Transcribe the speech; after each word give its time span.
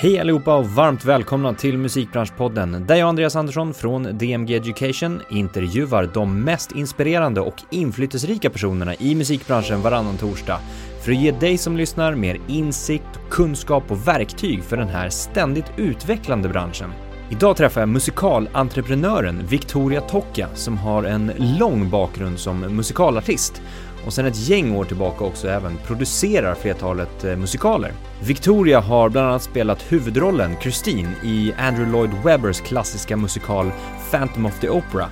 Hej 0.00 0.18
allihopa 0.18 0.56
och 0.56 0.66
varmt 0.66 1.04
välkomna 1.04 1.54
till 1.54 1.78
Musikbranschpodden 1.78 2.84
där 2.86 2.96
jag, 2.96 3.08
Andreas 3.08 3.36
Andersson 3.36 3.74
från 3.74 4.18
DMG 4.18 4.54
Education, 4.54 5.22
intervjuar 5.30 6.10
de 6.14 6.40
mest 6.40 6.72
inspirerande 6.72 7.40
och 7.40 7.54
inflytelserika 7.70 8.50
personerna 8.50 8.94
i 8.94 9.14
musikbranschen 9.14 9.82
varannan 9.82 10.16
torsdag 10.16 10.60
för 11.04 11.12
att 11.12 11.18
ge 11.18 11.30
dig 11.30 11.58
som 11.58 11.76
lyssnar 11.76 12.14
mer 12.14 12.40
insikt, 12.48 13.20
kunskap 13.30 13.90
och 13.90 14.08
verktyg 14.08 14.62
för 14.62 14.76
den 14.76 14.88
här 14.88 15.08
ständigt 15.08 15.72
utvecklande 15.76 16.48
branschen. 16.48 16.90
Idag 17.30 17.56
träffar 17.56 17.80
jag 17.80 17.88
musikalentreprenören 17.88 19.46
Victoria 19.46 20.00
Tocka 20.00 20.48
som 20.54 20.78
har 20.78 21.04
en 21.04 21.32
lång 21.58 21.90
bakgrund 21.90 22.38
som 22.38 22.60
musikalartist 22.60 23.62
och 24.08 24.14
sedan 24.14 24.26
ett 24.26 24.48
gäng 24.48 24.76
år 24.76 24.84
tillbaka 24.84 25.24
också 25.24 25.48
även 25.48 25.78
producerar 25.86 26.54
flertalet 26.54 27.24
eh, 27.24 27.36
musikaler. 27.36 27.92
Victoria 28.22 28.80
har 28.80 29.08
bland 29.08 29.28
annat 29.28 29.42
spelat 29.42 29.92
huvudrollen 29.92 30.56
Christine 30.60 31.12
i 31.24 31.52
Andrew 31.58 31.92
Lloyd 31.92 32.10
Webbers 32.24 32.60
klassiska 32.60 33.16
musikal 33.16 33.72
Phantom 34.10 34.46
of 34.46 34.60
the 34.60 34.68
Opera 34.68 35.08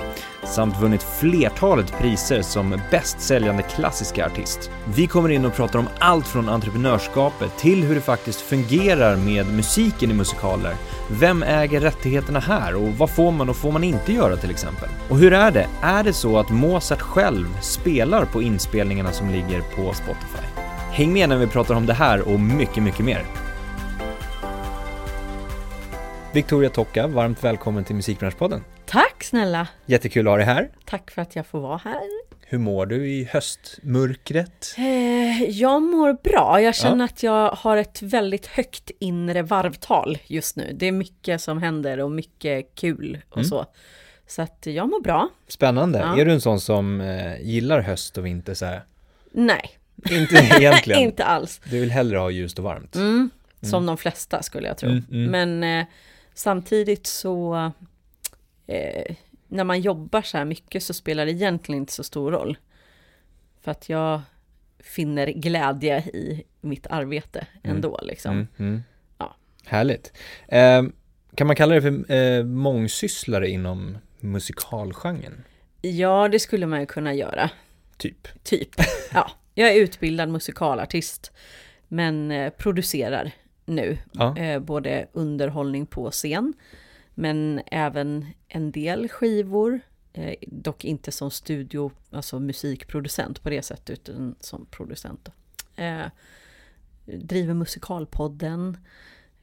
samt 0.46 0.80
vunnit 0.80 1.02
flertalet 1.02 1.98
priser 1.98 2.42
som 2.42 2.80
bäst 2.90 3.20
säljande 3.20 3.62
klassiska 3.62 4.26
artist. 4.26 4.70
Vi 4.94 5.06
kommer 5.06 5.28
in 5.28 5.44
och 5.44 5.54
pratar 5.54 5.78
om 5.78 5.88
allt 5.98 6.26
från 6.28 6.48
entreprenörskapet 6.48 7.58
till 7.58 7.82
hur 7.82 7.94
det 7.94 8.00
faktiskt 8.00 8.40
fungerar 8.40 9.16
med 9.16 9.46
musiken 9.46 10.10
i 10.10 10.14
musikaler. 10.14 10.74
Vem 11.10 11.42
äger 11.42 11.80
rättigheterna 11.80 12.40
här 12.40 12.74
och 12.74 12.88
vad 12.88 13.10
får 13.10 13.32
man 13.32 13.48
och 13.48 13.56
får 13.56 13.72
man 13.72 13.84
inte 13.84 14.12
göra 14.12 14.36
till 14.36 14.50
exempel? 14.50 14.88
Och 15.08 15.18
hur 15.18 15.32
är 15.32 15.50
det? 15.50 15.66
Är 15.82 16.04
det 16.04 16.12
så 16.12 16.38
att 16.38 16.50
Mozart 16.50 17.00
själv 17.00 17.60
spelar 17.60 18.24
på 18.24 18.42
inspelningarna 18.42 19.12
som 19.12 19.30
ligger 19.30 19.60
på 19.60 19.94
Spotify? 19.94 20.46
Häng 20.92 21.12
med 21.12 21.28
när 21.28 21.36
vi 21.36 21.46
pratar 21.46 21.74
om 21.74 21.86
det 21.86 21.94
här 21.94 22.28
och 22.28 22.40
mycket, 22.40 22.82
mycket 22.82 23.04
mer. 23.04 23.24
Victoria 26.32 26.70
Tocka, 26.70 27.06
varmt 27.06 27.44
välkommen 27.44 27.84
till 27.84 27.96
Musikbranschpodden. 27.96 28.60
Tack 28.86 29.24
snälla! 29.24 29.68
Jättekul 29.86 30.26
att 30.26 30.32
ha 30.32 30.36
dig 30.36 30.46
här. 30.46 30.70
Tack 30.84 31.10
för 31.10 31.22
att 31.22 31.36
jag 31.36 31.46
får 31.46 31.60
vara 31.60 31.80
här. 31.84 32.00
Hur 32.48 32.58
mår 32.58 32.86
du 32.86 33.08
i 33.08 33.24
höstmörkret? 33.24 34.74
Eh, 34.78 35.42
jag 35.50 35.82
mår 35.82 36.12
bra. 36.22 36.60
Jag 36.60 36.74
känner 36.74 36.98
ja. 36.98 37.04
att 37.04 37.22
jag 37.22 37.50
har 37.50 37.76
ett 37.76 38.02
väldigt 38.02 38.46
högt 38.46 38.90
inre 38.98 39.42
varvtal 39.42 40.18
just 40.26 40.56
nu. 40.56 40.72
Det 40.74 40.86
är 40.86 40.92
mycket 40.92 41.40
som 41.40 41.62
händer 41.62 42.00
och 42.00 42.10
mycket 42.10 42.74
kul 42.74 43.18
och 43.28 43.36
mm. 43.36 43.48
så. 43.48 43.66
Så 44.26 44.42
att 44.42 44.66
jag 44.66 44.88
mår 44.88 45.00
bra. 45.00 45.28
Spännande. 45.48 45.98
Ja. 45.98 46.20
Är 46.20 46.24
du 46.24 46.32
en 46.32 46.40
sån 46.40 46.60
som 46.60 47.00
eh, 47.00 47.40
gillar 47.42 47.80
höst 47.80 48.18
och 48.18 48.26
vinter 48.26 48.54
så 48.54 48.66
här? 48.66 48.84
Nej. 49.32 49.78
Inte 50.10 50.36
egentligen? 50.36 51.00
Inte 51.02 51.24
alls. 51.24 51.60
Du 51.64 51.80
vill 51.80 51.90
hellre 51.90 52.18
ha 52.18 52.30
ljust 52.30 52.58
och 52.58 52.64
varmt? 52.64 52.94
Mm. 52.96 53.08
Mm. 53.08 53.30
Som 53.60 53.86
de 53.86 53.96
flesta 53.96 54.42
skulle 54.42 54.68
jag 54.68 54.78
tro. 54.78 54.90
Mm, 54.90 55.04
mm. 55.10 55.30
Men 55.30 55.80
eh, 55.80 55.86
samtidigt 56.34 57.06
så 57.06 57.72
eh, 58.66 59.16
när 59.48 59.64
man 59.64 59.80
jobbar 59.80 60.22
så 60.22 60.38
här 60.38 60.44
mycket 60.44 60.82
så 60.82 60.94
spelar 60.94 61.26
det 61.26 61.32
egentligen 61.32 61.80
inte 61.80 61.92
så 61.92 62.04
stor 62.04 62.32
roll. 62.32 62.58
För 63.60 63.70
att 63.70 63.88
jag 63.88 64.20
finner 64.78 65.26
glädje 65.26 65.98
i 65.98 66.44
mitt 66.60 66.86
arbete 66.86 67.46
mm. 67.62 67.76
ändå 67.76 68.00
liksom. 68.02 68.32
Mm, 68.32 68.48
mm. 68.58 68.82
Ja. 69.18 69.36
Härligt. 69.64 70.12
Eh, 70.48 70.82
kan 71.34 71.46
man 71.46 71.56
kalla 71.56 71.74
det 71.74 71.82
för 71.82 72.12
eh, 72.12 72.44
mångsysslare 72.44 73.48
inom 73.48 73.98
musikalgenren? 74.20 75.44
Ja, 75.80 76.28
det 76.28 76.38
skulle 76.38 76.66
man 76.66 76.80
ju 76.80 76.86
kunna 76.86 77.14
göra. 77.14 77.50
Typ? 77.96 78.28
Typ, 78.44 78.70
ja. 79.12 79.30
Jag 79.54 79.70
är 79.70 79.80
utbildad 79.80 80.28
musikalartist, 80.28 81.32
men 81.88 82.30
eh, 82.30 82.50
producerar 82.50 83.32
nu. 83.64 83.98
Ja. 84.12 84.38
Eh, 84.38 84.60
både 84.60 85.06
underhållning 85.12 85.86
på 85.86 86.10
scen, 86.10 86.54
men 87.18 87.60
även 87.66 88.26
en 88.48 88.70
del 88.70 89.08
skivor, 89.08 89.80
eh, 90.12 90.34
dock 90.46 90.84
inte 90.84 91.12
som 91.12 91.30
studio, 91.30 91.90
alltså 92.10 92.40
musikproducent 92.40 93.42
på 93.42 93.50
det 93.50 93.62
sättet, 93.62 94.08
utan 94.08 94.34
som 94.40 94.66
producent. 94.70 95.28
Eh, 95.76 96.06
driver 97.04 97.54
Musikalpodden, 97.54 98.76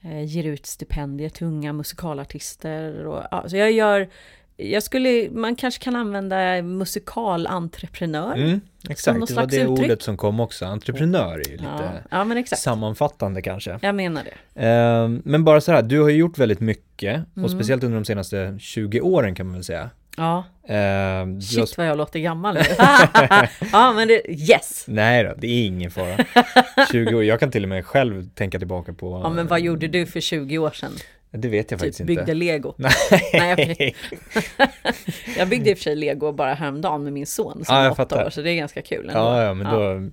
eh, 0.02 0.24
ger 0.24 0.44
ut 0.44 0.66
stipendier 0.66 1.30
till 1.30 1.48
unga 1.48 1.74
musikalartister. 1.74 3.06
Och, 3.06 3.24
ja, 3.32 3.50
så 3.50 3.58
jag 3.58 3.72
gör 3.72 4.10
jag 4.58 4.84
skulle, 4.84 5.30
man 5.32 5.56
kanske 5.56 5.84
kan 5.84 5.96
använda 5.96 6.62
musikalentreprenör. 6.62 8.36
Mm, 8.36 8.62
exakt, 8.90 9.28
det 9.28 9.34
var 9.34 9.46
det 9.46 9.58
uttryck. 9.58 9.80
ordet 9.80 10.02
som 10.02 10.18
kom 10.18 10.40
också. 10.40 10.66
Entreprenör 10.66 11.34
är 11.34 11.50
ju 11.50 11.58
lite 11.58 12.02
ja, 12.10 12.36
ja, 12.36 12.56
sammanfattande 12.56 13.42
kanske. 13.42 13.80
Jag 13.82 13.96
menar 13.96 14.24
det. 14.24 14.62
Eh, 14.68 15.10
men 15.24 15.44
bara 15.44 15.62
så 15.62 15.72
här, 15.72 15.82
du 15.82 16.02
har 16.02 16.10
ju 16.10 16.18
gjort 16.18 16.38
väldigt 16.38 16.60
mycket 16.60 17.16
mm. 17.16 17.46
och 17.46 17.52
speciellt 17.52 17.84
under 17.84 18.00
de 18.00 18.06
senaste 18.06 18.58
20 18.60 19.02
åren 19.02 19.36
kan 19.36 19.46
man 19.46 19.54
väl 19.54 19.64
säga. 19.64 19.90
Ja. 20.18 20.44
Eh, 20.68 21.40
Shit 21.40 21.60
har... 21.60 21.78
vad 21.78 21.88
jag 21.88 21.98
låter 21.98 22.20
gammal 22.20 22.54
nu. 22.56 22.62
ja 23.72 23.94
men 23.94 24.08
det, 24.08 24.32
yes! 24.32 24.86
Nej 24.88 25.24
då, 25.24 25.34
det 25.38 25.48
är 25.48 25.66
ingen 25.66 25.92
fara. 25.92 26.18
20 26.92 27.16
år, 27.16 27.24
jag 27.24 27.40
kan 27.40 27.52
till 27.52 27.64
och 27.64 27.70
med 27.70 27.86
själv 27.86 28.30
tänka 28.30 28.60
tillbaka 28.60 28.94
på. 28.94 29.22
Ja 29.24 29.30
men 29.30 29.48
vad 29.48 29.62
gjorde 29.62 29.88
du 29.88 30.06
för 30.06 30.20
20 30.20 30.58
år 30.58 30.72
sedan? 30.72 30.92
Det 31.38 31.48
vet 31.48 31.72
jag 31.72 31.80
typ 31.80 31.86
faktiskt 31.86 32.00
inte. 32.00 32.14
byggde 32.14 32.34
lego. 32.34 32.74
Nej. 32.78 32.92
Nej 33.34 33.96
jag, 34.34 34.98
jag 35.38 35.50
byggde 35.50 35.70
i 35.70 35.74
och 35.74 35.78
för 35.78 35.84
sig 35.84 35.96
lego 35.96 36.32
bara 36.32 36.54
häromdagen 36.54 37.04
med 37.04 37.14
min 37.14 37.26
son 37.26 37.66
som 37.66 37.76
ja, 37.76 37.82
är 37.82 37.88
åtta 37.88 37.96
fattar. 37.96 38.26
år, 38.26 38.30
så 38.30 38.42
det 38.42 38.52
är 38.52 38.56
ganska 38.56 38.82
kul. 38.82 39.10
Ändå. 39.10 39.20
Ja, 39.20 39.44
ja, 39.44 39.54
men 39.54 39.74
då, 39.74 40.12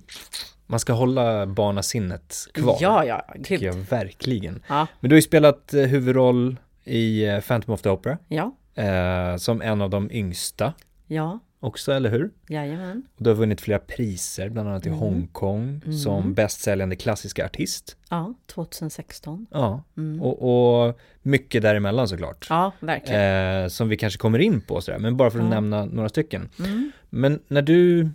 man 0.67 0.79
ska 0.79 0.93
hålla 0.93 1.45
barnasinnet 1.45 2.35
kvar. 2.53 2.77
Ja, 2.79 3.05
ja, 3.05 3.25
tycker 3.43 3.65
jag 3.65 3.73
verkligen. 3.73 4.63
Ja. 4.67 4.87
Men 4.99 5.09
du 5.09 5.13
har 5.13 5.17
ju 5.17 5.21
spelat 5.21 5.73
eh, 5.73 5.81
huvudroll 5.81 6.59
i 6.83 7.25
eh, 7.25 7.39
Phantom 7.39 7.73
of 7.73 7.81
the 7.81 7.89
Opera. 7.89 8.17
Ja. 8.27 8.55
Eh, 8.75 9.37
som 9.37 9.61
en 9.61 9.81
av 9.81 9.89
de 9.89 10.11
yngsta. 10.11 10.73
Ja 11.07 11.39
också, 11.61 11.91
eller 11.91 12.09
hur? 12.09 12.31
Jajamän. 12.47 13.03
Och 13.17 13.23
du 13.23 13.29
har 13.29 13.37
vunnit 13.37 13.61
flera 13.61 13.79
priser, 13.79 14.49
bland 14.49 14.69
annat 14.69 14.85
i 14.85 14.89
mm. 14.89 14.99
Hongkong 14.99 15.81
mm. 15.85 15.97
som 15.97 16.33
bästsäljande 16.33 16.95
klassiska 16.95 17.45
artist. 17.45 17.97
Ja, 18.09 18.33
2016. 18.45 19.47
Ja, 19.51 19.83
mm. 19.97 20.21
och, 20.21 20.87
och, 20.87 20.99
mycket 21.21 21.61
däremellan 21.61 22.07
såklart. 22.07 22.47
Ja, 22.49 22.71
verkligen. 22.79 23.63
Eh, 23.63 23.67
som 23.67 23.89
vi 23.89 23.97
kanske 23.97 24.17
kommer 24.17 24.39
in 24.39 24.61
på 24.61 24.81
sådär, 24.81 24.99
men 24.99 25.17
bara 25.17 25.31
för 25.31 25.39
att 25.39 25.45
ja. 25.45 25.49
nämna 25.49 25.85
några 25.85 26.09
stycken. 26.09 26.49
Mm. 26.59 26.91
Men 27.09 27.39
när 27.47 27.61
du 27.61 28.09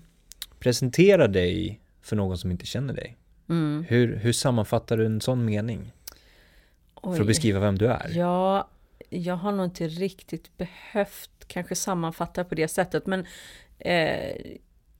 presenterar 0.58 1.28
dig 1.28 1.80
för 2.02 2.16
någon 2.16 2.38
som 2.38 2.50
inte 2.50 2.66
känner 2.66 2.94
dig, 2.94 3.16
mm. 3.48 3.84
hur, 3.88 4.16
hur 4.16 4.32
sammanfattar 4.32 4.96
du 4.96 5.06
en 5.06 5.20
sån 5.20 5.44
mening? 5.44 5.92
Oj. 6.94 7.14
För 7.14 7.20
att 7.20 7.26
beskriva 7.26 7.60
vem 7.60 7.78
du 7.78 7.86
är? 7.86 8.12
Ja, 8.14 8.68
jag 9.10 9.36
har 9.36 9.52
nog 9.52 9.66
inte 9.66 9.88
riktigt 9.88 10.56
behövt 10.56 11.30
kanske 11.48 11.74
sammanfatta 11.74 12.44
på 12.44 12.54
det 12.54 12.68
sättet. 12.68 13.06
Men 13.06 13.26
eh, 13.78 14.36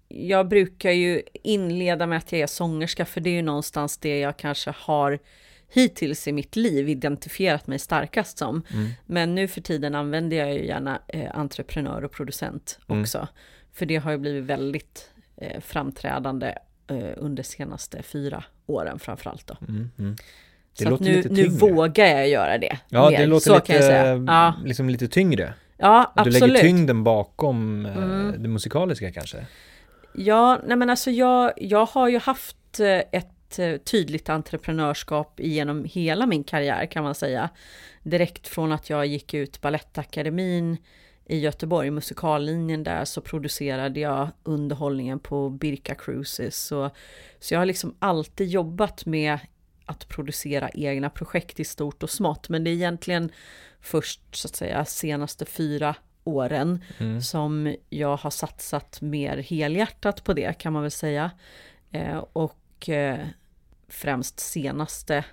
jag 0.09 0.49
brukar 0.49 0.91
ju 0.91 1.23
inleda 1.33 2.07
med 2.07 2.19
att 2.19 2.33
jag 2.33 2.41
är 2.41 2.47
sångerska, 2.47 3.05
för 3.05 3.21
det 3.21 3.31
är 3.31 3.35
ju 3.35 3.43
någonstans 3.43 3.99
det 3.99 4.19
jag 4.19 4.37
kanske 4.37 4.75
har 4.77 5.19
hittills 5.69 6.29
i 6.29 6.33
mitt 6.33 6.57
liv 6.57 6.89
identifierat 6.89 7.67
mig 7.67 7.79
starkast 7.79 8.39
som. 8.39 8.63
Mm. 8.73 8.89
Men 9.07 9.35
nu 9.35 9.49
för 9.49 9.61
tiden 9.61 9.95
använder 9.95 10.37
jag 10.37 10.55
ju 10.55 10.67
gärna 10.67 11.01
eh, 11.09 11.39
entreprenör 11.39 12.05
och 12.05 12.13
producent 12.13 12.79
mm. 12.89 13.03
också. 13.03 13.29
För 13.73 13.87
det 13.87 13.97
har 13.97 14.11
ju 14.11 14.19
blivit 14.19 14.45
väldigt 14.45 15.11
eh, 15.37 15.61
framträdande 15.61 16.59
eh, 16.87 17.11
under 17.17 17.43
senaste 17.43 18.03
fyra 18.03 18.45
åren 18.67 18.99
framförallt 18.99 19.47
då. 19.47 19.57
Mm, 19.69 19.91
mm. 19.99 20.17
så 20.73 20.97
nu, 20.97 21.23
nu 21.31 21.49
vågar 21.49 22.07
jag 22.07 22.29
göra 22.29 22.59
det. 22.59 22.79
Ja, 22.89 23.11
mer. 23.11 23.19
det 23.19 23.27
låter 23.27 23.45
så 23.45 23.55
lite, 23.55 23.67
kan 23.67 23.77
jag 23.77 23.85
säga. 23.85 24.25
Ja. 24.27 24.55
Liksom 24.65 24.91
lite 24.91 25.09
tyngre. 25.09 25.55
Ja, 25.77 26.13
absolut. 26.17 26.41
Du 26.41 26.47
lägger 26.47 26.69
tyngden 26.69 27.05
bakom 27.05 27.87
eh, 27.87 27.97
mm. 27.97 28.43
det 28.43 28.49
musikaliska 28.49 29.13
kanske? 29.13 29.47
Ja, 30.15 30.61
nej 30.67 30.77
men 30.77 30.91
alltså 30.91 31.11
jag, 31.11 31.53
jag 31.57 31.87
har 31.87 32.09
ju 32.09 32.19
haft 32.19 32.81
eh, 32.81 32.89
ett 32.89 33.59
eh, 33.59 33.77
tydligt 33.77 34.29
entreprenörskap 34.29 35.41
genom 35.43 35.85
hela 35.85 36.27
min 36.27 36.45
karriär 36.45 36.87
kan 36.87 37.05
man 37.05 37.15
säga. 37.15 37.49
Direkt 38.03 38.49
från 38.49 38.73
att 38.73 38.91
jag 38.91 39.07
gick 39.07 39.35
ut 39.35 39.61
Balettakademin 39.61 40.77
i 41.29 41.39
Göteborg, 41.39 41.91
musikallinjen 41.91 42.85
där, 42.85 43.05
så 43.05 43.21
producerade 43.21 44.01
jag 44.01 44.29
underhållningen 44.43 45.19
på 45.19 45.51
Birka 45.51 45.95
Cruises. 45.95 46.67
Så, 46.67 46.91
så 47.41 47.55
jag 47.55 47.61
har 47.61 47.67
liksom 47.67 47.95
alltid 47.99 48.49
jobbat 48.49 49.07
med 49.07 49.39
att 49.87 50.09
producera 50.09 50.69
egna 50.69 51.11
projekt 51.11 51.61
i 51.61 51.65
stort 51.65 52.03
och 52.03 52.11
smått. 52.11 52.49
Men 52.49 52.65
det 52.65 52.71
är 52.71 52.75
egentligen 52.75 53.31
först 53.81 54.21
så 54.31 54.49
att 54.49 54.57
säga 54.57 54.85
senaste 54.85 55.45
fyra 55.45 55.95
åren 56.25 56.85
mm. 56.99 57.23
som 57.23 57.77
jag 57.91 58.17
har 58.17 58.31
satsat 58.31 59.01
mer 59.01 59.37
helhjärtat 59.37 60.25
på 60.25 60.33
det 60.33 60.59
kan 60.59 60.73
man 60.73 60.83
väl 60.83 60.91
säga. 60.91 61.31
Eh, 61.93 62.25
och 62.33 62.89
eh, 62.89 63.27
främst 63.89 64.41
senaste 64.41 65.25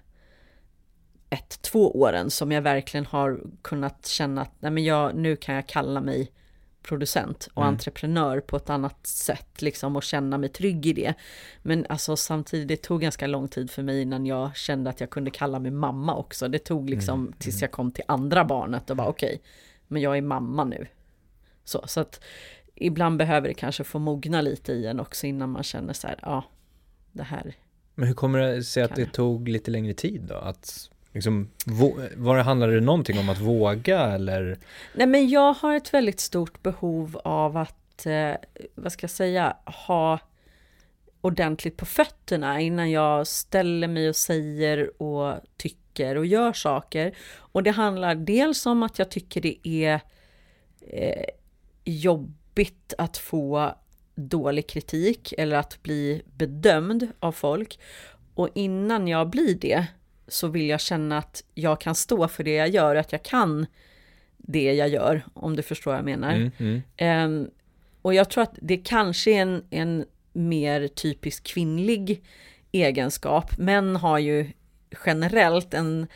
ett, 1.29 1.61
två 1.61 1.99
åren 1.99 2.29
som 2.29 2.51
jag 2.51 2.61
verkligen 2.61 3.05
har 3.05 3.41
kunnat 3.61 4.05
känna 4.05 4.41
att 4.41 4.51
nej 4.59 4.71
men 4.71 4.83
jag, 4.83 5.15
nu 5.15 5.35
kan 5.35 5.55
jag 5.55 5.67
kalla 5.67 6.01
mig 6.01 6.31
producent 6.83 7.47
och 7.53 7.61
Mm. 7.63 7.73
entreprenör 7.73 8.39
på 8.39 8.57
ett 8.57 8.69
annat 8.69 9.07
sätt 9.07 9.61
liksom 9.61 9.95
och 9.95 10.03
känna 10.03 10.37
mig 10.37 10.49
trygg 10.49 10.85
i 10.85 10.93
det. 10.93 11.13
Men 11.61 11.85
alltså 11.89 12.15
samtidigt, 12.15 12.67
det 12.67 12.77
tog 12.81 13.01
ganska 13.01 13.27
lång 13.27 13.47
tid 13.47 13.71
för 13.71 13.83
mig 13.83 14.01
innan 14.01 14.25
jag 14.25 14.55
kände 14.55 14.89
att 14.89 14.99
jag 14.99 15.09
kunde 15.09 15.31
kalla 15.31 15.59
mig 15.59 15.71
mamma 15.71 16.15
också. 16.15 16.47
Det 16.47 16.59
tog 16.59 16.89
liksom 16.89 17.19
Mm. 17.21 17.33
tills 17.37 17.61
jag 17.61 17.71
kom 17.71 17.91
till 17.91 18.03
andra 18.07 18.45
barnet 18.45 18.89
och 18.89 18.95
bara 18.97 19.07
okej, 19.07 19.41
men 19.87 20.01
jag 20.01 20.17
är 20.17 20.21
mamma 20.21 20.63
nu. 20.63 20.87
Så, 21.63 21.83
så 21.87 21.99
att 21.99 22.23
ibland 22.75 23.17
behöver 23.17 23.47
det 23.47 23.53
kanske 23.53 23.83
få 23.83 23.99
mogna 23.99 24.41
lite 24.41 24.73
i 24.73 24.85
en 24.87 24.99
också 24.99 25.27
innan 25.27 25.49
man 25.49 25.63
känner 25.63 25.93
så 25.93 26.07
här, 26.07 26.19
ja, 26.21 26.43
det 27.11 27.23
här. 27.23 27.53
Men 27.95 28.07
hur 28.07 28.15
kommer 28.15 28.39
det 28.39 28.63
sig 28.63 28.83
att 28.83 28.95
det 28.95 29.05
tog 29.05 29.47
lite 29.49 29.71
längre 29.71 29.93
tid 29.93 30.21
då? 30.29 30.35
Att 30.35 30.89
liksom, 31.13 31.49
var 32.15 32.37
det, 32.37 32.43
handlade 32.43 32.73
det 32.73 32.81
någonting 32.81 33.19
om 33.19 33.29
att 33.29 33.39
våga 33.39 33.99
eller? 34.01 34.57
Nej 34.93 35.07
men 35.07 35.29
jag 35.29 35.53
har 35.53 35.75
ett 35.75 35.93
väldigt 35.93 36.19
stort 36.19 36.63
behov 36.63 37.21
av 37.23 37.57
att, 37.57 38.05
eh, 38.05 38.33
vad 38.75 38.91
ska 38.91 39.03
jag 39.03 39.11
säga, 39.11 39.57
ha 39.65 40.19
ordentligt 41.21 41.77
på 41.77 41.85
fötterna 41.85 42.61
innan 42.61 42.91
jag 42.91 43.27
ställer 43.27 43.87
mig 43.87 44.09
och 44.09 44.15
säger 44.15 45.01
och 45.01 45.35
tycker 45.57 46.17
och 46.17 46.25
gör 46.25 46.53
saker. 46.53 47.15
Och 47.37 47.63
det 47.63 47.71
handlar 47.71 48.15
dels 48.15 48.65
om 48.65 48.83
att 48.83 48.99
jag 48.99 49.11
tycker 49.11 49.41
det 49.41 49.67
är 49.67 50.01
eh, 50.81 51.25
jobbigt 51.83 52.93
att 52.97 53.17
få 53.17 53.75
dålig 54.15 54.67
kritik 54.67 55.33
eller 55.37 55.57
att 55.57 55.83
bli 55.83 56.21
bedömd 56.25 57.07
av 57.19 57.31
folk. 57.31 57.79
Och 58.35 58.49
innan 58.53 59.07
jag 59.07 59.29
blir 59.29 59.55
det 59.55 59.87
så 60.27 60.47
vill 60.47 60.69
jag 60.69 60.81
känna 60.81 61.17
att 61.17 61.43
jag 61.53 61.81
kan 61.81 61.95
stå 61.95 62.27
för 62.27 62.43
det 62.43 62.53
jag 62.53 62.69
gör, 62.69 62.95
att 62.95 63.11
jag 63.11 63.23
kan 63.23 63.65
det 64.37 64.73
jag 64.73 64.89
gör, 64.89 65.25
om 65.33 65.55
du 65.55 65.61
förstår 65.61 65.91
vad 65.91 65.97
jag 65.97 66.05
menar. 66.05 66.33
Mm, 66.33 66.51
mm. 66.57 66.81
Ehm, 66.97 67.49
och 68.01 68.13
jag 68.13 68.29
tror 68.29 68.43
att 68.43 68.57
det 68.61 68.77
kanske 68.77 69.31
är 69.31 69.41
en, 69.41 69.63
en 69.69 70.05
mer 70.33 70.87
typisk 70.87 71.43
kvinnlig 71.43 72.23
egenskap. 72.71 73.57
Män 73.57 73.95
har 73.95 74.19
ju 74.19 74.51
generellt 75.05 75.73
en, 75.73 76.07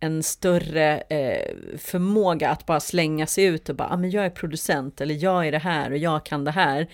en 0.00 0.22
större 0.22 1.00
eh, 1.00 1.54
förmåga 1.78 2.50
att 2.50 2.66
bara 2.66 2.80
slänga 2.80 3.26
sig 3.26 3.44
ut 3.44 3.68
och 3.68 3.76
bara, 3.76 3.88
ah, 3.88 3.96
men 3.96 4.10
jag 4.10 4.24
är 4.24 4.30
producent 4.30 5.00
eller 5.00 5.14
jag 5.14 5.46
är 5.46 5.52
det 5.52 5.58
här 5.58 5.90
och 5.90 5.98
jag 5.98 6.26
kan 6.26 6.44
det 6.44 6.50
här. 6.50 6.86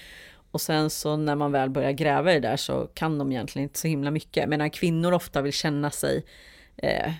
Och 0.51 0.61
sen 0.61 0.91
så 0.91 1.17
när 1.17 1.35
man 1.35 1.53
väl 1.53 1.71
börjar 1.71 1.93
gräva 1.93 2.33
i 2.33 2.35
det 2.35 2.49
där 2.49 2.57
så 2.57 2.89
kan 2.95 3.19
de 3.19 3.33
egentligen 3.33 3.65
inte 3.65 3.79
så 3.79 3.89
himla 3.89 4.11
mycket. 4.11 4.49
Medan 4.49 4.71
kvinnor 4.71 5.13
ofta 5.13 5.43
vill 5.43 5.53
känna 5.53 5.91
sig, 5.91 6.25
eh, 6.77 7.13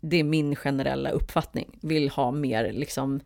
det 0.00 0.16
är 0.16 0.24
min 0.24 0.56
generella 0.56 1.10
uppfattning, 1.10 1.78
vill 1.82 2.10
ha 2.10 2.30
mer 2.30 2.72
liksom 2.72 3.20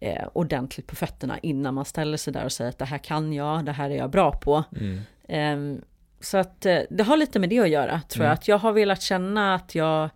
eh, 0.00 0.28
ordentligt 0.32 0.86
på 0.86 0.96
fötterna 0.96 1.38
innan 1.38 1.74
man 1.74 1.84
ställer 1.84 2.16
sig 2.16 2.32
där 2.32 2.44
och 2.44 2.52
säger 2.52 2.68
att 2.68 2.78
det 2.78 2.84
här 2.84 2.98
kan 2.98 3.32
jag, 3.32 3.64
det 3.64 3.72
här 3.72 3.90
är 3.90 3.96
jag 3.96 4.10
bra 4.10 4.32
på. 4.32 4.64
Mm. 4.76 5.00
Ehm, 5.28 5.82
så 6.20 6.38
att 6.38 6.66
eh, 6.66 6.80
det 6.90 7.02
har 7.02 7.16
lite 7.16 7.38
med 7.38 7.48
det 7.48 7.58
att 7.58 7.68
göra, 7.68 8.00
tror 8.08 8.24
jag. 8.24 8.30
Mm. 8.30 8.34
Att 8.34 8.48
jag 8.48 8.58
har 8.58 8.72
velat 8.72 9.02
känna 9.02 9.54
att 9.54 9.74
jag 9.74 10.10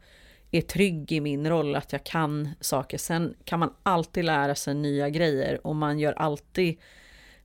är 0.50 0.60
trygg 0.60 1.12
i 1.12 1.20
min 1.20 1.48
roll, 1.48 1.76
att 1.76 1.92
jag 1.92 2.04
kan 2.04 2.48
saker. 2.60 2.98
Sen 2.98 3.34
kan 3.44 3.58
man 3.58 3.72
alltid 3.82 4.24
lära 4.24 4.54
sig 4.54 4.74
nya 4.74 5.08
grejer 5.08 5.66
och 5.66 5.76
man 5.76 5.98
gör 5.98 6.12
alltid 6.12 6.78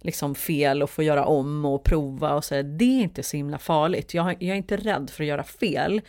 liksom 0.02 0.36
fel 0.36 0.84
och 0.84 0.90
får 0.90 1.04
göra 1.04 1.26
om 1.26 1.66
och 1.66 1.84
prova 1.84 2.34
och 2.34 2.46
säga 2.46 2.64
det 2.64 3.00
är 3.00 3.02
inte 3.02 3.24
så 3.24 3.38
himla 3.38 3.58
farligt. 3.58 4.14
Jag, 4.14 4.28
jag 4.28 4.42
är 4.52 4.56
inte 4.56 4.78
rädd 4.78 5.10
för 5.10 5.24
att 5.24 5.28
göra 5.28 5.44
fel 5.44 6.02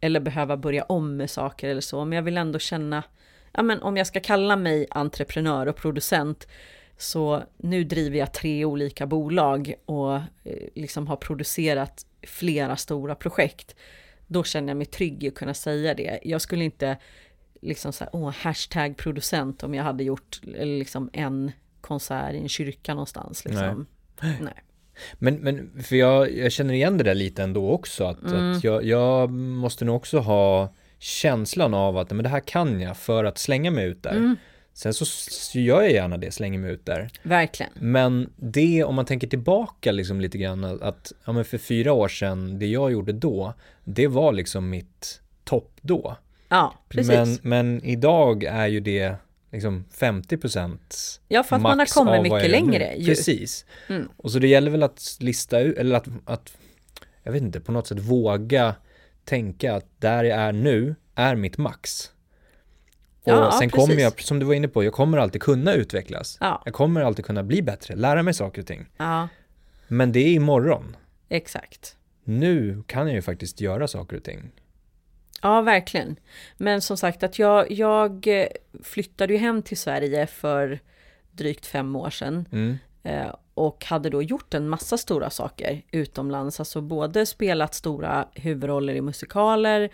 eller 0.00 0.20
behöva 0.20 0.56
börja 0.56 0.82
om 0.82 1.16
med 1.16 1.30
saker 1.30 1.68
eller 1.68 1.80
så, 1.80 2.04
men 2.04 2.16
jag 2.16 2.22
vill 2.22 2.38
ändå 2.38 2.58
känna, 2.58 3.02
ja 3.52 3.62
men 3.62 3.82
om 3.82 3.96
jag 3.96 4.06
ska 4.06 4.20
kalla 4.20 4.56
mig 4.56 4.86
entreprenör 4.90 5.66
och 5.66 5.76
producent 5.76 6.48
så 6.96 7.42
nu 7.56 7.84
driver 7.84 8.18
jag 8.18 8.34
tre 8.34 8.64
olika 8.64 9.06
bolag 9.06 9.74
och 9.84 10.14
eh, 10.16 10.22
liksom 10.74 11.06
har 11.06 11.16
producerat 11.16 12.06
flera 12.22 12.76
stora 12.76 13.14
projekt. 13.14 13.76
Då 14.26 14.44
känner 14.44 14.68
jag 14.68 14.76
mig 14.76 14.86
trygg 14.86 15.24
i 15.24 15.28
att 15.28 15.34
kunna 15.34 15.54
säga 15.54 15.94
det. 15.94 16.20
Jag 16.22 16.40
skulle 16.40 16.64
inte 16.64 16.96
liksom 17.60 17.92
säga, 17.92 18.10
åh, 18.12 18.30
hashtag 18.30 18.96
producent 18.96 19.62
om 19.62 19.74
jag 19.74 19.84
hade 19.84 20.04
gjort 20.04 20.40
liksom 20.44 21.10
en 21.12 21.52
konsert 21.80 22.34
i 22.34 22.38
en 22.38 22.48
kyrka 22.48 22.94
någonstans. 22.94 23.44
Liksom. 23.44 23.86
Nej. 24.20 24.54
Men, 25.14 25.34
men 25.34 25.82
för 25.82 25.96
jag, 25.96 26.36
jag 26.36 26.52
känner 26.52 26.74
igen 26.74 26.98
det 26.98 27.04
där 27.04 27.14
lite 27.14 27.42
ändå 27.42 27.70
också, 27.70 28.04
att, 28.04 28.22
Mm. 28.22 28.52
att 28.52 28.64
jag, 28.64 28.84
jag 28.84 29.30
måste 29.30 29.84
nog 29.84 29.96
också 29.96 30.18
ha 30.18 30.74
känslan 30.98 31.74
av 31.74 31.98
att 31.98 32.10
men 32.10 32.22
det 32.22 32.28
här 32.28 32.40
kan 32.40 32.80
jag 32.80 32.96
för 32.96 33.24
att 33.24 33.38
slänga 33.38 33.70
mig 33.70 33.86
ut 33.86 34.02
där. 34.02 34.10
Mm, 34.16 34.36
Sen 34.72 34.94
så, 34.94 35.04
så 35.04 35.58
gör 35.58 35.82
jag 35.82 35.92
gärna 35.92 36.16
det, 36.16 36.30
slänger 36.30 36.58
mig 36.58 36.70
ut 36.72 36.86
där. 36.86 37.10
verkligen. 37.22 37.72
Men 37.74 38.30
det, 38.36 38.84
om 38.84 38.94
man 38.94 39.04
tänker 39.04 39.26
tillbaka 39.26 39.92
liksom 39.92 40.20
lite 40.20 40.38
grann, 40.38 40.64
att- 40.64 40.82
att 40.82 41.12
ja, 41.24 41.32
men 41.32 41.44
för 41.44 41.58
fyra 41.58 41.92
år 41.92 42.08
sedan, 42.08 42.58
det 42.58 42.66
jag 42.66 42.92
gjorde 42.92 43.12
då, 43.12 43.54
det 43.84 44.06
var 44.06 44.32
liksom 44.32 44.70
mitt 44.70 45.20
topp 45.44 45.72
då. 45.82 46.16
Ja, 46.48 46.74
precis. 46.88 47.08
Men, 47.12 47.38
men 47.42 47.84
idag 47.84 48.44
är 48.44 48.66
ju 48.66 48.80
det 48.80 49.14
liksom 49.52 49.84
50% 49.94 50.78
ja, 51.28 51.42
för 51.42 51.56
att 51.56 51.62
man 51.62 51.78
har 51.78 51.86
kommit 51.86 52.22
mycket 52.22 52.50
längre. 52.50 52.94
Ju. 52.96 53.04
Precis. 53.06 53.64
Mm. 53.88 54.08
Och 54.16 54.30
så 54.32 54.38
det 54.38 54.48
gäller 54.48 54.70
väl 54.70 54.82
att 54.82 55.16
lista 55.20 55.60
ut, 55.60 55.78
eller 55.78 55.96
att, 55.96 56.06
att, 56.24 56.52
jag 57.22 57.32
vet 57.32 57.42
inte, 57.42 57.60
på 57.60 57.72
något 57.72 57.86
sätt 57.86 57.98
våga 57.98 58.74
tänka 59.24 59.74
att 59.74 59.86
där 59.98 60.24
jag 60.24 60.38
är 60.38 60.52
nu 60.52 60.94
är 61.14 61.34
mitt 61.36 61.58
max. 61.58 62.10
Och 63.22 63.32
Ja, 63.32 63.50
sen 63.52 63.70
precis. 63.70 63.86
kommer 63.88 64.02
jag, 64.02 64.20
som 64.20 64.38
du 64.38 64.46
var 64.46 64.54
inne 64.54 64.68
på, 64.68 64.84
jag 64.84 64.92
kommer 64.92 65.18
alltid 65.18 65.42
kunna 65.42 65.72
utvecklas. 65.74 66.36
Ja, 66.40 66.62
Jag 66.64 66.74
kommer 66.74 67.00
alltid 67.00 67.24
kunna 67.24 67.42
bli 67.42 67.62
bättre, 67.62 67.96
lära 67.96 68.22
mig 68.22 68.34
saker 68.34 68.60
och 68.62 68.66
ting. 68.68 68.86
ja, 68.96 69.28
Men 69.88 70.12
det 70.12 70.20
är 70.20 70.32
imorgon. 70.32 70.96
exakt. 71.28 71.96
Nu 72.24 72.82
kan 72.86 73.06
jag 73.06 73.14
ju 73.14 73.22
faktiskt 73.22 73.60
göra 73.60 73.88
saker 73.88 74.16
och 74.16 74.24
ting. 74.24 74.50
Ja, 75.42 75.60
verkligen. 75.60 76.16
Men 76.56 76.80
som 76.80 76.96
sagt 76.96 77.22
att 77.22 77.38
jag, 77.38 77.70
jag 77.70 78.26
eh, 78.26 78.48
flyttade 78.82 79.32
ju 79.32 79.38
hem 79.38 79.62
till 79.62 79.78
Sverige 79.78 80.26
för 80.26 80.80
drygt 81.32 81.66
fem 81.66 81.96
år 81.96 82.10
sedan. 82.10 82.48
Mm. 82.52 82.78
Eh, 83.02 83.34
och 83.54 83.84
hade 83.84 84.10
då 84.10 84.22
gjort 84.22 84.54
en 84.54 84.68
massa 84.68 84.98
stora 84.98 85.30
saker 85.30 85.82
utomlands. 85.90 86.60
Alltså 86.60 86.80
både 86.80 87.26
spelat 87.26 87.74
stora 87.74 88.28
huvudroller 88.34 88.94
i 88.94 89.00
musikaler, 89.00 89.90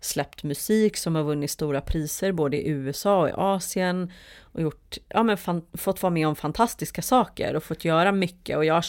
släppt 0.00 0.42
musik 0.42 0.96
som 0.96 1.14
har 1.14 1.22
vunnit 1.22 1.50
stora 1.50 1.80
priser 1.80 2.32
både 2.32 2.56
i 2.56 2.68
USA 2.68 3.20
och 3.20 3.28
i 3.28 3.32
Asien. 3.36 4.12
Och 4.40 4.62
gjort, 4.62 4.98
ja, 5.08 5.22
men 5.22 5.36
fan, 5.36 5.66
fått 5.72 6.02
vara 6.02 6.10
med 6.10 6.28
om 6.28 6.36
fantastiska 6.36 7.02
saker 7.02 7.56
och 7.56 7.64
fått 7.64 7.84
göra 7.84 8.12
mycket. 8.12 8.56
Och 8.56 8.64
jag, 8.64 8.84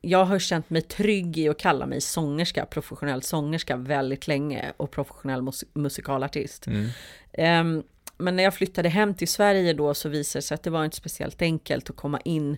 jag 0.00 0.24
har 0.24 0.38
känt 0.38 0.70
mig 0.70 0.82
trygg 0.82 1.38
i 1.38 1.48
att 1.48 1.58
kalla 1.58 1.86
mig 1.86 2.00
sångerska, 2.00 2.66
professionell 2.66 3.22
sångerska 3.22 3.76
väldigt 3.76 4.26
länge 4.26 4.72
och 4.76 4.90
professionell 4.90 5.42
mus- 5.42 5.64
musikalartist. 5.72 6.66
Mm. 6.66 6.88
Ehm, 7.32 7.82
men 8.16 8.36
när 8.36 8.42
jag 8.42 8.54
flyttade 8.54 8.88
hem 8.88 9.14
till 9.14 9.28
Sverige 9.28 9.72
då 9.72 9.94
så 9.94 10.08
visade 10.08 10.38
det 10.38 10.42
sig 10.42 10.54
att 10.54 10.62
det 10.62 10.70
var 10.70 10.84
inte 10.84 10.96
speciellt 10.96 11.42
enkelt 11.42 11.90
att 11.90 11.96
komma 11.96 12.20
in 12.20 12.56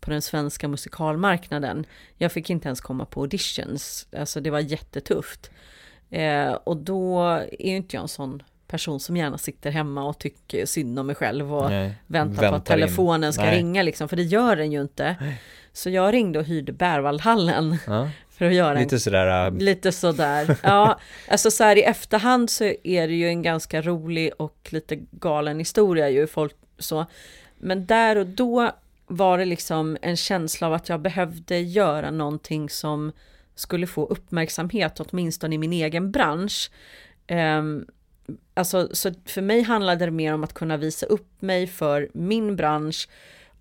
på 0.00 0.10
den 0.10 0.22
svenska 0.22 0.68
musikalmarknaden. 0.68 1.86
Jag 2.16 2.32
fick 2.32 2.50
inte 2.50 2.68
ens 2.68 2.80
komma 2.80 3.04
på 3.04 3.20
auditions, 3.20 4.08
alltså 4.16 4.40
det 4.40 4.50
var 4.50 4.60
jättetufft. 4.60 5.50
Eh, 6.10 6.52
och 6.52 6.76
då 6.76 7.22
är 7.58 7.68
ju 7.68 7.76
inte 7.76 7.96
jag 7.96 8.02
en 8.02 8.08
sån 8.08 8.42
person 8.68 9.00
som 9.00 9.16
gärna 9.16 9.38
sitter 9.38 9.70
hemma 9.70 10.04
och 10.04 10.18
tycker 10.18 10.66
synd 10.66 10.98
om 10.98 11.06
mig 11.06 11.16
själv 11.16 11.54
och 11.54 11.70
Nej, 11.70 11.94
väntar, 12.06 12.42
på 12.42 12.46
att 12.46 12.52
väntar 12.52 12.74
in. 12.74 12.80
telefonen 12.80 13.32
ska 13.32 13.42
Nej. 13.42 13.56
ringa 13.56 13.82
liksom, 13.82 14.08
för 14.08 14.16
det 14.16 14.22
gör 14.22 14.56
den 14.56 14.72
ju 14.72 14.80
inte. 14.82 15.16
Så 15.72 15.90
jag 15.90 16.14
ringde 16.14 16.38
och 16.38 16.44
hyrde 16.44 16.72
Berwaldhallen 16.72 17.78
Ja, 17.86 18.10
för 18.30 18.44
att 18.44 18.54
göra 18.54 18.76
en 18.76 18.82
lite 18.82 19.00
sådär, 19.00 19.46
äh, 19.46 19.52
Lite 19.52 19.92
sådär. 19.92 20.56
Ja, 20.62 20.98
alltså 21.28 21.50
så 21.50 21.64
här 21.64 21.76
i 21.76 21.82
efterhand 21.82 22.50
så 22.50 22.64
är 22.84 23.08
det 23.08 23.14
ju 23.14 23.28
en 23.28 23.42
ganska 23.42 23.82
rolig 23.82 24.32
och 24.38 24.68
lite 24.70 24.96
galen 25.10 25.58
historia 25.58 26.08
ju, 26.10 26.26
folk 26.26 26.54
så. 26.78 27.06
Men 27.58 27.86
där 27.86 28.16
och 28.16 28.26
då 28.26 28.70
var 29.06 29.38
det 29.38 29.44
liksom 29.44 29.96
en 30.02 30.16
känsla 30.16 30.66
av 30.66 30.72
att 30.72 30.88
jag 30.88 31.00
behövde 31.00 31.58
göra 31.58 32.10
någonting 32.10 32.70
som 32.70 33.12
skulle 33.54 33.86
få 33.86 34.06
uppmärksamhet, 34.06 35.00
åtminstone 35.00 35.54
i 35.54 35.58
min 35.58 35.72
egen 35.72 36.10
bransch. 36.10 36.70
Um, 37.30 37.86
alltså, 38.54 38.88
så 38.92 39.12
för 39.24 39.42
mig 39.42 39.62
handlade 39.62 40.04
det 40.04 40.10
mer 40.10 40.34
om 40.34 40.44
att 40.44 40.52
kunna 40.52 40.76
visa 40.76 41.06
upp 41.06 41.42
mig 41.42 41.66
för 41.66 42.08
min 42.14 42.56
bransch 42.56 43.08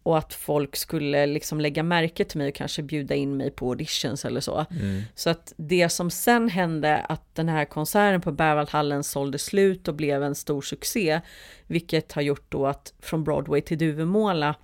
och 0.04 0.18
att 0.18 0.34
folk 0.34 0.76
skulle 0.76 1.26
liksom 1.26 1.62
lägga 1.62 1.84
märke 1.84 2.26
till 2.26 2.38
mig 2.38 2.48
och 2.48 2.56
kanske 2.56 2.84
bjuda 2.84 3.16
in 3.16 3.38
mig 3.38 3.52
på 3.52 3.70
auditions 3.70 4.26
eller 4.26 4.42
så. 4.42 4.66
mm, 4.72 5.02
Så 5.16 5.30
att 5.30 5.54
det 5.58 5.90
som 5.90 6.12
sen 6.12 6.50
hände, 6.50 6.98
att 6.98 7.36
den 7.36 7.50
här 7.50 7.66
konserten 7.66 8.22
på 8.22 8.32
Berwaldhallen 8.32 9.04
sålde 9.04 9.38
slut 9.38 9.88
och 9.88 9.96
blev 9.96 10.24
en 10.24 10.36
stor 10.36 10.62
succé, 10.62 11.22
vilket 11.68 12.12
har 12.12 12.22
gjort 12.22 12.46
då 12.50 12.68
att 12.68 12.94
från 13.00 13.24
Broadway 13.24 13.62
till 13.62 13.78
Duvemåla 13.78 14.56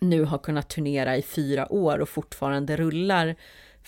nu 0.00 0.24
har 0.24 0.38
kunnat 0.38 0.68
turnera 0.68 1.16
i 1.16 1.22
fyra 1.22 1.72
år 1.72 1.98
och 1.98 2.08
fortfarande 2.08 2.76
rullar 2.76 3.36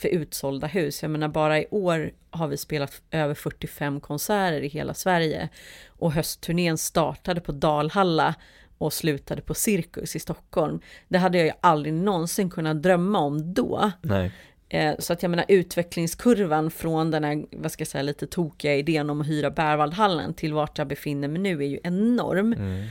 för 0.00 0.08
utsålda 0.08 0.66
hus. 0.66 1.02
Jag 1.02 1.10
menar 1.10 1.28
bara 1.28 1.58
i 1.58 1.66
år 1.70 2.12
har 2.30 2.48
vi 2.48 2.56
spelat 2.56 3.02
över 3.10 3.34
45 3.34 4.00
konserter 4.00 4.60
i 4.60 4.68
hela 4.68 4.94
Sverige 4.94 5.48
och 5.88 6.12
höstturnén 6.12 6.78
startade 6.78 7.40
på 7.40 7.52
Dalhalla 7.52 8.34
och 8.78 8.92
slutade 8.92 9.42
på 9.42 9.54
Cirkus 9.54 10.16
i 10.16 10.18
Stockholm. 10.18 10.80
Det 11.08 11.18
hade 11.18 11.38
jag 11.38 11.46
ju 11.46 11.52
aldrig 11.60 11.94
någonsin 11.94 12.50
kunnat 12.50 12.82
drömma 12.82 13.18
om 13.18 13.54
då. 13.54 13.90
Nej. 14.02 14.32
Eh, 14.68 14.94
så 14.98 15.12
att 15.12 15.22
jag 15.22 15.30
menar 15.30 15.44
utvecklingskurvan 15.48 16.70
från 16.70 17.10
den 17.10 17.24
här, 17.24 17.44
vad 17.50 17.72
ska 17.72 17.80
jag 17.80 17.88
säga, 17.88 18.02
lite 18.02 18.26
tokiga 18.26 18.76
idén 18.76 19.10
om 19.10 19.20
att 19.20 19.28
hyra 19.28 19.50
Bärvaldhallen 19.50 20.34
till 20.34 20.52
vart 20.52 20.78
jag 20.78 20.86
befinner 20.86 21.28
mig 21.28 21.40
nu 21.40 21.62
är 21.62 21.68
ju 21.68 21.78
enorm. 21.82 22.52
Mm. 22.52 22.88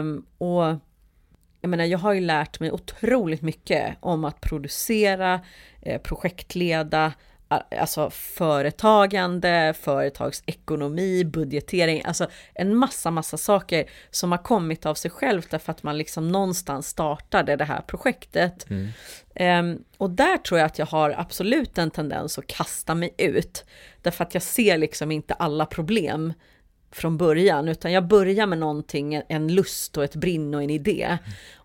Um, 0.00 0.26
och 0.38 0.76
jag 1.60 1.68
menar, 1.68 1.84
jag 1.84 1.98
har 1.98 2.12
ju 2.12 2.20
lärt 2.20 2.60
mig 2.60 2.72
otroligt 2.72 3.42
mycket 3.42 3.96
om 4.00 4.24
att 4.24 4.40
producera, 4.40 5.40
eh, 5.82 6.00
projektleda, 6.00 7.12
alltså 7.80 8.10
företagande, 8.10 9.74
företagsekonomi, 9.80 11.24
budgetering, 11.24 12.02
alltså 12.04 12.26
en 12.54 12.76
massa, 12.76 13.10
massa 13.10 13.36
saker 13.36 13.90
som 14.10 14.32
har 14.32 14.38
kommit 14.38 14.86
av 14.86 14.94
sig 14.94 15.10
självt 15.10 15.50
därför 15.50 15.72
att 15.72 15.82
man 15.82 15.98
liksom 15.98 16.28
någonstans 16.28 16.88
startade 16.88 17.56
det 17.56 17.64
här 17.64 17.80
projektet. 17.80 18.66
Mm. 18.70 18.88
Um, 19.40 19.84
och 19.96 20.10
där 20.10 20.36
tror 20.36 20.58
jag 20.60 20.66
att 20.66 20.78
jag 20.78 20.86
har 20.86 21.14
absolut 21.18 21.78
en 21.78 21.90
tendens 21.90 22.38
att 22.38 22.46
kasta 22.46 22.94
mig 22.94 23.14
ut, 23.18 23.64
därför 24.02 24.24
att 24.24 24.34
jag 24.34 24.42
ser 24.42 24.78
liksom 24.78 25.10
inte 25.10 25.34
alla 25.34 25.66
problem 25.66 26.32
från 26.92 27.16
början, 27.16 27.68
utan 27.68 27.92
jag 27.92 28.06
börjar 28.06 28.46
med 28.46 28.58
någonting, 28.58 29.22
en 29.28 29.54
lust 29.54 29.96
och 29.96 30.04
ett 30.04 30.16
brinn 30.16 30.54
och 30.54 30.62
en 30.62 30.70
idé. 30.70 31.04
Mm. 31.04 31.18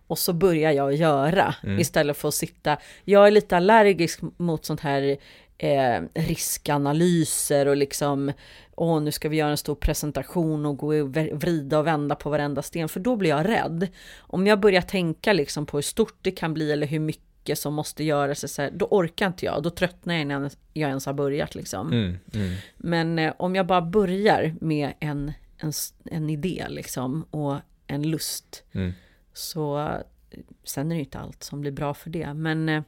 Och 0.08 0.18
så 0.18 0.32
börjar 0.32 0.72
jag 0.72 0.94
göra 0.94 1.54
mm. 1.62 1.80
istället 1.80 2.16
för 2.16 2.28
att 2.28 2.34
sitta. 2.34 2.76
Jag 3.04 3.26
är 3.26 3.30
lite 3.30 3.56
allergisk 3.56 4.20
mot 4.36 4.64
sånt 4.64 4.80
här 4.80 5.16
eh, 5.58 6.02
riskanalyser 6.14 7.68
och 7.68 7.76
liksom 7.76 8.32
åh 8.76 9.00
nu 9.00 9.12
ska 9.12 9.28
vi 9.28 9.36
göra 9.36 9.50
en 9.50 9.56
stor 9.56 9.74
presentation 9.74 10.66
och 10.66 10.76
gå 10.76 10.94
och 10.94 11.16
vrida 11.16 11.78
och 11.78 11.86
vända 11.86 12.14
på 12.14 12.30
varenda 12.30 12.62
sten, 12.62 12.88
för 12.88 13.00
då 13.00 13.16
blir 13.16 13.30
jag 13.30 13.48
rädd. 13.48 13.88
Om 14.18 14.46
jag 14.46 14.60
börjar 14.60 14.82
tänka 14.82 15.32
liksom 15.32 15.66
på 15.66 15.76
hur 15.76 15.82
stort 15.82 16.18
det 16.22 16.30
kan 16.30 16.54
bli 16.54 16.72
eller 16.72 16.86
hur 16.86 16.98
mycket 16.98 17.22
som 17.54 17.74
måste 17.74 18.04
göras, 18.04 18.52
så 18.52 18.62
här, 18.62 18.70
då 18.70 18.86
orkar 18.90 19.26
inte 19.26 19.44
jag, 19.44 19.62
då 19.62 19.70
tröttnar 19.70 20.14
jag 20.14 20.22
innan 20.22 20.50
jag 20.72 20.88
ens 20.88 21.06
har 21.06 21.12
börjat 21.12 21.54
liksom. 21.54 21.92
Mm, 21.92 22.18
mm. 22.34 22.56
Men 22.76 23.18
eh, 23.18 23.34
om 23.36 23.54
jag 23.54 23.66
bara 23.66 23.82
börjar 23.82 24.54
med 24.60 24.92
en, 25.00 25.32
en, 25.58 25.72
en 26.04 26.30
idé 26.30 26.66
liksom 26.68 27.22
och 27.30 27.56
en 27.86 28.10
lust, 28.10 28.64
mm. 28.72 28.92
så 29.32 29.78
eh, 29.78 30.40
sen 30.64 30.92
är 30.92 30.96
det 30.96 31.00
inte 31.00 31.18
allt 31.18 31.42
som 31.42 31.60
blir 31.60 31.72
bra 31.72 31.94
för 31.94 32.10
det, 32.10 32.34
men 32.34 32.68
eh, 32.68 32.82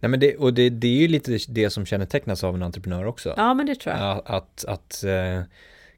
Nej 0.00 0.10
men 0.10 0.20
det, 0.20 0.36
och 0.36 0.54
det, 0.54 0.70
det 0.70 0.88
är 0.88 1.00
ju 1.00 1.08
lite 1.08 1.38
det 1.48 1.70
som 1.70 1.86
kännetecknas 1.86 2.44
av 2.44 2.54
en 2.54 2.62
entreprenör 2.62 3.04
också. 3.04 3.34
Ja 3.36 3.54
men 3.54 3.66
det 3.66 3.74
tror 3.74 3.94
jag. 3.94 4.18
Att, 4.18 4.30
att, 4.30 4.64
att 4.64 5.04
eh, 5.04 5.42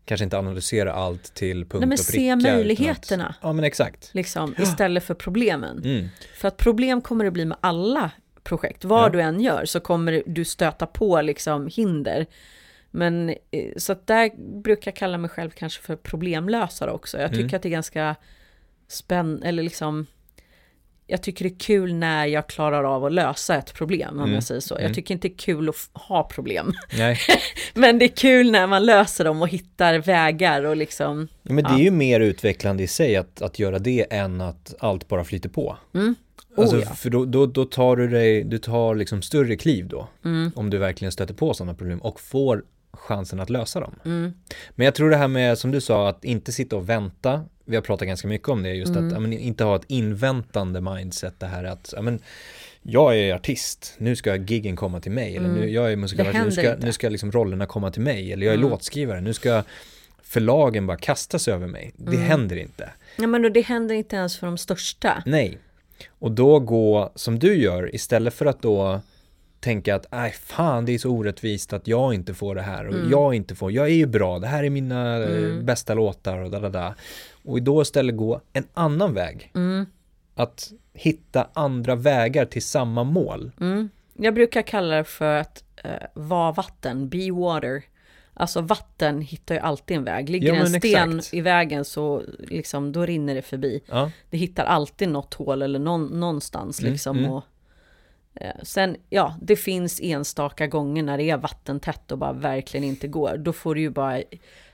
kanske 0.04 0.24
inte 0.24 0.38
analysera 0.38 0.92
allt 0.92 1.34
till 1.34 1.64
punkt 1.64 1.72
Nej, 1.72 1.80
men 1.80 1.98
och 1.98 2.06
pricka. 2.06 2.12
se 2.12 2.36
möjligheterna. 2.36 3.26
Att, 3.26 3.36
ja 3.40 3.52
men 3.52 3.64
exakt. 3.64 4.10
Liksom, 4.14 4.54
istället 4.58 5.04
för 5.04 5.14
problemen. 5.14 5.78
Mm. 5.84 6.08
För 6.36 6.48
att 6.48 6.56
problem 6.56 7.00
kommer 7.00 7.24
det 7.24 7.30
bli 7.30 7.44
med 7.44 7.58
alla 7.60 8.10
projekt. 8.42 8.84
Vad 8.84 9.04
ja. 9.04 9.08
du 9.08 9.20
än 9.20 9.40
gör 9.40 9.64
så 9.64 9.80
kommer 9.80 10.22
du 10.26 10.44
stöta 10.44 10.86
på 10.86 11.20
liksom 11.20 11.68
hinder. 11.72 12.26
Men 12.90 13.30
eh, 13.30 13.72
så 13.76 13.92
att 13.92 14.06
där 14.06 14.30
brukar 14.62 14.90
jag 14.90 14.96
kalla 14.96 15.18
mig 15.18 15.30
själv 15.30 15.50
kanske 15.50 15.82
för 15.82 15.96
problemlösare 15.96 16.90
också. 16.90 17.18
Jag 17.18 17.30
tycker 17.30 17.42
mm. 17.42 17.56
att 17.56 17.62
det 17.62 17.68
är 17.68 17.70
ganska 17.70 18.16
spännande, 18.88 19.46
eller 19.46 19.62
liksom 19.62 20.06
jag 21.06 21.22
tycker 21.22 21.44
det 21.44 21.54
är 21.54 21.58
kul 21.58 21.94
när 21.94 22.26
jag 22.26 22.46
klarar 22.46 22.84
av 22.84 23.04
att 23.04 23.12
lösa 23.12 23.56
ett 23.56 23.74
problem, 23.74 24.14
om 24.14 24.22
mm. 24.22 24.34
jag 24.34 24.42
säger 24.42 24.60
så. 24.60 24.74
Jag 24.74 24.80
mm. 24.80 24.94
tycker 24.94 25.14
inte 25.14 25.28
det 25.28 25.34
är 25.34 25.38
kul 25.38 25.68
att 25.68 26.02
ha 26.02 26.22
problem. 26.22 26.72
Men 27.74 27.98
det 27.98 28.04
är 28.04 28.16
kul 28.16 28.50
när 28.50 28.66
man 28.66 28.86
löser 28.86 29.24
dem 29.24 29.42
och 29.42 29.48
hittar 29.48 29.98
vägar 29.98 30.64
och 30.64 30.76
liksom... 30.76 31.28
Men 31.42 31.64
det 31.64 31.70
ja. 31.70 31.78
är 31.78 31.82
ju 31.82 31.90
mer 31.90 32.20
utvecklande 32.20 32.82
i 32.82 32.86
sig 32.86 33.16
att, 33.16 33.42
att 33.42 33.58
göra 33.58 33.78
det 33.78 34.12
än 34.12 34.40
att 34.40 34.74
allt 34.78 35.08
bara 35.08 35.24
flyter 35.24 35.48
på. 35.48 35.76
Mm. 35.94 36.14
Oh, 36.56 36.62
alltså, 36.62 36.80
ja. 36.80 36.94
För 36.94 37.10
då, 37.10 37.24
då, 37.24 37.46
då, 37.46 37.64
tar 37.64 37.96
du 37.96 38.08
dig, 38.08 38.44
du 38.44 38.58
tar 38.58 38.94
liksom 38.94 39.22
större 39.22 39.56
kliv 39.56 39.88
då. 39.88 40.08
Mm. 40.24 40.50
Om 40.54 40.70
du 40.70 40.78
verkligen 40.78 41.12
stöter 41.12 41.34
på 41.34 41.54
sådana 41.54 41.74
problem 41.74 41.98
och 41.98 42.20
får 42.20 42.64
chansen 42.92 43.40
att 43.40 43.50
lösa 43.50 43.80
dem. 43.80 43.94
Mm. 44.04 44.32
Men 44.70 44.84
jag 44.84 44.94
tror 44.94 45.10
det 45.10 45.16
här 45.16 45.28
med, 45.28 45.58
som 45.58 45.70
du 45.70 45.80
sa, 45.80 46.08
att 46.08 46.24
inte 46.24 46.52
sitta 46.52 46.76
och 46.76 46.88
vänta 46.88 47.44
vi 47.64 47.76
har 47.76 47.82
pratat 47.82 48.08
ganska 48.08 48.28
mycket 48.28 48.48
om 48.48 48.62
det, 48.62 48.74
just 48.74 48.96
mm. 48.96 49.06
att 49.06 49.22
men, 49.22 49.32
inte 49.32 49.64
ha 49.64 49.76
ett 49.76 49.84
inväntande 49.86 50.80
mindset, 50.80 51.40
det 51.40 51.46
här 51.46 51.64
att 51.64 51.94
men, 52.02 52.18
jag 52.82 53.18
är 53.18 53.34
artist, 53.34 53.94
nu 53.98 54.16
ska 54.16 54.36
giggen 54.36 54.76
komma 54.76 55.00
till 55.00 55.12
mig, 55.12 55.36
eller 55.36 55.48
nu, 55.48 55.58
mm. 55.58 55.72
jag 55.72 55.92
är 55.92 55.96
musikalist, 55.96 56.44
nu 56.44 56.50
ska, 56.50 56.76
nu 56.76 56.92
ska 56.92 57.08
liksom 57.08 57.32
rollerna 57.32 57.66
komma 57.66 57.90
till 57.90 58.02
mig, 58.02 58.32
eller 58.32 58.46
jag 58.46 58.52
är 58.52 58.58
mm. 58.58 58.70
låtskrivare, 58.70 59.20
nu 59.20 59.34
ska 59.34 59.62
förlagen 60.22 60.86
bara 60.86 60.96
kastas 60.96 61.48
över 61.48 61.66
mig. 61.66 61.92
Det 61.96 62.16
mm. 62.16 62.28
händer 62.28 62.56
inte. 62.56 62.90
Ja 63.16 63.26
men 63.26 63.52
det 63.52 63.60
händer 63.60 63.94
inte 63.94 64.16
ens 64.16 64.38
för 64.38 64.46
de 64.46 64.58
största. 64.58 65.22
Nej. 65.26 65.58
Och 66.18 66.32
då 66.32 66.60
gå 66.60 67.12
som 67.14 67.38
du 67.38 67.54
gör, 67.54 67.94
istället 67.94 68.34
för 68.34 68.46
att 68.46 68.62
då 68.62 69.00
tänka 69.62 69.94
att 69.94 70.06
nej 70.12 70.32
fan 70.32 70.84
det 70.84 70.92
är 70.92 70.98
så 70.98 71.10
orättvist 71.10 71.72
att 71.72 71.88
jag 71.88 72.14
inte 72.14 72.34
får 72.34 72.54
det 72.54 72.62
här 72.62 72.88
och 72.88 72.94
mm. 72.94 73.10
jag 73.10 73.34
inte 73.34 73.54
får, 73.54 73.72
jag 73.72 73.86
är 73.86 73.94
ju 73.94 74.06
bra, 74.06 74.38
det 74.38 74.46
här 74.46 74.64
är 74.64 74.70
mina 74.70 75.16
mm. 75.16 75.66
bästa 75.66 75.94
låtar 75.94 76.38
och 76.38 76.50
da, 76.50 76.60
da, 76.60 76.68
da. 76.68 76.94
Och 77.44 77.62
då 77.62 77.82
istället 77.82 78.16
gå 78.16 78.40
en 78.52 78.64
annan 78.74 79.14
väg. 79.14 79.50
Mm. 79.54 79.86
Att 80.34 80.72
hitta 80.94 81.48
andra 81.52 81.94
vägar 81.94 82.44
till 82.44 82.62
samma 82.62 83.04
mål. 83.04 83.50
Mm. 83.60 83.88
Jag 84.14 84.34
brukar 84.34 84.62
kalla 84.62 84.96
det 84.96 85.04
för 85.04 85.36
att 85.36 85.64
uh, 85.84 85.90
vara 86.14 86.52
vatten, 86.52 87.08
be 87.08 87.30
water. 87.32 87.82
Alltså 88.34 88.60
vatten 88.60 89.20
hittar 89.20 89.54
ju 89.54 89.60
alltid 89.60 89.96
en 89.96 90.04
väg. 90.04 90.30
Ligger 90.30 90.54
ja, 90.54 90.60
en 90.60 90.66
sten 90.66 91.18
exakt. 91.18 91.34
i 91.34 91.40
vägen 91.40 91.84
så 91.84 92.22
liksom, 92.38 92.92
då 92.92 93.06
rinner 93.06 93.34
det 93.34 93.42
förbi. 93.42 93.80
Ja. 93.86 94.10
Det 94.30 94.36
hittar 94.36 94.64
alltid 94.64 95.08
något 95.08 95.34
hål 95.34 95.62
eller 95.62 95.78
någon, 95.78 96.20
någonstans 96.20 96.80
mm, 96.80 96.92
liksom. 96.92 97.18
Mm. 97.18 97.30
Och, 97.30 97.38
eh, 97.38 97.44
sen, 98.62 98.96
ja, 99.10 99.36
det 99.40 99.56
finns 99.56 100.00
enstaka 100.02 100.66
gånger 100.66 101.02
när 101.02 101.18
det 101.18 101.30
är 101.30 101.36
vattentätt 101.36 102.12
och 102.12 102.18
bara 102.18 102.32
verkligen 102.32 102.84
inte 102.84 103.08
går. 103.08 103.36
Då 103.36 103.52
får 103.52 103.74
du 103.74 103.80
ju 103.80 103.90
bara 103.90 104.22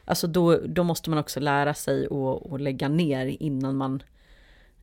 Alltså 0.09 0.27
då, 0.27 0.61
då 0.67 0.85
måste 0.85 1.11
man 1.11 1.19
också 1.19 1.41
lära 1.41 1.75
sig 1.75 2.09
att 2.53 2.61
lägga 2.61 2.89
ner 2.89 3.27
innan 3.27 3.77
man, 3.77 4.03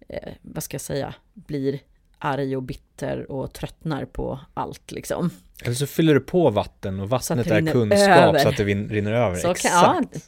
eh, 0.08 0.34
vad 0.42 0.64
ska 0.64 0.76
jag 0.76 0.82
säga, 0.82 1.14
blir 1.34 1.80
arg 2.20 2.56
och 2.56 2.64
bitter 2.64 3.32
och 3.32 3.54
tröttnar 3.54 4.06
på 4.06 4.40
allt 4.54 4.92
liksom. 4.92 5.30
Eller 5.64 5.76
så 5.76 5.88
fyller 5.88 6.14
du 6.14 6.20
på 6.20 6.50
vatten 6.50 7.00
och 7.00 7.10
vattnet 7.10 7.48
är 7.48 7.72
kunskap 7.72 8.10
över. 8.10 8.40
så 8.40 8.50
att 8.50 8.58
det 8.58 8.64
rinner 8.64 9.14
över. 9.14 9.36
Så 9.36 9.52
Exakt. 9.52 9.74
Kan, 9.74 10.08
ja, 10.14 10.20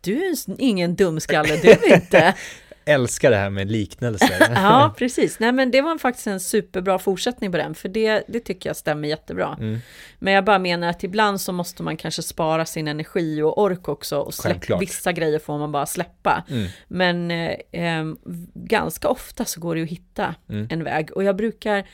du 0.00 0.26
är 0.26 0.34
ingen 0.58 0.96
dumskalle, 0.96 1.56
du 1.56 1.94
inte. 1.94 2.34
älskar 2.86 3.30
det 3.30 3.36
här 3.36 3.50
med 3.50 3.70
liknelser. 3.70 4.50
ja, 4.54 4.94
precis. 4.98 5.38
Nej, 5.38 5.52
men 5.52 5.70
det 5.70 5.80
var 5.80 5.98
faktiskt 5.98 6.26
en 6.26 6.40
superbra 6.40 6.98
fortsättning 6.98 7.52
på 7.52 7.58
den, 7.58 7.74
för 7.74 7.88
det, 7.88 8.24
det 8.28 8.40
tycker 8.40 8.68
jag 8.68 8.76
stämmer 8.76 9.08
jättebra. 9.08 9.56
Mm. 9.60 9.78
Men 10.18 10.32
jag 10.32 10.44
bara 10.44 10.58
menar 10.58 10.88
att 10.88 11.04
ibland 11.04 11.40
så 11.40 11.52
måste 11.52 11.82
man 11.82 11.96
kanske 11.96 12.22
spara 12.22 12.66
sin 12.66 12.88
energi 12.88 13.42
och 13.42 13.58
ork 13.58 13.88
också, 13.88 14.18
och 14.18 14.34
släppa, 14.34 14.78
vissa 14.78 15.12
grejer 15.12 15.38
får 15.38 15.58
man 15.58 15.72
bara 15.72 15.86
släppa. 15.86 16.44
Mm. 16.48 16.68
Men 16.88 17.30
eh, 17.30 17.56
ehm, 17.72 18.18
ganska 18.54 19.08
ofta 19.08 19.44
så 19.44 19.60
går 19.60 19.74
det 19.74 19.82
att 19.82 19.88
hitta 19.88 20.34
mm. 20.48 20.68
en 20.70 20.84
väg, 20.84 21.16
och 21.16 21.24
jag 21.24 21.36
brukar 21.36 21.86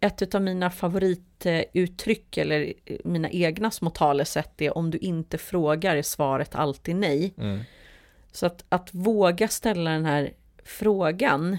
ett 0.00 0.34
av 0.34 0.42
mina 0.42 0.70
favorituttryck 0.70 2.36
eller 2.36 2.72
mina 3.04 3.30
egna 3.30 3.70
små 3.70 3.90
talesätt 3.90 4.60
är 4.60 4.76
om 4.76 4.90
du 4.90 4.98
inte 4.98 5.38
frågar 5.38 5.96
är 5.96 6.02
svaret 6.02 6.54
alltid 6.54 6.96
nej. 6.96 7.34
Mm. 7.38 7.60
Så 8.32 8.46
att, 8.46 8.64
att 8.68 8.88
våga 8.92 9.48
ställa 9.48 9.90
den 9.90 10.04
här 10.04 10.30
frågan 10.64 11.58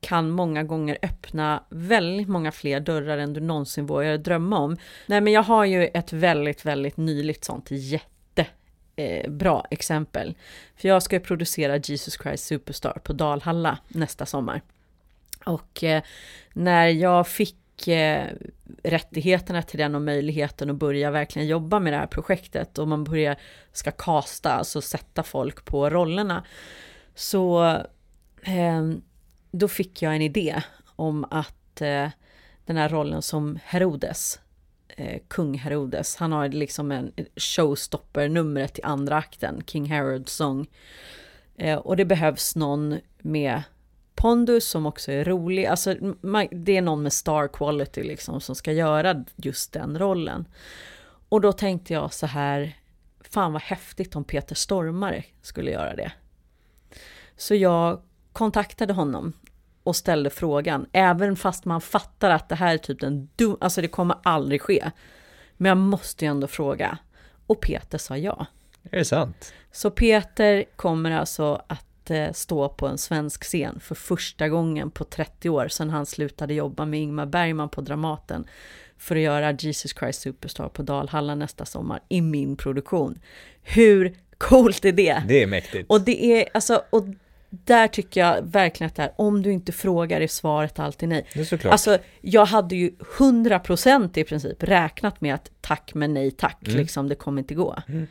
kan 0.00 0.30
många 0.30 0.62
gånger 0.62 0.98
öppna 1.02 1.64
väldigt 1.68 2.28
många 2.28 2.52
fler 2.52 2.80
dörrar 2.80 3.18
än 3.18 3.32
du 3.32 3.40
någonsin 3.40 3.86
vågar 3.86 4.18
drömma 4.18 4.58
om. 4.58 4.76
Nej, 5.06 5.20
men 5.20 5.32
jag 5.32 5.42
har 5.42 5.64
ju 5.64 5.86
ett 5.86 6.12
väldigt, 6.12 6.64
väldigt 6.64 6.96
nyligt 6.96 7.44
sånt 7.44 7.66
jättebra 7.70 9.58
eh, 9.58 9.64
exempel. 9.70 10.36
För 10.76 10.88
jag 10.88 11.02
ska 11.02 11.16
ju 11.16 11.20
producera 11.20 11.76
Jesus 11.76 12.18
Christ 12.22 12.44
Superstar 12.44 13.00
på 13.04 13.12
Dalhalla 13.12 13.78
nästa 13.88 14.26
sommar. 14.26 14.62
Och 15.44 15.84
eh, 15.84 16.02
när 16.52 16.86
jag 16.86 17.28
fick 17.28 17.88
eh, 17.88 18.24
rättigheterna 18.82 19.62
till 19.62 19.78
den 19.78 19.94
och 19.94 20.02
möjligheten 20.02 20.70
att 20.70 20.76
börja 20.76 21.10
verkligen 21.10 21.48
jobba 21.48 21.80
med 21.80 21.92
det 21.92 21.96
här 21.96 22.06
projektet 22.06 22.78
och 22.78 22.88
man 22.88 23.04
börjar 23.04 23.36
ska 23.72 23.90
kasta, 23.90 24.52
alltså 24.52 24.80
sätta 24.80 25.22
folk 25.22 25.64
på 25.64 25.90
rollerna. 25.90 26.44
Så 27.14 27.76
Ehm, 28.46 29.02
då 29.50 29.68
fick 29.68 30.02
jag 30.02 30.14
en 30.16 30.22
idé 30.22 30.62
om 30.96 31.26
att 31.30 31.80
eh, 31.80 32.08
den 32.66 32.76
här 32.76 32.88
rollen 32.88 33.22
som 33.22 33.58
Herodes, 33.64 34.40
eh, 34.88 35.20
kung 35.28 35.58
Herodes, 35.58 36.16
han 36.16 36.32
har 36.32 36.48
liksom 36.48 36.92
en 36.92 37.12
showstopper-numret 37.36 38.78
i 38.78 38.82
andra 38.82 39.16
akten, 39.16 39.62
King 39.66 39.84
Herods 39.84 40.32
Song. 40.32 40.66
Eh, 41.56 41.78
och 41.78 41.96
det 41.96 42.04
behövs 42.04 42.56
någon 42.56 42.98
med 43.18 43.62
pondus 44.14 44.68
som 44.68 44.86
också 44.86 45.12
är 45.12 45.24
rolig, 45.24 45.66
alltså 45.66 45.94
det 46.50 46.76
är 46.76 46.82
någon 46.82 47.02
med 47.02 47.12
star 47.12 47.48
quality 47.48 48.02
liksom 48.02 48.40
som 48.40 48.54
ska 48.54 48.72
göra 48.72 49.24
just 49.36 49.72
den 49.72 49.98
rollen. 49.98 50.48
Och 51.28 51.40
då 51.40 51.52
tänkte 51.52 51.92
jag 51.92 52.12
så 52.14 52.26
här, 52.26 52.76
fan 53.20 53.52
vad 53.52 53.62
häftigt 53.62 54.16
om 54.16 54.24
Peter 54.24 54.54
Stormare 54.54 55.24
skulle 55.42 55.70
göra 55.70 55.96
det. 55.96 56.12
Så 57.36 57.54
jag 57.54 58.02
kontaktade 58.36 58.92
honom 58.92 59.32
och 59.82 59.96
ställde 59.96 60.30
frågan, 60.30 60.86
även 60.92 61.36
fast 61.36 61.64
man 61.64 61.80
fattar 61.80 62.30
att 62.30 62.48
det 62.48 62.54
här 62.54 62.74
är 62.74 62.78
typ 62.78 63.02
en 63.02 63.28
dum, 63.36 63.56
alltså 63.60 63.80
det 63.80 63.88
kommer 63.88 64.16
aldrig 64.22 64.62
ske. 64.62 64.90
Men 65.56 65.68
jag 65.68 65.78
måste 65.78 66.24
ju 66.24 66.30
ändå 66.30 66.46
fråga. 66.46 66.98
Och 67.46 67.60
Peter 67.60 67.98
sa 67.98 68.16
ja. 68.16 68.46
Är 68.90 68.98
det 68.98 69.04
sant? 69.04 69.52
Så 69.72 69.90
Peter 69.90 70.64
kommer 70.76 71.10
alltså 71.10 71.62
att 71.66 72.10
eh, 72.10 72.32
stå 72.32 72.68
på 72.68 72.86
en 72.86 72.98
svensk 72.98 73.44
scen 73.44 73.80
för 73.80 73.94
första 73.94 74.48
gången 74.48 74.90
på 74.90 75.04
30 75.04 75.48
år 75.50 75.68
sedan 75.68 75.90
han 75.90 76.06
slutade 76.06 76.54
jobba 76.54 76.84
med 76.84 77.00
Ingmar 77.00 77.26
Bergman 77.26 77.68
på 77.68 77.80
Dramaten 77.80 78.46
för 78.98 79.16
att 79.16 79.22
göra 79.22 79.52
Jesus 79.52 79.94
Christ 79.98 80.20
Superstar 80.20 80.68
på 80.68 80.82
Dalhalla 80.82 81.34
nästa 81.34 81.64
sommar 81.64 82.00
i 82.08 82.20
min 82.20 82.56
produktion. 82.56 83.18
Hur 83.62 84.16
coolt 84.38 84.84
är 84.84 84.92
det? 84.92 85.22
Det 85.28 85.42
är 85.42 85.46
mäktigt. 85.46 85.90
Och 85.90 86.00
det 86.00 86.24
är 86.24 86.48
alltså, 86.54 86.82
och 86.90 87.04
där 87.50 87.88
tycker 87.88 88.20
jag 88.20 88.42
verkligen 88.42 88.88
att 88.88 88.94
det 88.96 89.02
är, 89.02 89.12
om 89.16 89.42
du 89.42 89.52
inte 89.52 89.72
frågar 89.72 90.20
är 90.20 90.26
svaret 90.26 90.78
alltid 90.78 91.08
nej. 91.08 91.26
Det 91.34 91.40
är 91.40 91.44
såklart. 91.44 91.72
Alltså, 91.72 91.98
jag 92.20 92.46
hade 92.46 92.76
ju 92.76 92.90
100% 93.18 94.18
i 94.18 94.24
princip 94.24 94.62
räknat 94.62 95.20
med 95.20 95.34
att 95.34 95.50
tack 95.60 95.94
men 95.94 96.14
nej 96.14 96.30
tack, 96.30 96.66
Mm. 96.66 96.78
liksom 96.78 97.08
det 97.08 97.14
kommer 97.14 97.42
inte 97.42 97.54
gå. 97.54 97.76
Mm. 97.88 98.06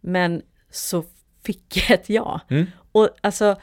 Men 0.00 0.42
så 0.70 1.04
fick 1.44 1.76
jag 1.76 1.90
ett 1.90 2.08
ja. 2.08 2.40
Mm. 2.48 2.66
Och 2.92 3.08
alltså, 3.20 3.56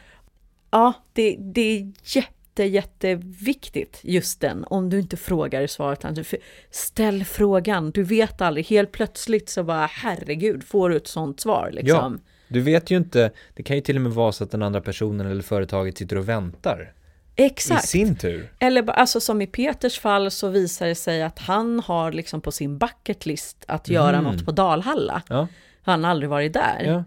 ja, 0.72 0.94
det, 1.14 1.36
det 1.40 1.62
är 1.62 1.92
jätte, 2.04 2.64
jätteviktigt 2.64 4.00
just 4.04 4.42
den. 4.42 4.64
Om 4.68 4.90
du 4.90 5.00
inte 5.00 5.18
frågar 5.18 5.62
är 5.62 5.68
svaret 5.68 6.06
alltid. 6.06 6.26
Ställ 6.72 7.26
frågan, 7.26 7.92
du 7.92 8.04
vet 8.04 8.42
aldrig. 8.42 8.66
Helt 8.66 8.92
plötsligt 8.92 9.50
så 9.50 9.64
bara, 9.64 9.86
herregud, 9.86 10.64
får 10.64 10.90
du 10.90 10.98
ett 10.98 11.08
sånt 11.08 11.40
svar 11.40 11.70
liksom. 11.74 12.20
Du 12.48 12.62
vet 12.62 12.92
ju 12.92 12.98
inte, 12.98 13.32
det 13.54 13.64
kan 13.64 13.76
ju 13.76 13.82
till 13.82 13.96
och 13.96 14.02
med 14.02 14.12
vara 14.12 14.32
så 14.32 14.44
att 14.44 14.52
den 14.52 14.64
andra 14.64 14.82
personen 14.82 15.28
eller 15.28 15.42
företaget 15.44 15.98
sitter 15.98 16.18
och 16.18 16.30
väntar 16.30 16.94
Exakt. 17.36 17.84
i 17.84 17.88
sin 17.88 18.16
tur. 18.16 18.52
Eller 18.60 18.90
alltså 18.90 19.20
som 19.20 19.42
i 19.42 19.48
Peters 19.48 20.00
fall 20.00 20.32
så 20.32 20.48
visar 20.48 20.88
det 20.88 20.96
sig 20.96 21.24
att 21.24 21.40
han 21.40 21.80
har 21.80 22.12
liksom 22.12 22.42
på 22.42 22.52
sin 22.52 22.78
bucket 22.78 23.26
list 23.26 23.64
att 23.68 23.90
göra 23.90 24.18
Mm. 24.18 24.24
något 24.32 24.46
på 24.46 24.52
Dalhalla. 24.52 25.22
Ja, 25.30 25.48
Han 25.82 26.04
har 26.04 26.12
aldrig 26.12 26.30
varit 26.30 26.54
där. 26.54 26.84
ja. 26.86 27.04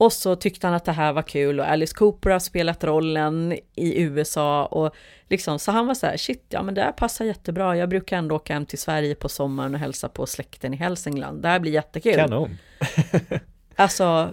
Och 0.00 0.12
så 0.12 0.36
tyckte 0.36 0.66
han 0.66 0.74
att 0.76 0.84
det 0.84 0.92
här 0.92 1.12
var 1.12 1.22
kul 1.22 1.60
och 1.60 1.66
Alice 1.70 1.94
Cooper 1.94 2.30
har 2.30 2.38
spelat 2.38 2.84
rollen 2.84 3.52
i 3.74 4.00
USA 4.02 4.66
och 4.66 4.94
liksom 5.28 5.58
så 5.58 5.72
han 5.72 5.86
var 5.86 5.94
så 5.94 6.06
här 6.06 6.16
shit 6.16 6.44
ja 6.48 6.62
men 6.62 6.74
det 6.74 6.80
här 6.82 6.92
passar 6.92 7.24
jättebra 7.24 7.76
jag 7.76 7.88
brukar 7.88 8.16
ändå 8.18 8.36
åka 8.36 8.52
hem 8.52 8.66
till 8.66 8.78
Sverige 8.78 9.14
på 9.14 9.28
sommaren 9.28 9.74
och 9.74 9.80
hälsa 9.80 10.08
på 10.08 10.26
släkten 10.26 10.74
i 10.74 10.76
Hälsingland 10.76 11.42
det 11.42 11.48
här 11.48 11.58
blir 11.60 11.72
jättekul. 11.72 12.14
kanon. 12.14 12.58
Alltså 13.76 14.30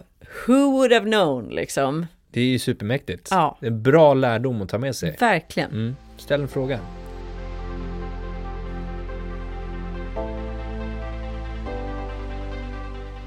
who 0.47 0.71
would 0.71 0.91
have 0.93 1.05
known 1.05 1.49
liksom. 1.49 2.05
Det 2.31 2.41
är 2.41 2.45
ju 2.45 2.59
supermäktigt. 2.59 3.27
Ja. 3.31 3.57
Det 3.59 3.65
är 3.65 3.71
en 3.71 3.83
bra 3.83 4.13
lärdom 4.13 4.61
att 4.61 4.69
ta 4.69 4.77
med 4.77 4.95
sig. 4.95 5.15
Verkligen. 5.19 5.71
Mm. 5.71 5.95
Ställ 6.17 6.41
en 6.41 6.47
fråga. 6.47 6.79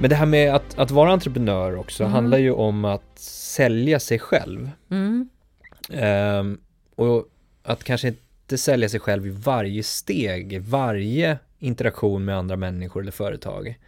Men 0.00 0.10
det 0.10 0.16
här 0.16 0.26
med 0.26 0.54
att, 0.54 0.78
att 0.78 0.90
vara 0.90 1.12
entreprenör 1.12 1.76
också 1.76 2.02
Mm. 2.02 2.12
handlar 2.12 2.38
ju 2.38 2.52
om 2.52 2.84
att 2.84 3.18
sälja 3.18 4.00
sig 4.00 4.18
själv. 4.18 4.70
Mm. 4.90 5.28
Ehm, 5.92 6.60
och 6.94 7.28
att 7.62 7.84
kanske 7.84 8.08
inte 8.08 8.58
sälja 8.58 8.88
sig 8.88 9.00
själv 9.00 9.26
i 9.26 9.30
varje 9.30 9.82
steg, 9.82 10.52
i 10.52 10.58
varje 10.58 11.38
interaktion 11.58 12.24
med 12.24 12.36
andra 12.36 12.56
människor 12.56 13.00
eller 13.02 13.12
företag. 13.12 13.78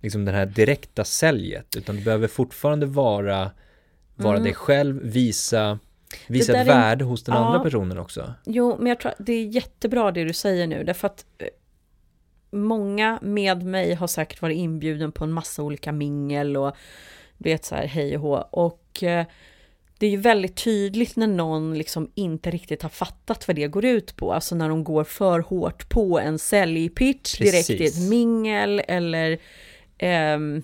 Liksom 0.00 0.24
det 0.24 0.32
här 0.32 0.46
direkta 0.46 1.04
säljet, 1.04 1.76
utan 1.76 1.96
du 1.96 2.02
behöver 2.04 2.28
fortfarande 2.28 2.86
vara, 2.86 3.50
vara 4.16 4.32
Mm. 4.36 4.44
dig 4.44 4.54
själv, 4.54 5.00
visa, 5.02 5.78
visa 6.26 6.52
ett 6.52 6.58
är- 6.58 6.64
värde 6.64 7.04
hos 7.04 7.24
den 7.24 7.34
ja. 7.34 7.40
andra 7.44 7.60
personen 7.60 7.98
också. 7.98 8.34
Jo, 8.46 8.76
men 8.78 8.86
jag 8.86 9.00
tror 9.00 9.12
det 9.18 9.32
är 9.32 9.46
jättebra 9.46 10.10
det 10.12 10.24
du 10.24 10.32
säger 10.32 10.66
nu, 10.66 10.84
därför 10.84 11.06
att 11.06 11.24
eh, 11.38 11.46
många 12.50 13.18
med 13.22 13.62
mig 13.62 13.94
har 13.94 14.06
säkert 14.06 14.42
varit 14.42 14.56
inbjuden 14.56 15.12
på 15.12 15.24
en 15.24 15.32
massa 15.32 15.62
olika 15.62 15.92
mingel 15.92 16.56
och 16.56 16.76
vet 17.38 17.64
så 17.64 17.74
här 17.74 17.86
hej 17.86 18.16
och 18.16 18.22
hå. 18.22 18.36
Och 18.50 19.02
eh, 19.02 19.26
det 19.98 20.06
är 20.06 20.10
ju 20.10 20.16
väldigt 20.16 20.56
tydligt 20.56 21.16
när 21.16 21.26
någon 21.26 21.78
liksom 21.78 22.10
inte 22.14 22.50
riktigt 22.50 22.82
har 22.82 22.88
fattat 22.88 23.48
vad 23.48 23.56
det 23.56 23.66
går 23.68 23.84
ut 23.84 24.16
på, 24.16 24.32
alltså 24.32 24.54
när 24.54 24.68
de 24.68 24.84
går 24.84 25.04
för 25.04 25.40
hårt 25.40 25.88
på 25.88 26.18
en 26.18 26.38
säljpitch 26.38 27.38
direkt 27.38 27.70
i 27.70 27.84
ett 27.86 28.08
mingel 28.10 28.82
eller 28.88 29.38
ehm, 30.00 30.62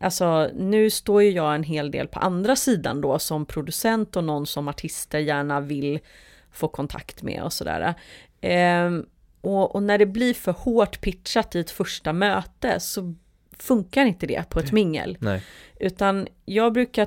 Alltså 0.00 0.50
nu 0.54 0.90
står 0.90 1.22
ju 1.22 1.30
jag 1.30 1.54
en 1.54 1.62
hel 1.62 1.90
del 1.90 2.08
på 2.08 2.18
andra 2.18 2.56
sidan 2.56 3.00
då 3.00 3.18
som 3.18 3.46
producent 3.46 4.16
och 4.16 4.24
någon 4.24 4.46
som 4.46 4.68
artister 4.68 5.18
gärna 5.18 5.60
vill 5.60 5.98
få 6.52 6.68
kontakt 6.68 7.22
med 7.22 7.42
och 7.42 7.52
sådär. 7.52 7.94
Ehm, 8.40 9.06
och, 9.40 9.74
och 9.74 9.82
när 9.82 9.98
det 9.98 10.06
blir 10.06 10.34
för 10.34 10.52
hårt 10.52 11.00
pitchat 11.00 11.54
i 11.54 11.60
ett 11.60 11.70
första 11.70 12.12
möte 12.12 12.80
så 12.80 13.14
funkar 13.58 14.04
inte 14.04 14.26
det 14.26 14.48
på 14.48 14.60
ett 14.60 14.72
mingel. 14.72 15.16
Nej. 15.20 15.42
Utan 15.80 16.28
jag 16.44 16.72
brukar, 16.72 17.06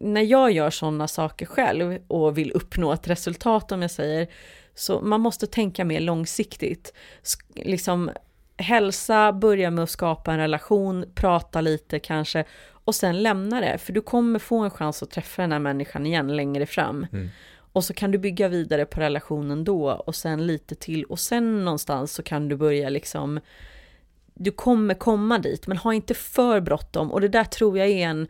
när 0.00 0.22
jag 0.22 0.52
gör 0.52 0.70
sådana 0.70 1.08
saker 1.08 1.46
själv 1.46 1.98
och 2.06 2.38
vill 2.38 2.52
uppnå 2.52 2.92
ett 2.92 3.08
resultat 3.08 3.72
om 3.72 3.82
jag 3.82 3.90
säger, 3.90 4.28
så 4.74 5.00
man 5.00 5.20
måste 5.20 5.46
tänka 5.46 5.84
mer 5.84 6.00
långsiktigt. 6.00 6.92
Liksom 7.54 8.10
hälsa, 8.60 9.32
börja 9.32 9.70
med 9.70 9.84
att 9.84 9.90
skapa 9.90 10.32
en 10.32 10.38
relation, 10.38 11.04
prata 11.14 11.60
lite 11.60 11.98
kanske 11.98 12.44
och 12.84 12.94
sen 12.94 13.22
lämna 13.22 13.60
det. 13.60 13.78
För 13.78 13.92
du 13.92 14.00
kommer 14.00 14.38
få 14.38 14.58
en 14.58 14.70
chans 14.70 15.02
att 15.02 15.10
träffa 15.10 15.42
den 15.42 15.52
här 15.52 15.58
människan 15.58 16.06
igen 16.06 16.36
längre 16.36 16.66
fram. 16.66 17.06
Mm. 17.12 17.28
Och 17.72 17.84
så 17.84 17.94
kan 17.94 18.10
du 18.10 18.18
bygga 18.18 18.48
vidare 18.48 18.84
på 18.84 19.00
relationen 19.00 19.64
då 19.64 19.90
och 19.90 20.14
sen 20.14 20.46
lite 20.46 20.74
till 20.74 21.04
och 21.04 21.18
sen 21.18 21.64
någonstans 21.64 22.12
så 22.12 22.22
kan 22.22 22.48
du 22.48 22.56
börja 22.56 22.88
liksom 22.88 23.40
du 24.34 24.50
kommer 24.50 24.94
komma 24.94 25.38
dit 25.38 25.66
men 25.66 25.76
ha 25.76 25.94
inte 25.94 26.14
för 26.14 26.60
bråttom 26.60 27.12
och 27.12 27.20
det 27.20 27.28
där 27.28 27.44
tror 27.44 27.78
jag 27.78 27.88
är 27.88 28.08
en 28.08 28.28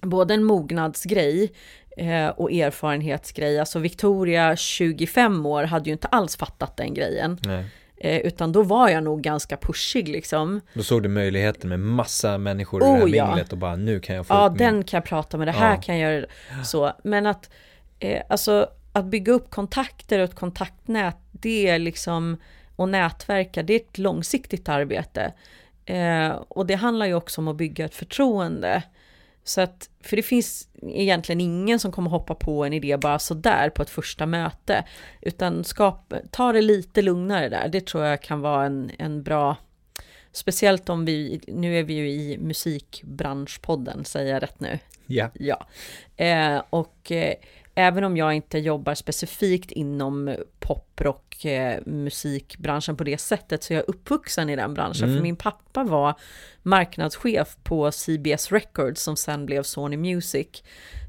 både 0.00 0.34
en 0.34 0.44
mognadsgrej 0.44 1.52
eh, 1.96 2.28
och 2.28 2.52
erfarenhetsgrej. 2.52 3.58
Alltså 3.58 3.78
Victoria 3.78 4.56
25 4.56 5.46
år 5.46 5.64
hade 5.64 5.90
ju 5.90 5.92
inte 5.92 6.06
alls 6.06 6.36
fattat 6.36 6.76
den 6.76 6.94
grejen. 6.94 7.38
Nej. 7.42 7.64
Eh, 8.04 8.18
utan 8.18 8.52
då 8.52 8.62
var 8.62 8.88
jag 8.88 9.04
nog 9.04 9.22
ganska 9.22 9.56
pushig 9.56 10.08
liksom. 10.08 10.60
Då 10.74 10.82
såg 10.82 11.02
du 11.02 11.08
möjligheten 11.08 11.68
med 11.70 11.80
massa 11.80 12.38
människor 12.38 12.82
i 12.82 12.84
Oh, 12.84 12.94
det 12.94 13.00
här 13.00 13.16
ja. 13.16 13.26
minglet 13.26 13.52
och 13.52 13.58
bara 13.58 13.76
nu 13.76 14.00
kan 14.00 14.16
jag 14.16 14.26
få 14.26 14.34
Ja, 14.34 14.46
ut 14.46 14.52
min... 14.52 14.58
den 14.58 14.84
kan 14.84 14.96
jag 14.98 15.04
prata 15.04 15.36
med, 15.38 15.48
det 15.48 15.52
här 15.52 15.74
Ja. 15.74 15.80
kan 15.80 15.98
jag 15.98 16.12
göra 16.14 16.26
så. 16.64 16.92
Men 17.04 17.26
att, 17.26 17.50
eh, 17.98 18.22
alltså, 18.28 18.68
att 18.92 19.04
bygga 19.04 19.32
upp 19.32 19.50
kontakter 19.50 20.18
och 20.18 20.24
ett 20.24 20.34
kontaktnät, 20.34 21.16
det 21.32 21.68
är 21.68 21.78
liksom, 21.78 22.36
och 22.76 22.88
nätverka, 22.88 23.62
det 23.62 23.72
är 23.72 23.80
ett 23.80 23.98
långsiktigt 23.98 24.68
arbete. 24.68 25.32
Eh, 25.84 26.28
och 26.48 26.66
det 26.66 26.74
handlar 26.74 27.06
ju 27.06 27.14
också 27.14 27.40
om 27.40 27.48
att 27.48 27.56
bygga 27.56 27.84
ett 27.84 27.94
förtroende. 27.94 28.82
Så 29.44 29.60
att, 29.60 29.90
för 30.00 30.16
det 30.16 30.22
finns 30.22 30.68
egentligen 30.82 31.40
ingen 31.40 31.78
som 31.78 31.92
kommer 31.92 32.10
hoppa 32.10 32.34
på 32.34 32.64
en 32.64 32.72
idé 32.72 32.96
bara 32.96 33.18
sådär 33.18 33.70
på 33.70 33.82
ett 33.82 33.90
första 33.90 34.26
möte. 34.26 34.84
Utan 35.20 35.64
skap, 35.64 36.14
ta 36.30 36.52
det 36.52 36.62
lite 36.62 37.02
lugnare 37.02 37.48
där, 37.48 37.68
det 37.68 37.86
tror 37.86 38.04
jag 38.04 38.22
kan 38.22 38.40
vara 38.40 38.66
en, 38.66 38.90
en 38.98 39.22
bra 39.22 39.56
Speciellt 40.34 40.88
om 40.88 41.04
vi, 41.04 41.40
nu 41.46 41.78
är 41.78 41.82
vi 41.82 41.94
ju 41.94 42.10
i 42.10 42.38
musikbranschpodden, 42.38 44.04
säger 44.04 44.32
jag 44.32 44.42
rätt 44.42 44.60
nu? 44.60 44.78
Ja. 45.06 45.30
Ja. 45.34 45.66
Eh, 46.16 46.62
och 46.70 47.12
eh, 47.12 47.34
även 47.74 48.04
om 48.04 48.16
jag 48.16 48.34
inte 48.34 48.58
jobbar 48.58 48.94
specifikt 48.94 49.70
inom 49.70 50.36
poprock 50.60 51.44
eh, 51.44 51.80
musikbranschen 51.86 52.96
på 52.96 53.04
det 53.04 53.18
sättet 53.18 53.62
så 53.62 53.72
är 53.72 53.76
jag 53.76 53.88
uppvuxen 53.88 54.50
i 54.50 54.56
den 54.56 54.74
branschen. 54.74 55.04
Mm. 55.04 55.16
För 55.16 55.22
min 55.22 55.36
pappa 55.36 55.84
var 55.84 56.14
marknadschef 56.62 57.56
på 57.62 57.92
CBS 57.92 58.52
Records 58.52 59.02
som 59.02 59.16
sen 59.16 59.46
blev 59.46 59.62
Sony 59.62 59.96
Music. 59.96 60.62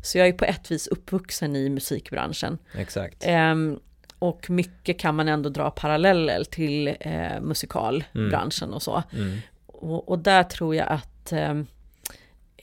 Så 0.04 0.18
jag 0.18 0.28
är 0.28 0.34
på 0.34 0.46
ett 0.46 0.72
vis 0.72 0.88
uppvuxen 0.88 1.56
i 1.56 1.70
musikbranschen. 1.70 2.58
Exakt. 2.78 3.24
Ehm, 3.26 3.80
och 4.20 4.50
mycket 4.50 5.00
kan 5.00 5.16
man 5.16 5.28
ändå 5.28 5.50
dra 5.50 5.72
paralleller 5.72 6.44
till 6.44 6.88
eh, 7.00 7.42
musikalbranschen 7.42 8.74
och 8.74 8.82
så. 8.82 9.04
Mm. 9.14 9.38
Och, 9.66 10.10
och 10.10 10.20
där 10.20 10.44
tror 10.44 10.76
jag 10.76 10.88
att 10.88 11.32
ehm, 11.32 11.60
eh, 11.60 11.66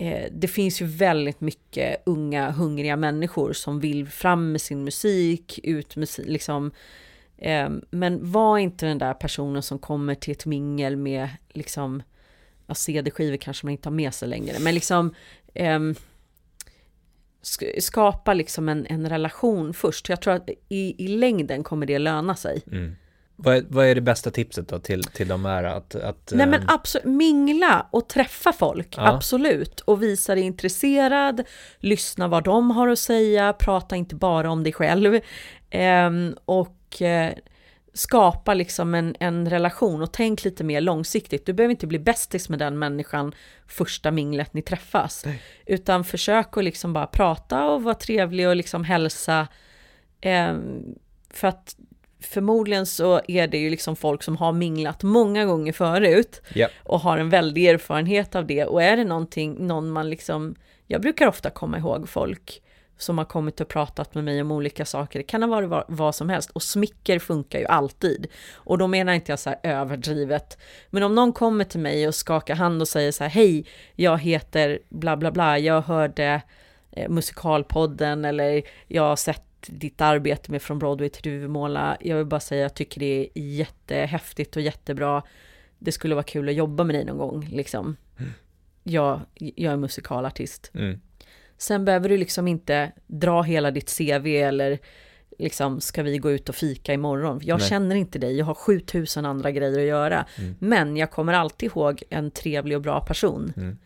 Eh, 0.00 0.28
det 0.32 0.48
finns 0.48 0.82
ju 0.82 0.86
väldigt 0.86 1.40
mycket 1.40 2.02
unga 2.06 2.50
hungriga 2.50 2.96
människor 2.96 3.52
som 3.52 3.80
vill 3.80 4.08
fram 4.08 4.52
med 4.52 4.60
sin 4.60 4.84
musik, 4.84 5.60
ut 5.62 5.96
med 5.96 6.08
sin, 6.08 6.24
liksom 6.24 6.70
ehm, 7.38 7.84
men 7.90 8.32
var 8.32 8.58
inte 8.58 8.86
den 8.86 8.98
där 8.98 9.14
personen 9.14 9.62
som 9.62 9.78
kommer 9.78 10.14
till 10.14 10.32
ett 10.32 10.46
mingel 10.46 10.96
med 10.96 11.28
liksom 11.48 12.02
ja, 12.66 12.74
CD-skivor 12.74 13.36
kanske 13.36 13.66
man 13.66 13.72
inte 13.72 13.88
har 13.88 13.94
med 13.94 14.14
sig 14.14 14.28
längre, 14.28 14.58
men 14.60 14.74
liksom 14.74 15.14
ehm, 15.54 15.94
skapa 17.78 18.34
liksom 18.34 18.68
en, 18.68 18.86
en 18.86 19.08
relation 19.08 19.74
först. 19.74 20.08
Jag 20.08 20.22
tror 20.22 20.34
att 20.34 20.50
i, 20.68 21.04
i 21.04 21.08
längden 21.08 21.64
kommer 21.64 21.86
det 21.86 21.98
löna 21.98 22.36
sig. 22.36 22.62
Mm. 22.72 22.96
Vad 23.42 23.57
är, 23.57 23.64
vad 23.68 23.87
är 23.87 23.94
det 23.94 24.00
bästa 24.00 24.31
tipset 24.31 24.68
då 24.68 24.79
till, 24.79 25.05
till 25.05 25.29
de 25.29 25.44
här 25.44 25.64
att, 25.64 25.94
att 25.94 26.33
Nej 26.35 26.46
men 26.46 26.62
eh, 26.62 26.74
absolut, 26.74 27.05
mingla 27.05 27.87
och 27.90 28.09
träffa 28.09 28.53
folk, 28.53 28.94
Ja. 28.96 29.09
absolut. 29.09 29.81
Och 29.81 30.03
visa 30.03 30.35
dig 30.35 30.44
intresserad, 30.44 31.42
lyssna 31.79 32.29
vad 32.29 32.44
de 32.44 32.70
har 32.70 32.88
att 32.88 32.98
säga, 32.98 33.53
prata 33.53 33.96
inte 33.96 34.14
bara 34.14 34.50
om 34.50 34.62
dig 34.62 34.72
själv. 34.72 35.20
Ehm, 35.70 36.35
och 36.44 37.03
eh, 37.03 37.33
skapa 37.92 38.55
liksom 38.55 38.94
en, 38.94 39.16
en 39.20 39.50
relation 39.50 40.03
och 40.03 40.12
tänk 40.12 40.44
lite 40.44 40.64
mer 40.64 40.81
långsiktigt. 40.81 41.46
Du 41.46 41.53
behöver 41.53 41.70
inte 41.70 41.87
bli 41.87 41.98
bästis 41.98 42.48
med 42.48 42.59
den 42.59 42.79
människan 42.79 43.35
första 43.66 44.11
minglet 44.11 44.55
ni 44.55 44.62
träffas. 44.62 45.24
Utan 45.66 46.05
försök 46.05 46.57
att 46.57 46.64
liksom 46.64 46.92
bara 46.92 47.07
prata 47.07 47.64
och 47.66 47.83
vara 47.83 47.94
trevlig 47.94 48.48
och 48.48 48.57
liksom 48.57 48.85
hälsa. 48.85 49.48
Ehm, 50.20 50.85
för 51.31 51.48
att 51.48 51.76
förmodligen 52.20 52.87
så 52.87 53.20
är 53.28 53.46
det 53.46 53.59
ju 53.59 53.70
liksom 53.70 53.96
folk 53.96 54.22
som 54.22 54.37
har 54.37 54.52
minglat 54.52 55.02
många 55.02 55.44
gånger 55.44 55.72
förut 55.72 56.42
ja, 56.54 56.68
och 56.83 57.00
har 57.00 57.18
en 57.18 57.30
väldig 57.30 57.66
erfarenhet 57.66 58.35
av 58.35 58.46
det. 58.46 58.64
Och 58.64 58.83
är 58.83 58.96
det 58.96 59.04
någonting, 59.04 59.66
någon 59.66 59.90
man 59.90 60.11
liksom, 60.11 60.54
jag 60.87 61.00
brukar 61.02 61.26
ofta 61.26 61.50
komma 61.50 61.78
ihåg 61.78 62.09
folk 62.09 62.62
som 63.02 63.18
har 63.18 63.24
kommit 63.24 63.61
och 63.61 63.68
pratat 63.68 64.14
med 64.14 64.24
mig 64.24 64.40
om 64.40 64.52
olika 64.52 64.85
saker. 64.85 65.18
Det 65.18 65.22
kan 65.22 65.42
ha 65.42 65.48
varit 65.48 65.68
vad, 65.68 65.85
vad 65.88 66.14
som 66.14 66.28
helst. 66.28 66.50
Och 66.50 66.62
smicker 66.62 67.18
funkar 67.18 67.59
ju 67.59 67.66
alltid. 67.66 68.26
Och 68.54 68.78
då 68.78 68.87
menar 68.87 69.12
inte 69.12 69.33
jag 69.33 69.38
så 69.38 69.50
här 69.50 69.59
överdrivet. 69.62 70.59
Men 70.90 71.02
om 71.02 71.14
någon 71.14 71.33
kommer 71.33 71.64
till 71.64 71.80
mig 71.80 72.09
och 72.09 72.14
skakar 72.14 72.54
hand 72.54 72.83
och 72.83 72.88
säger 72.88 73.12
så 73.12 73.24
här, 73.24 73.30
hej, 73.30 73.66
jag 73.94 74.18
heter 74.18 74.78
bla 74.88 75.16
bla 75.16 75.30
bla, 75.30 75.59
jag 75.59 75.83
hörde 75.83 76.42
eh, 76.92 77.09
musikalpodden 77.09 78.24
eller 78.24 78.62
jag 78.87 79.02
har 79.02 79.16
sett 79.16 79.49
ditt 79.68 80.01
arbete 80.01 80.51
med 80.51 80.62
Från 80.62 80.79
Broadway 80.79 81.09
till 81.09 81.23
Duvemåla. 81.33 81.96
Jag 82.01 82.16
vill 82.16 82.27
bara 82.27 82.40
säga, 82.40 82.62
jag 82.62 82.75
tycker 82.75 83.01
det 83.01 83.20
är 83.35 83.42
jättehäftigt 83.42 84.57
och 84.57 84.62
jättebra. 84.62 85.23
Det 85.79 85.92
skulle 85.92 86.14
vara 86.14 86.23
kul 86.23 86.49
att 86.49 86.55
jobba 86.55 86.85
med 86.85 86.94
dig 86.94 87.05
någon 87.05 87.18
gång, 87.18 87.49
liksom. 87.53 87.96
Jag, 88.83 89.20
jag 89.35 89.73
är 89.73 89.77
musikalartist. 89.77 90.70
mm, 90.75 91.01
Sen 91.59 91.85
behöver 91.85 92.09
du 92.09 92.16
liksom 92.16 92.49
inte 92.49 92.92
dra 93.07 93.42
hela 93.42 93.70
ditt 93.70 93.99
CV 93.99 94.27
eller 94.27 94.79
liksom, 95.38 95.81
ska 95.81 96.03
vi 96.03 96.18
gå 96.18 96.31
ut 96.31 96.49
och 96.49 96.55
fika 96.55 96.92
imorgon? 96.92 97.40
Jag 97.42 97.59
Nej. 97.59 97.68
känner 97.68 97.96
inte 97.96 98.18
dig, 98.18 98.38
jag 98.38 98.46
har 98.46 98.55
7000 98.55 99.27
andra 99.27 99.51
grejer 99.51 99.79
att 99.79 99.85
göra. 99.85 100.27
Mm. 100.38 100.55
Men 100.59 100.96
jag 100.96 101.11
kommer 101.11 101.33
alltid 101.33 101.66
ihåg 101.70 102.03
en 102.11 102.31
trevlig 102.31 102.77
och 102.77 102.83
bra 102.83 103.01
person. 103.01 103.53
Mm. 103.57 103.79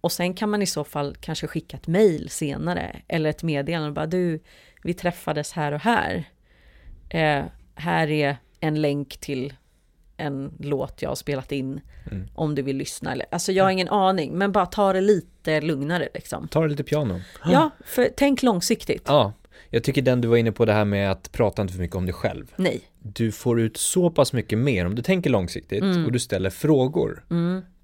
Och 0.00 0.12
sen 0.12 0.34
kan 0.34 0.50
man 0.50 0.62
i 0.62 0.66
så 0.66 0.84
fall 0.84 1.16
kanske 1.20 1.46
skicka 1.46 1.76
ett 1.76 1.86
mejl 1.86 2.28
senare, 2.28 2.96
eller 3.08 3.30
ett 3.30 3.42
meddelande 3.42 3.88
och 3.88 3.94
bara 3.94 4.06
du, 4.06 4.40
vi 4.82 4.94
träffades 4.94 5.52
här 5.52 5.72
och 5.72 5.80
här. 5.80 6.24
Eh, 7.08 7.44
här 7.74 8.10
är 8.10 8.36
en 8.60 8.80
länk 8.80 9.16
till 9.20 9.52
en 10.16 10.52
låt 10.60 11.02
jag 11.02 11.10
har 11.10 11.14
spelat 11.14 11.52
in, 11.52 11.80
Mm. 12.10 12.28
om 12.34 12.54
du 12.54 12.62
vill 12.62 12.76
lyssna. 12.76 13.12
Eller, 13.12 13.26
alltså 13.30 13.52
jag 13.52 13.64
har 13.64 13.70
ingen 13.70 13.88
aning, 13.88 14.38
men 14.38 14.52
bara 14.52 14.66
ta 14.66 14.92
det 14.92 15.00
lite 15.00 15.60
lugnare 15.60 16.08
liksom. 16.14 16.48
ta 16.48 16.62
det 16.62 16.68
lite 16.68 16.84
piano. 16.84 17.20
Ja, 17.44 17.70
för 17.84 18.08
tänk 18.16 18.42
långsiktigt. 18.42 19.02
Ja, 19.06 19.32
jag 19.70 19.84
tycker 19.84 20.02
den 20.02 20.20
du 20.20 20.28
var 20.28 20.36
inne 20.36 20.52
på 20.52 20.64
det 20.64 20.72
här 20.72 20.84
med 20.84 21.10
att 21.10 21.32
prata 21.32 21.62
inte 21.62 21.74
för 21.74 21.80
mycket 21.80 21.96
om 21.96 22.06
dig 22.06 22.12
själv. 22.14 22.52
Nej. 22.56 22.80
Du 22.98 23.32
får 23.32 23.60
ut 23.60 23.76
så 23.76 24.10
pass 24.10 24.32
mycket 24.32 24.58
mer 24.58 24.86
om 24.86 24.94
du 24.94 25.02
tänker 25.02 25.30
långsiktigt 25.30 25.82
Mm. 25.82 26.04
och 26.06 26.12
du 26.12 26.18
ställer 26.18 26.50
frågor 26.50 27.24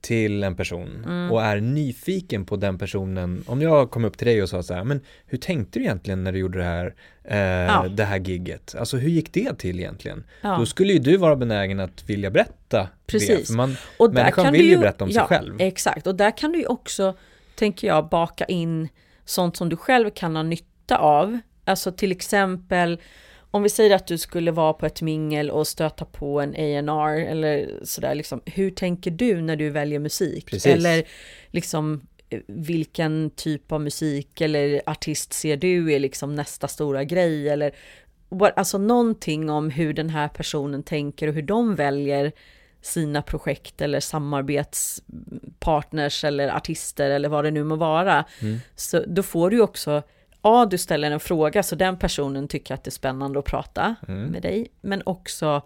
till 0.01 0.45
en 0.45 0.57
person 0.57 1.03
Mm. 1.07 1.33
och 1.33 1.43
är 1.43 1.61
nyfiken 1.61 2.45
på 2.45 2.57
den 2.57 2.79
personen. 2.79 3.45
Om 3.47 3.63
jag 3.63 3.91
kom 3.91 4.05
upp 4.05 4.19
till 4.19 4.27
dig 4.27 4.43
och 4.43 4.49
sa 4.49 4.63
så 4.63 4.75
här, 4.75 4.85
men 4.85 5.01
hur 5.27 5.39
tänkte 5.39 5.79
du 5.79 5.85
egentligen 5.85 6.25
när 6.25 6.33
du 6.33 6.39
gjorde 6.39 6.59
det 6.59 6.65
här, 6.65 6.95
eh, 7.25 7.39
Ja. 7.39 7.89
det 7.89 8.05
här 8.05 8.19
gigget? 8.19 8.75
Alltså 8.79 8.97
hur 8.97 9.09
gick 9.11 9.33
det 9.33 9.59
till 9.59 9.79
egentligen? 9.81 10.25
Ja. 10.41 10.57
Då 10.59 10.67
skulle 10.67 10.93
ju 10.93 10.99
du 10.99 11.17
vara 11.17 11.37
benägen 11.37 11.81
att 11.81 12.05
vilja 12.11 12.31
berätta 12.31 12.79
det. 12.79 12.89
Precis. 13.07 13.47
För 13.47 13.55
man, 13.55 13.77
Och 13.99 14.15
människan 14.15 14.53
vill 14.53 14.69
ju 14.71 14.79
berätta 14.79 15.05
om 15.05 15.11
sig 15.13 15.23
själv. 15.23 15.55
Exakt, 15.59 16.07
och 16.07 16.15
där 16.15 16.37
kan 16.37 16.53
du 16.53 16.59
ju 16.59 16.67
också, 16.67 17.15
tänker 17.55 17.87
jag, 17.89 18.09
baka 18.09 18.45
in 18.45 18.89
sånt 19.25 19.57
som 19.57 19.69
du 19.69 19.77
själv 19.77 20.11
kan 20.11 20.37
ha 20.37 20.43
nytta 20.43 20.99
av. 20.99 21.39
Alltså 21.65 21.93
till 21.93 22.13
exempel, 22.13 23.01
om 23.51 23.63
vi 23.63 23.69
säger 23.69 23.97
att 23.97 24.07
du 24.07 24.19
skulle 24.19 24.51
vara 24.51 24.73
på 24.73 24.87
ett 24.87 25.03
mingel 25.03 25.51
och 25.51 25.67
stöta 25.67 26.05
på 26.05 26.41
en 26.41 26.55
A&R 26.55 27.27
eller 27.27 27.81
sådär, 27.83 28.15
liksom, 28.15 28.41
hur 28.47 28.71
tänker 28.71 29.11
du 29.11 29.41
när 29.41 29.57
du 29.57 29.71
väljer 29.71 29.99
musik? 29.99 30.47
Precis. 30.47 30.67
Eller 30.67 31.05
liksom, 31.51 32.01
eh, 32.31 32.41
vilken 32.47 33.31
typ 33.31 33.73
av 33.73 33.81
musik 33.81 34.41
eller 34.41 34.83
artist 34.87 35.33
ser 35.33 35.57
du 35.57 35.93
är 35.93 35.99
liksom 35.99 36.35
nästa 36.35 36.69
stora 36.69 37.05
grej? 37.05 37.49
Eller 37.49 37.73
alltså 38.57 38.79
någonting 38.79 39.51
om 39.51 39.71
hur 39.71 39.93
den 39.93 40.11
här 40.11 40.29
personen 40.29 40.83
tänker 40.83 41.29
och 41.29 41.35
hur 41.35 41.43
de 41.43 41.75
väljer 41.75 42.33
sina 42.83 43.23
projekt 43.23 43.81
eller 43.81 44.01
samarbetspartners 44.01 46.25
eller 46.25 46.49
artister 46.49 47.11
eller 47.11 47.29
vad 47.29 47.45
det 47.45 47.51
nu 47.51 47.65
må 47.65 47.77
vara. 47.77 48.25
Mm. 48.41 48.59
Så 48.77 49.05
då 49.07 49.23
får 49.23 49.51
du 49.51 49.61
också, 49.61 50.03
ja 50.43 50.67
du 50.71 50.79
ställer 50.79 51.11
en 51.11 51.21
fråga 51.21 51.63
så 51.63 51.75
den 51.75 51.99
personen 51.99 52.49
tycker 52.49 52.75
att 52.75 52.85
det 52.85 52.89
är 52.89 52.93
spännande 52.93 53.39
att 53.39 53.45
prata 53.45 53.95
Mm. 54.09 54.27
med 54.27 54.43
dig, 54.43 54.69
men 54.81 55.03
också 55.07 55.63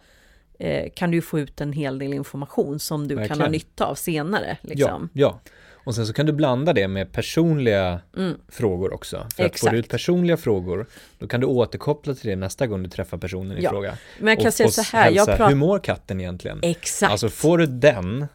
eh, 0.58 0.90
kan 0.96 1.10
du 1.10 1.22
få 1.22 1.38
ut 1.38 1.60
en 1.60 1.72
hel 1.72 1.98
del 1.98 2.14
information 2.14 2.78
som 2.78 3.08
du 3.08 3.14
kan 3.14 3.22
ha 3.22 3.28
Verkligen. 3.28 3.52
nytta 3.52 3.84
av 3.86 3.94
senare. 3.94 4.56
Ja, 4.62 4.68
Liksom. 4.68 5.08
ja. 5.12 5.40
Och 5.84 5.94
sen 5.94 6.06
så 6.06 6.12
kan 6.12 6.26
du 6.26 6.32
blanda 6.32 6.72
det 6.72 6.88
med 6.88 7.12
personliga 7.12 8.00
Mm. 8.16 8.34
frågor 8.48 8.94
också. 8.94 9.26
För 9.36 9.44
att 9.44 9.60
får 9.60 9.68
du 9.70 9.76
ut 9.76 9.84
Exakt. 9.84 9.90
personliga 9.90 10.36
frågor, 10.36 10.86
då 11.18 11.26
kan 11.28 11.40
du 11.40 11.46
återkoppla 11.46 12.14
till 12.14 12.30
det 12.30 12.36
nästa 12.36 12.66
gång 12.66 12.82
du 12.82 12.88
träffar 12.90 13.18
personen 13.18 13.58
i 13.58 13.62
Ja. 13.62 13.70
fråga. 13.70 13.98
Men 14.18 14.28
jag 14.28 14.38
kan 14.38 14.46
och, 14.46 14.54
säga 14.54 14.68
så 14.68 14.82
här, 14.96 15.10
jag 15.10 15.26
pratar... 15.26 15.48
hur 15.48 15.54
mår 15.56 15.78
katten 15.78 16.20
egentligen? 16.20 16.58
Exakt. 16.62 17.12
Alltså 17.12 17.28
får 17.28 17.58
du 17.58 17.66
den, 17.66 18.26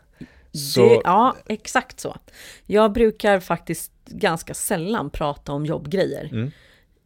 så 0.52 0.89
Det, 0.89 1.02
ja, 1.04 1.36
exakt 1.45 2.00
så. 2.00 2.17
Jag 2.65 2.91
brukar 2.91 3.39
faktiskt 3.39 3.91
ganska 4.10 4.54
sällan 4.54 5.10
prata 5.10 5.52
om 5.54 5.65
jobbgrejer 5.65 6.30
Mm. 6.32 6.52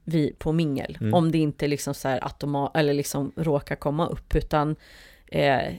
vi, 0.03 0.33
på 0.39 0.51
mingel. 0.51 0.97
Mm. 1.01 1.13
Om 1.13 1.31
det 1.31 1.37
inte 1.37 1.67
liksom 1.67 1.93
så 1.93 2.07
här 2.07 2.19
automa- 2.19 2.71
eller 2.73 2.93
liksom 2.93 3.31
råkar 3.35 3.75
komma 3.75 4.07
upp. 4.07 4.35
Utan 4.35 4.75
eh, 5.27 5.73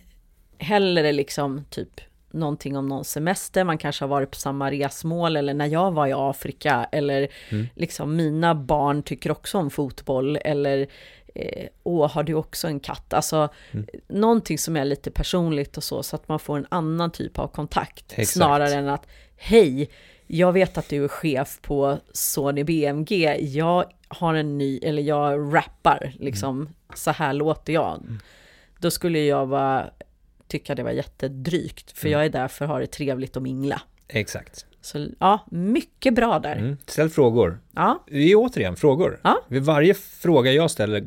hellre 0.58 1.12
liksom 1.12 1.64
typ 1.70 2.00
någonting 2.30 2.76
om 2.76 2.86
någon 2.88 3.04
semester. 3.04 3.64
Man 3.64 3.78
kanske 3.78 4.04
har 4.04 4.08
varit 4.08 4.30
på 4.30 4.36
samma 4.36 4.70
resmål. 4.70 5.36
Eller 5.36 5.54
när 5.54 5.66
jag 5.66 5.92
var 5.92 6.06
i 6.06 6.12
Afrika. 6.16 6.88
Eller 6.92 7.28
Mm. 7.50 7.66
liksom 7.74 8.16
mina 8.16 8.54
barn 8.54 9.02
tycker 9.02 9.30
också 9.30 9.58
om 9.58 9.70
fotboll. 9.70 10.36
Eller 10.36 10.86
eh, 11.34 11.68
åh, 11.82 12.10
har 12.10 12.22
du 12.22 12.34
också 12.34 12.66
en 12.68 12.80
katt? 12.80 13.12
Alltså 13.12 13.48
Mm. 13.72 13.86
någonting 14.08 14.58
som 14.58 14.76
är 14.76 14.84
lite 14.84 15.10
personligt 15.10 15.76
och 15.76 15.84
så, 15.84 16.02
så 16.02 16.16
att 16.16 16.28
man 16.28 16.38
får 16.38 16.58
en 16.58 16.66
annan 16.68 17.10
typ 17.10 17.38
av 17.38 17.48
kontakt. 17.48 18.04
Exakt. 18.12 18.28
Snarare 18.28 18.74
än 18.74 18.88
att, 18.88 19.06
hej, 19.36 19.90
jag 20.34 20.52
vet 20.52 20.78
att 20.78 20.88
du 20.88 21.04
är 21.04 21.08
chef 21.08 21.58
på 21.62 21.98
Sony 22.12 22.64
BMG, 22.64 23.36
jag 23.40 23.84
har 24.08 24.34
en 24.34 24.58
ny, 24.58 24.78
eller 24.78 25.02
jag 25.02 25.54
rappar, 25.54 26.12
liksom, 26.18 26.68
så 26.94 27.10
här 27.10 27.32
låter 27.32 27.72
jag. 27.72 28.02
Då 28.78 28.90
skulle 28.90 29.18
jag 29.18 29.46
vara, 29.46 29.90
tycka 30.48 30.74
det 30.74 30.82
var 30.82 30.90
jättedrygt, 30.90 31.98
för 31.98 32.06
Mm. 32.06 32.18
jag 32.18 32.24
är 32.26 32.30
där 32.30 32.48
för 32.48 32.64
att 32.64 32.70
ha 32.70 32.78
det 32.78 32.86
trevligt 32.86 33.36
och 33.36 33.42
mingla. 33.42 33.82
exakt. 34.08 34.66
Så 34.80 35.06
ja, 35.18 35.38
mycket 35.50 36.14
bra 36.14 36.38
där. 36.38 36.56
Mm. 36.56 36.76
Ställ 36.86 37.10
frågor. 37.10 37.60
Ja, 37.72 38.02
Det 38.06 38.32
är 38.32 38.36
återigen 38.36 38.76
frågor. 38.76 39.20
Ja. 39.22 39.42
Varje 39.48 39.94
fråga 39.94 40.52
jag 40.52 40.70
ställer 40.70 41.04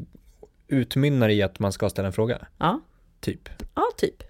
utmynnar 0.67 1.29
i 1.29 1.41
att 1.41 1.59
man 1.59 1.71
ska 1.71 1.89
ställa 1.89 2.07
en 2.07 2.13
fråga. 2.13 2.47
ja. 2.57 2.81
Typ. 3.19 3.49
Ja, 3.75 3.83
typ. 3.97 4.23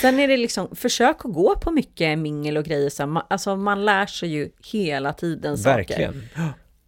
Sen 0.00 0.18
är 0.20 0.28
det 0.28 0.36
liksom, 0.36 0.76
försök 0.76 1.16
att 1.24 1.32
gå 1.32 1.56
på 1.56 1.70
mycket 1.70 2.18
mingel 2.18 2.56
och 2.56 2.64
grejer. 2.64 2.90
Så 2.90 3.06
man, 3.06 3.22
alltså 3.30 3.56
man 3.56 3.84
lär 3.84 4.06
sig 4.06 4.28
ju 4.28 4.50
hela 4.72 5.12
tiden 5.12 5.58
saker. 5.58 5.76
Verkligen. 5.76 6.22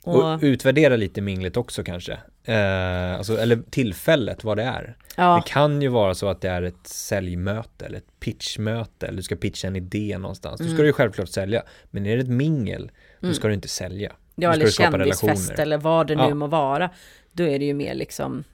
Och, 0.04 0.32
Och 0.32 0.38
utvärdera 0.42 0.96
lite 0.96 1.20
minglet 1.20 1.56
också 1.56 1.84
kanske. 1.84 2.12
Eh, 2.44 3.14
alltså, 3.16 3.38
eller 3.38 3.62
tillfället, 3.70 4.44
vad 4.44 4.56
det 4.56 4.62
är. 4.62 4.96
ja, 5.16 5.42
Det 5.46 5.50
kan 5.50 5.82
ju 5.82 5.88
vara 5.88 6.14
så 6.14 6.28
att 6.28 6.40
det 6.40 6.48
är 6.48 6.62
ett 6.62 6.86
säljmöte 6.86 7.86
eller 7.86 7.98
ett 7.98 8.20
pitchmöte 8.20 9.06
eller 9.06 9.16
du 9.16 9.22
ska 9.22 9.36
pitcha 9.36 9.68
en 9.68 9.76
idé 9.76 10.18
någonstans. 10.18 10.60
Då 10.60 10.66
ska 10.66 10.76
du 10.76 10.86
ju 10.86 10.92
självklart 10.92 11.28
sälja. 11.28 11.62
Men 11.90 12.06
är 12.06 12.16
det 12.16 12.22
ett 12.22 12.28
mingel, 12.28 12.90
då 13.20 13.32
ska 13.32 13.48
du 13.48 13.54
inte 13.54 13.68
sälja. 13.68 14.08
Mm. 14.08 14.16
ja, 14.34 14.52
eller 14.52 14.66
kändisfest 14.70 15.24
relationer. 15.24 15.60
eller 15.62 15.78
vad 15.78 16.06
det 16.06 16.14
nu 16.16 16.22
Ja. 16.22 16.34
må 16.34 16.46
vara. 16.46 16.90
Då 17.32 17.44
är 17.44 17.58
det 17.58 17.64
ju 17.64 17.74
mer 17.74 17.94
liksom, 17.94 18.44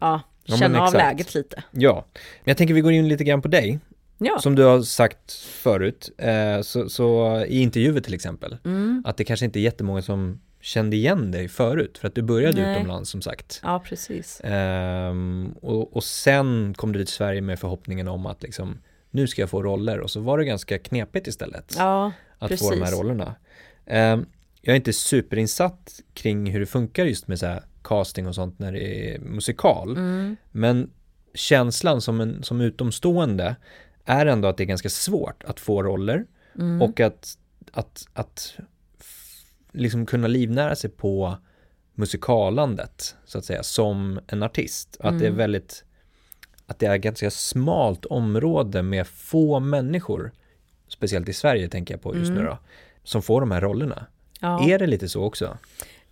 ja, 0.00 0.20
Ja, 0.48 0.56
känna 0.56 0.82
av 0.82 0.92
läget 0.94 1.34
lite. 1.34 1.62
Ja, 1.70 2.04
men 2.14 2.50
jag 2.50 2.56
tänker 2.56 2.74
vi 2.74 2.80
går 2.80 2.92
in 2.92 3.08
lite 3.08 3.24
grann 3.24 3.42
på 3.42 3.48
dig. 3.48 3.78
Ja, 4.18 4.38
Som 4.38 4.54
du 4.54 4.62
har 4.64 4.82
sagt 4.82 5.32
förut, 5.32 6.10
eh, 6.18 6.60
så, 6.62 6.88
så 6.88 7.38
i 7.48 7.60
intervjuer 7.60 8.00
till 8.00 8.14
exempel, 8.14 8.56
mm, 8.64 9.02
att 9.06 9.16
det 9.16 9.24
kanske 9.24 9.46
inte 9.46 9.58
är 9.58 9.62
jättemånga 9.62 10.02
som 10.02 10.40
kände 10.60 10.96
igen 10.96 11.30
dig 11.30 11.48
förut, 11.48 11.98
för 11.98 12.08
att 12.08 12.14
du 12.14 12.22
började 12.22 12.62
Nej. 12.62 12.72
utomlands 12.76 13.10
som 13.10 13.22
sagt. 13.22 13.60
ja 13.62 13.82
precis. 13.86 14.40
Ehm, 14.44 15.54
och, 15.62 15.96
och 15.96 16.04
sen 16.04 16.74
kom 16.74 16.92
du 16.92 16.98
till 17.04 17.14
Sverige 17.14 17.40
med 17.40 17.58
förhoppningen 17.58 18.08
om 18.08 18.26
att 18.26 18.42
liksom, 18.42 18.78
nu 19.10 19.26
ska 19.26 19.42
jag 19.42 19.50
få 19.50 19.62
roller 19.62 20.00
och 20.00 20.10
så 20.10 20.20
var 20.20 20.38
det 20.38 20.44
ganska 20.44 20.78
knepigt 20.78 21.26
istället 21.26 21.74
Ja, 21.78 22.12
att 22.38 22.58
få 22.58 22.70
de 22.70 22.76
här 22.76 22.82
precis. 22.84 22.98
rollerna. 23.00 23.34
Ehm, 23.86 24.26
jag 24.62 24.72
är 24.72 24.76
inte 24.76 24.92
superinsatt 24.92 26.00
kring 26.14 26.50
hur 26.50 26.60
det 26.60 26.66
funkar 26.66 27.04
just 27.04 27.28
med 27.28 27.38
så 27.38 27.46
här 27.46 27.62
casting 27.88 28.26
och 28.26 28.34
sånt 28.34 28.58
när 28.58 28.72
det 28.72 29.14
är 29.14 29.18
musikal, 29.18 29.96
mm, 29.96 30.36
men 30.50 30.90
känslan 31.34 32.00
som, 32.00 32.20
en, 32.20 32.42
som 32.42 32.60
utomstående 32.60 33.56
är 34.04 34.26
ändå 34.26 34.48
att 34.48 34.56
det 34.56 34.62
är 34.64 34.66
ganska 34.66 34.88
svårt 34.88 35.44
att 35.44 35.60
få 35.60 35.82
roller 35.82 36.26
Mm. 36.54 36.82
och 36.82 37.00
att, 37.00 37.38
att, 37.72 38.06
att 38.12 38.54
liksom 39.72 40.06
kunna 40.06 40.26
livnära 40.28 40.76
sig 40.76 40.90
på 40.90 41.36
musikalandet 41.94 43.16
så 43.24 43.38
att 43.38 43.44
säga 43.44 43.62
som 43.62 44.20
en 44.26 44.42
artist. 44.42 44.96
Att 45.00 45.18
det 45.18 45.24
är 45.24 45.28
Mm. 45.28 45.36
väldigt 45.38 45.84
att 46.66 46.78
det 46.78 46.86
är 46.86 46.94
ett 46.96 47.02
ganska 47.02 47.30
smalt 47.30 48.04
område 48.04 48.82
med 48.82 49.06
få 49.06 49.60
människor, 49.60 50.32
speciellt 50.88 51.28
i 51.28 51.32
Sverige 51.32 51.68
tänker 51.68 51.94
jag 51.94 52.02
på 52.02 52.16
just 52.16 52.30
nu 52.30 52.40
Mm. 52.40 52.46
då, 52.50 52.58
som 53.04 53.22
får 53.22 53.40
de 53.40 53.50
här 53.50 53.60
rollerna. 53.60 54.06
ja. 54.40 54.68
Är 54.70 54.78
det 54.78 54.86
lite 54.86 55.08
så 55.08 55.22
också? 55.24 55.58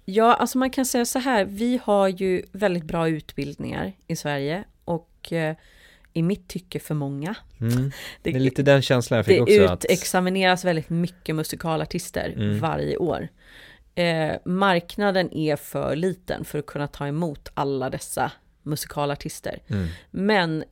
Ja, 0.09 0.35
alltså 0.35 0.59
man 0.59 0.71
kan 0.71 0.87
säga 0.87 1.05
så 1.05 1.19
här, 1.19 1.45
vi 1.45 1.81
har 1.85 2.09
ju 2.09 2.43
väldigt 2.53 2.85
bra 2.85 3.09
utbildningar 3.09 3.93
i 4.07 4.17
Sverige 4.17 4.65
och 4.85 5.33
eh, 5.33 5.57
i 6.13 6.23
mitt 6.23 6.49
tycke 6.49 6.81
för 6.81 6.95
många. 6.95 7.35
Mm. 7.61 7.73
Det 8.23 8.31
Det, 8.31 8.37
är 8.37 8.41
lite 8.41 8.63
den 8.63 8.83
känslan 8.83 9.17
jag 9.17 9.27
fick 9.27 9.37
det 9.37 9.43
också. 9.63 9.73
Att, 9.73 9.85
utexamineras 9.85 10.65
väldigt 10.65 10.91
mycket 10.91 11.35
musikalartister 11.35 12.33
Mm. 12.37 12.59
varje 12.61 12.97
år. 12.97 13.29
Eh, 13.95 14.33
marknaden 14.45 15.33
är 15.33 15.57
för 15.57 15.97
liten 15.97 16.45
för 16.45 16.59
att 16.59 16.67
kunna 16.67 16.89
ta 16.89 17.07
emot 17.07 17.49
alla 17.55 17.91
dessa 17.91 18.33
musikalartister. 18.63 19.63
mm, 19.69 19.87
Men 20.11 20.65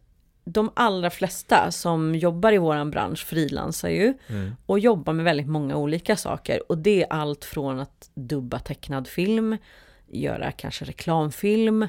de 0.44 0.70
allra 0.74 1.10
flesta 1.10 1.70
som 1.70 2.14
jobbar 2.14 2.52
i 2.52 2.58
våran 2.58 2.90
bransch 2.90 3.24
frilansar 3.26 3.88
ju 3.88 4.14
mm, 4.28 4.56
och 4.66 4.78
jobbar 4.78 5.12
med 5.12 5.24
väldigt 5.24 5.48
många 5.48 5.76
olika 5.76 6.16
saker. 6.16 6.70
Och 6.72 6.78
det 6.78 7.02
är 7.02 7.06
allt 7.12 7.44
från 7.44 7.80
att 7.80 8.10
dubba 8.14 8.58
tecknad 8.58 9.08
film, 9.08 9.56
göra 10.06 10.52
kanske 10.52 10.84
reklamfilm, 10.84 11.88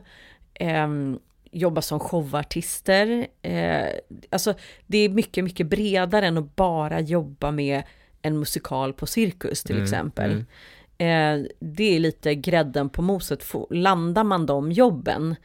ehm, 0.53 1.19
jobba 1.51 1.81
som 1.81 1.99
showartister. 1.99 3.27
Eh, 3.41 3.87
alltså 4.29 4.53
det 4.87 4.97
är 4.97 5.09
mycket, 5.09 5.43
mycket 5.43 5.67
bredare 5.67 6.27
än 6.27 6.37
att 6.37 6.55
bara 6.55 6.99
jobba 6.99 7.51
med 7.51 7.83
en 8.21 8.39
musikal 8.39 8.93
på 8.93 9.05
cirkus 9.05 9.63
till 9.63 9.75
Mm, 9.75 9.83
exempel. 9.83 10.31
mm. 10.31 10.45
Eh, 10.97 11.47
det 11.59 11.95
är 11.95 11.99
lite 11.99 12.35
grädden 12.35 12.89
på 12.89 13.01
moset. 13.01 13.43
Landar 13.69 14.23
man 14.23 14.45
de 14.45 14.71
jobben 14.71 15.35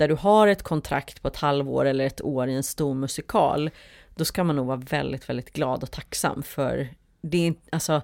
där 0.00 0.08
du 0.08 0.14
har 0.14 0.48
ett 0.48 0.62
kontrakt 0.62 1.22
på 1.22 1.28
ett 1.28 1.36
halvår 1.36 1.84
eller 1.84 2.06
ett 2.06 2.22
år 2.22 2.48
i 2.48 2.54
en 2.54 2.62
stor 2.62 2.94
musikal, 2.94 3.70
då 4.14 4.24
ska 4.24 4.44
man 4.44 4.56
nog 4.56 4.66
vara 4.66 4.82
väldigt, 4.90 5.28
väldigt 5.28 5.52
glad 5.52 5.82
och 5.82 5.90
tacksam 5.90 6.42
för 6.42 6.88
det 7.20 7.46
är, 7.46 7.54
alltså, 7.72 8.02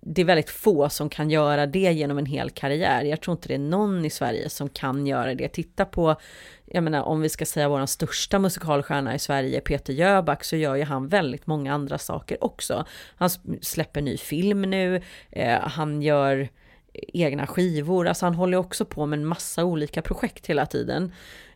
det 0.00 0.20
är 0.20 0.24
väldigt 0.24 0.50
få 0.50 0.88
som 0.88 1.08
kan 1.08 1.30
göra 1.30 1.66
det 1.66 1.92
genom 1.92 2.18
en 2.18 2.26
hel 2.26 2.50
karriär. 2.50 3.04
Jag 3.04 3.20
tror 3.20 3.32
inte 3.32 3.48
det 3.48 3.54
är 3.54 3.58
någon 3.58 4.04
i 4.04 4.10
Sverige 4.10 4.48
som 4.48 4.68
kan 4.68 5.06
göra 5.06 5.34
det. 5.34 5.48
Titta 5.48 5.84
på, 5.84 6.16
jag 6.64 6.84
menar 6.84 7.02
om 7.02 7.20
vi 7.20 7.28
ska 7.28 7.46
säga 7.46 7.68
vår 7.68 7.86
största 7.86 8.38
musikalstjärna 8.38 9.14
i 9.14 9.18
Sverige, 9.18 9.60
Peter 9.60 9.92
Jöback, 9.92 10.44
så 10.44 10.56
gör 10.56 10.74
ju 10.74 10.84
han 10.84 11.08
väldigt 11.08 11.46
många 11.46 11.74
andra 11.74 11.98
saker 11.98 12.44
också. 12.44 12.84
Han 13.16 13.30
släpper 13.60 14.02
ny 14.02 14.16
film 14.16 14.62
nu, 14.62 15.02
eh, 15.30 15.60
han 15.60 16.02
gör 16.02 16.48
egna 16.94 17.46
skivor, 17.46 18.06
alltså 18.08 18.26
han 18.26 18.34
håller 18.34 18.56
också 18.56 18.84
på 18.84 19.06
med 19.06 19.18
en 19.18 19.26
massa 19.26 19.64
olika 19.64 20.02
projekt 20.02 20.46
hela 20.46 20.66
tiden. 20.66 21.12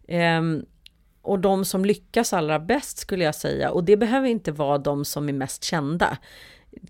Ehm, 0.09 0.65
och 1.23 1.39
de 1.39 1.65
som 1.65 1.85
lyckas 1.85 2.33
allra 2.33 2.59
bäst 2.59 2.99
skulle 2.99 3.25
jag 3.25 3.35
säga, 3.35 3.71
och 3.71 3.85
det 3.85 3.97
behöver 3.97 4.29
inte 4.29 4.53
vara 4.53 4.79
de 4.79 5.05
som 5.05 5.29
är 5.29 5.33
mest 5.33 5.65
kända, 5.65 6.19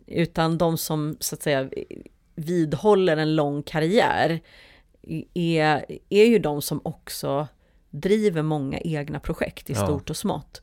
utan 0.06 0.58
de 0.58 0.78
som 0.78 1.16
så 1.20 1.34
att 1.34 1.42
säga 1.42 1.68
vidhåller 2.34 3.16
en 3.16 3.37
lång 3.37 3.62
karriär 3.62 4.40
är, 5.34 5.84
är 6.08 6.24
ju 6.24 6.38
de 6.38 6.62
som 6.62 6.80
också 6.84 7.48
driver 7.90 8.42
många 8.42 8.78
egna 8.78 9.20
projekt 9.20 9.70
i 9.70 9.72
Ja. 9.72 9.84
stort 9.87 10.11
och 10.11 10.16
smått. 10.16 10.62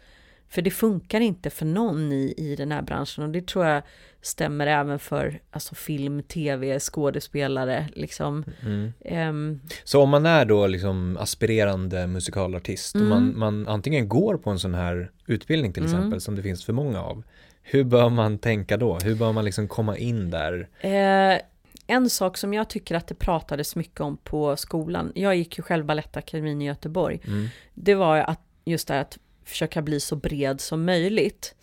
För 0.49 0.61
det 0.61 0.71
funkar 0.71 1.19
inte 1.19 1.49
för 1.49 1.65
någon 1.65 2.11
i, 2.11 2.33
i 2.37 2.55
den 2.55 2.71
här 2.71 2.81
branschen 2.81 3.23
och 3.23 3.29
det 3.29 3.47
tror 3.47 3.65
jag 3.65 3.83
stämmer 4.21 4.67
även 4.67 4.99
för 4.99 5.39
alltså, 5.51 5.75
film, 5.75 6.23
tv, 6.23 6.79
skådespelare. 6.79 7.87
Liksom. 7.93 8.43
Mm. 8.61 8.93
Ehm, 9.05 9.59
Så 9.83 10.01
om 10.01 10.09
man 10.09 10.25
är 10.25 10.45
då 10.45 10.67
liksom 10.67 11.17
aspirerande 11.19 12.07
musikalartist 12.07 12.95
och 12.95 13.01
Mm. 13.01 13.09
man, 13.09 13.37
man 13.39 13.67
antingen 13.67 14.09
går 14.09 14.37
på 14.37 14.49
en 14.49 14.59
sån 14.59 14.73
här 14.73 15.11
utbildning 15.27 15.73
till 15.73 15.83
Mm. 15.83 15.95
exempel 15.95 16.21
som 16.21 16.35
det 16.35 16.41
finns 16.43 16.65
för 16.65 16.73
många 16.73 17.01
av. 17.01 17.23
Hur 17.63 17.83
bör 17.83 18.09
man 18.09 18.37
tänka 18.37 18.77
då? 18.77 18.97
Hur 19.03 19.15
bör 19.15 19.31
man 19.31 19.45
liksom 19.45 19.67
komma 19.67 19.97
in 19.97 20.29
där? 20.31 20.67
Eh, 20.79 21.39
en 21.87 22.09
sak 22.09 22.37
som 22.37 22.53
jag 22.53 22.69
tycker 22.69 22.95
att 22.95 23.07
det 23.07 23.15
pratades 23.15 23.75
mycket 23.75 24.01
om 24.01 24.17
på 24.17 24.55
skolan, 24.57 25.11
jag 25.15 25.35
gick 25.35 25.57
ju 25.57 25.61
själv 25.63 25.85
Balettakademin 25.85 26.61
i 26.61 26.65
Göteborg, 26.65 27.19
Mm. 27.27 27.47
det 27.73 27.95
var 27.95 28.17
att 28.17 28.41
just 28.65 28.87
det 28.87 28.99
att 28.99 29.17
försöka 29.45 29.81
bli 29.81 29.99
så 29.99 30.15
bred 30.15 30.61
som 30.61 30.85
möjligt. 30.85 31.55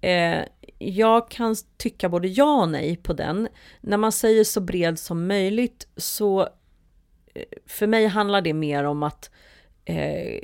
Eh, 0.00 0.44
jag 0.78 1.30
kan 1.30 1.56
tycka 1.76 2.08
både 2.08 2.28
ja 2.28 2.62
och 2.62 2.68
nej 2.68 2.96
på 2.96 3.12
den. 3.12 3.48
När 3.80 3.96
man 3.96 4.12
säger 4.12 4.44
så 4.44 4.60
bred 4.60 4.98
som 4.98 5.26
möjligt 5.26 5.88
så 5.96 6.40
eh, 7.34 7.44
för 7.66 7.86
mig 7.86 8.06
handlar 8.06 8.40
det 8.40 8.54
mer 8.54 8.84
om 8.84 9.02
att 9.02 9.30
eh, 9.84 10.40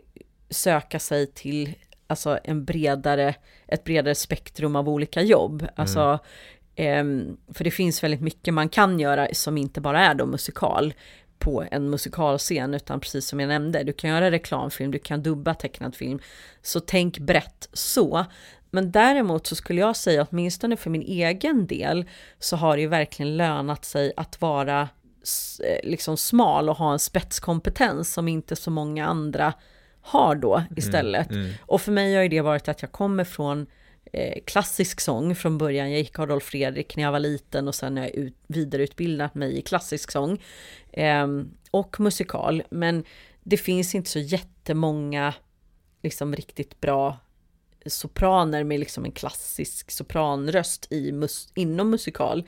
söka 0.50 0.98
sig 0.98 1.26
till 1.26 1.74
alltså 2.06 2.38
en 2.44 2.64
bredare, 2.64 3.34
ett 3.66 3.84
bredare 3.84 4.14
spektrum 4.14 4.76
av 4.76 4.88
olika 4.88 5.22
jobb. 5.22 5.66
Alltså, 5.76 6.18
ehm, 6.74 7.36
för 7.54 7.64
det 7.64 7.70
finns 7.70 8.02
väldigt 8.02 8.20
mycket 8.20 8.54
man 8.54 8.68
kan 8.68 9.00
göra 9.00 9.28
som 9.32 9.58
inte 9.58 9.80
bara 9.80 10.00
är 10.00 10.14
då 10.14 10.26
musikal 10.26 10.94
på 11.38 11.64
en 11.70 11.90
musikalscen, 11.90 12.74
utan 12.74 13.00
precis 13.00 13.28
som 13.28 13.40
jag 13.40 13.48
nämnde, 13.48 13.82
du 13.82 13.92
kan 13.92 14.10
göra 14.10 14.30
reklamfilm, 14.30 14.90
du 14.90 14.98
kan 14.98 15.22
dubba 15.22 15.54
tecknad 15.54 15.94
film. 15.94 16.18
Så 16.62 16.80
tänk 16.80 17.18
brett 17.18 17.68
så. 17.72 18.24
Men 18.70 18.90
däremot 18.90 19.46
så 19.46 19.56
skulle 19.56 19.80
jag 19.80 19.96
säga, 19.96 20.26
åtminstone 20.30 20.76
för 20.76 20.90
min 20.90 21.02
egen 21.02 21.66
del, 21.66 22.04
så 22.38 22.56
har 22.56 22.76
det 22.76 22.82
ju 22.82 22.88
verkligen 22.88 23.36
lönat 23.36 23.84
sig 23.84 24.12
att 24.16 24.40
vara 24.40 24.80
eh, 24.80 25.88
liksom 25.90 26.16
smal 26.16 26.68
och 26.68 26.76
ha 26.76 26.92
en 26.92 26.98
spetskompetens 26.98 28.12
som 28.12 28.28
inte 28.28 28.56
så 28.56 28.70
många 28.70 29.06
andra 29.06 29.52
har 30.00 30.34
då 30.34 30.62
istället. 30.76 31.30
Mm. 31.30 31.52
Och 31.60 31.80
för 31.80 31.92
mig 31.92 32.14
har 32.14 32.22
ju 32.22 32.28
det 32.28 32.40
varit 32.40 32.68
att 32.68 32.82
jag 32.82 32.92
kommer 32.92 33.24
från 33.24 33.66
Eh, 34.12 34.38
klassisk 34.44 35.00
sång 35.00 35.34
från 35.34 35.58
början. 35.58 35.90
Jag 35.90 36.00
gick 36.00 36.18
Adolf 36.18 36.44
Fredrik 36.44 36.96
när 36.96 37.04
jag 37.04 37.12
var 37.12 37.18
liten 37.18 37.68
och 37.68 37.74
sen 37.74 37.96
har 37.96 38.04
jag 38.04 38.14
ut, 38.14 38.34
vidareutbildat 38.46 39.34
mig 39.34 39.58
i 39.58 39.62
klassisk 39.62 40.10
sång 40.10 40.42
ehm, 40.92 41.50
och 41.70 42.00
musikal. 42.00 42.62
Men 42.70 43.04
det 43.42 43.56
finns 43.56 43.94
inte 43.94 44.10
så 44.10 44.18
jättemånga 44.18 45.34
liksom 46.02 46.36
riktigt 46.36 46.80
bra 46.80 47.18
sopraner 47.86 48.64
med 48.64 48.80
liksom 48.80 49.04
en 49.04 49.12
klassisk 49.12 49.90
sopranröst 49.90 50.92
i 50.92 51.12
mus- 51.12 51.50
inom 51.54 51.90
musikal. 51.90 52.44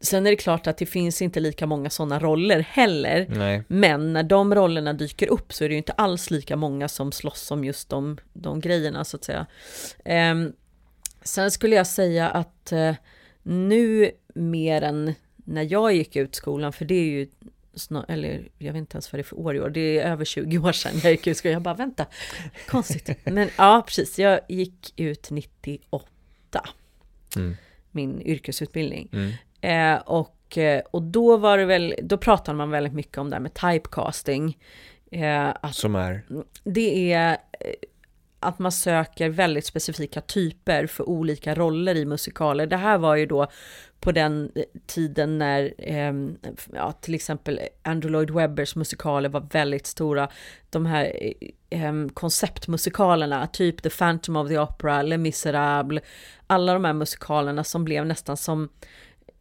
Sen 0.00 0.26
är 0.26 0.30
det 0.30 0.36
klart 0.36 0.66
att 0.66 0.76
det 0.76 0.86
finns 0.86 1.22
inte 1.22 1.40
lika 1.40 1.66
många 1.66 1.90
sådana 1.90 2.18
roller 2.18 2.60
heller. 2.60 3.26
Nej. 3.28 3.62
Men 3.68 4.12
när 4.12 4.22
de 4.22 4.54
rollerna 4.54 4.92
dyker 4.92 5.26
upp 5.28 5.52
så 5.52 5.64
är 5.64 5.68
det 5.68 5.72
ju 5.72 5.78
inte 5.78 5.92
alls 5.92 6.30
lika 6.30 6.56
många 6.56 6.88
som 6.88 7.12
slåss 7.12 7.50
om 7.50 7.64
just 7.64 7.88
de, 7.88 8.18
de 8.32 8.60
grejerna 8.60 9.04
så 9.04 9.16
att 9.16 9.24
säga. 9.24 9.46
Ehm, 10.04 10.52
sen 11.22 11.50
skulle 11.50 11.76
jag 11.76 11.86
säga 11.86 12.28
att 12.28 12.72
eh, 12.72 12.94
nu 13.42 14.10
mer 14.34 14.82
än 14.82 15.14
när 15.36 15.72
jag 15.72 15.94
gick 15.94 16.16
ut 16.16 16.34
skolan, 16.34 16.72
för 16.72 16.84
det 16.84 16.94
är 16.94 17.04
ju 17.04 17.28
snart, 17.74 18.04
eller 18.10 18.48
jag 18.58 18.72
vet 18.72 18.78
inte 18.80 18.94
ens 18.96 19.12
vad 19.12 19.18
det 19.18 19.22
är 19.22 19.24
för 19.24 19.38
år 19.38 19.56
i 19.56 19.60
år, 19.60 19.70
det 19.70 19.98
är 19.98 20.04
över 20.12 20.24
20 20.24 20.58
år 20.58 20.72
sedan 20.72 20.92
jag 21.02 21.12
gick 21.12 21.26
ut 21.26 21.36
skolan. 21.36 21.52
Jag 21.52 21.62
bara 21.62 21.74
vänta, 21.74 22.06
konstigt. 22.68 23.10
Men 23.24 23.48
ja, 23.58 23.82
precis, 23.86 24.18
jag 24.18 24.40
gick 24.48 24.92
ut 25.00 25.30
98, 25.30 26.06
Mm. 27.36 27.56
min 27.90 28.22
yrkesutbildning. 28.22 29.08
Mm. 29.12 29.32
Eh, 29.60 29.96
och, 29.96 30.58
eh, 30.58 30.82
och 30.90 31.02
då 31.02 31.36
var 31.36 31.58
det 31.58 31.64
väl, 31.64 31.94
då 32.02 32.18
pratade 32.18 32.58
man 32.58 32.70
väldigt 32.70 32.92
mycket 32.92 33.18
om 33.18 33.30
det 33.30 33.36
här 33.36 33.40
med 33.40 33.54
typecasting. 33.54 34.58
Eh, 35.12 35.48
att 35.48 35.74
Som 35.74 35.94
är, 35.94 36.24
det 36.64 37.12
är 37.12 37.32
eh, 37.32 37.70
att 38.40 38.58
man 38.58 38.72
söker 38.72 39.28
väldigt 39.28 39.66
specifika 39.66 40.20
typer 40.20 40.86
för 40.86 41.08
olika 41.08 41.54
roller 41.54 41.94
i 41.94 42.04
musikaler. 42.04 42.66
Det 42.66 42.76
här 42.76 42.98
var 42.98 43.16
ju 43.16 43.26
då 43.26 43.46
på 44.00 44.12
den 44.12 44.52
eh, 44.54 44.62
tiden 44.86 45.38
när 45.38 45.74
ehm, 45.78 46.36
ja, 46.72 46.92
till 46.92 47.14
exempel 47.14 47.60
Andrew 47.82 48.12
Lloyd 48.12 48.30
Webbers 48.30 48.76
musikaler 48.76 49.28
var 49.28 49.48
väldigt 49.52 49.86
stora. 49.86 50.28
De 50.70 50.86
här 50.86 51.12
eh, 51.20 51.32
ehm, 51.70 52.08
konceptmusikalerna, 52.08 53.46
typ 53.46 53.82
The 53.82 53.90
Phantom 53.90 54.36
of 54.36 54.48
the 54.48 54.58
Opera, 54.58 55.02
Les 55.02 55.18
Misérables, 55.18 56.02
alla 56.46 56.72
de 56.72 56.84
här 56.84 56.92
musikalerna 56.92 57.64
som 57.64 57.84
blev 57.84 58.06
nästan 58.06 58.36
som 58.36 58.68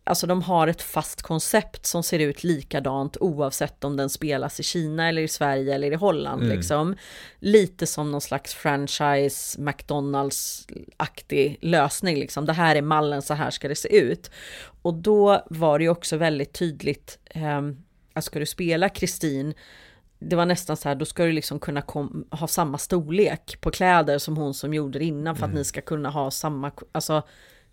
Alltså 0.09 0.27
de 0.27 0.41
har 0.41 0.67
ett 0.67 0.81
fast 0.81 1.21
koncept 1.21 1.85
som 1.85 2.03
ser 2.03 2.19
ut 2.19 2.43
likadant 2.43 3.17
oavsett 3.19 3.83
om 3.83 3.97
den 3.97 4.09
spelas 4.09 4.59
i 4.59 4.63
Kina 4.63 5.07
eller 5.09 5.21
i 5.21 5.27
Sverige 5.27 5.75
eller 5.75 5.91
i 5.91 5.95
Holland 5.95 6.41
Mm. 6.43 6.55
liksom. 6.57 6.95
Lite 7.39 7.85
som 7.87 8.11
någon 8.11 8.21
slags 8.21 8.53
franchise 8.53 9.61
McDonalds-aktig 9.61 11.57
lösning 11.61 12.15
liksom. 12.19 12.45
Det 12.45 12.53
här 12.53 12.75
är 12.75 12.81
mallen, 12.81 13.21
så 13.21 13.33
här 13.33 13.49
ska 13.51 13.67
det 13.67 13.75
se 13.75 13.97
ut. 13.97 14.31
Och 14.81 14.93
då 14.93 15.45
var 15.49 15.79
det 15.79 15.83
ju 15.83 15.89
också 15.89 16.17
väldigt 16.17 16.53
tydligt, 16.53 17.19
eh, 17.25 17.61
att 18.13 18.23
ska 18.23 18.39
du 18.39 18.45
spela 18.45 18.89
Kristin 18.89 19.53
det 20.21 20.35
var 20.35 20.45
nästan 20.45 20.77
så 20.77 20.89
här, 20.89 20.95
då 20.95 21.05
ska 21.05 21.23
du 21.25 21.31
liksom 21.31 21.59
kunna 21.59 21.81
kom, 21.81 22.25
ha 22.31 22.47
samma 22.47 22.77
storlek 22.77 23.57
på 23.61 23.71
kläder 23.71 24.17
som 24.17 24.37
hon 24.37 24.53
som 24.53 24.73
gjorde 24.73 24.99
det 24.99 25.05
innan 25.05 25.35
för 25.35 25.43
att 25.43 25.49
Mm. 25.49 25.57
ni 25.59 25.65
ska 25.65 25.81
kunna 25.81 26.09
ha 26.09 26.31
samma, 26.31 26.71
alltså 26.91 27.23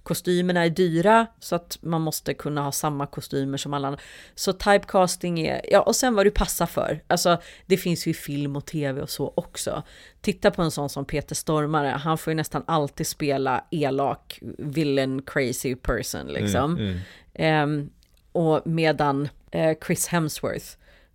kostymerna 0.07 0.65
är 0.65 0.71
dyra 0.71 1.27
så 1.39 1.57
att 1.57 1.79
man 1.81 2.01
måste 2.01 2.35
kunna 2.35 2.63
ha 2.63 2.73
samma 2.73 3.07
kostymer 3.07 3.59
som 3.59 3.75
alla 3.75 3.89
andra. 3.89 4.01
Så 4.35 4.53
typecasting 4.53 5.41
är, 5.41 5.61
ja 5.71 5.81
och 5.81 5.97
sen 5.97 6.15
vad 6.15 6.27
du 6.27 6.31
passar 6.31 6.67
för. 6.67 7.03
Alltså 7.07 7.41
det 7.67 7.77
finns 7.77 8.07
ju 8.07 8.11
i 8.11 8.15
film 8.15 8.57
och 8.57 8.67
tv 8.67 9.03
och 9.03 9.11
så 9.11 9.33
också. 9.37 9.83
Titta 10.21 10.51
på 10.51 10.63
en 10.63 10.71
sån 10.71 10.89
som 10.89 11.05
Peter 11.05 11.35
Stormare, 11.35 11.89
han 11.89 12.19
får 12.19 12.31
ju 12.31 12.35
nästan 12.35 12.65
alltid 12.67 13.07
spela 13.07 13.65
elak, 13.71 14.39
villain, 14.59 15.23
crazy 15.23 15.75
person 15.75 16.27
liksom. 16.27 16.77
Mm, 16.77 16.87
mm. 16.87 17.01
Ehm, 17.35 17.91
och 18.33 18.63
medan 18.65 19.29
eh, 19.51 19.77
Chris 19.87 20.07
Hemsworth 20.07 20.67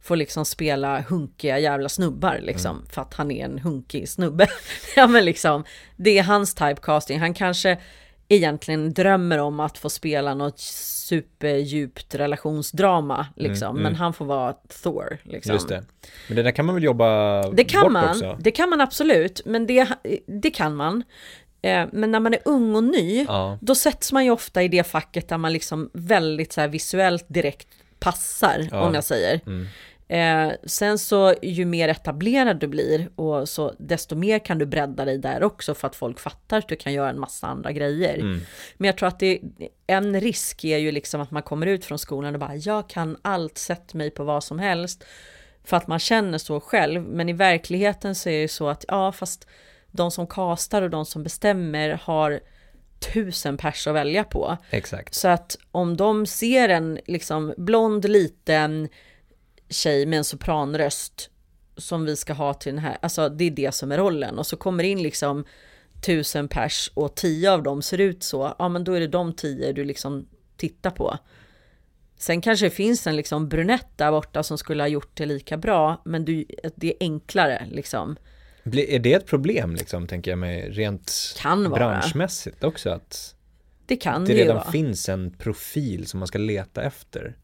får 0.02 0.16
liksom 0.16 0.46
spela 0.46 1.02
hunkiga 1.02 1.60
jävla 1.60 1.90
snubbar 1.90 2.40
liksom, 2.42 2.86
för 2.90 3.02
att 3.02 3.14
han 3.14 3.32
är 3.32 3.46
en 3.46 3.60
hunkig 3.60 4.10
snubbe. 4.10 4.48
ja 4.96 5.08
men 5.08 5.26
liksom, 5.26 5.64
det 5.96 6.18
är 6.18 6.24
hans 6.24 6.54
typecasting. 6.54 7.20
Han 7.20 7.34
kanske 7.34 7.78
egentligen 8.36 8.94
drömmer 8.94 9.38
om 9.38 9.60
att 9.60 9.78
få 9.78 9.90
spela 9.90 10.34
något 10.34 10.60
superdjupt 10.60 12.16
relationsdrama 12.16 13.28
liksom, 13.36 13.70
Mm, 13.70 13.84
men 13.84 13.92
mm. 13.92 14.00
han 14.00 14.14
får 14.14 14.26
vara 14.26 14.54
Thor 14.84 15.18
liksom. 15.24 15.54
Just 15.54 15.68
det. 15.68 15.84
Men 16.28 16.36
det 16.36 16.44
där 16.44 16.52
kan 16.52 16.66
man 16.66 16.76
väl 16.76 16.84
jobba 16.84 17.42
Det 17.52 17.64
kan 17.64 17.82
bort 17.84 17.92
man, 17.92 18.10
också? 18.10 18.38
det 18.40 18.52
kan 18.52 18.70
man 18.70 18.82
absolut, 18.82 19.42
men 19.46 19.68
det, 19.68 19.88
det 20.26 20.52
kan 20.52 20.76
man. 20.76 21.04
Eh, 21.62 21.86
Men 21.92 22.12
när 22.12 22.20
man 22.20 22.34
är 22.34 22.40
ung 22.46 22.76
och 22.76 22.84
ny, 22.84 23.26
Ja. 23.28 23.58
då 23.62 23.76
sätts 23.76 24.12
man 24.12 24.26
ju 24.26 24.32
ofta 24.32 24.64
i 24.64 24.68
det 24.68 24.84
facket 24.84 25.28
där 25.30 25.38
man 25.38 25.54
liksom 25.54 25.90
väldigt 25.94 26.54
så 26.54 26.68
visuellt 26.68 27.26
direkt 27.28 27.68
passar, 28.00 28.68
Ja. 28.72 28.82
om 28.82 28.94
jag 28.94 29.04
säger. 29.04 29.40
Mm. 29.46 29.68
Eh, 30.12 30.52
sen 30.64 30.98
så 30.98 31.34
ju 31.42 31.66
mer 31.66 31.88
etablerad 31.88 32.60
du 32.60 32.68
blir, 32.68 33.10
och 33.16 33.50
så 33.50 33.74
desto 33.80 34.16
mer 34.16 34.40
kan 34.40 34.58
du 34.58 34.66
bredda 34.66 35.06
dig 35.06 35.18
där 35.18 35.44
också 35.44 35.76
för 35.76 35.88
att 35.88 35.96
folk 35.96 36.20
fattar 36.20 36.58
att 36.58 36.68
du 36.68 36.76
kan 36.76 36.94
göra 36.94 37.10
en 37.10 37.20
massa 37.20 37.48
andra 37.48 37.72
grejer. 37.72 38.14
Mm. 38.14 38.40
Men 38.78 38.86
jag 38.86 38.98
tror 38.98 39.08
att 39.08 39.20
det, 39.20 39.40
en 39.88 40.22
risk 40.22 40.64
är 40.64 40.78
ju 40.78 40.92
liksom 40.92 41.22
att 41.22 41.32
man 41.32 41.44
kommer 41.44 41.68
ut 41.68 41.86
från 41.86 42.00
skolan 42.00 42.34
och 42.34 42.40
bara, 42.40 42.56
jag 42.56 42.90
kan 42.90 43.18
allt, 43.22 43.58
sätt 43.58 43.94
mig 43.94 44.12
på 44.12 44.24
vad 44.24 44.44
som 44.44 44.60
helst. 44.60 45.04
För 45.64 45.78
att 45.78 45.88
man 45.88 46.00
känner 46.00 46.38
så 46.38 46.60
själv, 46.60 47.02
men 47.04 47.30
i 47.30 47.34
verkligheten 47.34 48.16
så 48.16 48.30
är 48.30 48.42
det 48.42 48.48
så 48.48 48.68
att, 48.68 48.86
ja 48.88 49.12
fast 49.12 49.48
de 49.92 50.12
som 50.12 50.28
kastar 50.28 50.82
och 50.82 50.90
de 50.90 51.06
som 51.06 51.24
bestämmer 51.24 52.00
har 52.04 52.40
tusen 53.14 53.58
pers 53.58 53.88
att 53.88 53.96
välja 53.96 54.24
på. 54.24 54.58
Exakt. 54.70 55.14
Så 55.14 55.28
att 55.28 55.58
om 55.72 55.98
de 55.98 56.26
ser 56.26 56.70
en 56.70 57.00
liksom 57.06 57.54
blond 57.58 58.10
liten 58.10 58.90
tjej 59.72 60.06
med 60.06 60.18
en 60.18 60.24
sopranröst 60.24 61.30
som 61.78 62.06
vi 62.06 62.16
ska 62.16 62.34
ha 62.34 62.54
till 62.54 62.72
den 62.74 62.84
här, 62.84 62.98
alltså 63.02 63.30
det 63.30 63.44
är 63.46 63.52
det 63.52 63.72
som 63.76 63.92
är 63.92 63.98
rollen. 63.98 64.40
Och 64.40 64.48
så 64.48 64.58
kommer 64.58 64.84
in 64.84 65.04
liksom 65.04 65.46
tusen 66.06 66.48
pers 66.48 66.92
och 66.94 67.16
tio 67.16 67.52
av 67.52 67.64
dem 67.64 67.82
ser 67.82 67.98
ut 67.98 68.24
så, 68.24 68.56
ja 68.60 68.70
men 68.70 68.84
då 68.84 68.94
är 68.94 69.00
det 69.00 69.08
de 69.08 69.34
tio 69.34 69.74
du 69.74 69.84
liksom 69.84 70.28
tittar 70.58 70.92
på. 70.92 71.18
Sen 72.18 72.42
kanske 72.42 72.66
det 72.66 72.70
finns 72.70 73.08
en 73.08 73.16
liksom 73.16 73.50
brunett 73.50 73.88
där 73.96 74.12
borta 74.12 74.44
som 74.44 74.58
skulle 74.58 74.84
ha 74.84 74.88
gjort 74.88 75.10
det 75.14 75.26
lika 75.26 75.58
bra, 75.58 76.02
men 76.06 76.26
du, 76.26 76.46
det 76.76 76.88
är 76.88 76.94
enklare 77.00 77.68
liksom. 77.72 78.16
Blir- 78.64 78.90
Är 78.90 79.00
det 79.00 79.14
ett 79.14 79.26
problem 79.26 79.76
liksom, 79.76 80.08
tänker 80.08 80.32
jag 80.32 80.38
mig, 80.40 80.70
rent 80.70 81.36
Kan 81.38 81.70
vara. 81.70 81.80
branschmässigt 81.80 82.64
också? 82.64 82.90
Att 82.90 83.36
Det 83.86 83.96
kan 83.96 84.22
det 84.26 84.28
det 84.28 84.38
ju 84.38 84.44
redan 84.44 84.56
vara. 84.58 84.72
finns 84.72 85.10
en 85.10 85.32
profil 85.32 86.08
som 86.08 86.20
man 86.20 86.28
ska 86.28 86.38
leta 86.38 86.84
efter? 86.84 87.36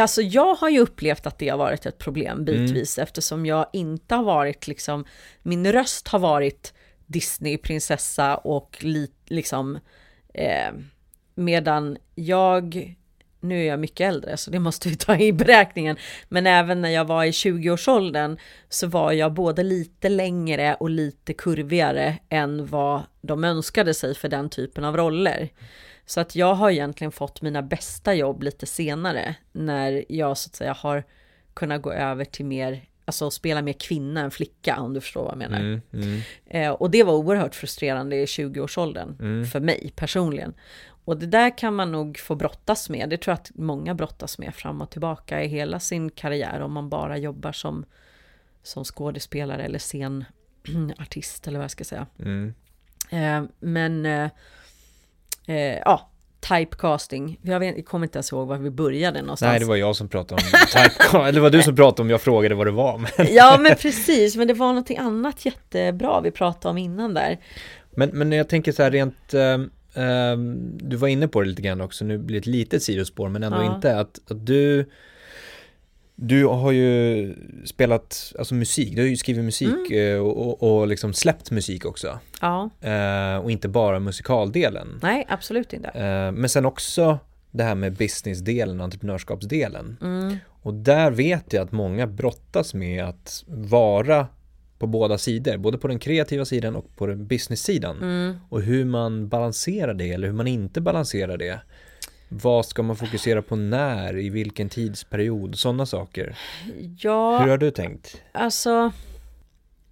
Alltså 0.00 0.22
jag 0.22 0.54
har 0.54 0.68
ju 0.68 0.78
upplevt 0.78 1.26
att 1.26 1.38
det 1.38 1.48
har 1.48 1.58
varit 1.58 1.86
ett 1.86 1.98
problem 1.98 2.38
Mm. 2.38 2.44
bitvis 2.44 2.98
eftersom 2.98 3.46
jag 3.46 3.66
inte 3.72 4.14
har 4.14 4.24
varit 4.24 4.66
liksom, 4.66 5.04
min 5.42 5.72
röst 5.72 6.08
har 6.08 6.18
varit 6.18 6.72
Disney-prinsessa 7.06 8.36
och 8.36 8.78
li, 8.80 9.10
liksom, 9.26 9.78
eh, 10.34 10.72
medan 11.34 11.96
jag, 12.14 12.94
nu 13.40 13.60
är 13.62 13.68
jag 13.68 13.78
mycket 13.80 14.08
äldre 14.08 14.36
så 14.36 14.50
det 14.50 14.58
måste 14.58 14.88
vi 14.88 14.96
ta 14.96 15.16
i 15.16 15.32
beräkningen, 15.32 15.96
men 16.28 16.46
även 16.46 16.80
när 16.80 16.88
jag 16.90 17.04
var 17.04 17.24
i 17.24 17.30
20-årsåldern 17.30 18.36
så 18.68 18.86
var 18.86 19.12
jag 19.12 19.32
både 19.32 19.62
lite 19.62 20.08
längre 20.08 20.74
och 20.74 20.90
lite 20.90 21.32
kurvigare 21.34 22.18
än 22.28 22.66
vad 22.66 23.02
de 23.22 23.44
önskade 23.44 23.94
sig 23.94 24.14
för 24.14 24.28
den 24.28 24.50
typen 24.50 24.84
av 24.84 24.96
roller. 24.96 25.48
Så 26.06 26.20
att 26.20 26.36
jag 26.36 26.54
har 26.54 26.70
egentligen 26.70 27.12
fått 27.12 27.42
mina 27.42 27.62
bästa 27.62 28.14
jobb 28.14 28.42
lite 28.42 28.66
senare 28.66 29.34
när 29.52 30.04
jag 30.08 30.38
så 30.38 30.48
att 30.48 30.54
säga 30.54 30.72
har 30.72 31.04
kunnat 31.54 31.82
gå 31.82 31.92
över 31.92 32.24
till 32.24 32.44
mer, 32.44 32.84
alltså 33.04 33.30
spela 33.30 33.62
mer 33.62 33.72
kvinna 33.72 34.20
än 34.20 34.30
flicka 34.30 34.80
om 34.80 34.94
du 34.94 35.00
förstår 35.00 35.22
vad 35.22 35.32
jag 35.32 35.38
menar. 35.38 35.58
Mm, 35.60 35.80
mm. 35.92 36.20
Eh, 36.46 36.70
och 36.70 36.90
det 36.90 37.02
var 37.02 37.14
oerhört 37.14 37.54
frustrerande 37.54 38.16
i 38.16 38.24
20-årsåldern 38.24 39.16
Mm. 39.20 39.46
för 39.46 39.60
mig 39.60 39.92
personligen. 39.96 40.54
Och 41.04 41.16
det 41.16 41.26
där 41.26 41.58
kan 41.58 41.74
man 41.74 41.92
nog 41.92 42.18
få 42.18 42.34
brottas 42.34 42.90
med. 42.90 43.08
Det 43.10 43.16
tror 43.16 43.32
jag 43.32 43.38
att 43.38 43.50
många 43.54 43.94
brottas 43.94 44.38
med 44.38 44.54
fram 44.54 44.80
och 44.80 44.90
tillbaka 44.90 45.42
i 45.42 45.48
hela 45.48 45.80
sin 45.80 46.10
karriär 46.10 46.60
om 46.60 46.72
man 46.72 46.88
bara 46.88 47.18
jobbar 47.18 47.52
som, 47.52 47.84
som 48.62 48.84
skådespelare 48.84 49.62
eller 49.64 49.78
scenartist 49.78 51.46
eller 51.46 51.58
vad 51.58 51.64
jag 51.64 51.70
ska 51.70 51.84
säga. 51.84 52.06
Mm. 52.18 52.54
Eh, 53.10 53.42
men 53.60 54.06
eh, 54.06 54.30
eh, 55.46 55.56
ja, 55.56 56.08
typecasting. 56.48 57.38
Jag, 57.42 57.60
vet, 57.60 57.76
jag 57.76 57.86
kommer 57.86 58.06
inte 58.06 58.16
ens 58.18 58.32
ihåg 58.32 58.48
var 58.48 58.58
vi 58.58 58.70
började 58.70 59.22
någonstans. 59.22 59.50
Nej, 59.50 59.60
det 59.60 59.66
var 59.66 59.76
jag 59.76 59.96
som 59.96 60.08
pratade 60.08 60.42
om 60.42 60.46
typecast, 60.46 61.14
eller 61.14 61.32
det 61.32 61.40
var 61.40 61.50
du 61.50 61.62
som 61.62 61.76
pratade 61.76 62.02
om 62.02 62.10
jag 62.10 62.20
frågade 62.20 62.54
vad 62.54 62.66
det 62.66 62.70
var. 62.70 62.98
Men, 62.98 63.26
Ja, 63.30 63.58
men 63.60 63.76
precis. 63.76 64.36
Men 64.36 64.48
det 64.48 64.54
var 64.54 64.66
någonting 64.66 64.98
annat 64.98 65.44
jättebra 65.46 66.20
vi 66.20 66.30
pratade 66.30 66.70
om 66.70 66.78
innan 66.78 67.14
där. 67.14 67.38
men, 67.96 68.08
men 68.12 68.32
jag 68.32 68.48
tänker 68.48 68.72
så 68.72 68.82
här 68.82 68.90
rent, 68.90 69.34
ehm, 69.34 69.70
du 70.78 70.96
var 70.96 71.08
inne 71.08 71.28
på 71.28 71.40
det 71.40 71.48
lite 71.48 71.62
grann 71.62 71.80
också, 71.80 72.04
nu 72.04 72.18
blir 72.18 72.34
det 72.34 72.38
ett 72.40 72.46
litet 72.46 72.82
sidospår 72.82 73.28
men 73.28 73.42
ändå 73.42 73.58
Ja. 73.62 73.74
inte, 73.74 73.98
att, 73.98 74.20
att 74.30 74.46
du 74.46 74.90
du 76.14 76.44
har 76.46 76.72
ju 76.72 77.34
spelat 77.64 78.32
alltså 78.38 78.54
musik, 78.54 78.94
du 78.96 79.02
har 79.02 79.08
ju 79.08 79.16
skrivit 79.16 79.44
musik 79.44 79.90
Mm. 79.90 80.14
eh, 80.16 80.20
och, 80.20 80.62
och, 80.62 80.80
och 80.80 80.86
liksom 80.86 81.12
släppt 81.12 81.50
musik 81.50 81.84
också. 81.86 82.18
Ja, 82.40 82.70
Eh, 82.80 83.36
och 83.36 83.50
inte 83.50 83.68
bara 83.68 83.98
musikaldelen. 84.00 84.98
nej, 85.02 85.24
absolut 85.28 85.72
inte. 85.72 85.88
Eh, 85.88 86.32
men 86.32 86.48
sen 86.48 86.66
också 86.66 87.18
det 87.50 87.64
här 87.64 87.74
med 87.74 87.92
businessdelen, 87.96 88.80
entreprenörskapsdelen. 88.80 89.96
Mm. 90.02 90.36
Och 90.62 90.74
där 90.74 91.10
vet 91.10 91.52
jag 91.52 91.62
att 91.62 91.72
många 91.72 92.06
brottas 92.06 92.74
med 92.74 93.04
att 93.04 93.44
vara 93.46 94.26
på 94.78 94.86
båda 94.86 95.18
sidor, 95.18 95.56
både 95.56 95.78
på 95.78 95.88
den 95.88 95.98
kreativa 95.98 96.44
sidan 96.44 96.76
och 96.76 96.96
på 96.96 97.06
den 97.06 97.26
business-sidan. 97.26 97.96
Mm. 98.02 98.34
Och 98.48 98.62
hur 98.62 98.84
man 98.84 99.28
balanserar 99.28 99.94
det 99.94 100.10
eller 100.12 100.26
hur 100.26 100.34
man 100.34 100.46
inte 100.46 100.80
balanserar 100.80 101.36
det. 101.36 101.60
Vad 102.34 102.66
ska 102.66 102.82
man 102.82 102.96
fokusera 102.96 103.42
på 103.42 103.56
när, 103.56 104.18
i 104.18 104.30
vilken 104.30 104.68
tidsperiod, 104.68 105.58
sådana 105.58 105.86
saker. 105.86 106.38
Ja, 106.98 107.38
Hur 107.38 107.48
har 107.50 107.58
du 107.58 107.70
tänkt? 107.70 108.22
alltså. 108.32 108.92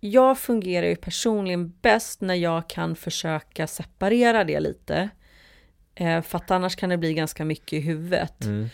Jag 0.02 0.38
fungerar 0.38 0.86
ju 0.86 0.96
personligen 0.96 1.72
bäst 1.82 2.20
när 2.20 2.34
jag 2.34 2.68
kan 2.68 2.96
försöka 2.96 3.66
separera 3.66 4.44
det 4.44 4.60
lite. 4.60 5.08
Eh, 5.94 6.22
för 6.22 6.38
att 6.38 6.50
annars 6.50 6.76
kan 6.76 6.90
det 6.90 6.96
bli 6.98 7.14
ganska 7.14 7.44
mycket 7.44 7.72
i 7.72 7.80
huvudet. 7.80 8.44
Mm. 8.44 8.68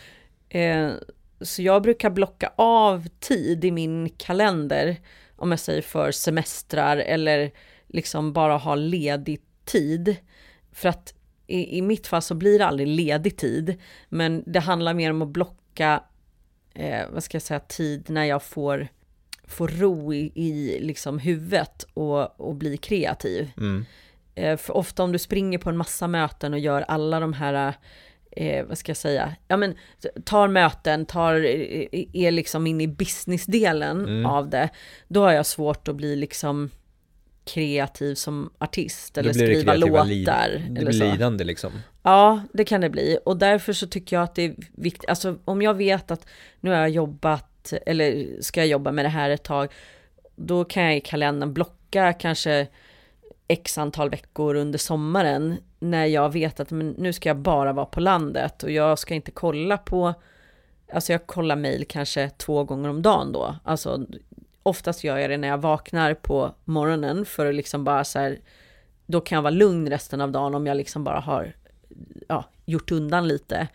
Eh, 0.48 0.92
så 1.40 1.62
jag 1.62 1.82
brukar 1.82 2.10
blocka 2.10 2.52
av 2.56 3.06
tid 3.20 3.64
i 3.64 3.70
min 3.70 4.08
kalender, 4.08 4.96
om 5.36 5.50
jag 5.50 5.60
säger 5.60 5.82
för 5.82 6.10
semestrar 6.10 6.96
eller 6.96 7.50
liksom 7.86 8.32
bara 8.32 8.56
ha 8.56 8.74
ledig 8.74 9.40
tid. 9.64 10.16
För 10.72 10.88
att 10.88 11.14
i, 11.46 11.78
i 11.78 11.82
mitt 11.82 12.06
fall 12.06 12.22
så 12.22 12.34
blir 12.34 12.58
det 12.58 12.66
aldrig 12.66 12.88
ledig 12.88 13.36
tid, 13.36 13.74
men 14.08 14.42
det 14.46 14.60
handlar 14.60 14.94
mer 14.94 15.10
om 15.10 15.22
att 15.22 15.28
blocka, 15.28 16.02
eh, 16.74 17.04
vad 17.12 17.24
ska 17.24 17.34
jag 17.34 17.42
säga, 17.42 17.60
tid 17.60 18.10
när 18.10 18.24
jag 18.24 18.42
får, 18.42 18.88
får 19.46 19.68
ro 19.68 20.14
i, 20.14 20.32
i 20.34 20.78
liksom 20.80 21.18
huvudet 21.18 21.86
och, 21.94 22.40
och 22.40 22.54
bli 22.54 22.76
kreativ. 22.76 23.50
Mm. 23.56 23.84
Eh, 24.34 24.56
För 24.56 24.76
ofta 24.76 25.02
om 25.02 25.12
du 25.12 25.18
springer 25.18 25.58
på 25.58 25.70
en 25.70 25.76
massa 25.76 26.08
möten 26.08 26.52
och 26.52 26.58
gör 26.58 26.82
alla 26.82 27.20
de 27.20 27.32
här, 27.32 27.74
eh, 28.30 28.66
vad 28.66 28.78
ska 28.78 28.90
jag 28.90 28.96
säga, 28.96 29.36
ja 29.48 29.56
men 29.56 29.74
tar 30.24 30.48
möten, 30.48 31.06
tar, 31.06 31.34
eh, 31.34 32.04
är 32.12 32.30
liksom 32.30 32.66
in 32.66 32.80
i 32.80 32.88
businessdelen 32.88 34.00
Mm. 34.04 34.26
av 34.26 34.50
det, 34.50 34.68
då 35.08 35.20
har 35.22 35.32
jag 35.32 35.46
svårt 35.46 35.88
att 35.88 35.96
bli 35.96 36.16
liksom 36.16 36.70
kreativ 37.46 38.14
som 38.14 38.50
artist 38.58 39.18
eller 39.18 39.32
skriva 39.32 39.74
låtar. 39.74 40.04
lid- 40.04 40.26
Det 40.70 40.84
blir 40.84 40.92
så. 40.92 41.04
lidande 41.04 41.44
liksom. 41.44 41.72
Ja, 42.02 42.40
det 42.52 42.64
kan 42.64 42.80
det 42.80 42.90
bli. 42.90 43.18
Och 43.24 43.36
därför 43.36 43.72
så 43.72 43.86
tycker 43.86 44.16
jag 44.16 44.22
att 44.22 44.34
det 44.34 44.42
är 44.42 44.54
viktigt, 44.72 45.08
alltså 45.10 45.38
om 45.44 45.62
jag 45.62 45.74
vet 45.74 46.10
att 46.10 46.26
nu 46.60 46.70
har 46.70 46.76
jag 46.78 46.90
jobbat, 46.90 47.72
eller 47.86 48.26
ska 48.40 48.60
jag 48.60 48.66
jobba 48.68 48.92
med 48.92 49.04
det 49.04 49.08
här 49.08 49.30
ett 49.30 49.42
tag, 49.44 49.72
då 50.36 50.64
kan 50.64 50.82
jag 50.82 50.96
i 50.96 51.00
kalendern 51.00 51.52
blocka 51.54 52.12
kanske 52.12 52.66
x 53.48 53.78
antal 53.78 54.10
veckor 54.10 54.54
under 54.54 54.78
sommaren 54.78 55.56
när 55.78 56.06
jag 56.06 56.32
vet 56.32 56.60
att 56.60 56.70
men, 56.70 56.90
nu 56.90 57.12
ska 57.12 57.28
jag 57.28 57.36
bara 57.38 57.72
vara 57.72 57.86
på 57.86 58.00
landet 58.00 58.62
och 58.62 58.70
jag 58.70 58.98
ska 58.98 59.14
inte 59.14 59.30
kolla 59.30 59.78
på 59.78 60.14
alltså 60.92 61.12
jag 61.12 61.26
kollar 61.26 61.56
mail 61.56 61.84
kanske 61.88 62.30
två 62.30 62.64
gånger 62.64 62.88
om 62.88 63.02
dagen 63.02 63.32
då. 63.32 63.56
Alltså 63.64 64.06
oftast 64.66 65.04
gör 65.04 65.18
jag 65.18 65.30
det 65.30 65.36
när 65.36 65.48
jag 65.48 65.58
vaknar 65.58 66.14
på 66.14 66.54
morgonen 66.64 67.24
för 67.24 67.46
att 67.46 67.54
liksom 67.54 67.84
bara 67.84 68.04
så 68.04 68.18
här, 68.18 68.38
då 69.06 69.20
kan 69.20 69.36
jag 69.36 69.42
vara 69.42 69.50
lugn 69.50 69.90
resten 69.90 70.20
av 70.20 70.32
dagen 70.32 70.54
om 70.54 70.66
jag 70.66 70.76
liksom 70.76 71.04
bara 71.04 71.20
har 71.20 71.56
ja, 72.28 72.44
gjort 72.64 72.92
undan 72.92 73.28
lite. 73.28 73.68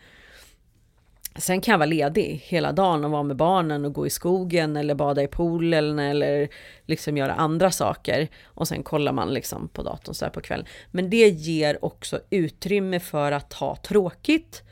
Sen 1.36 1.60
kan 1.60 1.72
jag 1.72 1.78
vara 1.78 1.86
ledig 1.86 2.42
hela 2.44 2.72
dagen 2.72 3.04
och 3.04 3.10
vara 3.10 3.22
med 3.22 3.36
barnen 3.36 3.84
och 3.84 3.92
gå 3.92 4.06
i 4.06 4.10
skogen 4.10 4.76
eller 4.76 4.94
bada 4.94 5.22
i 5.22 5.26
poolen 5.26 5.98
eller 5.98 6.48
liksom 6.86 7.16
göra 7.16 7.34
andra 7.34 7.70
saker. 7.70 8.28
Och 8.44 8.68
sen 8.68 8.82
kollar 8.82 9.12
man 9.12 9.34
liksom 9.34 9.68
på 9.68 9.82
datorn 9.82 10.14
så 10.14 10.24
här 10.24 10.32
på 10.32 10.40
kvällen. 10.40 10.66
Men 10.90 11.10
det 11.10 11.28
ger 11.28 11.84
också 11.84 12.20
utrymme 12.30 13.00
för 13.00 13.32
att 13.32 13.52
ha 13.52 13.76
tråkigt 13.76 14.62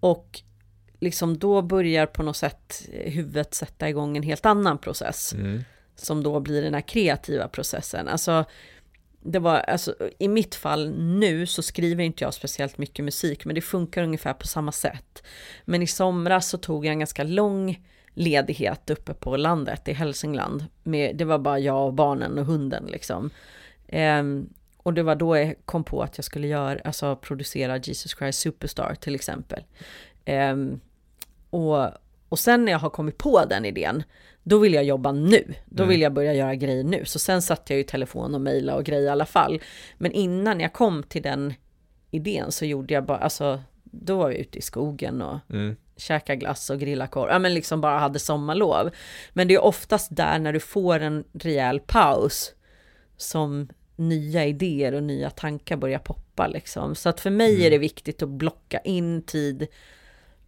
och 0.00 0.42
liksom 1.06 1.38
då 1.38 1.62
börjar 1.62 2.06
på 2.06 2.22
något 2.22 2.36
sätt 2.36 2.88
huvudet 2.92 3.54
sätta 3.54 3.88
igång 3.88 4.16
en 4.16 4.22
helt 4.22 4.46
annan 4.46 4.78
process. 4.78 5.32
Mm. 5.32 5.64
Som 5.96 6.22
då 6.22 6.40
blir 6.40 6.62
den 6.62 6.74
här 6.74 6.80
kreativa 6.80 7.48
processen. 7.48 8.08
Alltså, 8.08 8.44
det 9.22 9.38
var, 9.38 9.56
alltså, 9.56 9.94
I 10.18 10.28
mitt 10.28 10.54
fall 10.54 10.90
nu 10.98 11.46
så 11.46 11.62
skriver 11.62 12.04
inte 12.04 12.24
jag 12.24 12.34
speciellt 12.34 12.78
mycket 12.78 13.04
musik, 13.04 13.44
men 13.44 13.54
det 13.54 13.60
funkar 13.60 14.02
ungefär 14.02 14.32
på 14.32 14.46
samma 14.46 14.72
sätt. 14.72 15.22
Men 15.64 15.82
i 15.82 15.86
somras 15.86 16.48
så 16.48 16.58
tog 16.58 16.86
jag 16.86 16.92
en 16.92 16.98
ganska 16.98 17.24
lång 17.24 17.86
ledighet 18.14 18.90
uppe 18.90 19.14
på 19.14 19.36
landet 19.36 19.88
i 19.88 19.92
Hälsingland. 19.92 20.64
Med, 20.82 21.16
det 21.16 21.24
var 21.24 21.38
bara 21.38 21.58
jag 21.58 21.86
och 21.86 21.94
barnen 21.94 22.38
och 22.38 22.46
hunden 22.46 22.86
liksom. 22.86 23.30
Um, 23.92 24.48
och 24.76 24.94
det 24.94 25.02
var 25.02 25.16
då 25.16 25.36
jag 25.36 25.54
kom 25.64 25.84
på 25.84 26.02
att 26.02 26.18
jag 26.18 26.24
skulle 26.24 26.46
göra, 26.46 26.80
alltså 26.84 27.16
producera 27.16 27.76
Jesus 27.76 28.16
Christ 28.18 28.38
Superstar 28.38 28.94
till 29.00 29.14
exempel. 29.14 29.62
Um, 30.26 30.80
och, 31.50 31.90
och 32.28 32.38
sen 32.38 32.64
när 32.64 32.72
jag 32.72 32.78
har 32.78 32.90
kommit 32.90 33.18
på 33.18 33.44
den 33.44 33.64
idén, 33.64 34.02
då 34.42 34.58
vill 34.58 34.74
jag 34.74 34.84
jobba 34.84 35.12
nu. 35.12 35.54
Då 35.66 35.82
mm. 35.82 35.88
vill 35.88 36.00
jag 36.00 36.12
börja 36.12 36.34
göra 36.34 36.54
grejer 36.54 36.84
nu. 36.84 37.04
Så 37.04 37.18
sen 37.18 37.42
satt 37.42 37.70
jag 37.70 37.76
ju 37.76 37.82
telefon 37.82 38.34
och 38.34 38.40
mejla 38.40 38.74
och 38.74 38.84
grejer 38.84 39.02
i 39.02 39.08
alla 39.08 39.26
fall. 39.26 39.62
Men 39.98 40.12
innan 40.12 40.60
jag 40.60 40.72
kom 40.72 41.02
till 41.02 41.22
den 41.22 41.54
idén 42.10 42.52
så 42.52 42.64
gjorde 42.64 42.94
jag 42.94 43.04
bara, 43.04 43.18
alltså 43.18 43.60
då 43.84 44.16
var 44.16 44.30
jag 44.30 44.40
ute 44.40 44.58
i 44.58 44.62
skogen 44.62 45.22
och 45.22 45.38
mm. 45.50 45.76
käka 45.96 46.34
glass 46.34 46.70
och 46.70 46.80
grilla 46.80 47.06
korv. 47.06 47.30
Ja 47.30 47.38
men 47.38 47.54
liksom 47.54 47.80
bara 47.80 47.98
hade 47.98 48.18
sommarlov. 48.18 48.90
Men 49.32 49.48
det 49.48 49.54
är 49.54 49.64
oftast 49.64 50.16
där 50.16 50.38
när 50.38 50.52
du 50.52 50.60
får 50.60 51.00
en 51.00 51.24
rejäl 51.32 51.80
paus 51.80 52.54
som 53.16 53.68
nya 53.96 54.44
idéer 54.44 54.92
och 54.92 55.02
nya 55.02 55.30
tankar 55.30 55.76
börjar 55.76 55.98
poppa 55.98 56.46
liksom. 56.46 56.94
Så 56.94 57.08
att 57.08 57.20
för 57.20 57.30
mig 57.30 57.54
mm. 57.54 57.66
är 57.66 57.70
det 57.70 57.78
viktigt 57.78 58.22
att 58.22 58.28
blocka 58.28 58.78
in 58.78 59.22
tid 59.22 59.66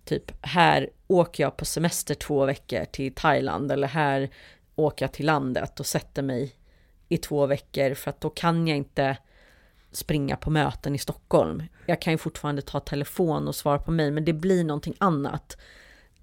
typ 0.08 0.32
här 0.40 0.90
åker 1.06 1.42
jag 1.42 1.56
på 1.56 1.64
semester 1.64 2.14
två 2.14 2.44
veckor 2.44 2.84
till 2.84 3.14
Thailand 3.14 3.72
eller 3.72 3.88
här 3.88 4.30
åker 4.76 5.04
jag 5.04 5.12
till 5.12 5.26
landet 5.26 5.80
och 5.80 5.86
sätter 5.86 6.22
mig 6.22 6.52
i 7.08 7.16
två 7.16 7.46
veckor 7.46 7.94
för 7.94 8.10
att 8.10 8.20
då 8.20 8.30
kan 8.30 8.68
jag 8.68 8.76
inte 8.76 9.16
springa 9.92 10.36
på 10.36 10.50
möten 10.50 10.94
i 10.94 10.98
Stockholm. 10.98 11.62
Jag 11.86 12.00
kan 12.00 12.12
ju 12.12 12.18
fortfarande 12.18 12.62
ta 12.62 12.80
telefon 12.80 13.48
och 13.48 13.54
svara 13.54 13.78
på 13.78 13.90
mig, 13.90 14.10
men 14.10 14.24
det 14.24 14.32
blir 14.32 14.64
någonting 14.64 14.94
annat 14.98 15.56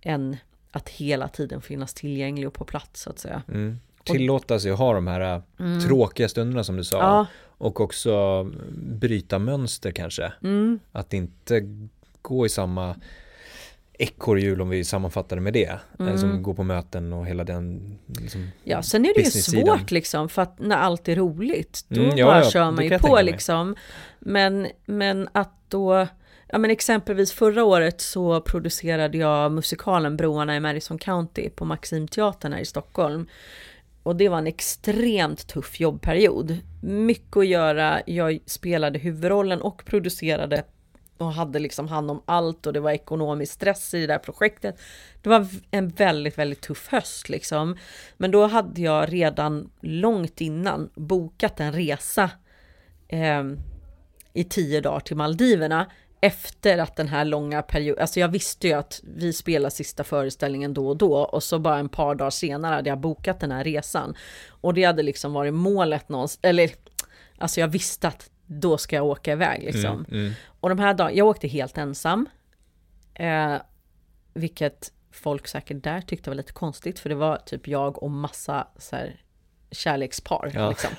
än 0.01 0.37
att 0.71 0.89
hela 0.89 1.27
tiden 1.27 1.61
finnas 1.61 1.93
tillgänglig 1.93 2.47
och 2.47 2.53
på 2.53 2.65
plats 2.65 3.01
så 3.01 3.09
att 3.09 3.19
säga. 3.19 3.41
Mm. 3.47 3.79
Tillåta 4.03 4.59
sig 4.59 4.71
att 4.71 4.79
ha 4.79 4.93
de 4.93 5.07
här 5.07 5.35
äh, 5.35 5.41
mm. 5.59 5.81
tråkiga 5.81 6.29
stunderna 6.29 6.63
som 6.63 6.77
du 6.77 6.83
sa 6.83 6.97
ja. 6.97 7.25
och 7.45 7.81
också 7.81 8.43
bryta 8.77 9.39
mönster 9.39 9.91
kanske. 9.91 10.33
Mm. 10.43 10.79
Att 10.91 11.13
inte 11.13 11.61
gå 12.21 12.45
i 12.45 12.49
samma 12.49 12.95
ekorrhjul 13.99 14.61
om 14.61 14.69
vi 14.69 14.83
sammanfattar 14.83 15.35
det 15.35 15.41
med 15.41 15.53
det. 15.53 15.79
Mm. 15.99 16.17
Som 16.17 16.43
går 16.43 16.53
på 16.53 16.63
möten 16.63 17.13
och 17.13 17.25
hela 17.25 17.43
den 17.43 17.97
liksom, 18.07 18.49
Ja, 18.63 18.83
sen 18.83 19.05
är 19.05 19.13
det 19.13 19.21
ju 19.21 19.31
svårt 19.31 19.91
liksom 19.91 20.29
för 20.29 20.41
att 20.41 20.59
när 20.59 20.77
allt 20.77 21.07
är 21.07 21.15
roligt 21.15 21.85
då 21.87 22.01
mm, 22.01 22.17
ja, 22.17 22.25
bara 22.25 22.43
ja, 22.43 22.49
kör 22.49 22.71
man 22.71 22.83
ju 22.83 22.99
på 22.99 23.21
liksom. 23.21 23.75
Men, 24.19 24.67
men 24.85 25.29
att 25.31 25.69
då 25.69 26.07
Ja 26.47 26.57
men 26.57 26.71
exempelvis 26.71 27.31
förra 27.31 27.63
året 27.63 28.01
så 28.01 28.41
producerade 28.41 29.17
jag 29.17 29.51
musikalen 29.51 30.17
Broarna 30.17 30.55
i 30.55 30.59
Madison 30.59 30.97
County 30.97 31.49
på 31.49 31.65
Maximteatern 31.65 32.53
här 32.53 32.59
i 32.59 32.65
Stockholm. 32.65 33.27
Och 34.03 34.15
det 34.15 34.29
var 34.29 34.37
en 34.37 34.47
extremt 34.47 35.47
tuff 35.47 35.79
jobbperiod. 35.79 36.57
Mycket 36.81 37.37
att 37.37 37.47
göra, 37.47 38.01
jag 38.05 38.39
spelade 38.45 38.99
huvudrollen 38.99 39.61
och 39.61 39.85
producerade 39.85 40.63
och 41.17 41.33
hade 41.33 41.59
liksom 41.59 41.87
hand 41.87 42.11
om 42.11 42.21
allt 42.25 42.67
och 42.67 42.73
det 42.73 42.79
var 42.79 42.91
ekonomisk 42.91 43.53
stress 43.53 43.93
i 43.93 44.01
det 44.01 44.07
där 44.07 44.17
projektet. 44.17 44.79
Det 45.21 45.29
var 45.29 45.47
en 45.71 45.89
väldigt, 45.89 46.37
väldigt 46.37 46.61
tuff 46.61 46.87
höst 46.87 47.29
liksom. 47.29 47.77
Men 48.17 48.31
då 48.31 48.47
hade 48.47 48.81
jag 48.81 49.13
redan 49.13 49.69
långt 49.81 50.41
innan 50.41 50.89
bokat 50.95 51.59
en 51.59 51.73
resa 51.73 52.29
eh, 53.07 53.43
i 54.33 54.43
tio 54.43 54.81
dagar 54.81 54.99
till 54.99 55.17
Maldiverna 55.17 55.87
efter 56.21 56.77
att 56.77 56.95
den 56.95 57.07
här 57.07 57.25
långa 57.25 57.61
perioden, 57.61 58.01
alltså 58.01 58.19
jag 58.19 58.27
visste 58.27 58.67
ju 58.67 58.73
att 58.73 59.01
vi 59.03 59.33
spelar 59.33 59.69
sista 59.69 60.03
föreställningen 60.03 60.73
då 60.73 60.87
och 60.87 60.97
då 60.97 61.17
och 61.17 61.43
så 61.43 61.59
bara 61.59 61.77
en 61.77 61.89
par 61.89 62.15
dagar 62.15 62.29
senare 62.29 62.75
hade 62.75 62.89
jag 62.89 62.99
bokat 62.99 63.39
den 63.39 63.51
här 63.51 63.63
resan. 63.63 64.15
Och 64.49 64.73
det 64.73 64.83
hade 64.83 65.03
liksom 65.03 65.33
varit 65.33 65.53
målet 65.53 66.09
någonstans, 66.09 66.39
eller 66.41 66.71
alltså 67.37 67.59
jag 67.59 67.67
visste 67.67 68.07
att 68.07 68.29
då 68.45 68.77
ska 68.77 68.95
jag 68.95 69.05
åka 69.05 69.31
iväg 69.31 69.63
liksom. 69.63 70.05
Mm, 70.09 70.21
mm. 70.21 70.33
Och 70.59 70.69
de 70.69 70.79
här 70.79 70.93
dagarna, 70.93 71.17
jag 71.17 71.27
åkte 71.27 71.47
helt 71.47 71.77
ensam. 71.77 72.29
Eh, 73.13 73.55
vilket 74.33 74.91
folk 75.11 75.47
säkert 75.47 75.83
där 75.83 76.01
tyckte 76.01 76.29
var 76.29 76.35
lite 76.35 76.53
konstigt, 76.53 76.99
för 76.99 77.09
det 77.09 77.15
var 77.15 77.37
typ 77.37 77.67
jag 77.67 78.03
och 78.03 78.11
massa 78.11 78.67
så 78.77 78.95
här, 78.95 79.21
kärlekspar. 79.71 80.51
Ja. 80.53 80.69
Liksom. 80.69 80.91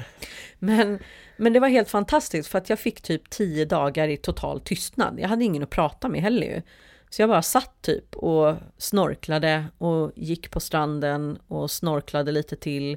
Men, 0.59 0.99
men 1.37 1.53
det 1.53 1.61
var 1.61 1.69
helt 1.69 1.89
fantastiskt 1.89 2.49
för 2.49 2.59
att 2.59 2.71
jag 2.71 2.79
fick 2.79 3.01
typ 3.01 3.31
tio 3.31 3.65
dagar 3.65 4.09
i 4.09 4.17
total 4.17 4.61
tystnad. 4.61 5.21
Jag 5.21 5.29
hade 5.29 5.45
ingen 5.45 5.63
att 5.63 5.71
prata 5.71 6.09
med 6.09 6.23
heller 6.23 6.47
ju. 6.47 6.63
Så 7.11 7.23
jag 7.23 7.29
bara 7.29 7.43
satt 7.43 7.83
typ 7.83 8.17
och 8.17 8.57
snorklade 8.79 9.65
och 9.79 10.13
gick 10.17 10.51
på 10.51 10.61
stranden 10.61 11.39
och 11.49 11.71
snorklade 11.71 12.33
lite 12.33 12.57
till. 12.57 12.97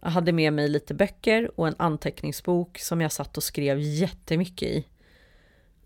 Jag 0.00 0.10
hade 0.10 0.32
med 0.32 0.52
mig 0.52 0.68
lite 0.68 0.94
böcker 0.94 1.60
och 1.60 1.68
en 1.68 1.74
anteckningsbok 1.78 2.78
som 2.78 3.00
jag 3.00 3.12
satt 3.12 3.36
och 3.36 3.42
skrev 3.42 3.78
jättemycket 3.78 4.68
i. 4.68 4.86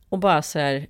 Och 0.08 0.18
bara 0.18 0.42
så 0.42 0.58
här 0.58 0.86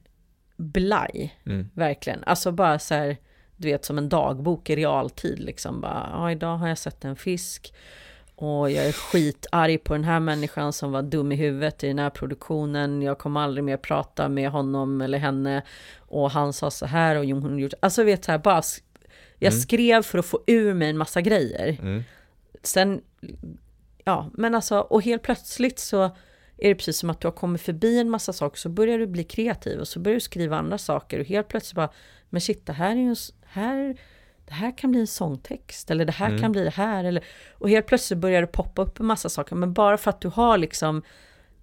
blaj, 0.56 1.34
mm. 1.46 1.68
verkligen. 1.74 2.24
Alltså 2.24 2.52
bara 2.52 2.78
så 2.78 2.94
här, 2.94 3.16
du 3.56 3.68
vet 3.68 3.84
som 3.84 3.98
en 3.98 4.08
dagbok 4.08 4.70
i 4.70 4.76
realtid 4.76 5.38
liksom. 5.38 5.80
Bara, 5.80 6.08
ja, 6.12 6.30
idag 6.30 6.56
har 6.56 6.68
jag 6.68 6.78
sett 6.78 7.04
en 7.04 7.16
fisk. 7.16 7.74
Och 8.34 8.70
jag 8.70 8.86
är 8.86 8.92
skitarg 8.92 9.78
på 9.78 9.94
den 9.94 10.04
här 10.04 10.20
människan 10.20 10.72
som 10.72 10.92
var 10.92 11.02
dum 11.02 11.32
i 11.32 11.36
huvudet 11.36 11.84
i 11.84 11.86
den 11.86 11.98
här 11.98 12.10
produktionen. 12.10 13.02
Jag 13.02 13.18
kommer 13.18 13.40
aldrig 13.40 13.64
mer 13.64 13.76
prata 13.76 14.28
med 14.28 14.50
honom 14.50 15.00
eller 15.00 15.18
henne. 15.18 15.62
Och 15.98 16.30
han 16.30 16.52
sa 16.52 16.70
så 16.70 16.86
här 16.86 17.16
och 17.16 17.24
hon 17.24 17.58
gjorde... 17.58 17.76
Alltså 17.80 18.04
vet 18.04 18.24
så 18.24 18.30
här, 18.30 18.38
bara... 18.38 18.62
Jag 19.38 19.52
mm. 19.52 19.60
skrev 19.60 20.02
för 20.02 20.18
att 20.18 20.26
få 20.26 20.40
ur 20.46 20.74
mig 20.74 20.90
en 20.90 20.98
massa 20.98 21.20
grejer. 21.20 21.76
Mm. 21.80 22.04
Sen 22.62 23.02
ja, 24.04 24.30
men 24.34 24.54
alltså, 24.54 24.78
och 24.78 25.02
helt 25.02 25.22
plötsligt 25.22 25.78
så 25.78 26.04
är 26.58 26.68
det 26.68 26.74
precis 26.74 26.98
som 26.98 27.10
att 27.10 27.20
du 27.20 27.26
har 27.26 27.32
kommit 27.32 27.60
förbi 27.60 27.98
en 27.98 28.10
massa 28.10 28.32
saker, 28.32 28.58
så 28.58 28.68
börjar 28.68 28.98
du 28.98 29.06
bli 29.06 29.24
kreativ 29.24 29.80
och 29.80 29.88
så 29.88 30.00
börjar 30.00 30.14
du 30.14 30.20
skriva 30.20 30.56
andra 30.56 30.78
saker 30.78 31.20
och 31.20 31.26
helt 31.26 31.48
plötsligt 31.48 31.76
bara, 31.76 31.90
men 32.30 32.40
shit, 32.40 32.66
det 32.66 32.72
här 32.72 32.90
är 32.90 33.00
ju, 33.00 33.16
här, 33.44 33.96
det 34.46 34.52
här 34.52 34.78
kan 34.78 34.90
bli 34.90 35.00
en 35.00 35.06
sångtext, 35.06 35.90
eller 35.90 36.04
det 36.04 36.12
här 36.12 36.28
mm. 36.28 36.40
kan 36.40 36.52
bli 36.52 36.64
det 36.64 36.70
här, 36.70 37.04
eller, 37.04 37.24
och 37.52 37.70
helt 37.70 37.86
plötsligt 37.86 38.18
börjar 38.18 38.40
det 38.40 38.46
poppa 38.46 38.82
upp 38.82 39.00
en 39.00 39.06
massa 39.06 39.28
saker, 39.28 39.56
men 39.56 39.72
bara 39.72 39.98
för 39.98 40.10
att 40.10 40.20
du 40.20 40.28
har 40.28 40.58
liksom 40.58 41.02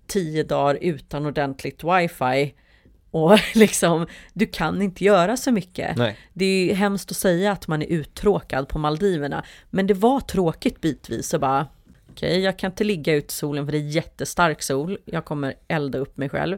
tio 0.08 0.44
dagar 0.44 0.78
utan 0.82 1.26
ordentligt 1.26 1.84
wifi, 1.84 2.56
och 3.12 3.40
liksom, 3.56 4.08
du 4.34 4.46
kan 4.46 4.82
inte 4.82 5.04
göra 5.04 5.38
så 5.38 5.52
mycket. 5.52 5.98
Nej. 5.98 6.18
Det 6.34 6.72
är 6.72 6.76
hemskt 6.76 7.12
att 7.12 7.18
säga 7.18 7.52
att 7.52 7.68
man 7.68 7.82
är 7.82 7.88
uttråkad 7.88 8.68
på 8.68 8.80
Maldiverna, 8.80 9.44
men 9.70 9.88
det 9.88 9.94
var 9.94 10.20
tråkigt 10.20 10.82
bitvis 10.82 11.34
och 11.34 11.40
bara, 11.40 11.68
okej, 12.12 12.30
okay, 12.30 12.40
jag 12.40 12.60
kan 12.60 12.72
inte 12.72 12.84
ligga 12.84 13.14
ut 13.14 13.32
i 13.32 13.34
solen 13.34 13.66
för 13.66 13.72
det 13.72 13.78
är 13.78 13.90
jättestark 13.90 14.62
sol, 14.62 14.98
jag 15.06 15.26
kommer 15.26 15.54
elda 15.68 15.98
upp 15.98 16.18
mig 16.18 16.30
själv. 16.30 16.58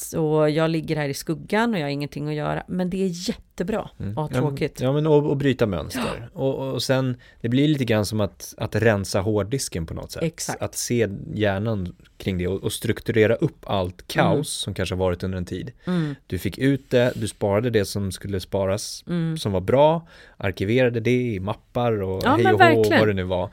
Så 0.00 0.48
jag 0.48 0.70
ligger 0.70 0.96
här 0.96 1.08
i 1.08 1.14
skuggan 1.14 1.74
och 1.74 1.80
jag 1.80 1.84
har 1.84 1.90
ingenting 1.90 2.28
att 2.28 2.34
göra. 2.34 2.62
Men 2.68 2.90
det 2.90 3.04
är 3.04 3.28
jättebra 3.28 3.90
mm. 3.98 4.10
att 4.10 4.16
ha 4.16 4.40
tråkigt. 4.40 4.80
Ja, 4.80 4.92
men 4.92 5.06
och, 5.06 5.26
och 5.26 5.36
bryta 5.36 5.66
mönster. 5.66 6.28
Ja. 6.34 6.40
Och, 6.40 6.72
och 6.72 6.82
sen, 6.82 7.16
det 7.40 7.48
blir 7.48 7.68
lite 7.68 7.84
grann 7.84 8.06
som 8.06 8.20
att, 8.20 8.54
att 8.56 8.76
rensa 8.76 9.20
hårddisken 9.20 9.86
på 9.86 9.94
något 9.94 10.12
sätt. 10.12 10.22
Exakt. 10.22 10.62
Att 10.62 10.74
se 10.74 11.08
hjärnan 11.34 11.96
kring 12.16 12.38
det 12.38 12.48
och, 12.48 12.62
och 12.62 12.72
strukturera 12.72 13.34
upp 13.34 13.64
allt 13.66 14.08
kaos 14.08 14.34
mm. 14.34 14.44
som 14.44 14.74
kanske 14.74 14.94
har 14.94 15.00
varit 15.00 15.22
under 15.22 15.38
en 15.38 15.44
tid. 15.44 15.72
Mm. 15.86 16.14
Du 16.26 16.38
fick 16.38 16.58
ut 16.58 16.90
det, 16.90 17.12
du 17.14 17.28
sparade 17.28 17.70
det 17.70 17.84
som 17.84 18.12
skulle 18.12 18.40
sparas, 18.40 19.04
mm. 19.06 19.38
som 19.38 19.52
var 19.52 19.60
bra, 19.60 20.06
arkiverade 20.36 21.00
det 21.00 21.22
i 21.22 21.40
mappar 21.40 22.02
och 22.02 22.22
ja, 22.24 22.36
hej 22.36 22.54
och 22.54 22.60
hå, 22.60 22.84
vad 22.90 23.08
det 23.08 23.14
nu 23.14 23.24
var 23.24 23.50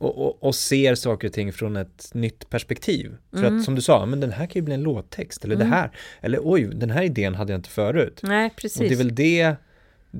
och, 0.00 0.26
och, 0.26 0.44
och, 0.44 0.54
ser 0.54 0.94
saker 0.94 1.28
och 1.28 1.34
ting 1.34 1.52
från 1.52 1.76
ett 1.76 2.10
nytt 2.14 2.50
perspektiv. 2.50 3.16
För 3.30 3.38
mm. 3.38 3.58
att 3.58 3.64
som 3.64 3.74
du 3.74 3.82
sa, 3.82 4.06
men 4.06 4.20
den 4.20 4.32
här 4.32 4.46
kan 4.46 4.60
ju 4.60 4.62
bli 4.62 4.74
en 4.74 4.82
låttext 4.82 5.44
eller 5.44 5.54
mm. 5.54 5.68
det 5.68 5.76
här, 5.76 5.90
eller 6.20 6.40
oj, 6.42 6.70
den 6.74 6.90
här 6.90 7.02
idén 7.02 7.34
hade 7.34 7.52
jag 7.52 7.58
inte 7.58 7.70
förut. 7.70 8.20
Nej, 8.22 8.50
precis. 8.56 8.80
Och 8.80 8.86
det 8.88 8.94
är 8.94 8.98
väl 8.98 9.14
det 9.14 9.56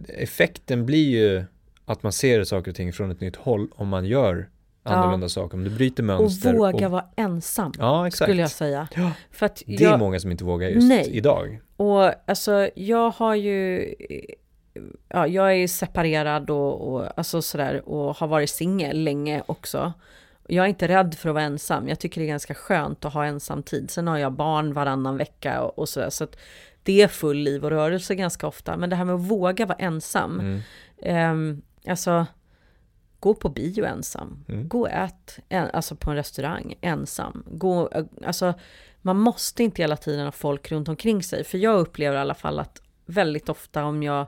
effekten 0.09 0.87
blir 0.87 1.11
ju 1.11 1.45
att 1.85 2.03
man 2.03 2.12
ser 2.12 2.45
saker 2.45 2.70
och 2.70 2.76
ting 2.76 2.93
från 2.93 3.11
ett 3.11 3.20
nytt 3.20 3.37
håll 3.37 3.68
om 3.74 3.89
man 3.89 4.05
gör 4.05 4.49
annorlunda 4.83 5.24
ja. 5.24 5.28
saker, 5.28 5.55
om 5.55 5.64
du 5.64 5.70
bryter 5.70 6.03
mönster. 6.03 6.53
Och 6.53 6.59
våga 6.59 6.87
och... 6.87 6.93
vara 6.93 7.05
ensam, 7.16 7.72
ja, 7.78 8.07
exakt. 8.07 8.28
skulle 8.28 8.43
jag 8.43 8.51
säga. 8.51 8.89
Ja. 8.97 9.12
För 9.31 9.47
att 9.47 9.62
det 9.66 9.85
är 9.85 9.99
många 9.99 10.20
som 10.20 10.31
inte 10.31 10.45
vågar 10.45 10.68
just 10.68 10.89
Nej. 10.89 11.11
idag. 11.11 11.61
Och 11.76 12.31
alltså, 12.31 12.70
jag 12.74 13.11
har 13.11 13.35
ju 13.35 13.95
ja, 15.08 15.26
jag 15.26 15.54
är 15.54 15.68
separerad 15.68 16.50
och, 16.50 16.92
och, 16.92 17.18
alltså 17.18 17.42
sådär, 17.42 17.88
och 17.88 18.16
har 18.16 18.26
varit 18.26 18.50
singel 18.50 19.04
länge 19.04 19.42
också. 19.46 19.92
Jag 20.46 20.64
är 20.64 20.68
inte 20.68 20.88
rädd 20.88 21.14
för 21.14 21.28
att 21.28 21.34
vara 21.34 21.44
ensam. 21.44 21.88
Jag 21.88 22.00
tycker 22.00 22.20
det 22.20 22.26
är 22.26 22.28
ganska 22.28 22.54
skönt 22.54 23.04
att 23.04 23.14
ha 23.14 23.24
ensam 23.24 23.62
tid. 23.62 23.90
Sen 23.90 24.08
har 24.08 24.18
jag 24.18 24.32
barn 24.32 24.72
varannan 24.72 25.16
vecka 25.16 25.62
och, 25.62 25.78
och 25.78 25.88
sådär. 25.88 26.10
Så 26.10 26.24
att 26.24 26.36
det 26.82 27.02
är 27.02 27.08
full 27.08 27.36
liv 27.36 27.64
och 27.64 27.70
rörelse 27.70 28.14
ganska 28.14 28.46
ofta. 28.46 28.76
Men 28.76 28.90
det 28.90 28.96
här 28.96 29.04
med 29.04 29.14
att 29.14 29.20
våga 29.20 29.66
vara 29.66 29.78
ensam. 29.78 30.40
Mm. 30.40 30.62
Eh, 30.98 31.90
alltså, 31.90 32.26
gå 33.20 33.34
på 33.34 33.48
bio 33.48 33.84
ensam. 33.84 34.44
Mm. 34.48 34.68
Gå 34.68 34.80
och 34.80 34.90
ät, 34.90 35.38
en, 35.48 35.70
alltså 35.70 35.96
på 35.96 36.10
en 36.10 36.16
restaurang 36.16 36.74
ensam. 36.80 37.44
Gå, 37.46 37.90
alltså, 38.24 38.54
man 39.02 39.16
måste 39.16 39.62
inte 39.62 39.82
hela 39.82 39.96
tiden 39.96 40.24
ha 40.24 40.32
folk 40.32 40.72
runt 40.72 40.88
omkring 40.88 41.22
sig. 41.22 41.44
För 41.44 41.58
jag 41.58 41.80
upplever 41.80 42.16
i 42.16 42.20
alla 42.20 42.34
fall 42.34 42.58
att 42.58 42.82
väldigt 43.06 43.48
ofta 43.48 43.84
om 43.84 44.02
jag 44.02 44.26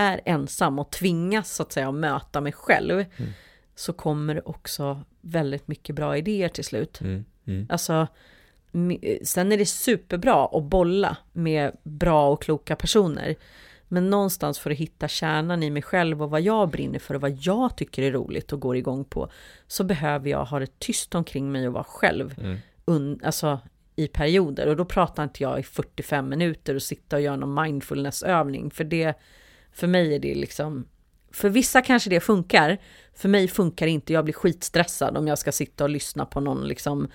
är 0.00 0.20
ensam 0.24 0.78
och 0.78 0.90
tvingas 0.90 1.54
så 1.54 1.62
att 1.62 1.72
säga 1.72 1.92
möta 1.92 2.40
mig 2.40 2.52
själv 2.52 2.94
mm. 2.94 3.30
så 3.74 3.92
kommer 3.92 4.34
det 4.34 4.40
också 4.40 5.00
väldigt 5.20 5.68
mycket 5.68 5.96
bra 5.96 6.16
idéer 6.16 6.48
till 6.48 6.64
slut. 6.64 7.00
Mm. 7.00 7.24
Mm. 7.46 7.66
Alltså, 7.70 8.06
sen 9.22 9.52
är 9.52 9.58
det 9.58 9.66
superbra 9.66 10.48
att 10.52 10.64
bolla 10.64 11.16
med 11.32 11.76
bra 11.82 12.28
och 12.28 12.42
kloka 12.42 12.76
personer. 12.76 13.36
Men 13.88 14.10
någonstans 14.10 14.58
för 14.58 14.70
att 14.70 14.76
hitta 14.76 15.08
kärnan 15.08 15.62
i 15.62 15.70
mig 15.70 15.82
själv 15.82 16.22
och 16.22 16.30
vad 16.30 16.40
jag 16.40 16.70
brinner 16.70 16.98
för 16.98 17.14
och 17.14 17.20
vad 17.20 17.38
jag 17.40 17.76
tycker 17.76 18.02
är 18.02 18.12
roligt 18.12 18.52
och 18.52 18.60
går 18.60 18.76
igång 18.76 19.04
på 19.04 19.30
så 19.66 19.84
behöver 19.84 20.30
jag 20.30 20.44
ha 20.44 20.58
det 20.58 20.78
tyst 20.78 21.14
omkring 21.14 21.52
mig 21.52 21.66
och 21.66 21.72
vara 21.72 21.84
själv. 21.84 22.34
Mm. 22.40 22.58
Un, 22.84 23.20
alltså 23.24 23.60
i 23.96 24.08
perioder 24.08 24.66
och 24.66 24.76
då 24.76 24.84
pratar 24.84 25.24
inte 25.24 25.42
jag 25.42 25.60
i 25.60 25.62
45 25.62 26.28
minuter 26.28 26.74
och 26.74 26.82
sitta 26.82 27.16
och 27.16 27.22
göra 27.22 27.36
någon 27.36 27.62
mindfulnessövning 27.62 28.70
för 28.70 28.84
det 28.84 29.14
för 29.72 29.86
mig 29.86 30.14
är 30.14 30.18
det 30.18 30.34
liksom, 30.34 30.86
för 31.32 31.48
vissa 31.48 31.82
kanske 31.82 32.10
det 32.10 32.20
funkar, 32.20 32.78
för 33.14 33.28
mig 33.28 33.48
funkar 33.48 33.86
det 33.86 33.92
inte, 33.92 34.12
jag 34.12 34.24
blir 34.24 34.34
skitstressad 34.34 35.16
om 35.16 35.28
jag 35.28 35.38
ska 35.38 35.52
sitta 35.52 35.84
och 35.84 35.90
lyssna 35.90 36.26
på 36.26 36.40
någon 36.40 36.68
liksom, 36.68 37.10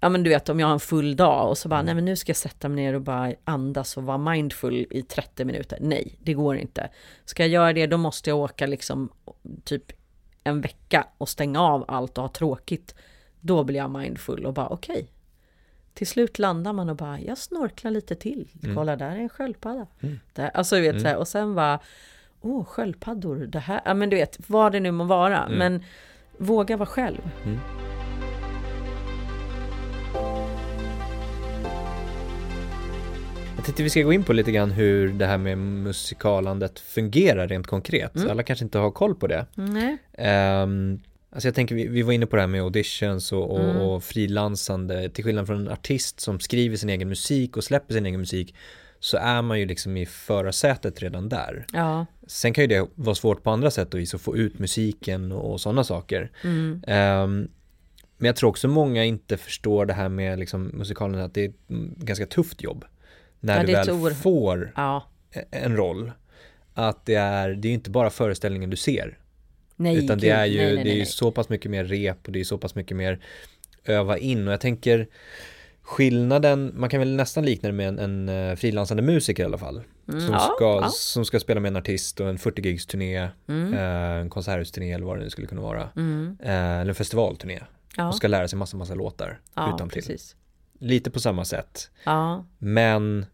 ja 0.00 0.08
men 0.08 0.22
du 0.22 0.30
vet 0.30 0.48
om 0.48 0.60
jag 0.60 0.66
har 0.66 0.74
en 0.74 0.80
full 0.80 1.16
dag 1.16 1.48
och 1.48 1.58
så 1.58 1.68
bara, 1.68 1.80
mm. 1.80 1.86
nej 1.86 1.94
men 1.94 2.04
nu 2.04 2.16
ska 2.16 2.30
jag 2.30 2.36
sätta 2.36 2.68
mig 2.68 2.84
ner 2.84 2.94
och 2.94 3.02
bara 3.02 3.34
andas 3.44 3.96
och 3.96 4.02
vara 4.02 4.18
mindful 4.18 4.86
i 4.90 5.02
30 5.02 5.44
minuter. 5.44 5.78
Nej, 5.80 6.18
det 6.22 6.34
går 6.34 6.56
inte. 6.56 6.90
Ska 7.24 7.42
jag 7.42 7.50
göra 7.50 7.72
det, 7.72 7.86
då 7.86 7.96
måste 7.96 8.30
jag 8.30 8.38
åka 8.38 8.66
liksom 8.66 9.12
typ 9.64 9.92
en 10.44 10.60
vecka 10.60 11.06
och 11.18 11.28
stänga 11.28 11.60
av 11.60 11.84
allt 11.88 12.18
och 12.18 12.24
ha 12.24 12.28
tråkigt. 12.28 12.94
Då 13.40 13.64
blir 13.64 13.76
jag 13.76 13.90
mindful 13.90 14.46
och 14.46 14.54
bara 14.54 14.68
okej. 14.68 14.92
Okay. 14.94 15.06
Till 15.94 16.06
slut 16.06 16.38
landar 16.38 16.72
man 16.72 16.88
och 16.88 16.96
bara, 16.96 17.20
jag 17.20 17.38
snorklar 17.38 17.90
lite 17.90 18.14
till. 18.14 18.48
Mm. 18.62 18.76
Kolla, 18.76 18.96
där 18.96 19.10
är 19.10 19.16
en 19.16 19.28
sköldpadda. 19.28 19.86
Mm. 20.00 20.20
Där, 20.32 20.50
alltså 20.54 20.76
du 20.76 20.82
vet 20.82 20.90
mm. 20.90 21.02
så 21.02 21.08
här, 21.08 21.16
och 21.16 21.28
sen 21.28 21.54
bara, 21.54 21.80
åh, 22.40 22.64
sköldpaddor, 22.64 23.36
det 23.36 23.58
här, 23.58 23.80
ja 23.84 23.94
men 23.94 24.10
du 24.10 24.16
vet, 24.16 24.38
vad 24.46 24.72
det 24.72 24.80
nu 24.80 24.90
må 24.90 25.04
vara. 25.04 25.44
Mm. 25.44 25.58
Men 25.58 25.84
våga 26.38 26.76
vara 26.76 26.86
själv. 26.86 27.30
Mm. 27.44 27.58
Jag 33.56 33.64
tänkte 33.64 33.82
vi 33.82 33.90
ska 33.90 34.02
gå 34.02 34.12
in 34.12 34.24
på 34.24 34.32
lite 34.32 34.52
grann 34.52 34.70
hur 34.70 35.08
det 35.08 35.26
här 35.26 35.38
med 35.38 35.58
musikalandet 35.58 36.78
fungerar 36.78 37.48
rent 37.48 37.66
konkret. 37.66 38.16
Mm. 38.16 38.30
Alla 38.30 38.42
kanske 38.42 38.64
inte 38.64 38.78
har 38.78 38.90
koll 38.90 39.14
på 39.14 39.26
det. 39.26 39.46
Um, 39.56 41.00
Alltså 41.32 41.48
jag 41.48 41.54
tänker, 41.54 41.74
vi, 41.74 41.88
vi 41.88 42.02
var 42.02 42.12
inne 42.12 42.26
på 42.26 42.36
det 42.36 42.42
här 42.42 42.46
med 42.46 42.62
auditions 42.62 43.32
och, 43.32 43.50
och, 43.50 43.60
mm. 43.60 43.76
och 43.76 44.04
frilansande. 44.04 45.08
Till 45.08 45.24
skillnad 45.24 45.46
från 45.46 45.60
en 45.60 45.72
artist 45.72 46.20
som 46.20 46.40
skriver 46.40 46.76
sin 46.76 46.88
egen 46.88 47.08
musik 47.08 47.56
och 47.56 47.64
släpper 47.64 47.94
sin 47.94 48.06
egen 48.06 48.20
musik 48.20 48.54
så 49.00 49.16
är 49.16 49.42
man 49.42 49.60
ju 49.60 49.66
liksom 49.66 49.96
i 49.96 50.06
förarsätet 50.06 51.02
redan 51.02 51.28
där. 51.28 51.66
Ja. 51.72 52.06
Sen 52.26 52.52
kan 52.52 52.64
ju 52.64 52.68
det 52.68 52.88
vara 52.94 53.14
svårt 53.14 53.42
på 53.42 53.50
andra 53.50 53.70
sätt 53.70 53.94
att 53.94 54.20
få 54.20 54.36
ut 54.36 54.58
musiken 54.58 55.32
och 55.32 55.60
sådana 55.60 55.84
saker. 55.84 56.30
Mm. 56.44 56.72
Um, 56.72 57.48
men 58.16 58.26
jag 58.26 58.36
tror 58.36 58.50
också 58.50 58.68
många 58.68 59.04
inte 59.04 59.36
förstår 59.36 59.86
det 59.86 59.92
här 59.92 60.08
med 60.08 60.38
liksom 60.38 60.62
musikalen, 60.62 61.20
att 61.20 61.34
det 61.34 61.44
är 61.44 61.48
ett 61.48 61.54
ganska 61.96 62.26
tufft 62.26 62.62
jobb. 62.62 62.84
När 63.40 63.56
ja, 63.56 63.66
du 63.66 63.72
väl 63.72 63.86
tror... 63.86 64.10
får 64.10 64.72
ja. 64.76 65.06
En 65.50 65.76
roll. 65.76 66.12
Att 66.74 67.06
det 67.06 67.14
är, 67.14 67.50
det 67.50 67.68
är 67.68 67.72
inte 67.72 67.90
bara 67.90 68.10
föreställningen 68.10 68.70
du 68.70 68.76
ser. 68.76 69.18
Nej, 69.80 70.04
Utan 70.04 70.18
det 70.18 70.28
är 70.28 70.46
ju, 70.46 70.58
nej, 70.58 70.74
nej, 70.74 70.84
det 70.84 70.90
är 70.90 70.96
ju 70.96 71.06
så 71.06 71.30
pass 71.30 71.48
mycket 71.48 71.70
mer 71.70 71.84
rep 71.84 72.26
och 72.26 72.32
det 72.32 72.40
är 72.40 72.44
så 72.44 72.58
pass 72.58 72.74
mycket 72.74 72.96
mer 72.96 73.20
öva 73.84 74.18
in 74.18 74.46
och 74.46 74.52
jag 74.52 74.60
tänker 74.60 75.06
skillnaden, 75.82 76.72
man 76.76 76.90
kan 76.90 77.00
väl 77.00 77.16
nästan 77.16 77.44
likna 77.44 77.68
det 77.68 77.72
med 77.72 77.88
en, 77.88 77.98
en 77.98 78.28
uh, 78.28 78.56
frilansande 78.56 79.02
musiker 79.02 79.42
i 79.42 79.46
alla 79.46 79.58
fall. 79.58 79.82
Mm, 80.08 80.20
som, 80.20 80.32
ja, 80.32 80.54
ska, 80.56 80.80
ja. 80.82 80.88
som 80.88 81.24
ska 81.24 81.40
spela 81.40 81.60
med 81.60 81.68
en 81.68 81.76
artist 81.76 82.20
och 82.20 82.28
en 82.28 82.38
40 82.38 82.62
gigs 82.62 82.86
turné, 82.86 83.28
mm. 83.48 83.74
uh, 83.74 84.20
en 84.20 84.30
konserthusturné 84.30 84.92
eller 84.92 85.06
vad 85.06 85.18
det 85.18 85.24
nu 85.24 85.30
skulle 85.30 85.46
kunna 85.46 85.60
vara. 85.60 85.88
Mm. 85.96 86.36
Uh, 86.42 86.50
eller 86.50 86.88
en 86.88 86.94
festivalturné. 86.94 87.60
Ja. 87.96 88.08
Och 88.08 88.14
ska 88.14 88.28
lära 88.28 88.48
sig 88.48 88.58
massa, 88.58 88.76
massa 88.76 88.94
låtar 88.94 89.40
ja, 89.54 89.74
utan 89.74 89.88
till. 89.88 90.18
Lite 90.78 91.10
på 91.10 91.20
samma 91.20 91.44
sätt. 91.44 91.90
Men 92.58 93.26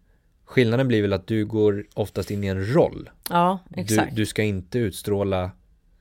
skillnaden 0.44 0.88
blir 0.88 1.02
väl 1.02 1.12
att 1.12 1.26
du 1.26 1.46
går 1.46 1.86
oftast 1.94 2.30
in 2.30 2.44
i 2.44 2.46
en 2.46 2.74
roll. 2.74 3.10
Ja, 3.30 3.58
exakt. 3.76 4.10
Du, 4.10 4.22
du 4.22 4.26
ska 4.26 4.42
inte 4.42 4.78
utstråla 4.78 5.50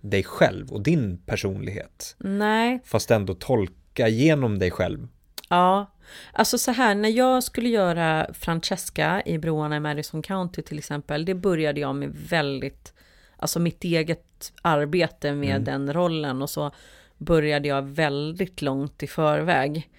dig 0.09 0.23
själv 0.23 0.71
och 0.71 0.81
din 0.81 1.17
personlighet. 1.17 2.15
Nej. 2.19 2.79
Fast 2.85 3.11
ändå 3.11 3.33
tolka 3.33 4.07
genom 4.07 4.59
dig 4.59 4.71
själv. 4.71 5.07
Ja, 5.49 5.91
alltså 6.33 6.57
så 6.57 6.71
här 6.71 6.95
när 6.95 7.09
jag 7.09 7.43
skulle 7.43 7.69
göra 7.69 8.33
Francesca 8.33 9.21
i 9.25 9.37
Broarna 9.37 9.77
i 9.77 9.79
Madison 9.79 10.21
County 10.21 10.61
till 10.61 10.77
exempel, 10.77 11.25
det 11.25 11.35
började 11.35 11.79
jag 11.79 11.95
med 11.95 12.09
väldigt, 12.29 12.93
alltså 13.37 13.59
mitt 13.59 13.83
eget 13.83 14.53
arbete 14.61 15.33
med 15.33 15.49
mm. 15.49 15.63
den 15.63 15.93
rollen 15.93 16.41
och 16.41 16.49
så 16.49 16.71
började 17.17 17.67
jag 17.67 17.81
väldigt 17.81 18.61
långt 18.61 19.03
i 19.03 19.07
förväg. 19.07 19.89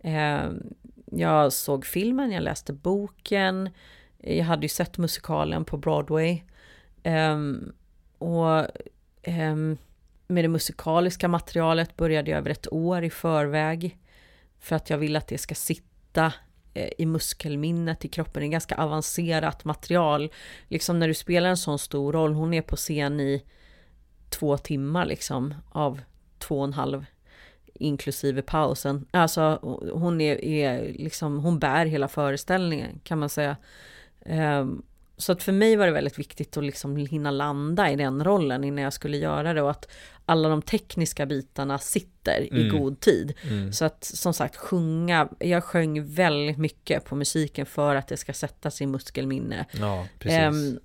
Eh, 0.00 0.40
jag 1.04 1.52
såg 1.52 1.86
filmen, 1.86 2.32
jag 2.32 2.42
läste 2.42 2.72
boken, 2.72 3.70
jag 4.18 4.44
hade 4.44 4.62
ju 4.62 4.68
sett 4.68 4.98
musikalen 4.98 5.64
på 5.64 5.76
Broadway. 5.76 6.42
Eh, 7.02 7.38
och 8.18 8.66
Ehm, 8.66 8.68
Ehm, 9.22 9.78
med 10.26 10.44
det 10.44 10.48
musikaliska 10.48 11.28
materialet 11.28 11.96
började 11.96 12.30
jag 12.30 12.38
över 12.38 12.50
ett 12.50 12.72
år 12.72 13.04
i 13.04 13.10
förväg. 13.10 13.98
För 14.58 14.76
att 14.76 14.90
jag 14.90 14.98
vill 14.98 15.16
att 15.16 15.28
det 15.28 15.38
ska 15.38 15.54
sitta 15.54 16.32
eh, 16.74 16.90
i 16.98 17.06
muskelminnet 17.06 18.04
i 18.04 18.08
kroppen. 18.08 18.40
Det 18.40 18.46
är 18.46 18.50
ganska 18.50 18.76
avancerat 18.76 19.64
material. 19.64 20.32
Liksom 20.68 20.98
när 20.98 21.08
du 21.08 21.14
spelar 21.14 21.50
en 21.50 21.56
sån 21.56 21.78
stor 21.78 22.12
roll, 22.12 22.34
hon 22.34 22.54
är 22.54 22.62
på 22.62 22.76
scen 22.76 23.20
i 23.20 23.44
två 24.28 24.58
timmar 24.58 25.06
liksom 25.06 25.54
av 25.70 26.00
två 26.38 26.58
och 26.58 26.64
en 26.64 26.72
halv 26.72 27.04
inklusive 27.74 28.42
pausen. 28.42 29.06
Alltså 29.10 29.58
hon 29.92 30.20
är, 30.20 30.44
är 30.44 30.92
liksom, 30.92 31.38
hon 31.38 31.58
bär 31.58 31.86
hela 31.86 32.08
föreställningen 32.08 33.00
kan 33.04 33.18
man 33.18 33.28
säga. 33.28 33.56
Um, 34.26 34.82
så 35.20 35.32
att 35.32 35.42
för 35.42 35.52
mig 35.52 35.76
var 35.76 35.86
det 35.86 35.92
väldigt 35.92 36.18
viktigt 36.18 36.56
att 36.56 36.64
liksom 36.64 36.96
hinna 36.96 37.30
landa 37.30 37.90
i 37.90 37.96
den 37.96 38.24
rollen 38.24 38.64
innan 38.64 38.84
jag 38.84 38.92
skulle 38.92 39.16
göra 39.16 39.54
det 39.54 39.62
och 39.62 39.70
att 39.70 39.88
alla 40.26 40.48
de 40.48 40.62
tekniska 40.62 41.26
bitarna 41.26 41.78
sitter 41.78 42.48
mm. 42.50 42.66
i 42.66 42.68
god 42.68 43.00
tid. 43.00 43.34
Mm. 43.42 43.72
Så 43.72 43.84
att 43.84 44.04
som 44.04 44.34
sagt 44.34 44.56
sjunga, 44.56 45.28
jag 45.38 45.64
sjöng 45.64 46.04
väldigt 46.04 46.58
mycket 46.58 47.04
på 47.04 47.16
musiken 47.16 47.66
för 47.66 47.94
att 47.94 48.08
det 48.08 48.16
ska 48.16 48.32
sätta 48.32 48.70
sig 48.70 48.84
i 48.84 48.86
muskelminne. 48.86 49.66
Ja, 49.72 50.06
precis. 50.18 50.40
Um, 50.40 50.80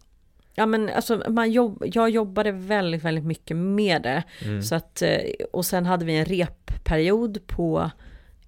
Ja 0.58 0.66
men 0.66 0.90
alltså 0.90 1.24
man 1.30 1.52
jobb, 1.52 1.84
jag 1.86 2.10
jobbade 2.10 2.52
väldigt, 2.52 3.04
väldigt 3.04 3.26
mycket 3.26 3.58
med 3.58 4.02
det. 4.02 4.24
Mm. 4.42 4.62
Så 4.62 4.76
att, 4.76 5.02
eh, 5.02 5.20
och 5.52 5.66
sen 5.66 5.86
hade 5.86 6.06
vi 6.06 6.16
en 6.16 6.26
repperiod 6.26 7.48
på, 7.48 7.92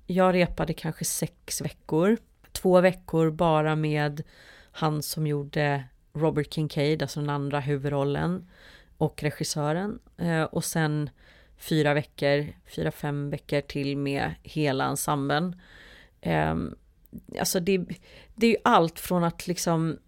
jag 0.06 0.36
repade 0.36 0.74
kanske 0.74 1.06
sex 1.06 1.62
veckor. 1.62 2.18
Två 2.52 2.82
veckor 2.82 3.32
bara 3.32 3.76
med 3.76 4.24
han 4.78 5.02
som 5.02 5.28
gjorde 5.28 5.84
Robert 6.14 6.54
Kincaid, 6.54 7.02
alltså 7.02 7.20
den 7.20 7.30
andra 7.30 7.60
huvudrollen 7.60 8.50
och 8.98 9.24
regissören. 9.24 10.00
Eh, 10.18 10.44
och 10.44 10.64
sen 10.64 11.10
fyra 11.58 11.94
veckor, 11.94 12.48
fyra, 12.76 12.92
fem 12.92 13.30
veckor 13.30 13.62
till 13.62 13.98
med 13.98 14.34
hela 14.44 14.86
ensemblen. 14.86 15.62
Eh, 16.22 16.56
alltså 17.40 17.60
det, 17.60 17.86
det 18.36 18.48
är 18.48 18.52
ju 18.52 18.58
allt 18.64 19.00
från 19.00 19.24
att 19.24 19.48
liksom 19.48 20.00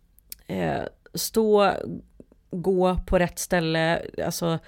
eh, 0.48 0.84
stå, 1.14 1.74
gå 2.52 2.98
på 3.08 3.20
rätt 3.20 3.40
ställe, 3.40 4.06
alltså 4.26 4.60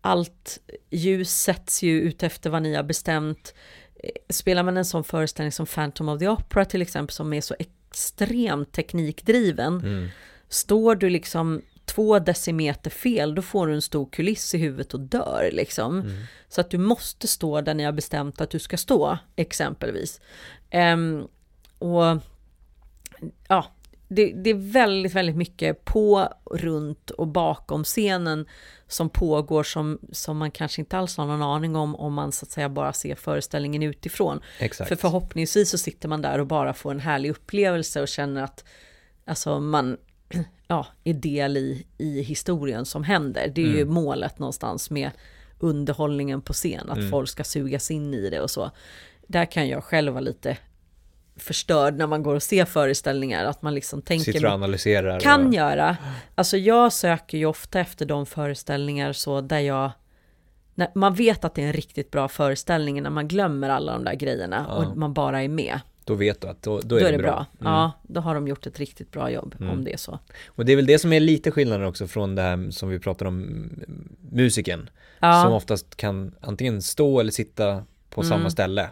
allt 0.00 0.58
ljus 0.90 1.30
sätts 1.30 1.82
ju 1.82 2.00
ut 2.00 2.22
efter 2.22 2.50
vad 2.50 2.62
ni 2.62 2.74
har 2.74 2.82
bestämt. 2.82 3.54
Eh, 3.94 4.10
spelar 4.28 4.62
man 4.62 4.76
en 4.76 4.84
sån 4.84 5.04
föreställning 5.04 5.52
som 5.52 5.66
Phantom 5.66 6.08
of 6.08 6.18
the 6.18 6.28
Opera 6.28 6.64
till 6.64 6.82
exempel 6.82 7.14
som 7.14 7.32
är 7.32 7.40
så 7.40 7.54
extremt 7.90 8.72
teknikdriven. 8.72 9.80
Mm. 9.80 10.08
Står 10.48 10.94
du 10.94 11.10
liksom 11.10 11.62
två 11.84 12.18
decimeter 12.18 12.90
fel, 12.90 13.34
då 13.34 13.42
får 13.42 13.66
du 13.66 13.74
en 13.74 13.82
stor 13.82 14.08
kuliss 14.12 14.54
i 14.54 14.58
huvudet 14.58 14.94
och 14.94 15.00
dör 15.00 15.50
liksom. 15.52 16.00
Mm. 16.00 16.22
Så 16.48 16.60
att 16.60 16.70
du 16.70 16.78
måste 16.78 17.28
stå 17.28 17.60
där 17.60 17.74
ni 17.74 17.84
har 17.84 17.92
bestämt 17.92 18.40
att 18.40 18.50
du 18.50 18.58
ska 18.58 18.76
stå, 18.76 19.18
exempelvis. 19.36 20.20
Um, 20.72 21.28
och 21.78 22.22
ja, 23.48 23.66
det, 24.08 24.32
det, 24.32 24.50
är 24.50 24.72
väldigt, 24.72 25.14
väldigt 25.14 25.36
mycket 25.36 25.84
på, 25.84 26.28
runt 26.50 27.10
och 27.10 27.28
bakom 27.28 27.84
scenen 27.84 28.46
som 28.86 29.10
pågår 29.10 29.62
som, 29.62 29.98
som 30.12 30.36
man 30.36 30.50
kanske 30.50 30.80
inte 30.80 30.98
alls 30.98 31.16
har 31.16 31.26
någon 31.26 31.42
aning 31.42 31.76
om 31.76 31.96
om 31.96 32.14
man 32.14 32.32
så 32.32 32.44
att 32.44 32.50
säga 32.50 32.68
bara 32.68 32.92
ser 32.92 33.14
föreställningen 33.14 33.82
utifrån. 33.82 34.40
Exakt. 34.58 34.88
För 34.88 34.96
förhoppningsvis 34.96 35.70
så 35.70 35.78
sitter 35.78 36.08
man 36.08 36.22
där 36.22 36.38
och 36.38 36.46
bara 36.46 36.74
får 36.74 36.90
en 36.90 37.00
härlig 37.00 37.30
upplevelse 37.30 38.02
och 38.02 38.08
känner 38.08 38.42
att 38.42 38.64
alltså 39.24 39.60
man 39.60 39.96
ja, 40.66 40.86
är 41.04 41.14
del 41.14 41.56
i, 41.56 41.86
i 41.98 42.22
historien 42.22 42.84
som 42.84 43.04
händer. 43.04 43.52
Det 43.54 43.60
är 43.60 43.66
mm. 43.66 43.78
ju 43.78 43.84
målet 43.84 44.38
någonstans 44.38 44.90
med 44.90 45.10
underhållningen 45.58 46.42
på 46.42 46.52
scen, 46.52 46.90
att 46.90 46.98
mm. 46.98 47.10
folk 47.10 47.28
ska 47.28 47.44
sugas 47.44 47.90
in 47.90 48.14
i 48.14 48.30
det 48.30 48.40
och 48.40 48.50
så. 48.50 48.70
Där 49.26 49.44
kan 49.44 49.68
jag 49.68 49.84
själv 49.84 50.12
vara 50.12 50.20
lite 50.20 50.56
förstörd 51.38 51.98
när 51.98 52.06
man 52.06 52.22
går 52.22 52.34
och 52.34 52.42
ser 52.42 52.64
föreställningar, 52.64 53.44
att 53.44 53.62
man 53.62 53.74
liksom 53.74 54.02
tänker... 54.02 54.32
Sitter 54.32 54.46
och 54.46 54.52
analyserar. 54.52 55.20
Kan 55.20 55.46
och... 55.46 55.54
göra. 55.54 55.96
Alltså 56.34 56.56
jag 56.56 56.92
söker 56.92 57.38
ju 57.38 57.46
ofta 57.46 57.80
efter 57.80 58.06
de 58.06 58.26
föreställningar 58.26 59.12
så 59.12 59.40
där 59.40 59.58
jag... 59.58 59.90
Man 60.94 61.14
vet 61.14 61.44
att 61.44 61.54
det 61.54 61.62
är 61.62 61.66
en 61.66 61.72
riktigt 61.72 62.10
bra 62.10 62.28
föreställning 62.28 63.02
när 63.02 63.10
man 63.10 63.28
glömmer 63.28 63.68
alla 63.68 63.92
de 63.92 64.04
där 64.04 64.14
grejerna 64.14 64.66
ja. 64.68 64.74
och 64.74 64.96
man 64.96 65.14
bara 65.14 65.42
är 65.42 65.48
med. 65.48 65.80
Då 66.04 66.14
vet 66.14 66.40
du 66.40 66.48
att 66.48 66.62
då, 66.62 66.80
då 66.80 66.96
är, 66.96 67.00
då 67.00 67.06
är 67.06 67.12
det, 67.12 67.18
bra. 67.18 67.26
bra. 67.26 67.46
Mm. 67.60 67.72
Ja, 67.72 67.92
då 68.02 68.20
har 68.20 68.34
de 68.34 68.48
gjort 68.48 68.66
ett 68.66 68.78
riktigt 68.78 69.12
bra 69.12 69.30
jobb 69.30 69.54
mm. 69.60 69.72
om 69.72 69.84
det 69.84 69.92
är 69.92 69.96
så. 69.96 70.18
Och 70.46 70.64
det 70.64 70.72
är 70.72 70.76
väl 70.76 70.86
det 70.86 70.98
som 70.98 71.12
är 71.12 71.20
lite 71.20 71.50
skillnaden 71.50 71.86
också 71.86 72.06
från 72.06 72.34
det 72.34 72.42
här 72.42 72.70
som 72.70 72.88
vi 72.88 72.98
pratar 72.98 73.26
om 73.26 73.68
musiken. 74.30 74.90
Ja. 75.20 75.42
Som 75.42 75.52
oftast 75.52 75.96
kan 75.96 76.34
antingen 76.40 76.82
stå 76.82 77.20
eller 77.20 77.32
sitta 77.32 77.84
på 78.10 78.20
mm. 78.20 78.30
samma 78.30 78.50
ställe 78.50 78.88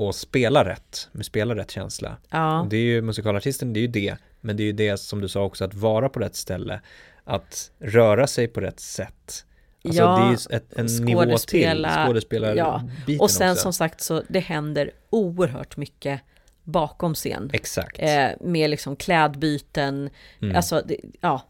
och 0.00 0.14
spela 0.14 0.64
rätt, 0.64 1.08
med 1.12 1.26
spela 1.26 1.56
rätt 1.56 1.70
känsla. 1.70 2.16
Ja. 2.30 2.66
Det 2.70 2.76
är 2.76 2.80
ju 2.80 3.02
musikalartisten, 3.02 3.72
det 3.72 3.80
är 3.80 3.82
ju 3.82 3.86
det, 3.86 4.16
men 4.40 4.56
det 4.56 4.62
är 4.62 4.64
ju 4.64 4.72
det 4.72 4.96
som 4.96 5.20
du 5.20 5.28
sa 5.28 5.44
också, 5.44 5.64
att 5.64 5.74
vara 5.74 6.08
på 6.08 6.20
rätt 6.20 6.36
ställe, 6.36 6.80
att 7.24 7.70
röra 7.78 8.26
sig 8.26 8.48
på 8.48 8.60
rätt 8.60 8.80
sätt. 8.80 9.44
Alltså 9.84 10.02
ja, 10.02 10.16
det 10.16 10.22
är 10.22 10.30
ju 10.30 10.56
ett, 10.56 10.72
en 10.72 11.04
nivå 11.04 11.38
till, 11.38 11.86
skådespelarbiten 12.06 12.90
ja. 13.06 13.18
Och 13.20 13.30
sen 13.30 13.50
också. 13.50 13.62
som 13.62 13.72
sagt 13.72 14.00
så 14.00 14.22
det 14.28 14.40
händer 14.40 14.90
oerhört 15.10 15.76
mycket 15.76 16.20
bakom 16.64 17.14
scen. 17.14 17.50
Exakt. 17.52 17.98
Eh, 17.98 18.28
med 18.40 18.70
liksom 18.70 18.96
klädbyten, 18.96 20.10
mm. 20.42 20.56
alltså 20.56 20.82
ja, 21.20 21.42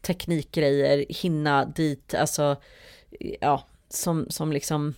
teknikgrejer, 0.00 1.04
hinna 1.08 1.64
dit, 1.64 2.14
alltså 2.14 2.56
ja, 3.40 3.64
som, 3.88 4.26
som 4.30 4.52
liksom 4.52 4.94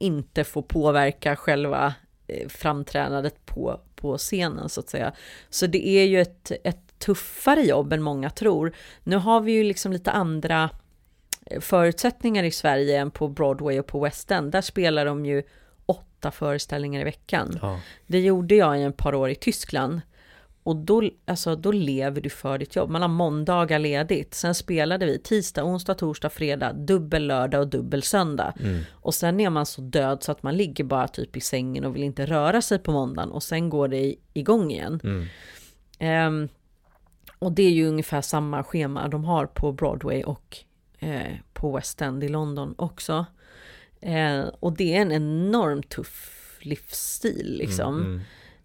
inte 0.00 0.44
får 0.44 0.62
påverka 0.62 1.36
själva 1.36 1.94
eh, 2.26 2.48
framträdandet 2.48 3.46
på, 3.46 3.80
på 3.94 4.18
scenen 4.18 4.68
så 4.68 4.80
att 4.80 4.88
säga. 4.88 5.12
Så 5.50 5.66
det 5.66 5.88
är 5.88 6.04
ju 6.04 6.20
ett, 6.20 6.52
ett 6.64 6.98
tuffare 6.98 7.62
jobb 7.62 7.92
än 7.92 8.02
många 8.02 8.30
tror. 8.30 8.72
Nu 9.02 9.16
har 9.16 9.40
vi 9.40 9.52
ju 9.52 9.64
liksom 9.64 9.92
lite 9.92 10.10
andra 10.10 10.70
eh, 11.46 11.60
förutsättningar 11.60 12.44
i 12.44 12.50
Sverige 12.50 13.00
än 13.00 13.10
på 13.10 13.28
Broadway 13.28 13.80
och 13.80 13.86
på 13.86 14.00
West 14.00 14.30
End. 14.30 14.52
Där 14.52 14.60
spelar 14.60 15.06
de 15.06 15.26
ju 15.26 15.42
åtta 15.86 16.30
föreställningar 16.30 17.00
i 17.00 17.04
veckan. 17.04 17.58
Ja. 17.62 17.80
Det 18.06 18.20
gjorde 18.20 18.54
jag 18.54 18.80
i 18.80 18.82
ett 18.82 18.96
par 18.96 19.14
år 19.14 19.30
i 19.30 19.34
Tyskland. 19.34 20.00
Och 20.62 20.76
då, 20.76 21.10
alltså, 21.24 21.56
då 21.56 21.72
lever 21.72 22.20
du 22.20 22.30
för 22.30 22.58
ditt 22.58 22.76
jobb. 22.76 22.90
Man 22.90 23.02
har 23.02 23.08
måndagar 23.08 23.78
ledigt. 23.78 24.34
Sen 24.34 24.54
spelade 24.54 25.06
vi 25.06 25.18
tisdag, 25.18 25.64
onsdag, 25.64 25.94
torsdag, 25.94 26.30
fredag, 26.30 26.72
dubbel 26.72 27.26
lördag 27.26 27.60
och 27.60 27.68
dubbel 27.68 28.02
söndag. 28.02 28.54
Mm. 28.60 28.82
Och 28.92 29.14
sen 29.14 29.40
är 29.40 29.50
man 29.50 29.66
så 29.66 29.80
död 29.80 30.22
så 30.22 30.32
att 30.32 30.42
man 30.42 30.56
ligger 30.56 30.84
bara 30.84 31.08
typ 31.08 31.36
i 31.36 31.40
sängen 31.40 31.84
och 31.84 31.94
vill 31.94 32.02
inte 32.02 32.26
röra 32.26 32.62
sig 32.62 32.78
på 32.78 32.92
måndagen. 32.92 33.30
Och 33.30 33.42
sen 33.42 33.68
går 33.68 33.88
det 33.88 34.14
igång 34.32 34.70
igen. 34.70 35.00
Mm. 35.04 35.26
Um, 36.26 36.48
och 37.38 37.52
det 37.52 37.62
är 37.62 37.70
ju 37.70 37.86
ungefär 37.88 38.20
samma 38.20 38.64
schema 38.64 39.08
de 39.08 39.24
har 39.24 39.46
på 39.46 39.72
Broadway 39.72 40.22
och 40.22 40.56
eh, 40.98 41.36
på 41.52 41.76
West 41.76 42.02
End 42.02 42.24
i 42.24 42.28
London 42.28 42.74
också. 42.78 43.26
Eh, 44.00 44.40
och 44.60 44.72
det 44.72 44.96
är 44.96 45.02
en 45.02 45.12
enormt 45.12 45.88
tuff 45.88 46.36
livsstil 46.60 47.56
liksom. 47.58 47.94
Mm, 47.94 48.06
mm. 48.06 48.20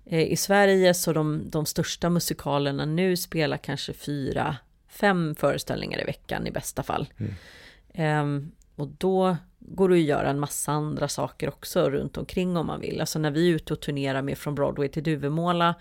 I 0.06 0.36
Sverige 0.36 0.93
så 0.93 1.14
de, 1.14 1.49
de 1.49 1.66
största 1.66 2.10
musikalerna 2.10 2.86
nu 2.86 3.18
spelar 3.18 3.58
kanske 3.58 3.93
fyra, 3.93 4.58
fem 4.88 5.36
föreställningar 5.36 6.01
i 6.01 6.06
veckan 6.06 6.47
i 6.47 6.51
bästa 6.51 6.84
fall. 6.84 7.08
Mm. 7.18 8.26
Um, 8.26 8.51
och 8.76 8.88
då 8.88 9.38
går 9.60 9.89
det 9.89 9.95
att 9.95 10.01
göra 10.01 10.30
en 10.30 10.39
massa 10.39 10.72
andra 10.72 11.08
saker 11.08 11.47
också 11.47 11.89
runt 11.89 12.18
omkring 12.18 12.58
om 12.58 12.68
man 12.68 12.82
vill. 12.82 13.01
Alltså 13.01 13.20
när 13.20 13.32
vi 13.32 13.49
är 13.49 13.56
ute 13.56 13.74
och 13.74 13.82
turnerar 13.82 14.22
med 14.22 14.38
från 14.38 14.56
Broadway 14.56 14.88
till 14.88 15.03
Duvemåla 15.03 15.76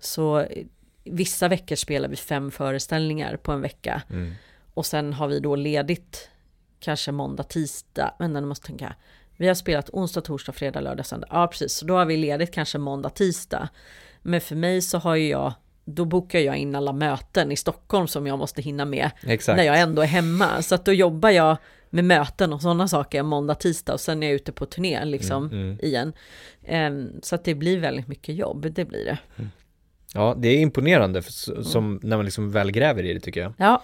så 0.00 0.46
vissa 1.04 1.48
veckor 1.48 1.76
spelar 1.76 2.08
vi 2.08 2.16
fem 2.16 2.50
föreställningar 2.50 3.36
på 3.36 3.52
en 3.52 3.60
vecka. 3.60 4.02
Mm. 4.10 4.34
Och 4.74 4.86
sen 4.86 5.12
har 5.12 5.28
vi 5.28 5.40
då 5.40 5.56
ledigt 5.56 6.30
kanske 6.80 7.12
måndag, 7.12 7.42
tisdag, 7.42 8.14
men 8.18 8.32
nu 8.32 8.40
måste 8.40 8.66
tänka, 8.66 8.94
vi 9.38 9.48
har 9.48 9.54
spelat 9.54 9.90
onsdag, 9.90 10.20
torsdag, 10.20 10.52
fredag, 10.52 10.80
lördag, 10.80 11.06
söndag. 11.06 11.28
Ja, 11.30 11.46
precis. 11.46 11.72
Så 11.72 11.86
då 11.86 11.94
har 11.94 12.06
vi 12.06 12.16
ledigt 12.16 12.54
kanske 12.54 12.78
måndag, 12.78 13.10
tisdag. 13.10 13.68
Men 14.22 14.40
för 14.40 14.56
mig 14.56 14.82
så 14.82 14.98
har 14.98 15.16
ju 15.16 15.28
jag, 15.28 15.52
då 15.84 16.04
bokar 16.04 16.38
jag 16.38 16.56
in 16.56 16.74
alla 16.74 16.92
möten 16.92 17.52
i 17.52 17.56
Stockholm 17.56 18.08
som 18.08 18.26
jag 18.26 18.38
måste 18.38 18.62
hinna 18.62 18.84
med. 18.84 19.10
Exakt. 19.26 19.56
När 19.56 19.64
jag 19.64 19.80
ändå 19.80 20.02
är 20.02 20.06
hemma. 20.06 20.62
Så 20.62 20.74
att 20.74 20.84
då 20.84 20.92
jobbar 20.92 21.30
jag 21.30 21.56
med 21.90 22.04
möten 22.04 22.52
och 22.52 22.62
sådana 22.62 22.88
saker 22.88 23.22
måndag, 23.22 23.54
tisdag 23.54 23.92
och 23.92 24.00
sen 24.00 24.22
är 24.22 24.26
jag 24.26 24.34
ute 24.34 24.52
på 24.52 24.66
turné 24.66 25.04
liksom 25.04 25.46
mm, 25.46 25.60
mm. 25.60 25.78
igen. 25.80 26.12
Um, 26.68 27.20
så 27.22 27.34
att 27.34 27.44
det 27.44 27.54
blir 27.54 27.78
väldigt 27.78 28.08
mycket 28.08 28.34
jobb, 28.34 28.72
det 28.72 28.84
blir 28.84 29.04
det. 29.04 29.18
Mm. 29.36 29.50
Ja, 30.14 30.34
det 30.38 30.48
är 30.48 30.58
imponerande 30.58 31.22
för, 31.22 31.62
som 31.62 32.00
när 32.02 32.16
man 32.16 32.24
liksom 32.24 32.50
väl 32.50 32.70
gräver 32.70 33.04
i 33.04 33.14
det 33.14 33.20
tycker 33.20 33.40
jag. 33.40 33.52
Ja. 33.56 33.82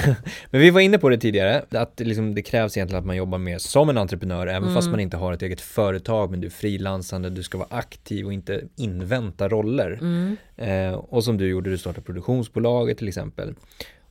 Men 0.50 0.60
vi 0.60 0.70
var 0.70 0.80
inne 0.80 0.98
på 0.98 1.08
det 1.08 1.18
tidigare, 1.18 1.64
att 1.70 1.96
det, 1.96 2.04
liksom, 2.04 2.34
det 2.34 2.42
krävs 2.42 2.76
egentligen 2.76 2.98
att 2.98 3.06
man 3.06 3.16
jobbar 3.16 3.38
mer 3.38 3.58
som 3.58 3.88
en 3.88 3.98
entreprenör, 3.98 4.46
även 4.46 4.62
mm. 4.62 4.74
fast 4.74 4.90
man 4.90 5.00
inte 5.00 5.16
har 5.16 5.32
ett 5.32 5.42
eget 5.42 5.60
företag, 5.60 6.30
men 6.30 6.40
du 6.40 6.46
är 6.46 6.50
frilansande, 6.50 7.30
du 7.30 7.42
ska 7.42 7.58
vara 7.58 7.68
aktiv 7.70 8.26
och 8.26 8.32
inte 8.32 8.62
invänta 8.76 9.48
roller. 9.48 9.98
Mm. 10.00 10.36
Eh, 10.56 10.92
och 10.92 11.24
som 11.24 11.38
du 11.38 11.48
gjorde, 11.48 11.70
du 11.70 11.78
startade 11.78 12.06
produktionsbolaget 12.06 12.98
till 12.98 13.08
exempel. 13.08 13.54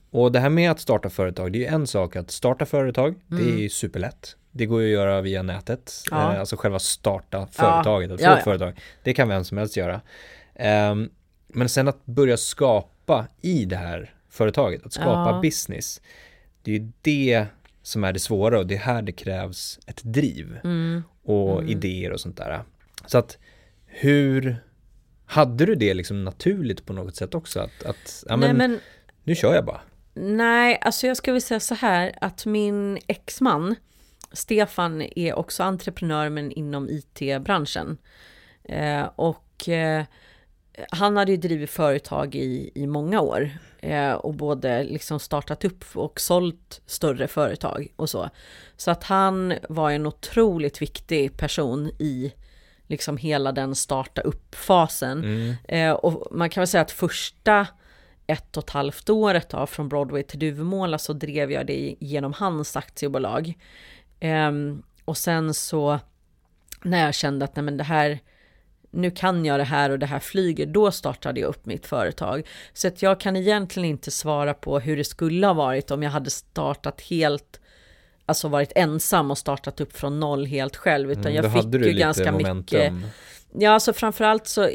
Och 0.10 0.32
det 0.32 0.40
här 0.40 0.50
med 0.50 0.72
att 0.72 0.80
starta 0.80 1.10
företag, 1.10 1.52
det 1.52 1.58
är 1.58 1.60
ju 1.60 1.76
en 1.76 1.88
sak 1.88 2.16
att 2.16 2.32
starta 2.32 2.66
företag, 2.66 3.16
mm. 3.32 3.44
det 3.44 3.52
är 3.52 3.58
ju 3.58 3.70
superlätt. 3.70 4.36
Det 4.52 4.66
går 4.66 4.82
ju 4.82 4.88
att 4.88 4.94
göra 4.94 5.22
via 5.22 5.44
nätet, 5.44 5.94
ja. 6.12 6.34
eh, 6.34 6.40
alltså 6.40 6.56
själva 6.56 6.80
starta 6.80 7.48
företaget, 7.52 8.10
ja. 8.10 8.16
att 8.16 8.22
få 8.22 8.26
ja, 8.26 8.38
ett 8.38 8.44
företag. 8.44 8.80
Det 9.04 9.14
kan 9.14 9.30
vem 9.30 9.44
som 9.44 9.58
helst 9.58 9.78
göra. 9.78 10.02
Um, 10.92 11.10
men 11.54 11.70
sen 11.70 11.88
att 11.88 12.06
börja 12.06 12.38
skapa 12.38 13.28
i 13.42 13.66
det 13.66 13.76
här 13.76 14.14
företaget, 14.30 14.86
att 14.86 14.94
skapa 14.94 15.30
Ja. 15.36 15.40
business. 15.42 16.02
Det 16.64 16.72
är 16.72 16.80
ju 16.80 16.92
det 17.02 17.46
som 17.82 18.04
är 18.04 18.14
det 18.14 18.20
svåra 18.20 18.60
och 18.60 18.68
det 18.68 18.76
är 18.76 18.80
här 18.80 19.02
det 19.02 19.12
krävs 19.12 19.80
ett 19.88 20.02
driv 20.04 20.58
Mm. 20.64 21.04
och 21.24 21.58
Mm. 21.60 21.70
idéer 21.72 22.12
och 22.12 22.20
sånt 22.22 22.38
där. 22.38 22.64
Så 23.06 23.18
att 23.18 23.38
hur 23.86 24.58
hade 25.26 25.66
du 25.66 25.76
det 25.76 25.94
liksom 25.94 26.24
naturligt 26.24 26.86
på 26.86 26.94
något 26.94 27.16
sätt 27.16 27.36
också? 27.36 27.60
Att, 27.60 27.84
att 27.86 28.24
ja, 28.30 28.38
men, 28.38 28.58
Nej 28.58 28.68
men 28.68 28.80
nu 29.24 29.36
kör 29.36 29.56
jag 29.56 29.66
bara. 29.66 29.82
Nej, 30.14 30.78
alltså 30.82 31.08
jag 31.08 31.18
ska 31.18 31.32
väl 31.32 31.42
säga 31.42 31.60
så 31.60 31.76
här 31.76 32.12
att 32.22 32.46
min 32.46 33.00
exman 33.08 33.76
Stefan 34.34 35.02
är 35.02 35.34
också 35.34 35.64
entreprenör 35.64 36.30
men 36.30 36.52
inom 36.52 36.90
IT-branschen. 36.90 37.98
Eh, 38.64 39.04
och 39.16 39.70
eh, 39.70 40.06
han 40.90 41.18
hade 41.18 41.32
ju 41.32 41.38
drivit 41.38 41.70
företag 41.70 42.36
i, 42.36 42.72
i 42.76 42.88
många 42.88 43.22
år 43.22 43.50
eh, 43.80 44.12
och 44.12 44.34
både 44.34 44.84
liksom 44.84 45.20
startat 45.20 45.66
upp 45.66 45.84
och 45.94 46.22
sålt 46.22 46.82
större 46.86 47.28
företag 47.28 47.88
och 47.96 48.10
så. 48.10 48.30
Så 48.78 48.92
att 48.92 49.04
han 49.04 49.54
var 49.70 49.92
en 49.92 50.06
otroligt 50.08 50.82
viktig 50.82 51.38
person 51.38 51.92
i 52.00 52.34
liksom 52.88 53.18
hela 53.18 53.52
den 53.52 53.76
starta 53.76 54.22
upp-fasen. 54.22 55.24
Mm. 55.24 55.56
Eh, 55.68 55.92
och 55.92 56.28
man 56.32 56.50
kan 56.50 56.62
väl 56.62 56.68
säga 56.68 56.82
att 56.82 56.92
första 56.92 57.68
ett 58.28 58.58
och 58.58 58.64
ett 58.64 58.70
halvt 58.70 59.10
året 59.10 59.50
då, 59.50 59.68
från 59.68 59.90
Broadway 59.90 60.24
till 60.24 60.40
Duvemåla 60.40 60.98
så 60.98 61.14
drev 61.14 61.52
jag 61.52 61.68
det 61.68 61.96
genom 62.00 62.34
hans 62.34 62.76
aktiebolag. 62.76 63.54
Ehm, 64.20 64.84
och 65.06 65.18
sen 65.18 65.54
så 65.54 66.00
när 66.82 67.06
jag 67.06 67.14
kände 67.14 67.46
att 67.46 67.56
nej 67.56 67.64
men 67.64 67.78
det 67.78 67.84
här, 67.84 68.20
nu 68.92 69.12
kan 69.12 69.46
jag 69.46 69.60
det 69.60 69.64
här 69.64 69.90
och 69.90 70.00
det 70.00 70.06
här 70.06 70.20
flyger, 70.20 70.66
då 70.66 70.92
startade 70.92 71.40
jag 71.40 71.48
upp 71.48 71.66
mitt 71.66 71.86
företag. 71.86 72.48
Så 72.74 72.88
att 72.88 73.02
jag 73.02 73.20
kan 73.20 73.36
egentligen 73.36 73.90
inte 73.90 74.12
svara 74.12 74.54
på 74.54 74.80
hur 74.80 74.98
det 74.98 75.04
skulle 75.04 75.48
ha 75.48 75.54
varit 75.54 75.92
om 75.92 76.04
jag 76.04 76.12
hade 76.12 76.30
startat 76.30 77.02
helt, 77.02 77.60
alltså 78.26 78.48
varit 78.48 78.72
ensam 78.76 79.32
och 79.32 79.38
startat 79.38 79.82
upp 79.82 79.98
från 79.98 80.20
noll 80.20 80.46
helt 80.46 80.76
själv, 80.76 81.12
utan 81.12 81.32
Mm, 81.32 81.36
jag 81.36 81.54
fick 81.54 81.74
ju 81.74 81.94
ganska 81.94 82.32
momentum. 82.32 82.58
mycket 82.58 82.94
Ja, 83.54 83.72
alltså 83.72 83.94
framförallt 83.94 84.48
så 84.48 84.70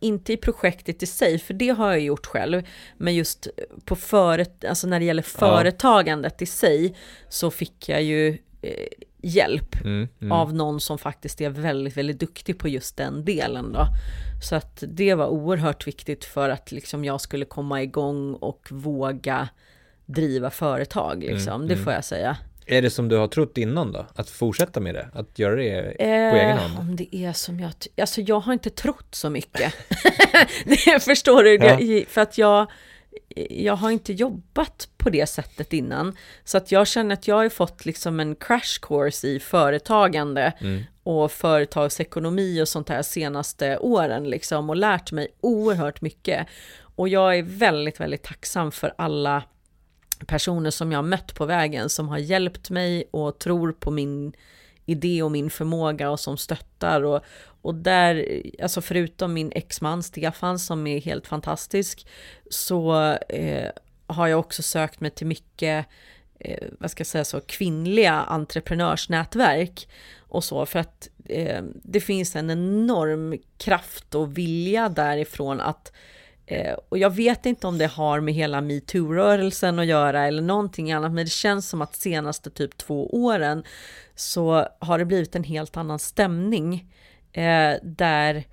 inte 0.00 0.32
i 0.32 0.36
projektet 0.36 1.02
i 1.02 1.06
sig, 1.06 1.38
för 1.38 1.54
det 1.54 1.68
har 1.68 1.90
jag 1.90 2.00
gjort 2.00 2.26
själv, 2.26 2.62
men 2.96 3.14
just 3.14 3.46
på 3.84 3.96
föret, 3.96 4.64
alltså 4.64 4.86
när 4.86 4.98
det 4.98 5.04
gäller 5.04 5.22
företagandet 5.22 6.34
ja. 6.38 6.42
i 6.42 6.46
sig 6.46 6.96
så 7.28 7.50
fick 7.50 7.88
jag 7.88 8.02
ju 8.02 8.38
eh, 8.62 8.86
hjälp 9.22 9.80
mm, 9.84 10.08
mm. 10.20 10.32
av 10.32 10.54
någon 10.54 10.80
som 10.80 10.98
faktiskt 10.98 11.40
är 11.40 11.50
väldigt, 11.50 11.96
väldigt 11.96 12.20
duktig 12.20 12.58
på 12.58 12.68
just 12.68 12.96
den 12.96 13.24
delen 13.24 13.72
då. 13.72 13.86
Så 14.42 14.56
att 14.56 14.84
det 14.88 15.14
var 15.14 15.26
oerhört 15.26 15.86
viktigt 15.86 16.24
för 16.24 16.48
att 16.48 16.72
liksom 16.72 17.04
jag 17.04 17.20
skulle 17.20 17.44
komma 17.44 17.82
igång 17.82 18.34
och 18.34 18.68
våga 18.70 19.48
driva 20.06 20.50
företag 20.50 21.22
liksom, 21.22 21.54
mm, 21.54 21.68
det 21.68 21.74
mm. 21.74 21.84
får 21.84 21.92
jag 21.92 22.04
säga. 22.04 22.36
Är 22.66 22.82
det 22.82 22.90
som 22.90 23.08
du 23.08 23.16
har 23.16 23.28
trott 23.28 23.58
innan 23.58 23.92
då? 23.92 24.06
Att 24.14 24.30
fortsätta 24.30 24.80
med 24.80 24.94
det? 24.94 25.08
Att 25.12 25.38
göra 25.38 25.56
det 25.56 25.96
på 25.96 26.02
eh, 26.02 26.44
egen 26.44 26.58
hand? 26.58 26.78
Om 26.78 26.96
det 26.96 27.16
är 27.16 27.32
som 27.32 27.60
jag... 27.60 27.72
Alltså 28.00 28.20
jag 28.20 28.40
har 28.40 28.52
inte 28.52 28.70
trott 28.70 29.14
så 29.14 29.30
mycket. 29.30 29.74
det 30.64 31.02
förstår 31.04 31.42
du? 31.42 31.54
Ja. 31.54 32.04
För 32.08 32.20
att 32.20 32.38
jag, 32.38 32.70
jag 33.50 33.76
har 33.76 33.90
inte 33.90 34.12
jobbat 34.12 34.88
på 34.96 35.10
det 35.10 35.26
sättet 35.26 35.72
innan. 35.72 36.16
Så 36.44 36.56
att 36.56 36.72
jag 36.72 36.86
känner 36.86 37.14
att 37.14 37.28
jag 37.28 37.36
har 37.36 37.48
fått 37.48 37.84
liksom 37.84 38.20
en 38.20 38.34
crash 38.34 38.80
course 38.82 39.28
i 39.28 39.40
företagande 39.40 40.52
mm. 40.60 40.82
och 41.02 41.32
företagsekonomi 41.32 42.62
och 42.62 42.68
sånt 42.68 42.88
här 42.88 43.02
senaste 43.02 43.78
åren 43.78 44.30
liksom 44.30 44.70
och 44.70 44.76
lärt 44.76 45.12
mig 45.12 45.28
oerhört 45.40 46.00
mycket. 46.00 46.46
Och 46.96 47.08
jag 47.08 47.38
är 47.38 47.42
väldigt, 47.42 48.00
väldigt 48.00 48.22
tacksam 48.22 48.72
för 48.72 48.94
alla 48.98 49.42
personer 50.26 50.70
som 50.70 50.92
jag 50.92 50.98
har 50.98 51.02
mött 51.02 51.34
på 51.34 51.46
vägen 51.46 51.88
som 51.88 52.08
har 52.08 52.18
hjälpt 52.18 52.70
mig 52.70 53.04
och 53.10 53.38
tror 53.38 53.72
på 53.72 53.90
min 53.90 54.32
idé 54.86 55.22
och 55.22 55.30
min 55.30 55.50
förmåga 55.50 56.10
och 56.10 56.20
som 56.20 56.36
stöttar 56.36 57.02
och, 57.02 57.20
och 57.62 57.74
där, 57.74 58.42
alltså 58.62 58.80
förutom 58.80 59.34
min 59.34 59.52
exman 59.54 60.02
Stefan 60.02 60.58
som 60.58 60.86
är 60.86 61.00
helt 61.00 61.26
fantastisk 61.26 62.06
så 62.50 63.12
eh, 63.28 63.70
har 64.06 64.26
jag 64.26 64.40
också 64.40 64.62
sökt 64.62 65.00
mig 65.00 65.10
till 65.10 65.26
mycket 65.26 65.86
eh, 66.38 66.68
vad 66.78 66.90
ska 66.90 67.00
jag 67.00 67.06
säga 67.06 67.24
så, 67.24 67.40
kvinnliga 67.40 68.12
entreprenörsnätverk 68.12 69.88
och 70.18 70.44
så. 70.44 70.66
För 70.66 70.78
att 70.78 71.08
eh, 71.28 71.62
det 71.82 72.00
finns 72.00 72.36
en 72.36 72.50
enorm 72.50 73.38
kraft 73.58 74.14
och 74.14 74.38
vilja 74.38 74.88
därifrån 74.88 75.60
att 75.60 75.92
eh, 76.46 76.74
och 76.88 76.98
jag 76.98 77.10
vet 77.10 77.46
inte 77.46 77.66
om 77.66 77.78
det 77.78 77.86
har 77.86 78.20
med 78.20 78.34
hela 78.34 78.60
metoo-rörelsen 78.60 79.78
att 79.78 79.86
göra 79.86 80.26
eller 80.26 80.42
någonting 80.42 80.92
annat, 80.92 81.12
men 81.12 81.24
det 81.24 81.30
känns 81.30 81.68
som 81.68 81.82
att 81.82 81.96
senaste 81.96 82.50
typ 82.50 82.76
två 82.76 83.14
åren 83.14 83.64
så 84.14 84.68
har 84.78 84.98
det 84.98 85.04
blivit 85.04 85.36
en 85.36 85.44
helt 85.44 85.76
annan 85.76 85.98
stämning 85.98 86.88
eh, 87.32 87.74
där 87.82 88.44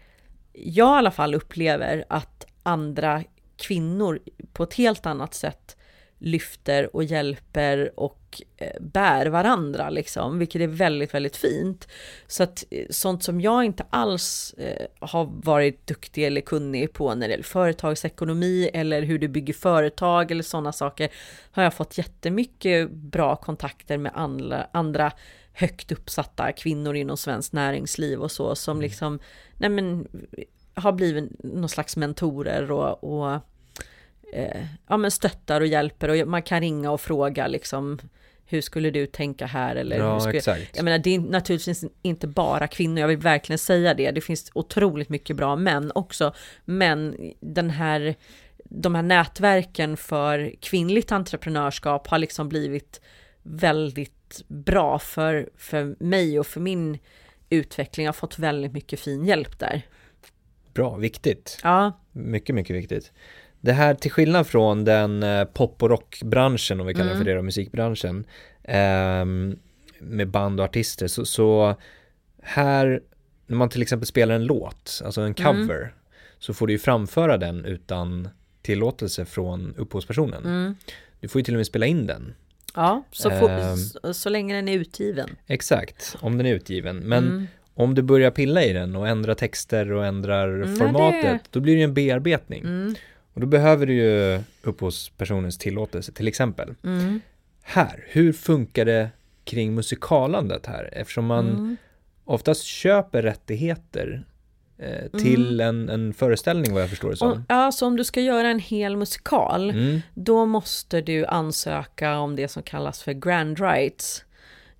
jag 0.54 0.96
i 0.96 0.98
alla 0.98 1.12
fall 1.12 1.36
upplever 1.36 2.06
att 2.10 2.46
andra 2.64 3.24
kvinnor 3.58 4.20
på 4.54 4.64
ett 4.64 4.74
helt 4.74 5.06
annat 5.06 5.34
sätt 5.34 5.76
lyfter 6.20 6.96
och 6.96 7.04
hjälper 7.04 8.00
och 8.00 8.42
eh, 8.58 8.82
bär 8.82 9.26
varandra 9.26 9.90
liksom, 9.90 10.40
vilket 10.40 10.62
är 10.62 10.68
väldigt, 10.68 11.14
väldigt 11.14 11.38
fint. 11.38 11.88
Så 12.28 12.44
att 12.44 12.64
eh, 12.72 12.86
sånt 12.90 13.24
som 13.24 13.42
jag 13.42 13.64
inte 13.64 13.86
alls 13.90 14.56
eh, 14.58 14.86
har 15.00 15.30
varit 15.44 15.88
duktig 15.88 16.26
eller 16.26 16.42
kunnig 16.42 16.94
på 16.94 17.16
när 17.16 17.28
det 17.28 17.32
gäller 17.32 17.44
företagsekonomi 17.44 18.70
eller 18.74 19.02
hur 19.02 19.20
du 19.20 19.28
bygger 19.28 19.54
företag 19.54 20.32
eller 20.32 20.44
sådana 20.44 20.72
saker 20.72 21.10
har 21.52 21.64
jag 21.64 21.74
fått 21.74 21.98
jättemycket 21.98 22.92
bra 22.92 23.36
kontakter 23.36 23.98
med 23.98 24.12
andra, 24.16 24.68
andra 24.72 25.12
högt 25.54 25.92
uppsatta 25.92 26.52
kvinnor 26.52 26.96
inom 26.96 27.18
svenskt 27.18 27.54
näringsliv 27.54 28.22
och 28.22 28.32
så 28.32 28.56
som 28.56 28.78
mm. 28.78 28.82
liksom, 28.82 29.20
nej 29.58 29.70
men, 29.70 30.08
har 30.74 30.92
blivit 30.92 31.44
någon 31.44 31.70
slags 31.70 31.98
mentorer 31.98 32.72
och, 32.72 33.04
och 33.04 33.40
eh, 34.34 34.66
ja, 34.88 34.98
men 34.98 35.12
stöttar 35.12 35.62
och 35.62 35.68
hjälper. 35.68 36.10
Och 36.10 36.28
man 36.28 36.42
kan 36.42 36.62
ringa 36.62 36.92
och 36.92 37.02
fråga 37.02 37.48
liksom 37.48 38.00
hur 38.46 38.62
skulle 38.62 38.92
du 38.92 39.06
tänka 39.06 39.46
här? 39.46 39.76
Eller 39.76 39.98
ja, 39.98 40.14
hur 40.14 40.20
skulle, 40.20 40.38
exakt. 40.38 40.76
jag 40.76 40.86
menar 40.86 40.98
det 40.98 41.16
är 41.16 41.20
naturligtvis 41.20 41.86
inte 42.02 42.28
bara 42.28 42.68
kvinnor, 42.68 43.00
jag 43.00 43.08
vill 43.08 43.18
verkligen 43.18 43.60
säga 43.60 43.94
det, 43.94 44.12
det 44.12 44.22
finns 44.22 44.52
otroligt 44.54 45.10
mycket 45.10 45.36
bra 45.36 45.56
män 45.56 45.92
också, 45.96 46.34
men 46.66 47.16
den 47.40 47.70
här 47.70 48.16
de 48.70 48.96
här 48.96 49.02
nätverken 49.02 49.98
för 49.98 50.54
kvinnligt 50.62 51.12
entreprenörskap 51.12 52.08
har 52.08 52.18
liksom 52.18 52.50
blivit 52.50 53.02
väldigt 53.44 54.19
bra 54.48 55.00
för, 55.00 55.50
för 55.58 55.96
mig 56.00 56.40
och 56.40 56.48
för 56.48 56.60
min 56.60 56.98
utveckling. 57.50 58.06
Jag 58.06 58.14
har 58.14 58.18
fått 58.18 58.40
väldigt 58.40 58.74
mycket 58.74 59.00
fin 59.00 59.26
hjälp 59.26 59.60
där. 59.60 59.82
Bra, 60.74 60.96
viktigt. 60.96 61.60
Ja. 61.64 62.00
Mycket, 62.12 62.56
mycket 62.56 62.76
viktigt. 62.76 63.12
Det 63.62 63.74
här 63.74 63.94
till 63.94 64.12
skillnad 64.12 64.48
från 64.48 64.86
den 64.86 65.24
eh, 65.24 65.46
pop 65.46 65.84
och 65.84 65.90
rockbranschen 65.90 66.80
om 66.80 66.88
vi 66.88 66.94
kallar 66.94 67.12
mm. 67.12 67.18
för 67.18 67.26
det 67.26 67.36
då, 67.36 67.42
musikbranschen 67.42 68.26
eh, 68.64 69.26
med 70.00 70.28
band 70.28 70.60
och 70.60 70.66
artister 70.66 71.08
så, 71.08 71.26
så, 71.26 71.76
här 72.42 73.02
när 73.48 73.58
man 73.58 73.70
till 73.70 73.82
exempel 73.82 74.08
spelar 74.08 74.36
en 74.36 74.46
låt, 74.46 75.02
alltså 75.06 75.22
en 75.22 75.34
mm. 75.38 75.46
cover 75.46 75.82
mm. 75.82 75.94
så 76.40 76.54
får 76.54 76.68
du 76.68 76.74
ju 76.74 76.80
framföra 76.80 77.38
den 77.38 77.66
utan 77.66 78.30
tillåtelse 78.62 79.26
från 79.26 79.74
upphovspersonen. 79.78 80.46
Mm. 80.46 80.76
Du 81.20 81.28
får 81.28 81.40
ju 81.40 81.44
till 81.44 81.54
och 81.54 81.58
med 81.58 81.68
spela 81.68 81.86
in 81.86 82.06
den. 82.06 82.34
Ja, 82.76 83.04
så, 83.12 83.30
eh, 83.30 83.76
så, 83.76 84.14
så, 84.14 84.30
länge 84.30 84.56
den 84.56 84.68
är 84.68 84.78
utgiven. 84.78 85.30
Exakt, 85.48 86.18
om 86.22 86.38
den 86.38 86.46
är 86.46 86.54
utgiven. 86.54 86.98
Men 86.98 87.28
mm. 87.28 87.48
om 87.74 87.96
du 87.96 88.02
börjar 88.02 88.32
pilla 88.32 88.64
i 88.64 88.74
den 88.74 88.96
och 88.96 89.08
ändrar 89.08 89.34
texter 89.34 89.92
och 89.92 90.06
ändrar 90.06 90.48
mm, 90.48 90.76
formatet, 90.76 91.24
det... 91.44 91.50
då 91.52 91.60
blir 91.60 91.76
det 91.76 91.82
en 91.82 91.94
bearbetning. 91.94 92.62
Mm. 92.62 92.96
Och 93.34 93.42
då 93.42 93.48
behöver 93.48 93.86
du 93.86 93.94
ju 93.94 94.42
upphovspersonens 94.64 95.58
tillåtelse 95.58 96.12
till 96.12 96.28
exempel. 96.28 96.76
Mm. 96.84 97.22
Här, 97.62 98.06
hur 98.08 98.34
funkar 98.34 98.86
det 98.86 99.10
kring 99.44 99.76
musikalandet 99.76 100.66
här? 100.66 100.90
Eftersom 100.94 101.26
man 101.26 101.50
mm. 101.50 101.78
oftast 102.26 102.64
köper 102.64 103.22
rättigheter 103.22 104.24
till 105.18 105.62
mm. 105.62 105.90
en, 105.90 105.90
en 105.90 106.14
föreställning 106.14 106.74
vad 106.74 106.82
jag 106.82 106.90
förstår 106.90 107.10
det 107.10 107.18
som. 107.18 107.46
Ja, 107.50 107.72
så 107.72 107.88
om 107.88 107.96
du 107.96 108.04
ska 108.04 108.22
göra 108.22 108.50
en 108.50 108.60
hel 108.60 108.98
musikal, 108.98 109.70
mm. 109.70 110.02
då 110.14 110.46
måste 110.46 111.02
du 111.02 111.26
ansöka 111.26 112.18
om 112.18 112.36
det 112.36 112.48
som 112.48 112.64
kallas 112.64 113.04
för 113.04 113.14
grand 113.14 113.60
rights. 113.60 114.26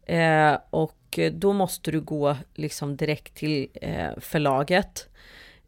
Eh, 0.06 0.58
och 0.70 1.20
då 1.32 1.54
måste 1.54 1.92
du 1.92 2.02
gå 2.02 2.36
liksom 2.56 2.98
direkt 2.98 3.36
till 3.36 3.68
eh, 3.82 4.10
förlaget 4.18 5.10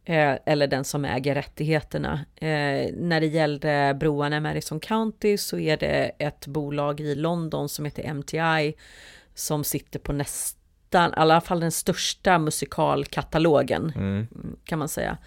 Eh, 0.06 0.36
eller 0.46 0.68
den 0.68 0.84
som 0.84 1.06
äger 1.06 1.36
rättigheterna. 1.36 2.26
Eh, 2.36 2.94
när 2.94 3.20
det 3.20 3.28
gällde 3.28 3.98
broarna 4.00 4.38
i 4.38 4.40
Madison 4.40 4.80
County 4.80 5.38
så 5.38 5.58
är 5.58 5.78
det 5.78 6.12
ett 6.18 6.48
bolag 6.48 7.00
i 7.00 7.16
London 7.16 7.70
som 7.70 7.86
heter 7.86 8.14
MTI 8.14 8.74
som 9.36 9.64
sitter 9.64 10.00
på 10.00 10.14
nästan, 10.92 11.10
i 11.12 11.22
alla 11.22 11.42
fall 11.42 11.60
den 11.60 11.72
största 11.72 12.40
musikalkatalogen 12.40 13.94
mm. 13.96 14.28
kan 14.66 14.80
man 14.80 14.90
säga. 14.90 15.18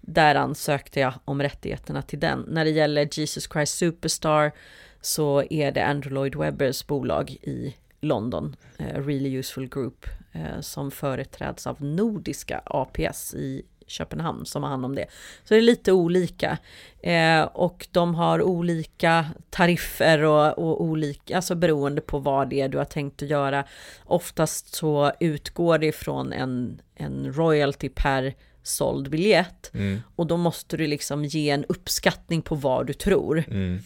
Där 0.00 0.34
ansökte 0.34 1.00
jag 1.00 1.14
om 1.24 1.42
rättigheterna 1.42 2.02
till 2.02 2.20
den. 2.20 2.44
När 2.48 2.64
det 2.64 2.70
gäller 2.70 3.08
Jesus 3.12 3.48
Christ 3.52 3.78
Superstar 3.78 4.52
så 5.00 5.42
är 5.50 5.72
det 5.72 5.84
Andrew 5.84 6.14
Lloyd 6.14 6.34
Webbers 6.34 6.86
bolag 6.86 7.30
i 7.30 7.76
London, 8.00 8.56
eh, 8.78 9.06
Really 9.06 9.38
Useful 9.38 9.68
Group, 9.68 10.06
eh, 10.32 10.60
som 10.60 10.90
företräds 10.90 11.66
av 11.66 11.84
nordiska 11.84 12.62
APS 12.64 13.34
i 13.34 13.62
Köpenhamn 13.92 14.46
som 14.46 14.62
har 14.62 14.70
hand 14.70 14.84
om 14.84 14.94
det. 14.94 15.06
Så 15.44 15.54
det 15.54 15.60
är 15.60 15.62
lite 15.62 15.92
olika. 15.92 16.58
Eh, 17.02 17.42
och 17.42 17.88
de 17.90 18.14
har 18.14 18.42
olika 18.42 19.26
tariffer 19.50 20.22
och, 20.22 20.58
och, 20.58 20.82
olika, 20.82 21.36
alltså 21.36 21.54
beroende 21.54 22.00
på 22.00 22.18
vad 22.18 22.50
det 22.50 22.60
är 22.60 22.68
du 22.68 22.78
har 22.78 22.84
tänkt 22.84 23.22
att 23.22 23.28
göra. 23.28 23.64
Oftast 24.04 24.74
så 24.74 25.12
utgår 25.20 25.78
det 25.78 25.86
ifrån 25.86 26.32
en, 26.32 26.80
en 26.94 27.32
royalty 27.32 27.88
per 27.88 28.34
såld 28.62 29.10
biljett. 29.10 29.70
Mm. 29.74 30.00
Och 30.16 30.26
då 30.26 30.36
måste 30.36 30.76
du 30.76 30.86
liksom 30.86 31.24
ge 31.24 31.50
en 31.50 31.64
uppskattning 31.64 32.42
på 32.42 32.54
vad 32.54 32.86
du 32.86 32.92
tror. 32.92 33.44
Mm. 33.48 33.78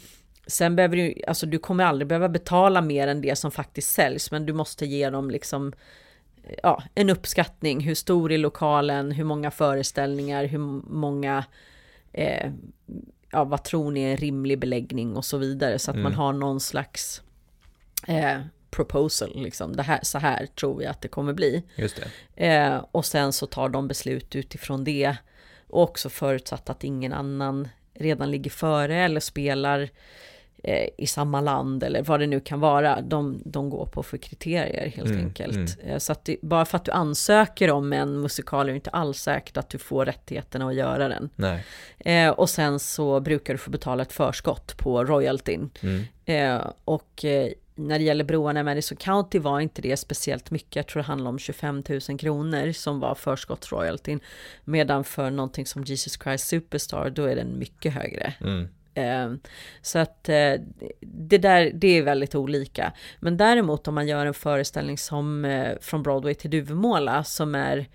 Sen 0.46 0.76
behöver 0.76 0.96
du, 0.96 1.14
alltså 1.26 1.46
du 1.46 1.58
kommer 1.58 1.84
aldrig 1.84 2.08
behöva 2.08 2.28
betala 2.28 2.80
mer 2.80 3.08
än 3.08 3.20
det 3.20 3.36
som 3.36 3.50
faktiskt 3.50 3.90
säljs, 3.90 4.30
men 4.30 4.46
du 4.46 4.52
måste 4.52 4.86
ge 4.86 5.10
dem 5.10 5.30
liksom 5.30 5.72
ja, 6.62 6.82
en 6.94 7.10
uppskattning. 7.10 7.80
Hur 7.80 7.94
stor 7.94 8.32
är 8.32 8.38
lokalen? 8.38 9.12
Hur 9.12 9.24
många 9.24 9.50
föreställningar? 9.50 10.44
Hur 10.44 10.58
många... 10.92 11.44
Eh, 12.12 12.50
ja, 13.30 13.44
vad 13.44 13.64
tror 13.64 13.90
ni 13.90 14.02
är 14.02 14.10
en 14.10 14.16
rimlig 14.16 14.58
beläggning 14.58 15.16
och 15.16 15.24
så 15.24 15.38
vidare. 15.38 15.78
Så 15.78 15.90
att 15.90 15.94
mm. 15.94 16.02
man 16.02 16.14
har 16.14 16.32
någon 16.32 16.60
slags 16.60 17.22
eh, 18.06 18.38
proposal. 18.70 19.42
Liksom. 19.42 19.76
Det 19.76 19.82
här, 19.82 20.00
så 20.02 20.18
här 20.18 20.46
tror 20.46 20.82
jag 20.82 20.90
att 20.90 21.00
det 21.00 21.08
kommer 21.08 21.32
bli. 21.32 21.62
Just 21.76 22.00
eh, 22.36 22.84
och 22.90 23.04
sen 23.04 23.32
så 23.32 23.46
tar 23.46 23.68
de 23.68 23.88
beslut 23.88 24.36
utifrån 24.36 24.84
det. 24.84 25.16
Och 25.68 25.82
också 25.82 26.08
förutsatt 26.08 26.70
att 26.70 26.84
ingen 26.84 27.12
annan 27.12 27.68
redan 27.94 28.30
ligger 28.30 28.50
före 28.50 28.96
eller 28.96 29.20
spelar 29.20 29.88
eh, 30.66 30.88
i 30.98 31.06
samma 31.06 31.40
land 31.40 31.82
eller 31.82 32.02
vad 32.02 32.20
det 32.20 32.26
nu 32.26 32.40
kan 32.40 32.60
vara, 32.60 33.00
de, 33.00 33.42
de 33.44 33.70
går 33.70 33.86
på 33.86 34.02
för 34.02 34.16
kriterier 34.16 34.92
helt 34.96 35.10
Mm, 35.10 35.24
enkelt. 35.24 35.78
Eh, 35.84 35.98
Så 35.98 36.12
att 36.12 36.24
det, 36.24 36.36
bara 36.42 36.64
för 36.64 36.76
att 36.76 36.84
du 36.84 36.90
ansöker 36.92 37.70
om 37.70 37.92
en 37.92 38.20
musikal 38.20 38.66
är 38.66 38.72
det 38.72 38.76
inte 38.76 38.90
alls 38.90 39.18
säkert 39.18 39.56
att 39.56 39.70
du 39.70 39.78
får 39.78 40.04
rättigheterna 40.04 40.68
att 40.68 40.74
göra 40.74 41.08
den. 41.08 41.30
Eh, 41.98 42.30
och 42.30 42.50
sen 42.50 42.78
så 42.78 43.20
brukar 43.20 43.54
du 43.54 43.58
få 43.58 43.70
betala 43.70 44.02
ett 44.02 44.12
förskott 44.12 44.76
på 44.76 45.04
royaltyn. 45.04 45.70
Mm. 45.82 46.04
Eh, 46.24 46.66
och 46.84 47.24
eh, 47.24 47.48
när 47.78 47.98
det 47.98 48.04
gäller 48.04 48.24
broarna 48.24 48.60
i 48.60 48.62
Madison 48.62 48.96
County 48.96 49.38
var 49.38 49.60
inte 49.60 49.82
det 49.82 49.96
speciellt 49.96 50.50
mycket. 50.50 50.76
Jag 50.76 50.86
tror 50.86 51.02
det 51.02 51.06
handlade 51.06 51.28
om 51.28 51.38
25 51.38 51.82
000 52.08 52.18
kronor 52.18 52.72
som 52.72 53.00
var 53.00 53.14
förskottsroyaltyn. 53.14 54.20
Medan 54.64 55.04
för 55.04 55.30
någonting 55.30 55.66
som 55.66 55.84
Jesus 55.84 56.18
Christ 56.22 56.46
Superstar, 56.46 57.10
då 57.10 57.24
är 57.24 57.36
den 57.36 57.58
mycket 57.58 57.92
högre. 57.94 58.34
Mm. 58.40 58.68
Eh, 58.96 59.32
så 59.82 59.98
att 59.98 60.28
eh, 60.28 60.52
det 61.00 61.38
där, 61.38 61.70
det 61.74 61.88
är 61.98 62.02
väldigt 62.02 62.34
olika. 62.34 62.92
Men 63.20 63.36
däremot 63.36 63.88
om 63.88 63.94
man 63.94 64.08
gör 64.08 64.26
en 64.26 64.34
föreställning 64.34 64.98
som 64.98 65.44
eh, 65.44 65.72
från 65.80 66.02
Broadway 66.02 66.34
till 66.34 66.50
Duvemåla 66.50 67.24
som 67.24 67.54
är 67.54 67.86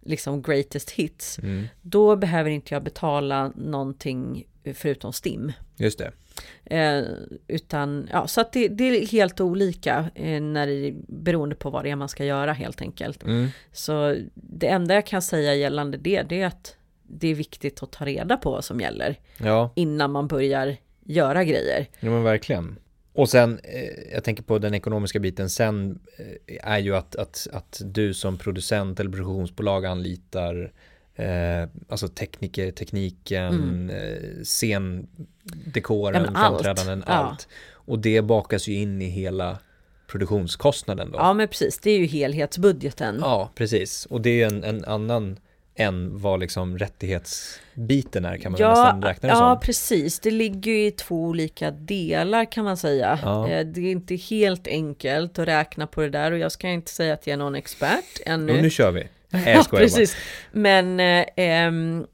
liksom 0.00 0.42
greatest 0.42 0.90
hits, 0.90 1.38
Mm. 1.38 1.66
då 1.82 2.16
behöver 2.16 2.50
inte 2.50 2.74
jag 2.74 2.82
betala 2.82 3.52
någonting 3.56 4.46
förutom 4.74 5.12
STIM. 5.12 5.52
Just 5.76 5.98
det. 5.98 6.12
Eh, 6.64 7.04
utan, 7.48 8.08
ja, 8.12 8.26
så 8.26 8.40
att 8.40 8.52
det, 8.52 8.68
det 8.68 8.84
är 8.84 9.06
helt 9.06 9.40
olika 9.40 10.10
eh, 10.14 10.40
när 10.40 10.66
det, 10.66 10.94
beroende 11.08 11.54
på 11.56 11.70
vad 11.70 11.84
det 11.84 11.90
är 11.90 11.96
man 11.96 12.08
ska 12.08 12.24
göra 12.24 12.52
helt 12.52 12.80
enkelt. 12.82 13.22
Mm. 13.22 13.48
Så 13.72 14.16
det 14.34 14.66
enda 14.68 14.94
jag 14.94 15.06
kan 15.06 15.22
säga 15.22 15.54
gällande 15.54 15.98
det, 15.98 16.22
det 16.22 16.42
är 16.42 16.46
att 16.46 16.76
det 17.08 17.28
är 17.28 17.34
viktigt 17.34 17.82
att 17.82 17.92
ta 17.92 18.04
reda 18.04 18.36
på 18.36 18.50
vad 18.50 18.64
som 18.64 18.80
gäller 18.80 19.18
Ja, 19.38 19.70
innan 19.74 20.12
man 20.12 20.28
börjar 20.28 20.76
göra 21.04 21.44
grejer. 21.44 21.86
ja 22.00 22.10
men 22.10 22.22
verkligen. 22.22 22.78
Och 23.12 23.28
sen, 23.28 23.58
eh, 23.64 24.12
jag 24.12 24.24
tänker 24.24 24.42
på 24.42 24.58
den 24.58 24.74
ekonomiska 24.74 25.18
biten 25.20 25.50
sen, 25.50 25.98
eh, 26.46 26.72
är 26.72 26.78
ju 26.78 26.96
att, 26.96 27.16
att, 27.16 27.46
att 27.52 27.82
du 27.84 28.14
som 28.14 28.38
producent 28.38 29.00
eller 29.00 29.10
produktionsbolag 29.10 29.86
anlitar 29.86 30.72
eh, 31.14 31.68
alltså 31.88 32.08
tekniker, 32.08 32.70
tekniken, 32.70 33.90
eh, 33.90 34.42
scendekoren, 34.44 36.22
Mm. 36.22 36.24
Ja, 36.24 36.30
men 36.32 36.36
allt. 36.36 36.62
framträdanden, 36.62 37.04
Ja. 37.06 37.12
allt. 37.12 37.48
Och 37.72 37.98
det 37.98 38.22
bakas 38.22 38.68
ju 38.68 38.74
in 38.74 39.02
i 39.02 39.06
hela 39.08 39.58
produktionskostnaden 40.06 41.10
då. 41.12 41.18
Ja, 41.18 41.32
men 41.32 41.48
precis, 41.48 41.78
det 41.78 41.90
är 41.90 41.98
ju 41.98 42.06
helhetsbudgeten. 42.06 43.18
Ja, 43.20 43.50
precis. 43.54 44.06
Och 44.06 44.20
det 44.20 44.42
är 44.42 44.46
en, 44.46 44.64
en 44.64 44.84
annan 44.84 45.38
än 45.80 46.18
vad 46.18 46.40
liksom 46.40 46.78
rättighetsbiten 46.78 48.24
är 48.24 48.36
kan 48.36 48.52
man 48.52 48.58
väl 48.60 48.68
nästan 48.68 49.02
räkna 49.02 49.28
det 49.28 49.34
ja, 49.34 49.38
som. 49.54 49.60
precis. 49.60 50.20
Det 50.20 50.30
ligger 50.30 50.72
ju 50.72 50.86
i 50.86 50.90
två 50.90 51.22
olika 51.24 51.70
delar 51.70 52.52
kan 52.52 52.64
man 52.64 52.76
säga. 52.76 53.18
Ja. 53.22 53.48
Eh, 53.48 53.66
Det 53.66 53.80
är 53.80 53.90
inte 53.92 54.14
helt 54.14 54.66
enkelt 54.68 55.38
att 55.38 55.48
räkna 55.48 55.86
på 55.86 56.00
det 56.00 56.10
där 56.10 56.32
och 56.32 56.38
jag 56.38 56.52
ska 56.52 56.68
inte 56.68 56.90
säga 56.92 57.14
att 57.14 57.26
jag 57.26 57.34
är 57.34 57.38
någon 57.38 57.54
expert 57.54 58.20
ännu. 58.26 58.52
Jo, 58.56 58.62
nu 58.62 58.70
kör 58.70 58.90
vi. 58.90 59.08
Nej, 59.30 59.42
jag 59.46 59.56
Ja, 59.56 59.62
skojar 59.62 59.80
bara. 59.82 59.86
precis. 59.86 60.16
Men 60.52 61.00
eh, 61.00 62.06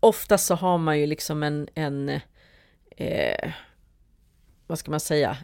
ofta 0.00 0.38
så 0.38 0.54
har 0.54 0.78
man 0.78 1.00
ju 1.00 1.06
liksom 1.06 1.42
en, 1.42 1.68
en 1.74 2.08
eh, 2.96 3.50
vad 4.66 4.78
ska 4.78 4.90
man 4.90 5.00
säga, 5.00 5.36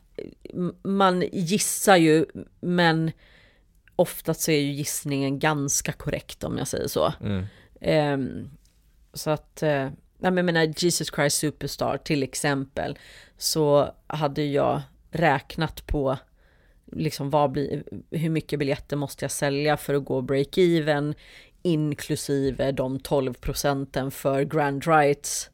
man 0.83 1.25
gissar 1.33 1.97
ju, 1.97 2.27
men 2.61 3.13
oftast 3.97 4.41
så 4.41 4.51
är 4.51 4.61
ju 4.61 4.73
gissningen 4.73 5.39
ganska 5.39 5.93
korrekt 5.93 6.45
om 6.45 6.59
jag 6.59 6.69
säger 6.69 6.89
så. 6.89 7.13
Mm. 7.21 7.45
Ehm, 7.81 8.51
så 9.13 9.31
att, 9.31 9.63
men 10.19 10.37
jag 10.37 10.45
menar 10.45 10.75
Jesus 10.77 11.11
Christ 11.15 11.39
Superstar 11.39 11.97
till 11.97 12.23
exempel, 12.23 12.99
så 13.37 13.95
hade 14.07 14.45
jag 14.45 14.83
räknat 15.11 15.87
på 15.87 16.19
liksom 16.93 17.31
vad 17.31 17.51
blir, 17.51 17.83
hur 18.11 18.31
mycket 18.31 18.59
biljetter 18.59 18.97
måste 18.97 19.25
jag 19.25 19.33
sälja 19.33 19.77
för 19.77 19.95
att 19.95 20.05
gå 20.05 20.21
break-even, 20.21 21.15
inklusive 21.63 22.73
de 22.73 23.01
12 23.01 23.35
procenten 23.35 24.11
för 24.11 24.43
grand 24.45 24.87
rights 24.87 25.51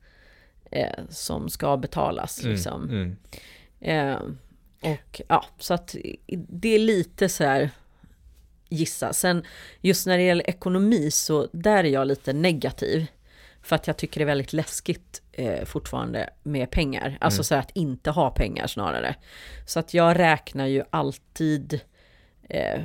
eh, 0.71 1.05
som 1.09 1.49
ska 1.49 1.77
betalas. 1.77 2.43
Liksom. 2.43 2.89
Mm. 2.91 3.17
Eh, 3.81 4.23
och 4.91 5.21
ja, 5.29 5.45
så 5.59 5.75
att 5.75 5.97
det 6.49 6.75
är 6.75 6.79
lite 6.79 7.29
så 7.29 7.45
här 7.45 7.71
gissa. 8.73 9.13
Sen 9.13 9.45
just 9.81 10.07
när 10.07 10.19
det 10.19 10.25
gäller 10.25 10.51
ekonomi 10.51 11.11
så 11.11 11.49
där 11.53 11.85
är 11.85 11.89
jag 11.89 12.07
lite 12.07 12.33
negativ. 12.33 13.07
För 13.63 13.77
att 13.77 13.87
jag 13.87 13.97
tycker 13.97 14.21
det 14.21 14.25
är 14.25 14.27
väldigt 14.27 14.53
läskigt 14.53 15.23
eh, 15.33 15.65
fortfarande 15.65 16.31
med 16.43 16.71
pengar. 16.71 17.19
Alltså 17.21 17.39
Mm. 17.39 17.45
så 17.45 17.55
att 17.55 17.71
inte 17.75 18.11
ha 18.11 18.31
pengar 18.31 18.67
snarare. 18.67 19.15
Så 19.67 19.79
att 19.79 19.95
jag 19.95 20.19
räknar 20.19 20.67
ju 20.67 20.83
alltid 20.91 21.81
eh, 22.49 22.81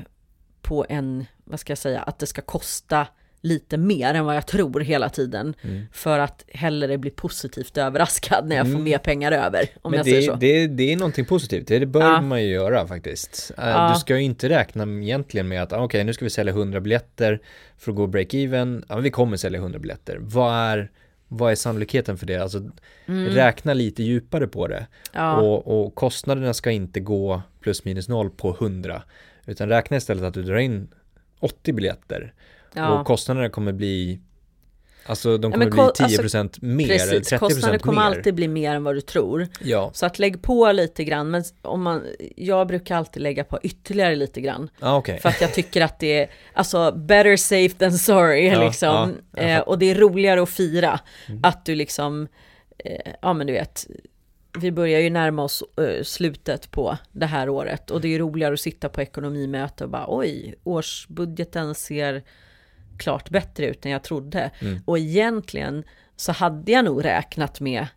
på 0.62 0.86
en, 0.90 1.26
vad 1.44 1.60
ska 1.60 1.72
jag 1.72 1.78
säga, 1.78 2.02
att 2.02 2.20
det 2.20 2.26
ska 2.28 2.42
kosta 2.42 3.08
lite 3.42 3.78
mer 3.78 4.14
än 4.14 4.26
vad 4.26 4.36
jag 4.36 4.48
tror 4.48 4.80
hela 4.80 5.10
tiden. 5.10 5.54
Mm. 5.62 5.82
För 5.92 6.20
att 6.20 6.46
hellre 6.48 6.98
bli 6.98 7.10
positivt 7.10 7.78
överraskad 7.78 8.48
när 8.48 8.56
jag 8.56 8.66
får 8.66 8.72
Mm. 8.72 8.84
mer 8.84 8.98
pengar 8.98 9.32
över. 9.32 9.70
Om 9.82 9.92
Men 9.92 9.98
jag 9.98 10.06
det, 10.06 10.12
säger 10.12 10.32
så. 10.32 10.36
det, 10.36 10.68
det 10.68 10.94
är 10.94 10.98
någonting 10.98 11.26
positivt, 11.26 11.68
det 11.68 11.86
bör 11.86 12.02
Ja. 12.02 12.22
man 12.22 12.44
ju 12.44 12.50
göra 12.50 12.88
faktiskt. 12.88 13.52
Eh, 13.58 13.64
Ja. 13.68 13.92
Du 13.94 14.00
ska 14.00 14.16
ju 14.18 14.24
inte 14.24 14.50
räkna 14.50 14.84
egentligen 14.84 15.48
med 15.48 15.64
att, 15.64 15.74
ah, 15.74 15.84
okej 15.84 16.04
nu 16.04 16.14
ska 16.14 16.26
vi 16.26 16.30
sälja 16.30 16.54
100 16.54 16.80
biljetter 16.82 17.40
för 17.78 17.92
att 17.92 17.96
gå 17.96 18.08
break-even, 18.08 18.84
ja 18.90 18.96
vi 18.98 19.12
kommer 19.12 19.38
sälja 19.38 19.60
100 19.60 19.80
biljetter. 19.80 20.18
Vad 20.22 20.54
är, 20.56 20.92
vad 21.28 21.52
är 21.52 21.56
sannolikheten 21.56 22.18
för 22.18 22.26
det? 22.26 22.38
Alltså 22.38 22.70
räkna 23.30 23.74
lite 23.74 24.04
djupare 24.04 24.48
på 24.48 24.68
det. 24.68 24.76
Mm. 24.78 24.88
Ja. 25.14 25.36
Och, 25.42 25.86
och 25.86 25.96
kostnaderna 25.96 26.54
ska 26.54 26.72
inte 26.72 27.00
gå 27.00 27.42
plus 27.62 27.86
minus 27.86 28.08
noll 28.10 28.30
på 28.30 28.50
100, 28.60 29.04
utan 29.46 29.70
räkna 29.70 29.98
istället 29.98 30.24
att 30.24 30.34
du 30.34 30.44
drar 30.44 30.58
in 30.58 30.88
80 31.40 31.74
biljetter. 31.74 32.34
Ja. 32.74 33.00
Och 33.00 33.06
kostnaderna 33.08 33.50
kommer 33.50 33.72
bli, 33.72 34.20
alltså 35.06 35.38
de 35.38 35.52
Ja, 35.52 35.54
kommer 35.54 35.66
men 35.66 35.70
bli 35.70 35.78
ko- 35.78 35.92
10% 36.32 36.40
alltså, 36.40 36.66
mer 36.66 36.86
eller 36.92 36.98
Precis, 37.20 37.34
30% 37.34 37.38
kostnader 37.40 37.80
kommer 37.80 38.02
mer. 38.10 38.18
alltid 38.18 38.36
bli 38.36 38.48
mer 38.48 38.76
än 38.76 38.84
vad 38.84 38.96
du 38.96 39.02
tror. 39.02 39.48
Ja, 39.62 39.92
Så 39.94 40.06
att 40.06 40.20
lägg 40.20 40.42
på 40.42 40.72
lite 40.72 41.04
grann, 41.04 41.32
men 41.32 41.44
om 41.62 41.82
man, 41.84 42.04
jag 42.36 42.68
brukar 42.68 42.96
alltid 42.98 43.22
lägga 43.24 43.44
på 43.44 43.60
ytterligare 43.64 44.16
lite 44.16 44.42
grann. 44.42 44.70
ah, 44.80 44.98
okej. 44.98 45.20
För 45.20 45.30
att 45.30 45.42
jag 45.42 45.54
tycker 45.54 45.82
att 45.82 46.00
det 46.00 46.20
är, 46.24 46.30
alltså 46.54 46.92
better 46.92 47.38
safe 47.38 47.76
than 47.78 47.92
sorry 47.92 48.48
Ja, 48.48 48.64
liksom. 48.66 49.14
ja, 49.32 49.42
eh, 49.42 49.60
och 49.60 49.80
det 49.80 49.86
är 49.92 49.96
roligare 49.96 50.42
att 50.44 50.50
fira. 50.50 51.00
Mm. 51.28 51.40
Att 51.44 51.66
du 51.66 51.76
liksom, 51.76 52.28
eh, 52.78 53.12
ja 53.22 53.34
men 53.34 53.48
du 53.48 53.54
vet, 53.54 53.88
vi 54.60 54.72
börjar 54.72 55.00
ju 55.00 55.10
närma 55.10 55.44
oss 55.44 55.64
eh, 55.82 56.04
slutet 56.04 56.72
på 56.72 56.98
det 57.12 57.26
här 57.26 57.50
året. 57.50 57.92
Och 57.92 58.02
det 58.02 58.16
är 58.16 58.20
roligare 58.20 58.54
att 58.54 58.60
sitta 58.60 58.90
på 58.90 59.02
ekonomimöte 59.02 59.84
och 59.84 59.90
bara 59.90 60.06
oj, 60.08 60.56
årsbudgeten 60.64 61.76
ser 61.76 62.24
klart 62.98 63.30
bättre 63.30 63.66
ut 63.66 63.86
än 63.86 63.92
jag 63.92 64.04
trodde. 64.04 64.52
Mm. 64.60 64.80
Och 64.86 64.98
egentligen 64.98 65.84
så 66.16 66.32
hade 66.32 66.72
jag 66.72 66.86
nog 66.86 67.06
räknat 67.06 67.60
med 67.60 67.88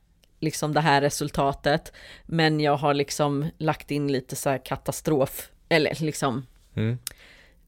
liksom 0.41 0.75
det 0.75 0.81
här 0.81 1.01
resultatet. 1.01 1.93
Men 2.27 2.61
jag 2.61 2.77
har 2.77 2.95
liksom 2.95 3.47
lagt 3.59 3.91
in 3.91 4.13
lite 4.13 4.37
så 4.37 4.51
här 4.51 4.59
katastrof, 4.65 5.51
eller 5.69 5.95
liksom 6.05 6.47
Mm. 6.75 6.99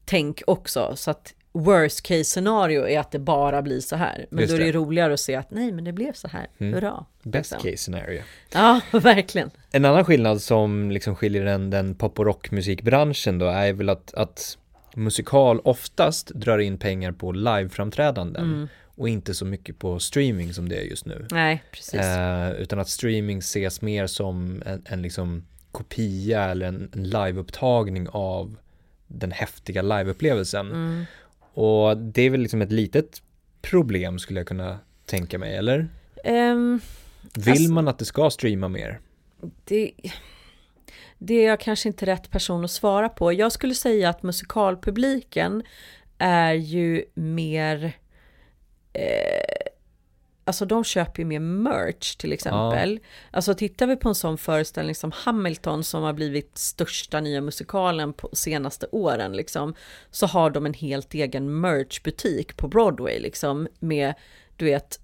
tänk 0.05 0.41
också. 0.47 0.93
Så 0.95 1.11
att 1.11 1.33
worst 1.51 2.01
case 2.03 2.23
scenario 2.23 2.87
är 2.87 2.99
att 2.99 3.11
det 3.11 3.19
bara 3.19 3.61
blir 3.61 3.79
så 3.79 3.95
här. 3.95 4.25
Men 4.29 4.39
Just 4.39 4.51
då 4.51 4.55
är 4.55 4.59
det 4.59 4.65
det. 4.71 4.77
roligare 4.77 5.13
att 5.13 5.19
se 5.19 5.35
att 5.35 5.51
nej, 5.51 5.71
men 5.71 5.83
det 5.83 5.91
blev 5.91 6.13
så 6.13 6.27
här. 6.27 6.47
Mm. 6.57 6.73
Hurra. 6.73 7.05
Best 7.23 7.51
liksom. 7.51 7.69
case 7.71 7.77
scenario. 7.83 8.21
Ja, 8.53 8.81
verkligen. 8.91 9.51
En 9.71 9.85
annan 9.85 10.05
skillnad 10.05 10.41
som 10.41 10.91
liksom 10.91 11.15
skiljer 11.15 11.45
den, 11.45 11.69
den 11.69 11.95
pop 11.95 12.19
och 12.19 12.25
rockmusikbranschen 12.25 13.39
då 13.39 13.45
är 13.45 13.73
väl 13.73 13.89
att, 13.89 14.13
att 14.13 14.57
musikal 14.95 15.59
oftast 15.59 16.27
drar 16.35 16.57
in 16.59 16.77
pengar 16.77 17.11
på 17.11 17.31
liveframträdanden 17.31 18.43
Mm. 18.53 18.67
och 18.95 19.09
inte 19.09 19.33
så 19.33 19.45
mycket 19.45 19.79
på 19.79 19.99
streaming 19.99 20.53
som 20.53 20.69
det 20.69 20.75
är 20.75 20.83
just 20.83 21.05
nu. 21.05 21.27
Nej, 21.31 21.63
precis. 21.71 21.93
Eh, 21.99 22.51
utan 22.51 22.79
att 22.79 22.89
streaming 22.89 23.37
ses 23.39 23.81
mer 23.81 24.07
som 24.07 24.63
en, 24.65 24.81
en 24.85 25.01
liksom 25.01 25.43
kopia 25.71 26.43
eller 26.45 26.65
en, 26.67 26.89
en 26.93 27.03
liveupptagning 27.09 28.07
av 28.11 28.57
den 29.07 29.31
häftiga 29.31 29.81
liveupplevelsen. 29.81 30.71
Mm. 30.71 31.03
Och 31.53 31.97
det 31.97 32.21
är 32.21 32.29
väl 32.29 32.39
liksom 32.41 32.61
ett 32.61 32.71
litet 32.71 33.21
problem 33.61 34.19
skulle 34.19 34.39
jag 34.39 34.47
kunna 34.47 34.79
tänka 35.05 35.37
mig, 35.39 35.55
eller? 35.55 35.87
Ehm, 36.23 36.79
Vill 37.35 37.49
Alltså- 37.51 37.71
man 37.71 37.87
att 37.87 37.99
det 37.99 38.05
ska 38.05 38.29
streama 38.29 38.67
mer? 38.67 38.99
det, 39.65 39.91
det 41.25 41.33
är 41.33 41.47
jag 41.47 41.59
kanske 41.59 41.89
inte 41.89 42.05
rätt 42.05 42.31
person 42.31 42.65
att 42.65 42.71
svara 42.71 43.09
på. 43.09 43.33
Jag 43.33 43.51
skulle 43.51 43.75
säga 43.75 44.09
att 44.09 44.23
musikalpubliken 44.23 45.63
är 46.17 46.53
ju 46.53 47.05
mer... 47.13 47.97
Eh, 48.93 49.67
alltså 50.45 50.65
de 50.65 50.83
köper 50.83 51.19
ju 51.19 51.25
mer 51.25 51.39
merch 51.39 52.15
till 52.15 52.33
exempel. 52.33 52.99
Alltså 53.31 53.53
tittar 53.53 53.87
vi 53.87 53.95
på 53.95 54.09
en 54.09 54.15
sån 54.15 54.37
föreställning 54.37 54.95
som 54.95 55.11
Hamilton 55.11 55.83
som 55.83 56.03
har 56.03 56.13
blivit 56.13 56.57
största 56.57 57.19
nya 57.19 57.41
musikalen 57.41 58.13
på 58.13 58.29
senaste 58.33 58.87
åren 58.91 59.33
liksom. 59.33 59.73
Så 60.11 60.25
har 60.25 60.49
de 60.49 60.65
en 60.65 60.73
helt 60.73 61.13
egen 61.13 61.59
merchbutik 61.59 62.57
på 62.57 62.67
Broadway 62.67 63.19
liksom 63.19 63.67
med, 63.79 64.13
du 64.57 64.65
vet, 64.65 64.99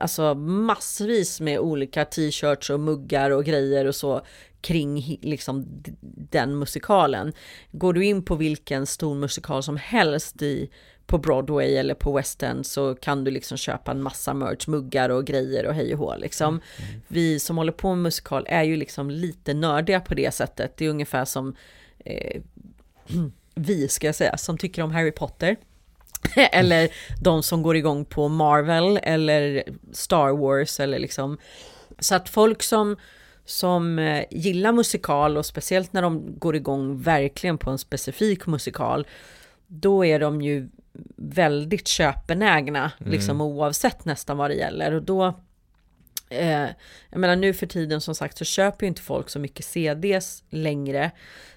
alltså 0.00 0.34
massvis 0.34 1.40
med 1.40 1.58
olika 1.58 2.04
t-shirts 2.04 2.70
och 2.70 2.80
muggar 2.80 3.30
och 3.30 3.44
grejer 3.44 3.84
och 3.84 3.94
så 3.94 4.22
kring 4.60 5.18
liksom 5.22 5.82
den 6.30 6.58
musikalen. 6.58 7.32
Går 7.72 7.92
du 7.92 8.04
in 8.04 8.24
på 8.24 8.34
vilken 8.34 8.86
stor 8.86 9.14
musikal 9.14 9.62
som 9.62 9.76
helst 9.76 10.42
i, 10.42 10.70
på 11.06 11.18
Broadway 11.18 11.76
eller 11.76 11.94
på 11.94 12.12
West 12.16 12.42
End 12.42 12.66
så 12.66 12.94
kan 12.94 13.24
du 13.24 13.30
liksom 13.30 13.58
köpa 13.58 13.90
en 13.90 14.02
massa 14.02 14.34
merch, 14.34 14.68
muggar 14.68 15.08
och 15.08 15.24
grejer 15.24 15.66
och 15.66 15.74
hej 15.74 15.92
och 15.92 15.98
hå 15.98 16.16
liksom. 16.16 16.48
Mm. 16.48 17.00
Vi 17.08 17.40
som 17.40 17.56
håller 17.56 17.72
på 17.72 17.88
med 17.88 17.98
musikal 17.98 18.46
är 18.48 18.62
ju 18.62 18.76
liksom 18.76 19.10
lite 19.10 19.54
nördiga 19.54 20.00
på 20.00 20.14
det 20.14 20.34
sättet. 20.34 20.76
Det 20.76 20.84
är 20.86 20.90
ungefär 20.90 21.24
som 21.24 21.56
eh, 22.04 22.40
vi 23.54 23.88
ska 23.88 24.06
jag 24.06 24.14
säga, 24.14 24.36
som 24.36 24.58
tycker 24.58 24.82
om 24.82 24.90
Harry 24.90 25.12
Potter. 25.12 25.56
eller 26.52 26.88
de 27.20 27.42
som 27.42 27.62
går 27.62 27.76
igång 27.76 28.04
på 28.04 28.28
Marvel 28.28 29.00
eller 29.02 29.64
Star 29.92 30.36
Wars 30.36 30.80
eller 30.80 30.98
liksom. 30.98 31.38
Så 31.98 32.14
att 32.14 32.28
folk 32.28 32.62
som, 32.62 32.96
som 33.48 33.98
eh, 33.98 34.24
gillar 34.30 34.72
musikal 34.72 35.36
och 35.36 35.46
speciellt 35.46 35.92
när 35.92 36.02
de 36.02 36.38
går 36.38 36.56
igång 36.56 37.02
verkligen 37.02 37.58
på 37.58 37.70
en 37.70 37.78
specifik 37.78 38.46
musikal, 38.46 39.06
då 39.66 40.04
är 40.04 40.20
de 40.20 40.42
ju 40.42 40.68
väldigt 41.16 41.88
köpenägna, 41.88 42.92
mm. 43.00 43.12
liksom 43.12 43.40
oavsett 43.40 44.04
nästan 44.04 44.36
vad 44.36 44.50
det 44.50 44.54
gäller. 44.54 44.92
Och 44.92 45.02
då, 45.02 45.26
eh, 46.28 46.68
jag 47.10 47.18
menar 47.20 47.36
nu 47.36 47.54
för 47.54 47.66
tiden 47.66 48.00
som 48.00 48.14
sagt 48.14 48.38
så 48.38 48.44
köper 48.44 48.86
ju 48.86 48.88
inte 48.88 49.02
folk 49.02 49.28
så 49.28 49.38
mycket 49.38 49.64
CDs 49.64 50.44
längre. 50.50 51.10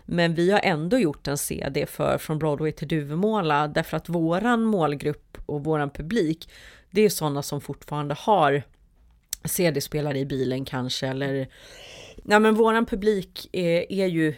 Men 0.06 0.36
vi 0.36 0.52
har 0.52 0.60
ändå 0.64 0.98
gjort 0.98 1.28
en 1.28 1.38
CD 1.38 1.86
för 1.86 2.18
Från 2.18 2.40
Broadway 2.40 2.72
till 2.72 2.88
Duvemåla 2.88 3.68
därför 3.68 3.98
att 3.98 4.10
våran 4.10 4.64
målgrupp 4.64 5.38
och 5.46 5.64
våran 5.64 5.90
publik 5.90 6.50
det 6.92 7.02
är 7.02 7.10
sådana 7.10 7.44
som 7.44 7.62
fortfarande 7.62 8.16
har 8.18 8.64
CD-spelare 9.44 10.20
i 10.20 10.26
bilen 10.26 10.66
kanske 10.66 11.08
eller 11.08 11.48
Ja 12.24 12.40
men 12.40 12.56
våran 12.56 12.86
publik 12.86 13.50
är, 13.52 13.92
är 13.92 14.08
ju 14.08 14.36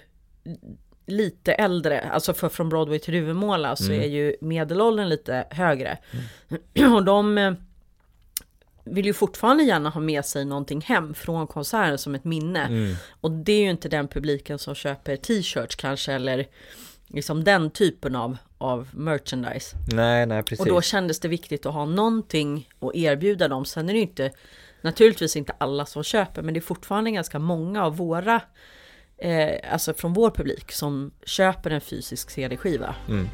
lite 1.05 1.53
äldre, 1.53 2.01
alltså 2.01 2.33
för 2.33 2.49
från 2.49 2.69
Broadway 2.69 2.99
till 2.99 3.13
Duvemåla 3.13 3.75
så 3.75 3.91
mm. 3.91 4.01
är 4.01 4.07
ju 4.07 4.35
medelåldern 4.41 5.09
lite 5.09 5.45
högre. 5.49 5.97
Mm. 6.77 6.93
Och 6.95 7.03
de 7.03 7.37
eh, 7.37 7.53
vill 8.83 9.05
ju 9.05 9.13
fortfarande 9.13 9.63
gärna 9.63 9.89
ha 9.89 10.01
med 10.01 10.25
sig 10.25 10.45
någonting 10.45 10.81
hem 10.81 11.13
från 11.13 11.47
konserten 11.47 11.97
som 11.97 12.15
ett 12.15 12.23
minne. 12.23 12.65
Mm. 12.65 12.95
Och 13.21 13.31
det 13.31 13.53
är 13.53 13.61
ju 13.61 13.69
inte 13.69 13.89
den 13.89 14.07
publiken 14.07 14.59
som 14.59 14.75
köper 14.75 15.15
t-shirts 15.15 15.75
kanske 15.75 16.13
eller 16.13 16.47
liksom 17.07 17.43
den 17.43 17.69
typen 17.69 18.15
av, 18.15 18.37
av 18.57 18.89
merchandise. 18.93 19.75
Nej, 19.93 20.25
nej, 20.25 20.43
precis. 20.43 20.59
Och 20.59 20.73
då 20.73 20.81
kändes 20.81 21.19
det 21.19 21.27
viktigt 21.27 21.65
att 21.65 21.73
ha 21.73 21.85
någonting 21.85 22.69
att 22.79 22.95
erbjuda 22.95 23.47
dem. 23.47 23.65
Sen 23.65 23.89
är 23.89 23.93
det 23.93 23.99
ju 23.99 24.05
inte, 24.05 24.31
naturligtvis 24.83 25.35
inte 25.35 25.53
alla 25.57 25.85
som 25.85 26.03
köper, 26.03 26.41
men 26.41 26.53
det 26.53 26.59
är 26.59 26.61
fortfarande 26.61 27.11
ganska 27.11 27.39
många 27.39 27.85
av 27.85 27.97
våra, 27.97 28.41
eh, 29.17 29.73
alltså 29.73 29.93
från 29.93 30.13
vår 30.13 30.31
publik 30.31 30.71
som 30.71 31.11
köper 31.25 31.69
en 31.69 31.81
fysisk 31.81 32.29
CD-skiva. 32.29 32.95
Mm. 33.09 33.29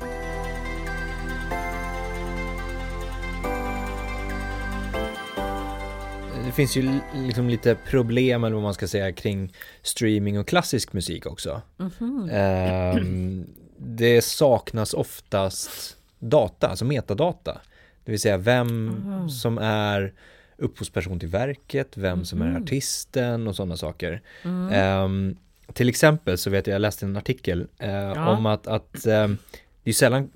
det 6.50 6.54
finns 6.54 6.78
ju 6.78 7.00
liksom 7.14 7.50
lite 7.50 7.76
problem 7.76 8.44
eller 8.44 8.54
vad 8.54 8.64
man 8.64 8.74
ska 8.74 8.88
säga 8.88 9.12
kring 9.12 9.54
streaming 9.82 10.40
och 10.40 10.48
klassisk 10.48 10.94
musik 10.94 11.26
också. 11.26 11.62
Mm 11.80 11.92
-hmm. 11.92 12.98
um, 13.00 13.48
det 13.78 14.22
saknas 14.22 14.94
oftast 14.94 15.98
data, 16.20 16.68
alltså 16.68 16.86
metadata. 16.86 17.62
Det 18.04 18.12
vill 18.12 18.20
säga 18.20 18.38
vem 18.38 18.68
mm. 18.68 19.30
som 19.30 19.58
är 19.58 20.14
upphovsperson 20.60 21.20
till 21.20 21.30
verket, 21.30 21.98
vem 21.98 22.26
som 22.26 22.42
är 22.42 22.50
mhm. 22.50 22.64
artisten 22.64 23.48
och 23.48 23.56
sådana 23.56 23.78
saker. 23.78 24.22
Um, 25.04 25.38
till 25.74 25.90
exempel 25.90 26.38
så 26.38 26.50
vet 26.50 26.68
jag, 26.68 26.76
jag 26.76 26.82
läste 26.82 27.06
en 27.06 27.18
artikel 27.18 27.62
uh, 27.84 27.90
ja. 27.90 28.38
om 28.38 28.46
att, 28.46 28.68
att 28.68 29.06
um, 29.06 29.38
det 29.84 29.90
är 29.90 29.94
sällan, 29.94 30.30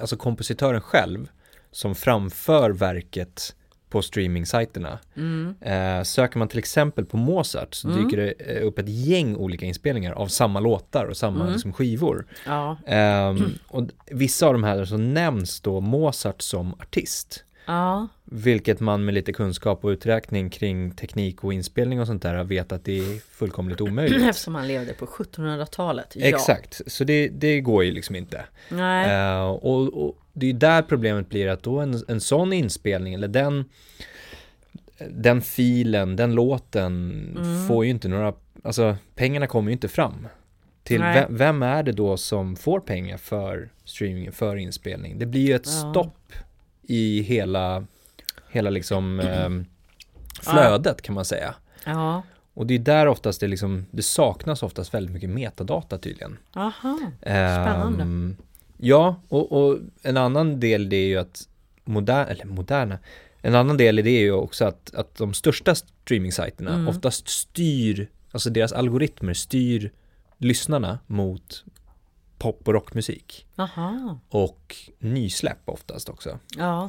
alltså 0.00 0.16
kompositören 0.16 0.80
själv 0.80 1.28
som 1.70 1.94
framför 1.94 2.70
verket 2.70 3.54
på 3.90 4.02
streamingsajterna. 4.02 4.98
Mm. 5.16 5.54
Eh, 5.60 6.02
söker 6.02 6.38
man 6.38 6.48
till 6.48 6.58
exempel 6.58 7.04
på 7.04 7.16
Mozart 7.16 7.74
så 7.74 7.88
mm. 7.88 8.04
dyker 8.04 8.16
det 8.16 8.30
eh, 8.30 8.66
upp 8.66 8.78
ett 8.78 8.88
gäng 8.88 9.36
olika 9.36 9.66
inspelningar 9.66 10.12
av 10.12 10.26
samma 10.26 10.60
låtar 10.60 11.06
och 11.06 11.16
samma 11.16 11.40
mm. 11.40 11.52
liksom, 11.52 11.72
skivor. 11.72 12.26
Ja. 12.46 12.76
Eh, 12.86 13.36
och 13.68 13.88
vissa 14.06 14.46
av 14.46 14.52
de 14.52 14.64
här 14.64 14.84
så 14.84 14.96
nämns 14.96 15.60
då 15.60 15.80
Mozart 15.80 16.42
som 16.42 16.74
artist. 16.74 17.44
Ja. 17.68 18.08
Vilket 18.24 18.80
man 18.80 19.04
med 19.04 19.14
lite 19.14 19.32
kunskap 19.32 19.84
och 19.84 19.88
uträkning 19.88 20.50
kring 20.50 20.90
teknik 20.90 21.44
och 21.44 21.52
inspelning 21.52 22.00
och 22.00 22.06
sånt 22.06 22.22
där 22.22 22.44
vet 22.44 22.72
att 22.72 22.84
det 22.84 22.98
är 22.98 23.18
fullkomligt 23.30 23.80
omöjligt. 23.80 24.22
Eftersom 24.28 24.54
han 24.54 24.68
levde 24.68 24.92
på 24.92 25.06
1700-talet. 25.06 26.12
Ja. 26.14 26.26
Exakt, 26.26 26.80
så 26.86 27.04
det, 27.04 27.28
det 27.28 27.60
går 27.60 27.84
ju 27.84 27.92
liksom 27.92 28.16
inte. 28.16 28.44
Nej. 28.68 29.34
Uh, 29.36 29.48
och, 29.48 30.06
och, 30.06 30.18
det 30.32 30.46
är 30.46 30.52
där 30.52 30.82
problemet 30.82 31.28
blir 31.28 31.48
att 31.48 31.62
då 31.62 31.78
en, 31.78 32.02
en 32.08 32.20
sån 32.20 32.52
inspelning 32.52 33.14
eller 33.14 33.28
den 33.28 33.64
den 35.10 35.42
filen, 35.42 36.16
den 36.16 36.34
låten 36.34 36.86
mm. 37.36 37.68
får 37.68 37.84
ju 37.84 37.90
inte 37.90 38.08
några, 38.08 38.34
alltså 38.62 38.96
pengarna 39.14 39.46
kommer 39.46 39.70
ju 39.70 39.72
inte 39.72 39.88
fram. 39.88 40.28
Till 40.82 41.00
vem, 41.00 41.36
vem, 41.36 41.62
är 41.62 41.82
det 41.82 41.92
då 41.92 42.16
som 42.16 42.56
får 42.56 42.80
pengar 42.80 43.16
för 43.16 43.70
streaming, 43.84 44.32
för 44.32 44.56
inspelning? 44.56 45.18
Det 45.18 45.26
blir 45.26 45.46
ju 45.46 45.54
ett 45.54 45.66
ja. 45.66 45.90
stopp 45.90 46.32
i 46.88 47.22
hela, 47.22 47.84
hela 48.48 48.70
liksom 48.70 49.20
eh, 49.20 49.50
flödet 50.42 51.02
kan 51.02 51.14
man 51.14 51.24
säga. 51.24 51.54
Ja. 51.84 52.22
Och 52.54 52.66
det 52.66 52.74
är 52.74 52.78
där 52.78 53.06
oftast 53.06 53.40
det 53.40 53.46
liksom, 53.46 53.86
det 53.90 54.02
saknas 54.02 54.62
oftast 54.62 54.94
väldigt 54.94 55.12
mycket 55.12 55.30
metadata 55.30 55.98
tydligen. 55.98 56.38
Aha, 56.52 56.98
spännande. 57.20 58.02
Um, 58.02 58.36
ja, 58.76 59.20
och, 59.28 59.52
och, 59.52 59.78
en 60.02 60.16
annan 60.16 60.60
del 60.60 60.88
det 60.88 60.96
är 60.96 61.06
ju 61.06 61.18
att 61.18 61.48
moder, 61.84 62.26
eller 62.26 62.44
moderna, 62.44 62.98
en 63.40 63.54
annan 63.54 63.76
del 63.76 63.98
i 63.98 64.02
det 64.02 64.10
är 64.10 64.20
ju 64.20 64.32
också 64.32 64.64
att, 64.64 64.94
att 64.94 65.14
de 65.14 65.34
största 65.34 65.74
streamingsajterna 65.74 66.74
mm. 66.74 66.88
oftast 66.88 67.28
styr, 67.28 68.08
alltså 68.32 68.50
deras 68.50 68.72
algoritmer 68.72 69.34
styr 69.34 69.92
lyssnarna 70.38 70.98
mot 71.06 71.64
pop 72.38 72.68
och 72.68 72.74
rockmusik. 72.74 73.46
Aha. 73.56 74.18
Och 74.28 74.76
nysläpp 74.98 75.58
oftast 75.64 76.08
också. 76.08 76.38
Ja. 76.56 76.88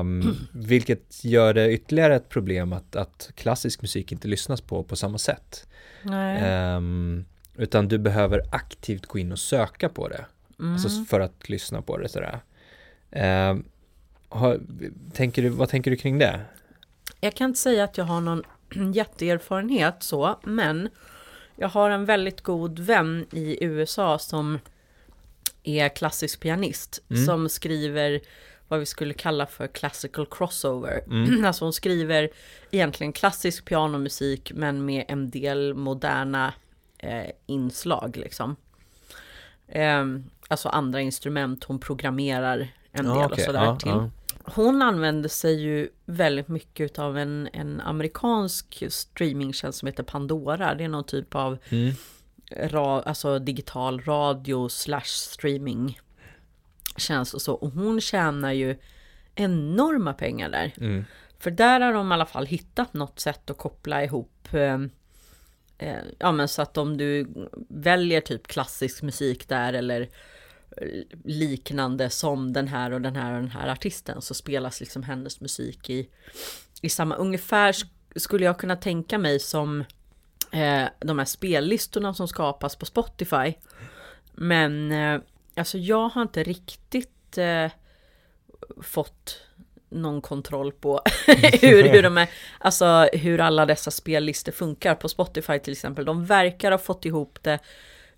Um, 0.00 0.36
vilket 0.52 1.24
gör 1.24 1.54
det 1.54 1.72
ytterligare 1.72 2.16
ett 2.16 2.28
problem 2.28 2.72
att, 2.72 2.96
att 2.96 3.30
klassisk 3.34 3.82
musik 3.82 4.12
inte 4.12 4.28
lyssnas 4.28 4.60
på 4.60 4.82
på 4.82 4.96
samma 4.96 5.18
sätt. 5.18 5.66
Um, 6.76 7.24
utan 7.56 7.88
du 7.88 7.98
behöver 7.98 8.42
aktivt 8.52 9.06
gå 9.06 9.18
in 9.18 9.32
och 9.32 9.38
söka 9.38 9.88
på 9.88 10.08
det. 10.08 10.26
Mm. 10.58 10.72
Alltså 10.72 11.04
för 11.04 11.20
att 11.20 11.48
lyssna 11.48 11.82
på 11.82 11.98
det 11.98 12.08
sådär. 12.08 12.40
Um, 13.50 13.64
har, 14.28 14.60
tänker 15.12 15.42
du, 15.42 15.48
vad 15.48 15.68
tänker 15.68 15.90
du 15.90 15.96
kring 15.96 16.18
det? 16.18 16.40
Jag 17.20 17.34
kan 17.34 17.50
inte 17.50 17.60
säga 17.60 17.84
att 17.84 17.98
jag 17.98 18.04
har 18.04 18.20
någon 18.20 18.42
jätteerfarenhet 18.94 19.96
så, 19.98 20.38
men 20.44 20.88
jag 21.62 21.68
har 21.68 21.90
en 21.90 22.04
väldigt 22.04 22.40
god 22.40 22.78
vän 22.78 23.26
i 23.30 23.64
USA 23.64 24.18
som 24.18 24.58
är 25.62 25.88
klassisk 25.88 26.40
pianist 26.40 27.02
mm. 27.10 27.26
som 27.26 27.48
skriver 27.48 28.20
vad 28.68 28.80
vi 28.80 28.86
skulle 28.86 29.14
kalla 29.14 29.46
för 29.46 29.66
classical 29.66 30.26
crossover. 30.26 31.04
Mm. 31.06 31.44
Alltså 31.46 31.64
hon 31.64 31.72
skriver 31.72 32.28
egentligen 32.70 33.12
klassisk 33.12 33.64
pianomusik 33.64 34.52
men 34.54 34.84
med 34.84 35.04
en 35.08 35.30
del 35.30 35.74
moderna 35.74 36.52
eh, 36.98 37.30
inslag 37.46 38.16
liksom. 38.16 38.56
Eh, 39.68 40.04
alltså 40.48 40.68
andra 40.68 41.00
instrument, 41.00 41.64
hon 41.64 41.78
programmerar 41.78 42.68
en 42.92 43.04
del 43.04 43.16
okay. 43.16 43.26
och 43.26 43.40
sådär 43.40 43.64
ja, 43.64 43.76
till. 43.76 43.90
Ja. 43.90 44.10
Hon 44.44 44.82
använder 44.82 45.28
sig 45.28 45.62
ju 45.62 45.88
väldigt 46.04 46.48
mycket 46.48 46.98
av 46.98 47.18
en, 47.18 47.48
en 47.52 47.80
amerikansk 47.80 48.84
streamingtjänst 48.88 49.78
som 49.78 49.86
heter 49.86 50.02
Pandora. 50.02 50.74
Det 50.74 50.84
är 50.84 50.88
någon 50.88 51.04
typ 51.04 51.34
av 51.34 51.58
mm. 51.68 51.94
ra, 52.50 53.02
alltså 53.02 53.38
digital 53.38 54.00
radio 54.00 54.68
slash 54.68 55.04
streaming 55.04 56.00
tjänst 56.96 57.34
och 57.34 57.42
så. 57.42 57.54
Och 57.54 57.70
hon 57.70 58.00
tjänar 58.00 58.52
ju 58.52 58.76
enorma 59.34 60.12
pengar 60.12 60.50
där. 60.50 60.72
Mm. 60.76 61.04
För 61.38 61.50
där 61.50 61.80
har 61.80 61.92
de 61.92 62.10
i 62.10 62.14
alla 62.14 62.26
fall 62.26 62.46
hittat 62.46 62.94
något 62.94 63.20
sätt 63.20 63.50
att 63.50 63.58
koppla 63.58 64.04
ihop 64.04 64.48
eh, 64.52 64.78
eh, 65.78 66.02
Ja 66.18 66.32
men 66.32 66.48
så 66.48 66.62
att 66.62 66.78
om 66.78 66.96
du 66.96 67.26
väljer 67.68 68.20
typ 68.20 68.46
klassisk 68.46 69.02
musik 69.02 69.48
där 69.48 69.72
eller 69.72 70.08
liknande 71.24 72.10
som 72.10 72.52
den 72.52 72.68
här 72.68 72.92
och 72.92 73.00
den 73.00 73.16
här 73.16 73.34
och 73.34 73.40
den 73.40 73.50
här 73.50 73.68
artisten 73.68 74.22
så 74.22 74.34
spelas 74.34 74.80
liksom 74.80 75.02
hennes 75.02 75.40
musik 75.40 75.90
i, 75.90 76.08
i 76.82 76.88
samma, 76.88 77.14
ungefär 77.14 77.76
skulle 78.16 78.44
jag 78.44 78.58
kunna 78.58 78.76
tänka 78.76 79.18
mig 79.18 79.40
som 79.40 79.80
eh, 80.52 80.84
de 80.98 81.18
här 81.18 81.24
spellistorna 81.24 82.14
som 82.14 82.28
skapas 82.28 82.76
på 82.76 82.86
Spotify. 82.86 83.54
Men 84.32 84.92
eh, 84.92 85.20
alltså 85.56 85.78
jag 85.78 86.08
har 86.08 86.22
inte 86.22 86.42
riktigt 86.42 87.38
eh, 87.38 87.70
fått 88.82 89.42
någon 89.88 90.20
kontroll 90.20 90.72
på 90.72 91.00
hur, 91.60 91.88
hur 91.88 92.02
de 92.02 92.18
är, 92.18 92.30
alltså 92.58 93.08
hur 93.12 93.40
alla 93.40 93.66
dessa 93.66 93.90
spellistor 93.90 94.52
funkar 94.52 94.94
på 94.94 95.08
Spotify 95.08 95.58
till 95.58 95.72
exempel. 95.72 96.04
De 96.04 96.26
verkar 96.26 96.70
ha 96.70 96.78
fått 96.78 97.04
ihop 97.04 97.38
det 97.42 97.58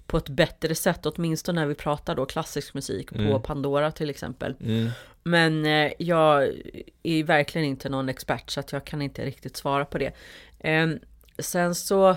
på 0.06 0.16
ett 0.16 0.28
bättre 0.28 0.74
sätt, 0.74 1.06
åtminstone 1.06 1.60
när 1.60 1.66
vi 1.66 1.74
pratar 1.74 2.14
då 2.14 2.26
klassisk 2.26 2.74
musik 2.74 3.08
på 3.12 3.18
Mm. 3.18 3.42
Pandora 3.42 3.90
till 3.90 4.10
exempel. 4.10 4.54
Mm. 4.60 4.88
Men 5.22 5.66
eh, 5.66 5.92
jag 5.98 6.48
är 7.02 7.24
verkligen 7.24 7.66
inte 7.66 7.88
någon 7.88 8.08
expert 8.08 8.50
så 8.50 8.60
att 8.60 8.72
jag 8.72 8.84
kan 8.84 9.02
inte 9.02 9.24
riktigt 9.24 9.56
svara 9.56 9.84
på 9.84 9.98
det. 9.98 10.12
Eh, 10.58 10.88
sen 11.38 11.74
så, 11.74 12.16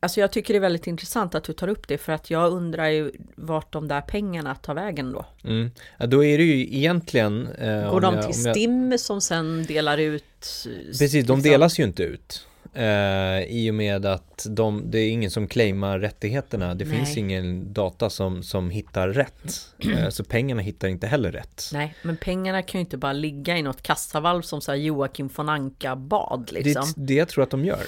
alltså 0.00 0.20
jag 0.20 0.32
tycker 0.32 0.54
det 0.54 0.58
är 0.58 0.60
väldigt 0.60 0.86
intressant 0.86 1.34
att 1.34 1.44
du 1.44 1.52
tar 1.52 1.68
upp 1.68 1.88
det 1.88 1.98
för 1.98 2.12
att 2.12 2.30
jag 2.30 2.52
undrar 2.52 2.88
ju 2.88 3.12
vart 3.36 3.72
de 3.72 3.88
där 3.88 4.00
pengarna 4.00 4.54
tar 4.54 4.74
vägen 4.74 5.12
då. 5.12 5.26
Mm. 5.44 5.70
Ja, 5.98 6.06
då 6.06 6.24
är 6.24 6.38
det 6.38 6.44
ju 6.44 6.76
egentligen... 6.76 7.46
Eh, 7.46 7.90
Går 7.90 8.00
de 8.00 8.14
jag- 8.14 8.32
till 8.32 8.44
jag- 8.44 8.54
STIM 8.56 8.98
som 8.98 9.20
sen 9.20 9.64
delar 9.64 9.98
ut? 9.98 10.24
eh, 10.66 10.86
Precis, 10.86 11.12
de 11.12 11.16
liksom- 11.18 11.42
delas 11.42 11.78
ju 11.80 11.84
inte 11.84 12.02
ut. 12.02 12.46
Eh, 12.78 13.42
I 13.42 13.70
och 13.70 13.74
med 13.74 14.06
att 14.06 14.46
de, 14.50 14.90
det 14.90 14.98
är 14.98 15.10
ingen 15.10 15.30
som 15.30 15.48
claimar 15.48 15.98
rättigheterna. 15.98 16.74
Det 16.74 16.84
Nej. 16.84 16.96
finns 16.96 17.16
ingen 17.16 17.72
data 17.72 18.10
som, 18.10 18.42
som 18.42 18.70
hittar 18.70 19.08
rätt. 19.08 19.74
Eh, 19.96 20.08
så 20.08 20.24
pengarna 20.24 20.62
hittar 20.62 20.88
inte 20.88 21.06
heller 21.06 21.32
rätt. 21.32 21.70
Nej, 21.72 21.94
men 22.02 22.16
pengarna 22.16 22.62
kan 22.62 22.78
ju 22.78 22.84
inte 22.84 22.96
bara 22.96 23.12
ligga 23.12 23.56
i 23.58 23.62
något 23.62 23.82
kassavalv 23.82 24.42
som 24.42 24.60
så 24.60 24.74
Joakim 24.74 25.28
von 25.36 25.48
Anka 25.48 25.96
bad 25.96 26.50
liksom. 26.52 26.84
Det 26.96 27.02
är 27.02 27.06
det 27.06 27.14
jag 27.14 27.28
tror 27.28 27.44
att 27.44 27.50
de 27.50 27.64
gör. 27.64 27.82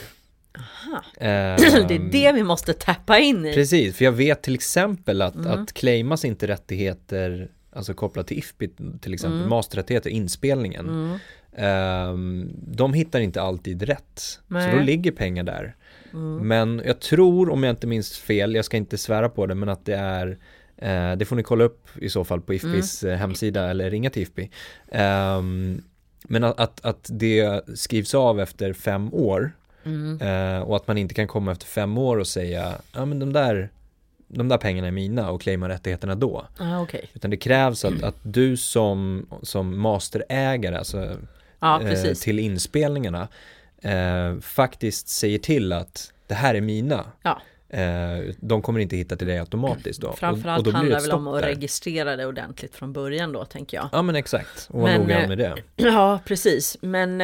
Aha. 0.58 1.02
Eh, 1.16 1.56
Det 1.88 1.94
är 1.94 2.10
det 2.12 2.32
vi 2.32 2.42
måste 2.42 2.72
tappa 2.72 3.18
in 3.18 3.46
i. 3.46 3.54
Precis, 3.54 3.96
för 3.96 4.04
jag 4.04 4.12
vet 4.12 4.42
till 4.42 4.54
exempel 4.54 5.22
att, 5.22 5.34
Mm. 5.34 5.46
att 5.62 5.72
claimas 5.72 6.24
inte 6.24 6.46
rättigheter, 6.46 7.48
alltså 7.72 7.94
kopplat 7.94 8.26
till 8.26 8.38
IFPI 8.38 8.70
till 9.00 9.14
exempel, 9.14 9.38
Mm. 9.38 9.50
masterrättigheter, 9.50 10.10
inspelningen. 10.10 10.88
Mm. 10.88 11.18
Ehm, 11.60 12.50
de 12.66 12.92
hittar 12.94 13.20
inte 13.20 13.42
alltid 13.42 13.82
rätt. 13.82 14.40
Nej. 14.46 14.70
Så 14.72 14.76
då 14.78 14.82
ligger 14.82 15.10
pengar 15.12 15.42
där. 15.44 15.76
Mm. 16.12 16.48
Men 16.48 16.82
jag 16.86 17.00
tror, 17.00 17.50
om 17.50 17.62
jag 17.62 17.72
inte 17.72 17.86
minns 17.86 18.18
fel, 18.18 18.54
jag 18.54 18.64
ska 18.64 18.76
inte 18.76 18.98
svära 18.98 19.28
på 19.28 19.46
det, 19.46 19.54
men 19.54 19.68
att 19.68 19.84
det 19.84 19.94
är 19.96 20.38
eh, 20.76 21.16
det 21.16 21.24
får 21.24 21.36
ni 21.36 21.42
kolla 21.42 21.64
upp 21.64 21.88
i 21.98 22.08
så 22.08 22.24
fall 22.24 22.40
på 22.40 22.54
IFPIs 22.54 23.02
Mm. 23.02 23.14
eh, 23.14 23.18
hemsida 23.20 23.70
eller 23.70 23.90
ringa 23.90 24.10
till 24.10 24.22
IFPI. 24.22 24.50
Ehm, 24.92 25.82
men 26.28 26.44
att, 26.44 26.60
att, 26.60 26.84
att 26.84 27.08
det 27.12 27.60
skrivs 27.78 28.14
av 28.14 28.40
efter 28.40 28.72
fem 28.72 29.14
år 29.14 29.52
Mm. 29.84 30.20
eh, 30.20 30.62
och 30.62 30.76
att 30.76 30.86
man 30.88 30.98
inte 30.98 31.14
kan 31.14 31.26
komma 31.26 31.52
efter 31.52 31.66
fem 31.66 31.98
år 31.98 32.16
och 32.16 32.26
säga 32.26 32.72
ja 32.94 33.04
men 33.04 33.18
de 33.18 33.32
där, 33.32 33.70
de 34.28 34.48
där 34.48 34.58
pengarna 34.58 34.88
är 34.88 34.92
mina 34.92 35.30
och 35.30 35.40
claima 35.40 35.68
rättigheterna 35.68 36.14
då. 36.14 36.44
Ah, 36.58 36.80
okej. 36.80 37.10
Utan 37.14 37.30
det 37.30 37.36
krävs 37.36 37.84
att, 37.84 38.02
att 38.02 38.16
du 38.22 38.56
som, 38.56 39.26
som 39.42 39.78
masterägare, 39.80 40.78
alltså 40.78 41.16
Ja, 41.60 41.82
eh, 41.82 42.12
till 42.14 42.38
inspelningarna 42.38 43.28
eh, 43.82 44.38
faktiskt 44.40 45.08
säger 45.08 45.38
till 45.38 45.72
att 45.72 46.12
det 46.26 46.34
här 46.34 46.54
är 46.54 46.60
mina. 46.60 47.06
Ja. 47.22 47.40
Eh, 47.68 48.34
de 48.40 48.62
kommer 48.62 48.80
inte 48.80 48.96
hitta 48.96 49.16
till 49.16 49.26
dig 49.26 49.38
automatiskt 49.38 50.00
då. 50.00 50.06
Och- 50.06 50.12
och 50.12 50.18
Framförallt 50.18 50.64
då 50.64 50.70
handlar 50.70 50.96
det 50.96 51.02
väl 51.02 51.12
om 51.12 51.28
att 51.28 51.40
där. 51.42 51.48
registrera 51.48 52.16
det 52.16 52.26
ordentligt 52.26 52.74
från 52.76 52.92
början 52.92 53.32
då, 53.32 53.44
tänker 53.44 53.76
jag. 53.76 53.88
Ja 53.92 54.02
men 54.02 54.16
exakt, 54.16 54.68
och 54.70 54.80
vara 54.80 54.98
noggrann 54.98 55.28
med 55.28 55.38
det. 55.38 55.54
Ja, 55.76 56.20
precis. 56.24 56.76
Men 56.80 57.18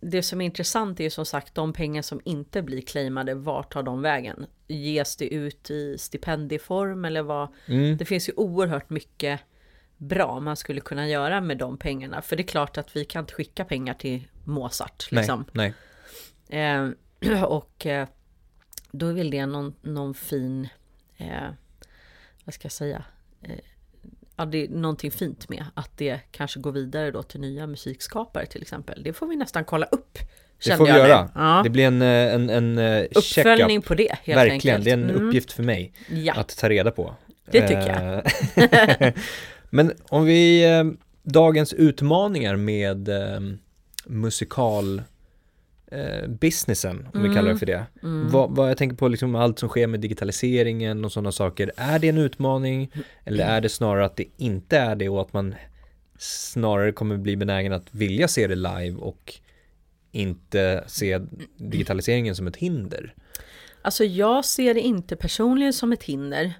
det 0.00 0.22
som 0.22 0.40
är 0.40 0.44
intressant 0.44 1.00
är 1.00 1.04
ju 1.04 1.10
som 1.10 1.26
sagt 1.26 1.54
de 1.54 1.72
pengar 1.72 2.02
som 2.02 2.20
inte 2.24 2.62
blir 2.62 2.80
claimade, 2.80 3.34
vart 3.34 3.72
tar 3.72 3.82
de 3.82 4.02
vägen? 4.02 4.46
Ges 4.68 5.16
det 5.16 5.34
ut 5.34 5.70
i 5.70 5.98
stipendieform 5.98 7.04
eller 7.04 7.22
vad? 7.22 7.48
Mm. 7.66 7.96
Det 7.96 8.04
finns 8.04 8.28
ju 8.28 8.32
oerhört 8.36 8.90
mycket 8.90 9.40
bra 10.08 10.40
man 10.40 10.56
skulle 10.56 10.80
kunna 10.80 11.08
göra 11.08 11.40
med 11.40 11.58
de 11.58 11.76
pengarna. 11.78 12.22
För 12.22 12.36
det 12.36 12.42
är 12.42 12.46
klart 12.46 12.78
att 12.78 12.96
vi 12.96 13.04
kan 13.04 13.20
inte 13.22 13.34
skicka 13.34 13.64
pengar 13.64 13.94
till 13.94 14.28
Mozart. 14.44 15.06
Liksom. 15.10 15.44
Nej, 15.52 15.74
nej. 16.48 16.92
Eh, 17.22 17.42
och 17.44 17.86
eh, 17.86 18.08
då 18.90 19.06
är 19.06 19.12
väl 19.12 19.30
det 19.30 19.46
någon, 19.46 19.74
någon 19.82 20.14
fin, 20.14 20.68
eh, 21.16 21.48
vad 22.44 22.54
ska 22.54 22.64
jag 22.64 22.72
säga, 22.72 23.04
eh, 23.42 23.50
ja, 24.36 24.44
det 24.44 24.64
är 24.64 24.68
någonting 24.68 25.10
fint 25.10 25.48
med 25.48 25.64
att 25.74 25.90
det 25.98 26.20
kanske 26.30 26.60
går 26.60 26.72
vidare 26.72 27.10
då 27.10 27.22
till 27.22 27.40
nya 27.40 27.66
musikskapare 27.66 28.46
till 28.46 28.62
exempel. 28.62 29.02
Det 29.02 29.12
får 29.12 29.26
vi 29.26 29.36
nästan 29.36 29.64
kolla 29.64 29.86
upp. 29.86 30.18
Det 30.64 30.76
får 30.76 30.84
vi 30.84 30.90
göra. 30.90 31.30
Ja. 31.34 31.60
Det 31.64 31.70
blir 31.70 31.86
en, 31.86 32.02
eh, 32.02 32.34
en, 32.34 32.50
en 32.50 32.78
eh, 32.78 33.04
Uppföljning 33.14 33.82
på 33.82 33.94
det 33.94 34.14
helt 34.22 34.38
Verkligen, 34.38 34.76
enkelt. 34.76 34.84
det 34.84 34.90
är 34.90 34.94
en 34.94 35.10
Mm. 35.10 35.28
uppgift 35.28 35.52
för 35.52 35.62
mig 35.62 35.92
Ja, 36.10 36.34
att 36.34 36.56
ta 36.56 36.68
reda 36.68 36.90
på. 36.90 37.14
Det 37.50 37.60
tycker 37.68 38.22
jag. 38.56 39.12
Men 39.74 39.92
om 40.08 40.24
vi, 40.24 40.64
eh, 40.64 40.84
dagens 41.22 41.72
utmaningar 41.72 42.56
med 42.56 43.08
eh, 43.08 43.40
musikal 44.06 45.02
eh, 45.86 46.28
businessen, 46.28 47.08
om 47.14 47.20
vi 47.22 47.28
Mm. 47.28 47.34
kallar 47.34 47.52
det 47.52 47.58
för 47.58 47.66
det. 47.66 47.86
Vad, 48.30 48.56
vad 48.56 48.70
jag 48.70 48.76
tänker 48.76 48.96
på 48.96 49.08
liksom 49.08 49.34
allt 49.34 49.58
som 49.58 49.68
sker 49.68 49.86
med 49.86 50.00
digitaliseringen 50.00 51.04
och 51.04 51.12
sådana 51.12 51.32
saker. 51.32 51.72
Är 51.76 51.98
det 51.98 52.08
en 52.08 52.18
utmaning 52.18 52.90
eller 53.24 53.44
är 53.44 53.60
det 53.60 53.68
snarare 53.68 54.04
att 54.04 54.16
det 54.16 54.24
inte 54.36 54.78
är 54.78 54.96
det 54.96 55.08
och 55.08 55.20
att 55.20 55.32
man 55.32 55.54
snarare 56.18 56.92
kommer 56.92 57.16
bli 57.16 57.36
benägen 57.36 57.72
att 57.72 57.94
vilja 57.94 58.28
se 58.28 58.46
det 58.46 58.54
live 58.54 58.96
och 58.98 59.34
inte 60.12 60.84
se 60.86 61.20
digitaliseringen 61.56 62.34
som 62.36 62.46
ett 62.46 62.56
hinder? 62.56 63.14
Alltså 63.82 64.04
jag 64.04 64.44
ser 64.44 64.74
det 64.74 64.80
inte 64.80 65.16
personligen 65.16 65.72
som 65.72 65.92
ett 65.92 66.02
hinder. 66.02 66.54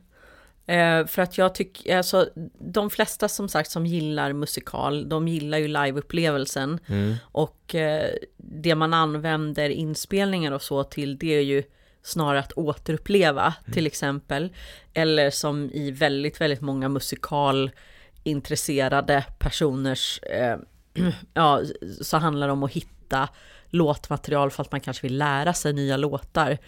Eh, 0.67 1.07
för 1.07 1.23
att 1.23 1.39
jag 1.39 1.55
tycker, 1.55 1.97
alltså 1.97 2.29
de 2.59 2.91
flesta 2.91 3.29
som 3.29 3.49
sagt 3.49 3.71
som 3.71 3.87
gillar 3.87 4.33
musikal, 4.33 5.09
de 5.09 5.29
gillar 5.29 5.59
ju 5.59 5.69
liveupplevelsen. 5.69 6.79
Mm. 6.87 7.15
Och 7.23 7.75
eh, 7.75 8.11
det 8.37 8.75
man 8.75 8.95
använder 8.95 9.71
inspelningar 9.71 10.53
och 10.53 10.63
så 10.63 10.85
till, 10.85 11.19
det 11.19 11.35
är 11.35 11.41
ju 11.41 11.63
snarare 12.03 12.39
att 12.39 12.53
återuppleva 12.53 13.55
till 13.73 13.87
exempel. 13.87 14.53
Eller 14.95 15.31
som 15.31 15.71
i 15.71 15.91
väldigt, 15.91 16.41
väldigt 16.41 16.61
många 16.61 16.89
musikalintresserade 16.89 19.25
personers, 19.39 20.21
eh, 20.23 20.57
ja, 21.35 21.63
så 22.03 22.17
handlar 22.17 22.47
det 22.47 22.53
om 22.53 22.63
att 22.63 22.73
hitta 22.73 23.29
låtmaterial 23.69 24.51
för 24.51 24.63
att 24.63 24.73
man 24.73 24.81
kanske 24.81 25.07
vill 25.07 25.19
lära 25.19 25.53
sig 25.53 25.73
nya 25.73 25.97
låtar. 25.97 26.59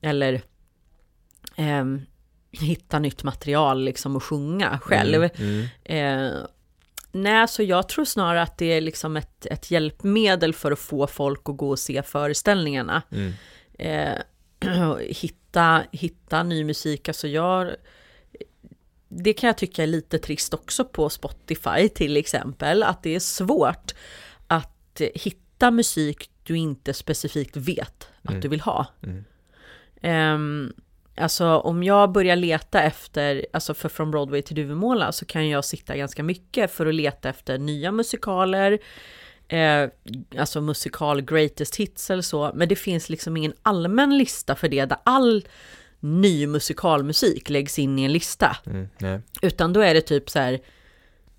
Eller 0.00 0.40
ehm, 1.56 2.06
hitta 2.50 2.98
nytt 2.98 3.24
material 3.24 3.84
liksom 3.84 4.16
och 4.16 4.24
sjunga 4.24 4.78
själv. 4.78 5.28
Mm. 5.36 5.66
Eh, 5.84 6.38
nej, 7.12 7.48
så 7.48 7.62
jag 7.62 7.88
tror 7.88 8.04
snarare 8.04 8.42
att 8.42 8.58
det 8.58 8.72
är 8.72 8.80
liksom 8.80 9.16
ett, 9.16 9.46
ett 9.46 9.70
hjälpmedel 9.70 10.54
för 10.54 10.72
att 10.72 10.78
få 10.78 11.06
folk 11.06 11.40
att 11.44 11.56
gå 11.56 11.70
och 11.70 11.78
se 11.78 12.02
föreställningarna. 12.02 13.02
Mm. 13.10 13.32
Eh, 13.78 14.18
hitta, 15.00 15.82
hitta 15.92 16.42
ny 16.42 16.64
musik, 16.64 17.08
alltså 17.08 17.28
jag... 17.28 17.74
Det 19.10 19.32
kan 19.32 19.46
jag 19.46 19.58
tycka 19.58 19.82
är 19.82 19.86
lite 19.86 20.18
trist 20.18 20.54
också 20.54 20.84
på 20.84 21.08
Spotify 21.10 21.88
till 21.88 22.16
exempel, 22.16 22.82
att 22.82 23.02
det 23.02 23.14
är 23.14 23.20
svårt 23.20 23.94
att 24.46 25.00
hitta 25.14 25.70
musik 25.70 26.30
du 26.42 26.56
inte 26.56 26.94
specifikt 26.94 27.56
vet 27.56 28.08
att 28.22 28.30
Mm. 28.30 28.40
du 28.40 28.48
vill 28.48 28.60
ha. 28.60 28.86
Mm. 29.02 29.24
Alltså 31.20 31.46
om 31.46 31.82
jag 31.82 32.12
börjar 32.12 32.36
leta 32.36 32.82
efter, 32.82 33.46
alltså 33.52 33.74
för 33.74 33.88
Från 33.88 34.10
Broadway 34.10 34.42
till 34.42 34.56
Duvemåla 34.56 35.12
så 35.12 35.24
kan 35.24 35.48
jag 35.48 35.64
sitta 35.64 35.96
ganska 35.96 36.22
mycket 36.22 36.70
för 36.70 36.86
att 36.86 36.94
leta 36.94 37.28
efter 37.28 37.58
nya 37.58 37.92
musikaler, 37.92 38.78
eh, 39.48 39.88
alltså 40.38 40.60
musikal 40.60 41.20
greatest 41.20 41.76
hits 41.76 42.10
eller 42.10 42.22
så, 42.22 42.50
men 42.54 42.68
det 42.68 42.76
finns 42.76 43.08
liksom 43.08 43.36
ingen 43.36 43.52
allmän 43.62 44.18
lista 44.18 44.54
för 44.54 44.68
det 44.68 44.84
där 44.84 44.98
all 45.04 45.44
ny 46.00 46.46
musikalmusik 46.46 47.50
läggs 47.50 47.78
in 47.78 47.98
i 47.98 48.04
en 48.04 48.12
lista. 48.12 48.56
Mm. 48.66 49.22
Utan 49.42 49.72
då 49.72 49.80
är 49.80 49.94
det 49.94 50.00
typ 50.00 50.30
så 50.30 50.38
här 50.38 50.60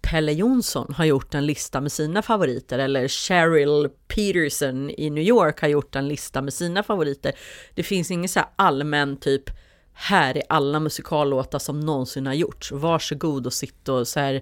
Pelle 0.01 0.31
Jonsson 0.31 0.93
har 0.97 1.05
gjort 1.05 1.35
en 1.35 1.45
lista 1.45 1.81
med 1.81 1.91
sina 1.91 2.21
favoriter 2.21 2.79
eller 2.79 3.07
Cheryl 3.07 3.89
Peterson 4.07 4.89
i 4.89 5.09
New 5.09 5.23
York 5.23 5.61
har 5.61 5.67
gjort 5.67 5.95
en 5.95 6.07
lista 6.07 6.41
med 6.41 6.53
sina 6.53 6.83
favoriter. 6.83 7.31
Det 7.73 7.83
finns 7.83 8.11
ingen 8.11 8.29
så 8.29 8.39
här 8.39 8.49
allmän 8.55 9.17
typ 9.17 9.49
här 10.01 10.37
är 10.37 10.43
alla 10.49 10.79
musikallåtar 10.79 11.59
som 11.59 11.79
någonsin 11.79 12.27
har 12.27 12.33
gjorts. 12.33 12.71
Varsågod 12.71 13.45
och 13.45 13.53
sitt 13.53 13.89
och 13.89 14.07
så 14.07 14.19
här 14.19 14.41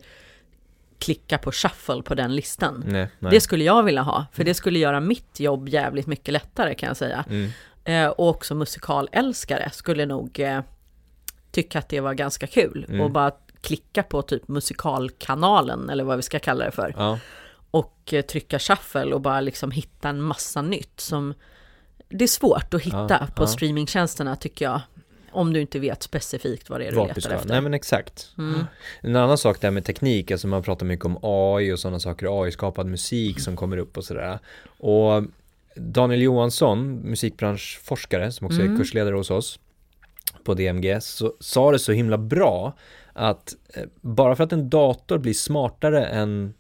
klicka 1.00 1.38
på 1.38 1.52
shuffle 1.52 2.02
på 2.02 2.16
den 2.16 2.36
listan. 2.36 2.84
Nej. 2.88 3.10
Nej. 3.20 3.32
Det 3.32 3.42
skulle 3.42 3.64
jag 3.64 3.84
vilja 3.84 4.02
ha, 4.02 4.26
för 4.34 4.44
det 4.44 4.54
skulle 4.54 4.80
göra 4.80 5.00
mitt 5.00 5.40
jobb 5.40 5.70
jävligt 5.70 6.08
mycket 6.08 6.34
lättare 6.34 6.76
kan 6.76 6.88
jag 6.88 6.98
säga. 6.98 7.26
Mm. 7.30 7.50
Eh, 7.84 8.08
och 8.08 8.30
också 8.30 8.56
musikalälskare 8.56 9.70
skulle 9.74 10.06
nog 10.06 10.40
eh, 10.40 10.62
tycka 11.52 11.80
att 11.80 11.90
det 11.90 12.00
var 12.00 12.14
ganska 12.14 12.48
kul. 12.48 12.86
Mm. 12.90 13.02
Och 13.02 13.12
bara 13.12 13.32
klicka 13.62 14.04
på 14.04 14.22
typ 14.22 14.48
musikalkanalen 14.48 15.90
eller 15.90 16.04
vad 16.04 16.18
vi 16.18 16.24
ska 16.24 16.40
kalla 16.40 16.66
det 16.66 16.72
för. 16.72 16.94
Ja. 16.98 17.20
Och 17.72 18.14
eh, 18.14 18.22
trycka 18.22 18.60
shuffle 18.60 19.14
och 19.14 19.22
bara 19.22 19.42
liksom 19.42 19.72
hitta 19.72 20.10
en 20.10 20.22
massa 20.22 20.62
nytt 20.62 21.00
som 21.00 21.34
det 22.10 22.24
är 22.24 22.28
svårt 22.28 22.74
att 22.74 22.82
hitta 22.82 23.08
Ja, 23.10 23.28
på 23.36 23.44
ja. 23.44 23.48
streamingtjänsterna 23.48 24.36
tycker 24.36 24.66
jag. 24.66 24.82
Om 25.38 25.54
du 25.54 25.62
inte 25.62 25.80
vet 25.80 26.04
specifikt 26.04 26.70
vad 26.70 26.80
det 26.80 26.86
är 26.86 26.92
du 26.92 26.98
Vart 26.98 27.08
du 27.08 27.10
letar 27.10 27.22
ska. 27.22 27.34
efter. 27.36 27.50
Nej 27.50 27.62
men 27.62 27.74
exakt. 27.74 28.34
Mm. 28.38 28.60
En 29.02 29.16
annan 29.16 29.38
sak 29.38 29.62
där 29.62 29.72
med 29.72 29.86
teknik, 29.86 30.32
alltså 30.32 30.48
man 30.48 30.64
pratar 30.64 30.86
mycket 30.86 31.06
om 31.06 31.18
AI 31.22 31.72
och 31.72 31.80
sådana 31.80 32.00
saker, 32.00 32.44
AI-skapad 32.44 32.88
musik 32.88 33.40
som 33.40 33.56
kommer 33.56 33.78
upp 33.78 33.98
och 33.98 34.04
sådär. 34.04 34.40
Och 34.78 35.24
Daniel 35.76 36.22
Johansson, 36.22 36.94
musikbranschforskare 37.52 38.32
som 38.32 38.48
också 38.48 38.60
är 38.60 38.66
Mm. 38.66 38.78
kursledare 38.78 39.16
hos 39.16 39.32
oss 39.32 39.60
på 40.44 40.54
DMG, 40.54 41.02
så, 41.02 41.34
sa 41.40 41.72
det 41.72 41.80
så 41.80 41.92
himla 41.92 42.18
bra 42.18 42.78
att 43.14 43.56
eh, 43.74 43.84
bara 44.02 44.36
för 44.36 44.44
att 44.44 44.54
en 44.54 44.70
dator 44.70 45.18
blir 45.18 45.34
smartare 45.34 46.06
än 46.06 46.54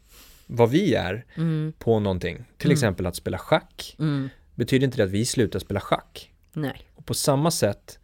vad 0.47 0.69
vi 0.69 0.93
är 0.95 1.25
Mm. 1.35 1.73
på 1.79 1.99
någonting, 1.99 2.35
till 2.57 2.67
Mm. 2.67 2.73
exempel 2.73 3.05
att 3.05 3.15
spela 3.15 3.37
schack, 3.37 3.95
Mm. 3.99 4.29
betyder 4.55 4.85
inte 4.85 4.97
det 4.97 5.03
att 5.03 5.09
vi 5.11 5.25
slutar 5.25 5.59
spela 5.59 5.79
schack. 5.79 6.31
Nej. 6.53 6.81
Och 6.95 7.05
på 7.05 7.13
samma 7.13 7.51
sätt, 7.51 7.99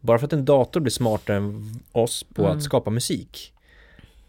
bara 0.00 0.18
för 0.18 0.26
att 0.26 0.32
en 0.32 0.44
dator 0.44 0.80
blir 0.80 0.90
smartare 0.90 1.36
än 1.36 1.80
oss 1.92 2.24
på 2.34 2.42
Mm. 2.44 2.56
att 2.56 2.62
skapa 2.62 2.90
musik 2.90 3.52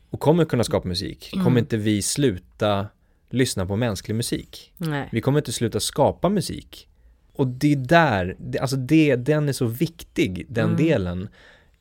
och 0.10 0.20
kommer 0.20 0.46
kunna 0.46 0.64
skapa 0.64 0.88
musik, 0.88 1.30
Mm. 1.34 1.46
kommer 1.46 1.60
inte 1.60 1.78
vi 1.78 2.02
sluta 2.02 2.88
lyssna 3.30 3.66
på 3.66 3.76
mänsklig 3.76 4.16
musik. 4.16 4.74
Nej. 4.78 5.10
Vi 5.12 5.22
kommer 5.22 5.40
inte 5.40 5.52
sluta 5.52 5.80
skapa 5.80 6.30
musik. 6.30 6.88
Och 7.34 7.48
det 7.48 7.72
är 7.72 7.76
där, 7.76 8.38
alltså 8.62 8.76
det, 8.76 9.16
den 9.16 9.50
är 9.50 9.54
så 9.54 9.66
viktig, 9.66 10.46
den 10.50 10.66
Mm. 10.70 10.78
delen 10.86 11.30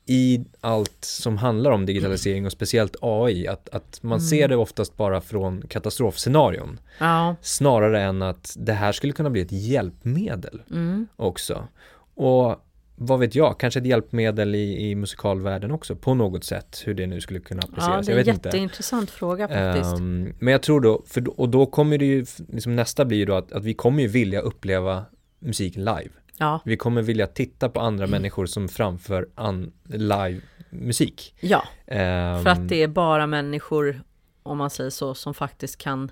i 0.05 0.45
allt 0.61 0.97
som 1.05 1.37
handlar 1.37 1.71
om 1.71 1.85
digitalisering 1.85 2.45
och 2.45 2.51
speciellt 2.51 2.95
AI, 3.01 3.47
att, 3.47 3.69
att 3.69 3.99
man 4.03 4.11
Mm. 4.17 4.27
ser 4.27 4.47
det 4.47 4.55
oftast 4.55 4.97
bara 4.97 5.21
från 5.21 5.61
katastrofscenarion, 5.67 6.79
Ja. 6.99 7.35
snarare 7.41 8.01
än 8.01 8.21
att 8.21 8.55
det 8.59 8.73
här 8.73 8.91
skulle 8.91 9.13
kunna 9.13 9.29
bli 9.29 9.41
ett 9.41 9.51
hjälpmedel 9.51 10.61
Mm. 10.71 11.07
också. 11.15 11.67
Och 12.15 12.65
vad 13.03 13.19
vet 13.19 13.35
jag, 13.35 13.59
kanske 13.59 13.79
ett 13.79 13.85
hjälpmedel 13.85 14.55
i, 14.55 14.89
i 14.89 14.95
musikalvärlden 14.95 15.71
också 15.71 15.95
på 15.95 16.13
något 16.13 16.43
sätt, 16.43 16.81
hur 16.85 16.93
det 16.93 17.07
nu 17.07 17.21
skulle 17.21 17.39
kunna 17.39 17.61
Ja, 17.63 17.67
appliceras. 17.69 18.05
det 18.05 18.11
är 18.11 18.17
en 18.17 18.25
vet 18.25 18.35
inte. 18.35 18.47
jätteintressant 18.47 19.09
fråga 19.09 19.47
faktiskt. 19.47 19.93
Ehm, 19.99 20.33
men 20.39 20.51
jag 20.51 20.63
tror 20.63 20.81
då, 20.81 21.03
för, 21.07 21.21
då- 21.21 21.31
och 21.31 21.49
då 21.49 21.65
kommer 21.65 21.97
det 21.97 22.05
ju, 22.05 22.25
liksom 22.49 22.75
nästa 22.75 23.05
blir 23.05 23.17
ju 23.17 23.25
då 23.25 23.35
att, 23.35 23.51
att 23.51 23.63
vi 23.63 23.73
kommer 23.73 24.01
ju 24.01 24.07
vilja 24.07 24.39
uppleva 24.41 25.05
musik 25.39 25.75
live. 25.75 26.09
ja. 26.37 26.61
Vi 26.65 26.77
kommer 26.77 27.01
vilja 27.01 27.27
titta 27.27 27.69
på 27.69 27.79
andra 27.79 28.07
människor 28.07 28.45
som 28.45 28.67
framför 28.69 29.29
an, 29.35 29.71
live 29.85 30.41
musik. 30.69 31.35
ja, 31.39 31.63
Ehm, 31.87 32.43
för 32.43 32.49
att 32.49 32.69
det 32.69 32.83
är 32.83 32.87
bara 32.87 33.27
människor, 33.27 34.01
om 34.43 34.57
man 34.57 34.69
säger 34.69 34.89
så, 34.89 35.13
som 35.15 35.33
faktiskt 35.33 35.77
kan 35.77 36.11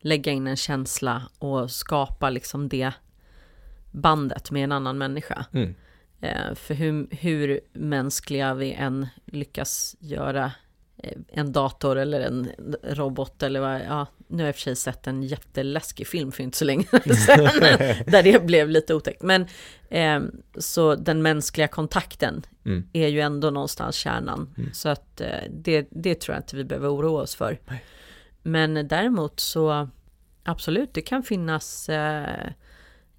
lägga 0.00 0.32
in 0.32 0.46
en 0.46 0.56
känsla 0.56 1.22
och 1.38 1.70
skapa 1.70 2.30
liksom 2.30 2.68
det 2.68 2.92
bandet 3.92 4.50
med 4.50 4.64
en 4.64 4.72
annan 4.72 4.98
människa. 4.98 5.46
Mm, 5.52 5.74
för 6.54 6.74
hur, 6.74 7.06
hur 7.10 7.60
mänskliga 7.72 8.54
vi 8.54 8.72
än 8.72 9.06
lyckas 9.26 9.96
göra 10.00 10.52
eh, 10.96 11.18
en 11.28 11.52
dator 11.52 11.98
eller 11.98 12.20
en 12.20 12.50
robot 12.82 13.42
eller 13.42 13.60
vad, 13.60 13.80
ja, 13.80 14.06
nu 14.28 14.36
har 14.36 14.42
jag 14.42 14.48
i 14.48 14.52
och 14.52 14.54
för 14.54 14.62
sig 14.62 14.76
sett 14.76 15.06
en 15.06 15.22
jätteläskig 15.22 16.06
film 16.06 16.32
för 16.32 16.42
inte 16.42 16.58
så 16.58 16.64
länge 16.64 16.84
sedan, 17.26 17.44
där 18.06 18.22
det 18.22 18.46
blev 18.46 18.68
lite 18.68 18.94
otäckt. 18.94 19.22
Men 19.22 19.46
eh, 19.88 20.20
så 20.58 20.94
den 20.94 21.22
mänskliga 21.22 21.68
kontakten 21.68 22.46
mm, 22.64 22.88
är 22.92 23.08
ju 23.08 23.20
ändå 23.20 23.50
någonstans 23.50 23.96
kärnan. 23.96 24.54
Mm. 24.58 24.70
Så 24.72 24.88
att 24.88 25.20
eh, 25.20 25.50
det, 25.50 25.88
det 25.90 26.14
tror 26.20 26.34
jag 26.34 26.42
inte 26.42 26.56
vi 26.56 26.64
behöver 26.64 26.94
oroa 26.94 27.22
oss 27.22 27.34
för. 27.34 27.58
Nej. 27.68 27.84
Men 28.42 28.88
däremot 28.88 29.40
så 29.40 29.88
absolut, 30.42 30.94
det 30.94 31.02
kan 31.02 31.22
finnas 31.22 31.88
eh, 31.88 32.50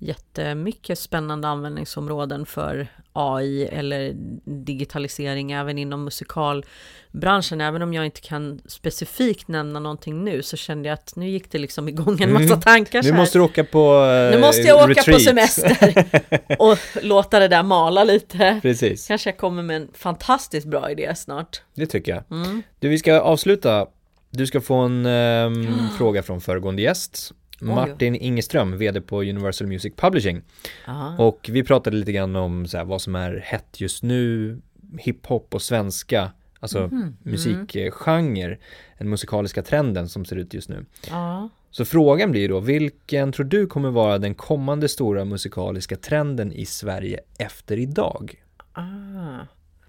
jättemycket 0.02 1.00
spännande 1.00 1.48
användningsområden 1.48 2.46
för 2.46 2.88
AI 3.14 3.66
eller 3.66 4.12
digitalisering 4.46 5.52
även 5.52 5.78
inom 5.78 6.04
musikalbranschen. 6.04 7.62
Även 7.62 7.82
om 7.82 7.94
jag 7.94 8.06
inte 8.06 8.22
kan 8.22 8.62
specifikt 8.66 9.48
nämna 9.48 9.80
någonting 9.80 10.24
nu 10.24 10.44
så 10.44 10.58
kände 10.58 10.90
jag 10.90 10.94
att 10.94 11.14
nu 11.16 11.30
gick 11.30 11.52
det 11.52 11.58
liksom 11.58 11.90
igång 11.90 12.22
en 12.22 12.34
massa 12.34 12.46
Mm. 12.46 12.62
tankar 12.62 13.04
Nu 13.04 13.14
måste 13.14 13.38
du 13.38 13.42
åka 13.44 13.64
på 13.64 14.06
eh, 14.06 14.32
nu 14.32 14.40
måste 14.40 14.62
jag 14.62 14.76
åka 14.76 14.86
på 15.04 15.12
retreat. 15.12 15.22
semester 15.22 16.06
och 16.60 16.78
låta 17.04 17.40
det 17.40 17.48
där 17.48 17.64
mala 17.64 18.04
lite. 18.04 18.60
Precis, 18.62 19.08
Kanske 19.08 19.30
jag 19.30 19.38
kommer 19.38 19.64
med 19.64 19.76
en 19.76 19.88
fantastiskt 19.94 20.68
bra 20.68 20.92
idé 20.92 21.16
snart. 21.16 21.62
det 21.76 21.86
tycker 21.86 22.12
jag. 22.12 22.24
Mm. 22.42 22.64
Du, 22.80 22.90
vi 22.90 22.98
ska 23.00 23.20
avsluta. 23.22 23.86
Du 24.32 24.48
ska 24.48 24.62
få 24.62 24.76
en 24.76 25.06
ehm, 25.06 25.68
fråga 25.98 26.24
från 26.24 26.42
föregående 26.42 26.82
gäst. 26.82 27.32
Martin 27.62 28.16
Ingeström, 28.16 28.78
vd 28.78 29.02
på 29.02 29.22
Universal 29.22 29.68
Music 29.68 29.94
Publishing. 29.96 30.42
Ja. 30.88 31.16
Och 31.18 31.50
vi 31.54 31.64
pratade 31.64 31.98
lite 31.98 32.12
grann 32.12 32.36
om 32.36 32.68
så 32.68 32.78
här, 32.78 32.86
vad 32.86 33.02
som 33.02 33.16
är 33.16 33.36
hett 33.46 33.82
just 33.82 34.04
nu, 34.04 34.58
hiphop 35.00 35.54
och 35.56 35.62
svenska, 35.62 36.32
alltså 36.60 36.80
Mhm. 36.88 37.18
musikgenre, 37.24 38.58
den 38.98 39.10
musikaliska 39.10 39.62
trenden 39.62 40.10
som 40.10 40.26
ser 40.26 40.36
ut 40.36 40.54
just 40.54 40.70
nu. 40.70 40.86
ja. 41.10 41.50
Så 41.72 41.86
frågan 41.86 42.32
blir 42.32 42.50
då, 42.50 42.60
vilken 42.60 43.32
tror 43.32 43.46
du 43.46 43.68
kommer 43.68 43.90
vara 43.90 44.18
den 44.18 44.36
kommande 44.36 44.90
stora 44.90 45.26
musikaliska 45.26 45.96
trenden 45.96 46.52
i 46.54 46.66
Sverige 46.66 47.20
efter 47.40 47.78
idag? 47.80 48.44
Ah. 48.74 49.46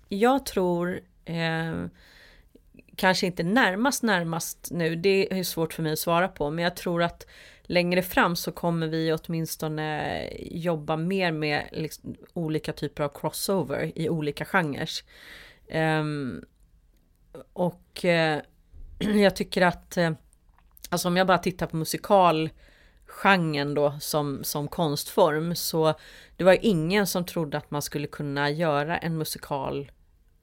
Jag 0.09 0.47
tror, 0.47 1.01
eh, 1.25 1.87
kanske 2.97 3.27
inte 3.27 3.43
närmast 3.43 4.03
närmast 4.03 4.69
nu, 4.71 4.97
det 4.97 5.39
är 5.39 5.43
svårt 5.45 5.73
för 5.73 5.83
mig 5.83 5.93
att 5.93 5.99
svara 5.99 6.29
på, 6.29 6.51
men 6.51 6.65
jag 6.65 6.77
tror 6.77 7.03
att 7.03 7.27
längre 7.71 8.03
fram 8.03 8.37
så 8.37 8.53
kommer 8.53 8.87
vi 8.87 9.13
åtminstone 9.13 10.29
jobba 10.41 10.97
mer 10.97 11.33
med 11.33 11.69
liksom, 11.73 12.15
olika 12.33 12.73
typer 12.73 13.05
av 13.05 13.09
crossover 13.09 13.93
i 13.95 14.09
olika 14.09 14.45
genrer. 14.45 14.91
Um, 16.01 16.45
och 17.53 18.05
uh, 18.05 18.39
jag 19.23 19.37
tycker 19.37 19.63
att, 19.63 19.99
uh, 19.99 20.11
alltså 20.89 21.09
om 21.09 21.17
jag 21.17 21.27
bara 21.27 21.39
tittar 21.39 21.67
på 21.67 21.77
musikalgenren 21.77 23.75
då 23.75 23.99
som, 24.01 24.45
som 24.45 24.69
konstform 24.69 25.55
så 25.55 25.95
det 26.37 26.45
var 26.45 26.53
ju 26.53 26.59
ingen 26.59 27.07
som 27.07 27.27
trodde 27.27 27.59
att 27.59 27.71
man 27.71 27.83
skulle 27.83 28.07
kunna 28.07 28.51
göra 28.51 28.99
en 28.99 29.19
musikal 29.19 29.91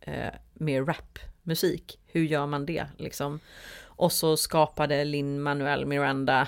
eh, 0.01 0.33
med 0.53 0.87
rapmusik. 0.87 1.99
Hur 2.05 2.23
gör 2.23 2.45
man 2.45 2.65
det 2.65 2.85
liksom? 2.97 3.39
Och 3.79 4.11
så 4.11 4.37
skapade 4.37 5.05
Lin 5.05 5.41
Manuel 5.41 5.85
Miranda 5.85 6.47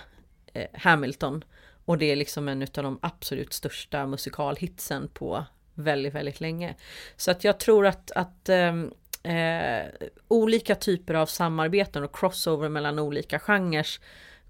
Eh, 0.54 0.68
Hamilton 0.74 1.44
och 1.86 1.98
det 1.98 2.12
är 2.12 2.16
liksom 2.16 2.48
en 2.48 2.62
av 2.62 2.84
de 2.84 3.00
absolut 3.02 3.54
största 3.54 4.06
musikalhitsen 4.06 5.10
på 5.14 5.46
väldigt, 5.74 6.14
väldigt 6.14 6.42
länge. 6.42 6.76
Så 7.16 7.32
att 7.32 7.44
jag 7.44 7.60
tror 7.60 7.88
att, 7.88 8.12
att 8.12 8.50
ehm, 8.50 8.92
eh, 9.24 9.86
olika 10.28 10.76
typer 10.76 11.14
av 11.14 11.26
samarbeten 11.26 12.04
och 12.04 12.16
crossover 12.16 12.70
mellan 12.70 13.00
olika 13.00 13.40
genrer 13.40 13.88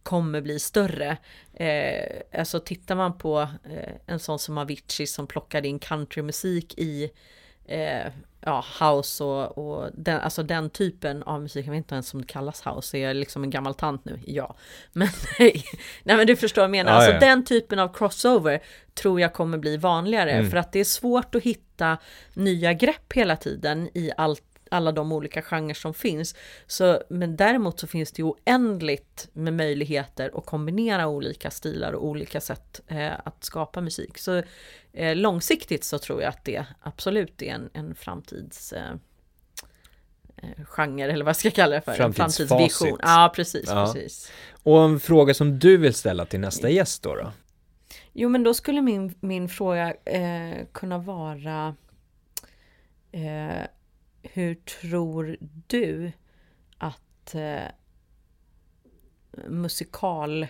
kommer 0.04 0.42
bli 0.42 0.60
större. 0.60 1.18
Eh, 1.54 2.40
alltså 2.40 2.60
tittar 2.60 2.96
man 2.96 3.18
på 3.18 3.40
eh, 3.42 3.94
en 4.06 4.20
sån 4.20 4.40
som 4.40 4.58
Avicii 4.58 5.08
som 5.08 5.28
plockade 5.28 5.68
in 5.68 5.80
countrymusik 5.80 6.80
i 6.80 7.12
eh, 7.70 8.12
ja, 8.46 8.66
house 8.80 9.24
och, 9.24 9.58
och 9.58 9.90
den, 9.94 10.20
alltså 10.22 10.44
den 10.44 10.70
typen 10.70 11.24
av 11.24 11.42
musik, 11.42 11.66
jag 11.68 11.72
vet 11.72 11.78
inte 11.78 11.96
ens 11.96 12.14
om 12.14 12.22
det 12.22 12.28
kallas 12.28 12.66
house, 12.68 12.98
är 12.98 13.08
jag 13.08 13.16
liksom 13.16 13.44
en 13.44 13.50
gammal 13.50 13.74
tant 13.74 14.06
nu? 14.06 14.20
Ja. 14.26 14.56
Men, 14.94 15.08
nej 15.40 15.64
men 16.04 16.28
du 16.28 16.36
förstår 16.36 16.62
vad 16.62 16.64
jag 16.64 16.72
menar, 16.72 16.92
Ja, 16.92 16.98
alltså 16.98 17.12
ja. 17.14 17.20
den 17.20 17.46
typen 17.46 17.80
av 17.80 17.94
crossover 17.94 18.60
tror 18.94 19.22
jag 19.22 19.34
kommer 19.34 19.58
bli 19.58 19.78
vanligare 19.78 20.32
Mm. 20.32 20.50
för 20.50 20.58
att 20.58 20.72
det 20.72 20.80
är 20.80 20.84
svårt 20.84 21.36
att 21.36 21.44
hitta 21.44 21.98
nya 22.34 22.74
grepp 22.74 23.14
hela 23.14 23.36
tiden 23.36 23.90
i 23.94 24.12
allt 24.18 24.44
alla 24.72 24.92
de 24.92 25.12
olika 25.12 25.42
genrer 25.42 25.74
som 25.74 25.94
finns. 25.94 26.36
Så, 26.68 27.02
men 27.10 27.36
däremot 27.36 27.80
så 27.80 27.88
finns 27.88 28.12
det 28.12 28.22
ju 28.22 28.26
oändligt 28.26 29.30
med 29.34 29.54
möjligheter 29.54 30.32
att 30.36 30.46
kombinera 30.46 31.08
olika 31.08 31.52
stilar 31.52 31.94
och 31.94 32.06
olika 32.06 32.42
sätt 32.42 32.82
eh, 32.88 33.12
att 33.24 33.44
skapa 33.44 33.82
musik. 33.82 34.18
Så 34.18 34.44
eh, 34.94 35.16
långsiktigt 35.16 35.84
så 35.84 35.98
tror 36.00 36.22
jag 36.22 36.30
att 36.30 36.46
det 36.46 36.66
absolut 36.82 37.42
är 37.42 37.54
en, 37.54 37.70
en 37.74 37.96
framtids 37.96 38.74
eh, 38.74 38.92
eh, 40.38 40.66
genre 40.66 41.12
eller 41.12 41.26
vad 41.26 41.38
ska 41.38 41.48
jag 41.48 41.56
kalla 41.56 41.76
det 41.76 41.82
för? 41.82 42.02
En 42.02 42.14
framtidsvision. 42.14 43.00
Ja, 43.02 43.32
precis, 43.36 43.66
Ja. 43.68 43.86
precis. 43.94 44.32
Och 44.64 44.84
en 44.84 45.00
fråga 45.00 45.34
som 45.34 45.60
du 45.60 45.78
vill 45.78 45.94
ställa 45.94 46.26
till 46.26 46.40
nästa 46.40 46.70
gäst 46.70 47.04
då? 47.04 47.16
då? 47.16 47.32
Jo, 48.14 48.30
men 48.30 48.44
då 48.44 48.54
skulle 48.54 48.82
min, 48.82 49.16
min 49.20 49.50
fråga 49.50 49.94
eh, 50.06 50.66
kunna 50.72 50.98
vara 50.98 51.76
eh, 53.12 53.64
hur 54.22 54.56
tror 54.56 55.38
du 55.68 56.12
att 56.78 57.36
eh, 57.36 57.68
musikal 59.48 60.48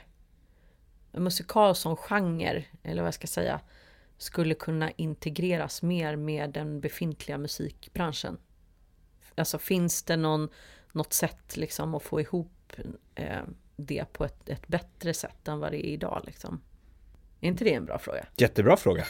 musikal 1.12 1.76
som 1.76 1.96
genre, 1.96 2.66
eller 2.84 3.02
vad 3.02 3.08
jag 3.08 3.14
ska 3.14 3.28
säga, 3.28 3.62
skulle 4.18 4.56
kunna 4.56 4.92
integreras 4.92 5.82
mer 5.82 6.16
med 6.16 6.50
den 6.50 6.82
befintliga 6.82 7.38
musikbranschen? 7.38 8.38
Alltså 9.36 9.58
finns 9.58 10.04
det 10.04 10.18
någon, 10.18 10.50
något 10.92 11.14
sätt 11.14 11.58
liksom 11.58 11.96
att 11.96 12.04
få 12.04 12.22
ihop 12.22 12.74
eh, 13.16 13.42
det 13.76 14.14
på 14.14 14.26
ett, 14.26 14.50
ett 14.50 14.68
bättre 14.68 15.14
sätt 15.14 15.48
än 15.48 15.60
vad 15.60 15.72
det 15.72 15.88
är 15.88 15.92
idag 15.92 16.24
liksom? 16.26 16.62
Är 17.42 17.48
inte 17.48 17.64
det 17.64 17.74
en 17.74 17.86
bra 17.86 18.00
fråga? 18.00 18.26
Jättebra 18.38 18.78
fråga. 18.78 19.06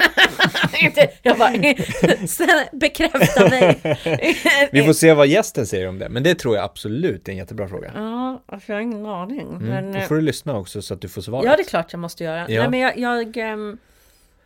jag 1.22 1.38
bara, 1.38 1.52
bekräfta 2.72 3.50
mig. 3.50 3.80
Vi 4.72 4.84
får 4.84 4.94
se 4.94 5.14
vad 5.14 5.28
gästen 5.28 5.68
säger 5.68 5.88
om 5.88 6.00
det, 6.00 6.10
men 6.10 6.24
det 6.24 6.36
tror 6.36 6.56
jag 6.56 6.66
absolut 6.66 7.28
är 7.28 7.32
en 7.32 7.38
jättebra 7.38 7.68
fråga. 7.68 7.92
Ja, 7.96 8.42
jag 8.66 8.76
har 8.76 8.82
ingen 8.82 9.06
aning. 9.06 9.48
Mm. 9.48 9.66
Men, 9.68 9.94
Då 9.94 10.02
får 10.02 10.16
du 10.16 10.22
lyssna 10.22 10.58
också 10.58 10.82
så 10.82 10.94
att 10.94 11.02
du 11.02 11.10
får 11.10 11.22
svaret. 11.22 11.46
ja, 11.46 11.56
det 11.56 11.62
är 11.62 11.68
klart 11.70 11.94
jag 11.94 12.00
måste 12.00 12.24
göra. 12.24 12.50
Ja. 12.50 12.62
Nej, 12.62 12.70
men 12.70 12.80
jag, 12.80 12.98
jag 12.98 13.38
ehm, 13.38 13.78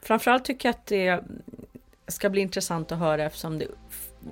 framförallt 0.01 0.45
tycker 0.45 0.69
jag 0.69 0.73
att 0.73 0.85
det 0.85 1.19
ska 2.07 2.29
bli 2.29 2.41
intressant 2.41 2.91
att 2.91 2.99
höra 2.99 3.23
eftersom 3.23 3.59
det 3.59 3.67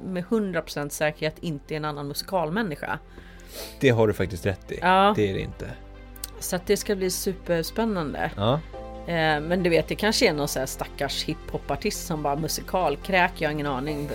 med 0.06 0.24
100% 0.24 0.90
säkerhet 0.90 1.36
inte 1.40 1.74
är 1.74 1.78
en 1.78 1.86
annan 1.86 2.08
musikalmänniska. 2.08 3.00
Det 3.80 3.90
har 3.90 4.08
du 4.08 4.14
faktiskt 4.14 4.46
rätt 4.46 4.72
i. 4.72 4.80
Ja. 4.82 5.14
Det 5.16 5.30
är 5.30 5.34
det 5.34 5.40
inte. 5.40 5.72
Så 6.40 6.56
att 6.56 6.68
det 6.68 6.78
ska 6.78 6.96
bli 6.96 7.12
superspännande. 7.12 8.32
Ja. 8.38 8.60
Eh, 9.08 9.40
men 9.42 9.64
du 9.64 9.70
vet, 9.70 9.88
det 9.88 9.96
kanske 9.96 10.28
är 10.30 10.34
någon 10.34 10.48
så 10.48 10.60
här 10.60 10.66
stackars 10.66 11.24
hiphopartist 11.24 12.08
som 12.08 12.24
bara 12.24 12.36
musikalkräk, 12.36 13.32
jag 13.38 13.50
har 13.50 13.54
ingen 13.54 13.68
aning. 13.68 14.10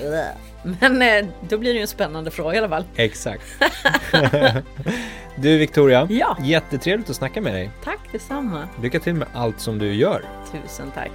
Men 0.80 1.02
eh, 1.02 1.26
då 1.48 1.58
blir 1.58 1.70
det 1.72 1.76
ju 1.76 1.82
en 1.82 1.88
spännande 1.88 2.30
fråga 2.30 2.54
i 2.54 2.58
alla 2.58 2.68
fall. 2.68 2.84
Exakt. 2.96 3.42
du 5.36 5.58
Victoria, 5.58 6.06
Ja. 6.10 6.36
jättetrevligt 6.42 7.10
att 7.10 7.16
snacka 7.16 7.40
med 7.40 7.54
dig. 7.54 7.70
Tack 7.84 7.98
detsamma. 8.12 8.68
Lycka 8.82 9.00
till 9.00 9.14
med 9.14 9.28
allt 9.34 9.60
som 9.60 9.78
du 9.78 9.94
gör. 9.94 10.24
Tusen 10.52 10.90
tack. 10.94 11.10